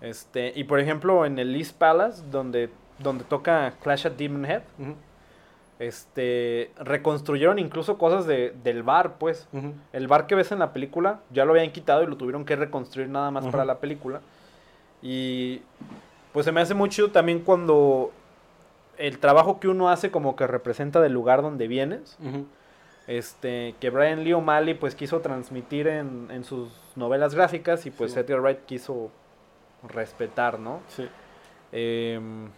Este, 0.01 0.53
y 0.55 0.65
por 0.65 0.79
ejemplo 0.81 1.25
en 1.25 1.39
el 1.39 1.55
East 1.57 1.77
Palace, 1.79 2.23
donde, 2.31 2.69
donde 2.99 3.25
toca 3.25 3.75
Clash 3.83 4.07
at 4.07 4.13
Demon 4.13 4.45
Head, 4.47 4.63
Ujú. 4.79 4.95
este, 5.79 6.71
reconstruyeron 6.79 7.59
incluso 7.59 7.99
cosas 7.99 8.27
de, 8.27 8.55
del 8.65 8.83
bar, 8.83 9.19
pues. 9.19 9.49
El 9.93 10.09
bar 10.09 10.27
que 10.27 10.35
ves 10.35 10.53
en 10.53 10.59
la 10.59 10.73
película 10.73 11.21
ya 11.31 11.45
lo 11.45 11.53
habían 11.53 11.71
quitado 11.73 12.03
y 12.03 12.07
lo 12.07 12.17
tuvieron 12.17 12.45
que 12.45 12.57
reconstruir 12.57 13.09
nada 13.09 13.31
más 13.31 13.47
para 13.47 13.65
la 13.65 13.79
película. 13.79 14.21
Y 15.03 15.61
pues 16.33 16.45
se 16.47 16.53
me 16.53 16.61
hace 16.61 16.75
muy 16.75 16.89
chido 16.89 17.11
también 17.11 17.41
cuando 17.41 18.13
el 18.99 19.19
trabajo 19.19 19.61
que 19.61 19.69
uno 19.69 19.91
hace 19.91 20.11
como 20.11 20.37
que 20.37 20.47
representa 20.47 21.01
del 21.01 21.13
lugar 21.13 21.43
donde 21.43 21.69
vienes. 21.69 22.17
Este, 23.07 23.75
que 23.79 23.91
Brian 23.91 24.25
Lee 24.25 24.33
O'Malley 24.33 24.75
pues 24.75 24.97
quiso 24.97 25.21
transmitir 25.21 25.87
en, 25.87 26.29
en 26.31 26.43
sus 26.43 26.73
novelas 26.97 27.35
gráficas 27.37 27.87
y 27.87 27.91
pues 27.93 28.13
Sí. 28.15 28.19
Edgar 28.19 28.41
Wright 28.41 28.65
quiso 28.67 29.11
respetar, 29.87 30.59
¿no? 30.59 30.81
Sí. 30.89 31.07
Em, 31.71 32.49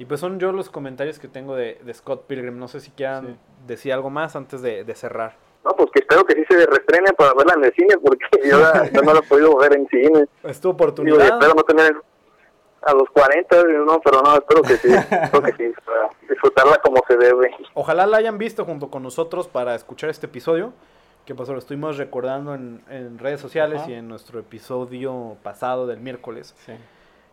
y 0.00 0.04
pues 0.06 0.18
son 0.18 0.40
yo 0.40 0.50
los 0.50 0.68
comentarios 0.70 1.18
que 1.18 1.28
tengo 1.28 1.54
de, 1.54 1.78
de 1.84 1.94
Scott 1.94 2.26
Pilgrim. 2.26 2.58
No 2.58 2.66
sé 2.68 2.80
si 2.80 2.90
quieran 2.90 3.26
Sí. 3.26 3.36
decir 3.68 3.92
algo 3.92 4.10
más 4.10 4.34
antes 4.34 4.62
de, 4.62 4.82
de 4.82 4.94
cerrar. 4.96 5.36
No, 5.64 5.72
pues 5.76 5.90
que 5.92 6.00
espero 6.00 6.24
que 6.24 6.34
sí 6.34 6.42
se 6.48 6.66
restrene 6.66 7.12
para 7.12 7.34
verla 7.34 7.54
en 7.56 7.64
el 7.64 7.72
cine, 7.74 7.96
porque 8.02 8.24
yo, 8.50 8.58
la- 8.58 8.90
yo 8.90 9.02
no 9.02 9.12
la 9.12 9.20
he 9.20 9.22
podido 9.22 9.56
ver 9.58 9.76
en 9.76 9.86
cine. 9.88 10.24
Es 10.42 10.60
tu 10.60 10.68
Digo, 10.68 10.72
y 10.72 10.74
oportunidad. 10.74 11.22
espero 11.26 11.54
no 11.54 11.62
tener 11.62 11.94
a 12.82 12.94
los 12.94 13.10
40, 13.10 13.62
no, 13.84 14.00
pero 14.00 14.22
no, 14.22 14.34
espero 14.36 14.62
que 14.62 14.76
sí, 14.78 14.88
espero 15.22 15.42
que 15.42 15.52
sí, 15.52 15.72
para 15.84 16.08
disfrutarla 16.28 16.78
como 16.78 17.02
se 17.06 17.16
debe. 17.18 17.54
Ojalá 17.74 18.06
la 18.06 18.16
hayan 18.16 18.38
visto 18.38 18.64
junto 18.64 18.90
con 18.90 19.02
nosotros 19.02 19.48
para 19.48 19.74
escuchar 19.74 20.08
este 20.10 20.26
episodio. 20.26 20.72
Que 21.26 21.34
pues 21.34 21.50
lo 21.50 21.58
estuvimos 21.58 21.98
recordando 21.98 22.54
en, 22.54 22.82
en 22.88 23.18
redes 23.18 23.40
sociales 23.42 23.82
Ajá. 23.82 23.90
y 23.90 23.94
en 23.94 24.08
nuestro 24.08 24.40
episodio 24.40 25.36
pasado 25.42 25.86
del 25.86 26.00
miércoles. 26.00 26.54
Sí. 26.64 26.72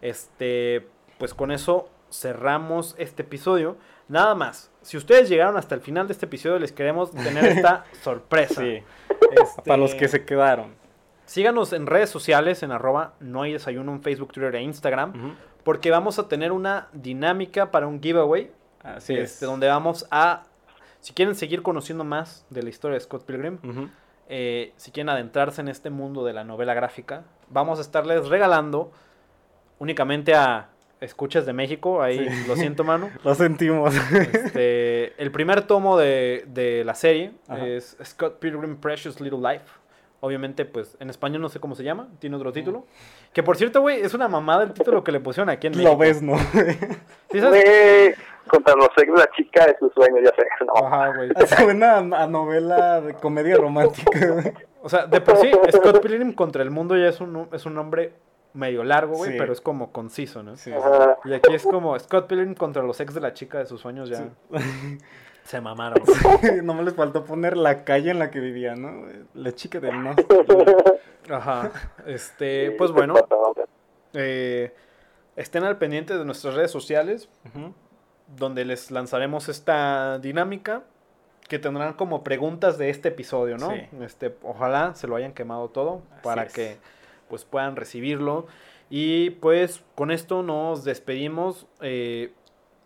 Este, 0.01 0.85
pues 1.17 1.33
con 1.33 1.51
eso 1.51 1.87
cerramos 2.11 2.95
este 2.97 3.23
episodio. 3.23 3.77
Nada 4.07 4.35
más, 4.35 4.71
si 4.81 4.97
ustedes 4.97 5.29
llegaron 5.29 5.57
hasta 5.57 5.75
el 5.75 5.81
final 5.81 6.07
de 6.07 6.13
este 6.13 6.25
episodio, 6.25 6.59
les 6.59 6.71
queremos 6.71 7.11
tener 7.11 7.43
esta 7.45 7.85
sorpresa. 8.01 8.61
Sí. 8.61 8.81
Este, 9.31 9.61
Para 9.65 9.77
los 9.77 9.95
que 9.95 10.07
se 10.07 10.25
quedaron. 10.25 10.75
Síganos 11.25 11.73
en 11.73 11.87
redes 11.87 12.09
sociales, 12.09 12.63
en 12.63 12.71
arroba 12.71 13.15
no 13.19 13.41
hay 13.41 13.51
desayuno 13.51 13.91
en 13.91 14.01
Facebook, 14.01 14.31
Twitter 14.31 14.55
e 14.55 14.61
Instagram, 14.61 15.35
porque 15.65 15.91
vamos 15.91 16.19
a 16.19 16.29
tener 16.29 16.53
una 16.53 16.87
dinámica 16.93 17.69
para 17.69 17.85
un 17.85 18.01
giveaway, 18.01 18.49
Así 18.81 19.13
este, 19.13 19.23
es. 19.23 19.39
donde 19.41 19.67
vamos 19.67 20.07
a, 20.09 20.45
si 21.01 21.11
quieren 21.13 21.35
seguir 21.35 21.63
conociendo 21.63 22.05
más 22.05 22.45
de 22.49 22.63
la 22.63 22.69
historia 22.69 22.93
de 22.93 23.01
Scott 23.01 23.25
Pilgrim, 23.25 23.59
eh, 24.29 24.71
si 24.77 24.91
quieren 24.91 25.09
adentrarse 25.09 25.59
en 25.59 25.67
este 25.67 25.89
mundo 25.89 26.23
de 26.23 26.31
la 26.31 26.45
novela 26.45 26.73
gráfica, 26.73 27.25
vamos 27.49 27.79
a 27.79 27.81
estarles 27.81 28.29
regalando 28.29 28.93
únicamente 29.79 30.33
a 30.33 30.69
escuchas 31.01 31.45
de 31.45 31.53
México, 31.53 32.01
ahí 32.01 32.27
Sí. 32.27 32.45
lo 32.47 32.55
siento 32.55 32.83
mano, 32.83 33.09
Lo 33.23 33.35
sentimos. 33.35 33.93
este, 34.11 35.13
el 35.21 35.31
primer 35.31 35.61
tomo 35.63 35.97
de, 35.97 36.43
de 36.47 36.83
la 36.83 36.95
serie 36.95 37.31
Ajá. 37.47 37.65
es 37.67 37.97
Scott 38.03 38.39
Pilgrim 38.39 38.77
Precious 38.77 39.19
Little 39.21 39.39
Life. 39.39 39.65
Obviamente, 40.19 40.65
pues 40.65 40.97
en 40.99 41.11
español 41.11 41.43
no 41.43 41.49
sé 41.49 41.59
cómo 41.59 41.75
se 41.75 41.83
llama, 41.83 42.07
tiene 42.17 42.35
otro 42.35 42.51
título. 42.51 42.85
Que 43.33 43.43
por 43.43 43.55
cierto, 43.55 43.81
güey, 43.81 44.01
es 44.01 44.15
una 44.15 44.27
mamada 44.27 44.63
el 44.63 44.73
título 44.73 45.03
que 45.03 45.11
le 45.11 45.19
pusieron 45.19 45.47
aquí 45.49 45.67
en 45.67 45.73
México. 45.73 45.91
Lo 45.91 45.97
ves, 45.97 46.23
¿no? 46.23 46.37
¿Sí 47.31 47.39
sabes? 47.39 48.17
Contra 48.47 48.73
los 48.75 48.87
ex 48.97 49.11
de 49.13 49.19
la 49.19 49.29
chica 49.35 49.65
de 49.67 49.75
sus 49.77 49.93
sueños, 49.93 50.19
ya 50.23 50.31
sé, 50.35 50.47
no. 50.65 50.87
Ajá, 50.87 51.13
güey. 51.15 51.29
Suena 51.45 51.95
a, 51.97 52.23
a 52.23 52.27
novela 52.27 53.01
de 53.01 53.13
comedia 53.13 53.57
romántica. 53.57 54.25
güey. 54.27 54.53
O 54.81 54.89
sea, 54.89 55.05
de 55.05 55.21
por 55.21 55.37
sí, 55.37 55.51
Scott 55.71 56.01
Pilgrim 56.01 56.33
contra 56.33 56.63
el 56.63 56.71
mundo 56.71 56.95
ya 56.97 57.09
es 57.09 57.19
un, 57.21 57.47
es 57.51 57.65
un 57.67 57.75
nombre 57.75 58.13
medio 58.57 58.83
largo, 58.83 59.15
güey, 59.15 59.31
Sí. 59.31 59.37
pero 59.37 59.53
es 59.53 59.61
como 59.61 59.91
conciso, 59.91 60.43
¿no? 60.43 60.55
Sí. 60.57 60.71
Y 61.25 61.33
aquí 61.33 61.53
es 61.53 61.63
como 61.63 61.97
Scott 61.99 62.27
Pilgrim 62.27 62.55
contra 62.55 62.83
los 62.83 62.99
ex 62.99 63.13
de 63.13 63.21
la 63.21 63.33
chica 63.33 63.59
de 63.59 63.65
sus 63.65 63.79
sueños 63.81 64.09
ya. 64.09 64.27
Se 65.43 65.61
mamaron. 65.61 66.03
no 66.63 66.73
me 66.73 66.83
les 66.83 66.93
faltó 66.93 67.23
poner 67.23 67.55
la 67.55 67.85
calle 67.85 68.11
en 68.11 68.19
la 68.19 68.29
que 68.31 68.39
vivía, 68.41 68.75
¿no? 68.75 69.05
La 69.33 69.53
chica 69.53 69.79
del 69.79 70.03
no. 70.03 70.13
Ajá. 71.33 71.71
Este, 72.05 72.71
pues 72.71 72.91
bueno, 72.91 73.15
eh, 74.13 74.73
estén 75.37 75.63
al 75.63 75.77
pendiente 75.77 76.17
de 76.17 76.25
nuestras 76.25 76.55
redes 76.55 76.71
sociales, 76.71 77.29
donde 78.35 78.65
les 78.65 78.91
lanzaremos 78.91 79.47
esta 79.47 80.19
dinámica 80.19 80.83
que 81.47 81.59
tendrán 81.59 81.93
como 81.93 82.23
preguntas 82.25 82.77
de 82.77 82.89
este 82.89 83.07
episodio, 83.09 83.57
¿no? 83.57 83.71
Sí. 83.71 83.87
Este, 84.01 84.35
ojalá 84.43 84.95
se 84.95 85.07
lo 85.07 85.15
hayan 85.15 85.31
quemado 85.31 85.69
todo 85.69 86.01
Así 86.11 86.23
para 86.23 86.43
es. 86.43 86.53
que 86.53 86.77
pues 87.29 87.45
puedan 87.45 87.75
recibirlo. 87.75 88.47
Y 88.89 89.31
pues 89.31 89.83
con 89.95 90.11
esto 90.11 90.43
nos 90.43 90.83
despedimos. 90.83 91.67
Eh, 91.81 92.31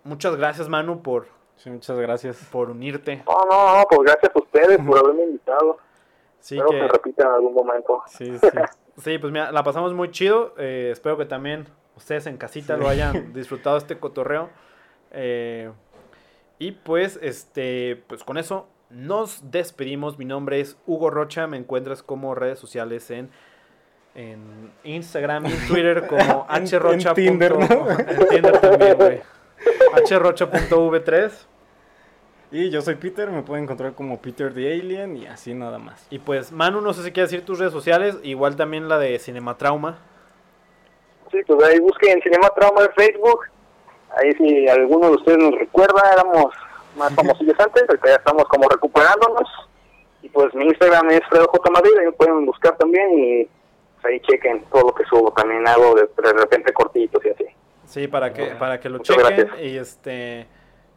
muchas 0.04 0.36
gracias, 0.36 0.68
Manu, 0.70 1.02
por, 1.02 1.28
Sí, 1.58 1.70
muchas 1.70 1.96
gracias. 1.98 2.48
por 2.52 2.72
unirte. 2.72 3.24
No, 3.28 3.46
no, 3.50 3.78
no, 3.78 3.84
pues 3.88 4.02
gracias 4.02 4.32
a 4.36 4.40
ustedes 4.40 4.80
por 4.86 4.98
haberme 4.98 5.24
invitado. 5.24 5.78
Sí, 6.40 6.56
Espero 6.58 6.72
que, 6.72 6.80
que 6.80 6.88
repita 6.88 7.24
en 7.26 7.30
algún 7.32 7.54
momento. 7.54 8.02
Sí, 8.08 8.36
sí. 8.42 8.48
sí, 8.98 9.18
pues 9.20 9.32
mira, 9.32 9.52
la 9.52 9.64
pasamos 9.64 9.94
muy 9.94 10.10
chido. 10.10 10.56
Eh, 10.58 10.90
espero 10.92 11.18
que 11.18 11.26
también 11.26 11.68
ustedes 11.96 12.26
en 12.26 12.38
casita 12.38 12.76
Sí. 12.78 12.82
lo 12.82 12.90
hayan 12.90 13.32
disfrutado 13.34 13.78
este 13.78 14.00
cotorreo. 14.00 14.50
Eh, 15.12 15.72
y 16.58 16.72
pues, 16.72 17.20
este, 17.22 18.04
pues 18.08 18.24
con 18.24 18.38
eso 18.40 18.68
nos 18.90 19.52
despedimos. 19.52 20.18
Mi 20.18 20.26
nombre 20.26 20.60
es 20.60 20.78
Hugo 20.88 21.12
Rocha. 21.12 21.46
Me 21.46 21.58
encuentras 21.58 22.02
como 22.02 22.34
redes 22.34 22.58
sociales 22.58 23.12
en, 23.12 23.30
en 24.16 24.72
Instagram 24.84 25.46
y 25.46 25.52
en 25.52 25.68
Twitter 25.68 26.08
como 26.08 26.48
hrocha. 26.50 27.10
en 27.10 27.16
Tinder, 27.16 27.58
¿no? 27.58 27.92
En 27.92 28.28
Tinder 28.30 28.60
también, 28.60 28.98
güey. 28.98 29.22
hrocha.v3. 30.10 31.32
Y 32.54 32.70
yo 32.70 32.82
soy 32.82 32.96
Peter, 32.96 33.30
me 33.30 33.44
pueden 33.44 33.64
encontrar 33.64 33.94
como 33.94 34.22
Peter 34.22 34.54
the 34.54 34.74
Alien 34.74 35.16
y 35.16 35.26
así 35.26 35.54
nada 35.54 35.80
más. 35.80 36.06
Y 36.10 36.20
pues, 36.20 36.52
Manu, 36.52 36.82
no 36.82 36.94
sé 36.94 37.04
si 37.04 37.12
quieres 37.12 37.32
decir 37.32 37.46
tus 37.46 37.60
redes 37.60 37.72
sociales. 37.72 38.18
Igual 38.24 38.58
también 38.58 38.90
la 38.90 38.98
de 38.98 39.18
Cinematrauma. 39.20 40.00
Sí, 41.32 41.38
pues 41.48 41.64
ahí 41.64 41.80
busquen 41.80 42.22
Cinema 42.22 42.50
Trauma 42.50 42.84
en 42.84 42.92
Facebook. 42.92 43.46
Ahí 44.18 44.34
si 44.34 44.68
alguno 44.68 45.12
de 45.12 45.16
ustedes 45.16 45.38
nos 45.38 45.58
recuerda, 45.58 46.02
éramos 46.12 46.54
más 46.98 47.16
famosillos 47.16 47.56
antes, 47.60 47.84
ahorita 47.88 48.08
ya 48.10 48.16
estamos 48.16 48.44
como 48.50 48.68
recuperándonos. 48.68 49.48
Y 50.22 50.28
pues 50.30 50.54
mi 50.54 50.66
Instagram 50.66 51.10
es 51.12 51.22
Fredo 51.30 51.48
J. 51.50 51.72
Madrid, 51.72 51.92
ahí 52.00 52.06
me 52.08 52.12
pueden 52.12 52.46
buscar 52.46 52.78
también 52.78 53.18
y 53.18 53.50
ahí 54.06 54.20
chequen 54.22 54.64
todo 54.72 54.88
lo 54.88 54.94
que 54.94 55.04
subo. 55.06 55.32
También 55.34 55.68
hago 55.68 55.96
de, 55.96 56.04
de 56.04 56.34
repente 56.34 56.74
cortitos 56.74 57.24
y 57.26 57.30
así. 57.30 57.46
Sí, 57.86 58.08
para 58.08 58.34
que, 58.34 58.44
Bueno, 58.44 58.60
para 58.60 58.80
que 58.80 58.90
lo 58.90 59.00
chequen 59.00 59.26
gracias. 59.26 59.62
y 59.62 59.78
este 59.78 60.48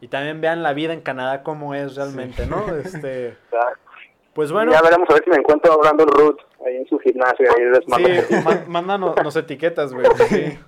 y 0.01 0.07
también 0.07 0.41
vean 0.41 0.61
la 0.61 0.73
vida 0.73 0.93
en 0.93 1.01
Canadá 1.01 1.41
como 1.43 1.73
es 1.73 1.95
realmente, 1.95 2.45
¿no? 2.45 2.63
Este, 2.83 3.35
pues 4.33 4.51
bueno, 4.51 4.71
Ya 4.71 4.81
veremos 4.81 5.09
a 5.09 5.13
ver 5.13 5.23
si 5.23 5.29
me 5.29 5.37
encuentro 5.37 5.73
a 5.73 5.77
Brandon 5.77 6.07
Root 6.07 6.41
ahí 6.65 6.77
en 6.77 6.87
su 6.87 6.99
gimnasio, 6.99 7.47
ahí 7.55 7.65
les 7.65 7.87
mando. 7.87 8.09
Sí, 8.09 8.35
mándanos 8.67 9.15
nos 9.23 9.35
etiquetas, 9.35 9.93
güey. 9.93 10.05
sí. 10.29 10.59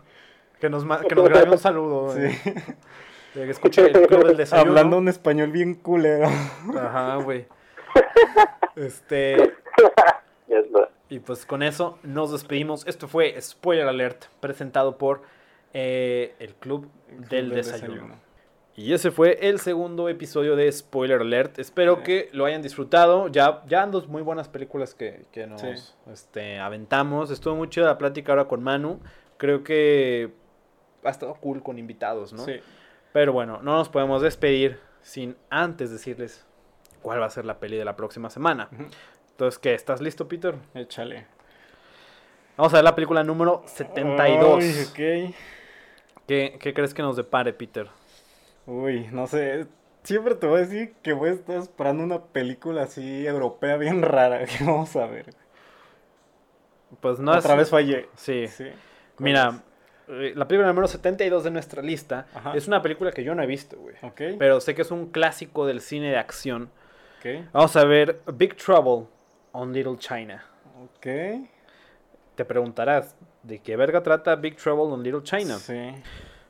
Que 0.59 0.69
nos, 0.69 0.83
que 1.07 1.15
nos 1.15 1.29
grabe 1.29 1.51
un 1.51 1.57
saludo. 1.57 2.13
Sí. 2.13 2.27
Que 3.33 3.49
escuche 3.51 3.85
el 3.85 4.07
club 4.07 4.25
del 4.25 4.37
desayuno. 4.37 4.71
Hablando 4.71 4.97
un 4.97 5.09
español 5.09 5.51
bien 5.51 5.75
culero. 5.75 6.27
Ajá, 6.75 7.17
güey. 7.17 7.45
Este. 8.75 9.53
Ya 10.47 10.57
está. 10.57 10.89
Y 11.09 11.19
pues 11.19 11.45
con 11.45 11.63
eso 11.63 11.97
nos 12.03 12.31
despedimos. 12.31 12.85
Esto 12.85 13.07
fue 13.07 13.39
Spoiler 13.41 13.87
Alert, 13.87 14.25
presentado 14.39 14.97
por 14.97 15.21
eh, 15.73 16.35
el 16.39 16.53
Club 16.55 16.89
del, 17.29 17.49
desayuno. 17.49 18.15
Y 18.75 18.93
ese 18.93 19.09
fue 19.09 19.39
el 19.49 19.59
segundo 19.59 20.07
episodio 20.09 20.55
de 20.55 20.71
Spoiler 20.71 21.21
Alert. 21.21 21.57
Espero 21.59 21.97
Sí. 21.97 22.03
que 22.03 22.29
lo 22.33 22.45
hayan 22.45 22.61
disfrutado. 22.61 23.27
Ya, 23.29 23.63
ya 23.67 23.81
han 23.83 23.91
dos 23.91 24.07
muy 24.07 24.21
buenas 24.21 24.49
películas 24.49 24.93
que, 24.93 25.25
que 25.31 25.47
nos 25.47 25.61
Sí. 25.61 25.69
este, 26.11 26.59
aventamos. 26.59 27.31
Estuvo 27.31 27.55
muy 27.55 27.69
chida 27.69 27.85
la 27.85 27.97
plática 27.97 28.33
ahora 28.33 28.47
con 28.47 28.61
Manu. 28.61 28.99
Creo 29.37 29.63
que 29.63 30.31
ha 31.03 31.09
estado 31.09 31.33
cool 31.35 31.63
con 31.63 31.79
invitados, 31.79 32.33
¿no? 32.33 32.43
Sí. 32.43 32.59
Pero 33.13 33.33
bueno, 33.33 33.61
no 33.63 33.77
nos 33.77 33.89
podemos 33.89 34.21
despedir 34.21 34.79
sin 35.01 35.35
antes 35.49 35.89
decirles 35.89 36.45
cuál 37.01 37.21
va 37.21 37.25
a 37.25 37.29
ser 37.29 37.45
la 37.45 37.59
peli 37.59 37.77
de 37.77 37.85
la 37.85 37.95
próxima 37.95 38.29
semana. 38.29 38.69
Entonces, 39.37 39.59
¿qué? 39.59 39.75
¿Estás 39.75 40.01
listo, 40.01 40.27
Peter? 40.27 40.55
Échale. 40.73 41.27
Vamos 42.57 42.73
a 42.73 42.77
ver 42.77 42.83
la 42.83 42.95
película 42.95 43.23
número 43.23 43.61
72. 43.67 44.63
Ay, 44.63 44.83
ok. 45.29 45.35
¿Qué, 46.27 46.57
qué 46.59 46.73
crees 46.73 46.91
que 46.95 47.03
nos 47.03 47.15
depare, 47.17 47.53
Peter? 47.53 47.87
Uy, 48.65 49.07
no 49.11 49.27
sé. 49.27 49.67
Siempre 50.01 50.33
te 50.33 50.47
voy 50.47 50.57
a 50.57 50.61
decir 50.61 50.95
que 51.03 51.13
voy 51.13 51.29
a 51.29 51.33
estar 51.33 51.55
esperando 51.57 52.03
una 52.03 52.19
película 52.19 52.81
así 52.81 53.27
europea 53.27 53.77
bien 53.77 54.01
rara 54.01 54.43
que 54.47 54.63
vamos 54.63 54.95
a 54.95 55.05
ver. 55.05 55.27
Pues 56.99 57.19
no 57.19 57.31
Otra 57.31 57.51
es... 57.51 57.57
vez 57.59 57.69
fallé. 57.69 58.09
Sí. 58.15 58.47
Sí. 58.47 58.63
¿Cuál 58.63 59.23
Mira, 59.23 59.61
eh, 60.07 60.33
la 60.35 60.47
película 60.47 60.67
número 60.67 60.87
72 60.87 61.43
de 61.43 61.51
nuestra 61.51 61.83
lista 61.83 62.25
Ajá. 62.33 62.53
es 62.55 62.67
una 62.67 62.81
película 62.81 63.11
que 63.11 63.23
yo 63.23 63.35
no 63.35 63.43
he 63.43 63.45
visto, 63.45 63.77
güey. 63.77 63.93
es? 63.97 64.03
Ok. 64.03 64.21
Pero 64.39 64.59
sé 64.61 64.73
que 64.73 64.81
es 64.81 64.89
un 64.89 65.11
clásico 65.11 65.67
del 65.67 65.81
cine 65.81 66.09
de 66.09 66.17
acción. 66.17 66.71
Ok. 67.19 67.51
Vamos 67.53 67.75
a 67.75 67.85
ver 67.85 68.19
Big 68.33 68.55
Trouble 68.55 69.15
on 69.51 69.73
Little 69.73 69.97
China. 69.97 70.43
Ok. 70.83 71.07
Te 72.35 72.45
preguntarás, 72.45 73.15
¿de 73.43 73.59
qué 73.59 73.75
verga 73.75 74.03
trata 74.03 74.35
Big 74.35 74.55
Trouble 74.57 74.93
on 74.93 75.01
Little 75.03 75.23
China? 75.23 75.57
Sí. 75.57 75.91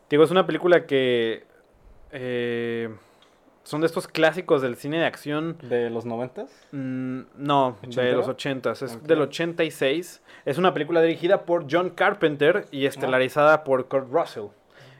Digo, 0.10 0.24
es 0.24 0.32
una 0.32 0.45
película 0.45 0.86
que 0.86 1.45
eh, 2.11 2.90
son 3.64 3.82
de 3.82 3.88
estos 3.88 4.07
clásicos 4.07 4.61
del 4.61 4.76
cine 4.76 4.99
de 4.99 5.06
acción. 5.06 5.57
¿De 5.61 5.90
los 5.90 6.06
noventas? 6.06 6.52
mm, 6.72 7.19
no, 7.36 7.78
de 7.82 8.11
los 8.14 8.28
80 8.28 8.72
Es 8.72 9.03
del 9.03 9.22
86. 9.22 10.22
Es 10.45 10.57
una 10.57 10.74
película 10.74 11.02
dirigida 11.02 11.45
por 11.45 11.68
John 11.69 11.90
Carpenter 11.90 12.65
y 12.72 12.86
estelarizada 12.86 13.64
por 13.64 13.88
Kurt 13.88 14.11
Russell. 14.11 14.48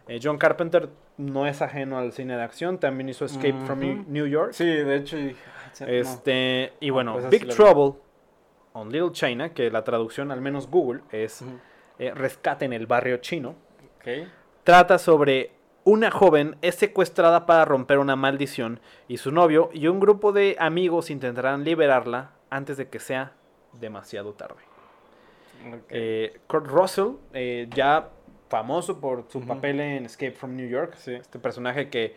Eh, 0.07 0.19
John 0.22 0.38
Carpenter 0.38 0.90
no 1.18 1.48
es 1.48 1.61
ajeno 1.61 1.98
al 1.98 2.11
cine 2.11 2.36
de 2.38 2.44
acción, 2.44 2.78
también 2.78 3.10
hizo 3.10 3.26
Escape 3.26 3.56
from. 3.65 4.06
New 4.07 4.28
York. 4.28 4.53
Sí, 4.53 4.65
de 4.65 4.95
hecho. 4.95 5.18
"Ah, 5.84 5.88
sí, 5.88 5.91
no". 5.91 5.98
Este, 5.98 6.74
y 6.80 6.90
bueno, 6.90 7.14
pues 7.14 7.30
Big. 7.30 7.48
Trouble 7.49 7.99
on 8.74 8.91
Little 8.91 9.12
China, 9.12 9.54
que 9.54 9.72
la 9.72 9.84
traducción, 9.84 10.32
al 10.32 10.41
menos 10.41 10.70
Google, 10.70 11.02
es 11.12 11.44
eh, 11.99 12.12
Rescate 12.14 12.66
en 12.66 12.74
el 12.74 12.86
barrio 12.86 13.18
chino. 13.18 13.56
Ok. 13.99 14.28
Trata 14.64 14.98
sobre 14.99 15.52
una 15.84 16.12
joven 16.12 16.58
es 16.62 16.76
secuestrada 16.76 17.45
para 17.45 17.64
romper 17.66 17.98
una 17.98 18.16
maldición 18.18 18.82
y 19.08 19.18
su 19.18 19.32
novio 19.32 19.70
y 19.74 19.88
un 19.88 19.99
grupo 20.02 20.34
de 20.34 20.58
amigos 20.60 21.10
intentarán 21.10 21.64
liberarla 21.64 22.32
antes 22.49 22.76
de 22.78 22.90
que 22.90 22.99
sea 22.99 23.32
demasiado 23.80 24.34
tarde. 24.34 24.60
Eh, 25.90 26.40
Kurt 26.48 26.68
Russell, 26.68 27.14
eh, 27.34 27.68
ya 27.74 28.10
famoso 28.49 28.99
por 28.99 29.26
su 29.30 29.45
papel 29.45 29.80
en 29.80 30.06
Escape 30.06 30.32
from 30.34 30.56
New 30.56 30.68
York, 30.70 30.95
Sí. 30.98 31.14
este 31.14 31.40
personaje 31.40 31.90
que 31.90 32.16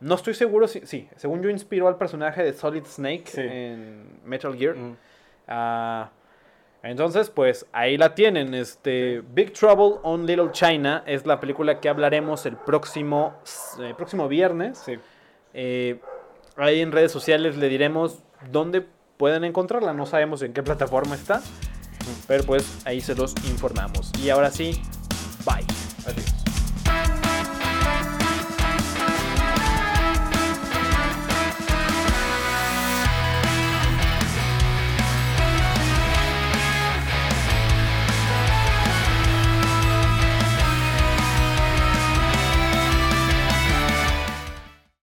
no 0.00 0.14
estoy 0.14 0.34
seguro 0.34 0.68
si, 0.68 0.80
sí, 0.86 1.08
según 1.16 1.42
yo 1.42 1.50
inspiró 1.50 1.88
al 1.88 1.96
personaje 1.96 2.42
de 2.42 2.52
Solid 2.52 2.84
Snake 2.84 3.24
Sí. 3.26 3.40
en 3.40 4.20
Metal 4.24 4.56
Gear. 4.56 4.76
Mm. 4.76 4.96
Ah, 5.48 6.10
entonces, 6.82 7.28
pues 7.30 7.66
ahí 7.72 7.96
la 7.96 8.14
tienen. 8.14 8.54
Este, 8.54 9.22
Big 9.34 9.52
Trouble 9.52 9.98
on 10.04 10.26
Little 10.26 10.52
China 10.52 11.02
es 11.06 11.26
la 11.26 11.40
película 11.40 11.80
que 11.80 11.88
hablaremos 11.88 12.46
el 12.46 12.56
próximo, 12.56 13.34
eh, 13.80 13.94
próximo 13.96 14.28
viernes. 14.28 14.78
Sí. 14.78 14.94
Eh, 15.54 15.98
ahí 16.56 16.80
en 16.80 16.92
redes 16.92 17.10
sociales 17.10 17.56
le 17.56 17.68
diremos 17.68 18.22
dónde 18.52 18.86
pueden 19.16 19.42
encontrarla. 19.42 19.92
No 19.92 20.06
sabemos 20.06 20.42
en 20.42 20.52
qué 20.52 20.62
plataforma 20.62 21.16
está, 21.16 21.42
pero 22.28 22.44
pues 22.44 22.86
ahí 22.86 23.00
se 23.00 23.16
los 23.16 23.34
informamos. 23.50 24.12
Y 24.22 24.30
ahora 24.30 24.50
sí, 24.52 24.80
bye. 25.44 25.64
Adiós. 26.06 26.37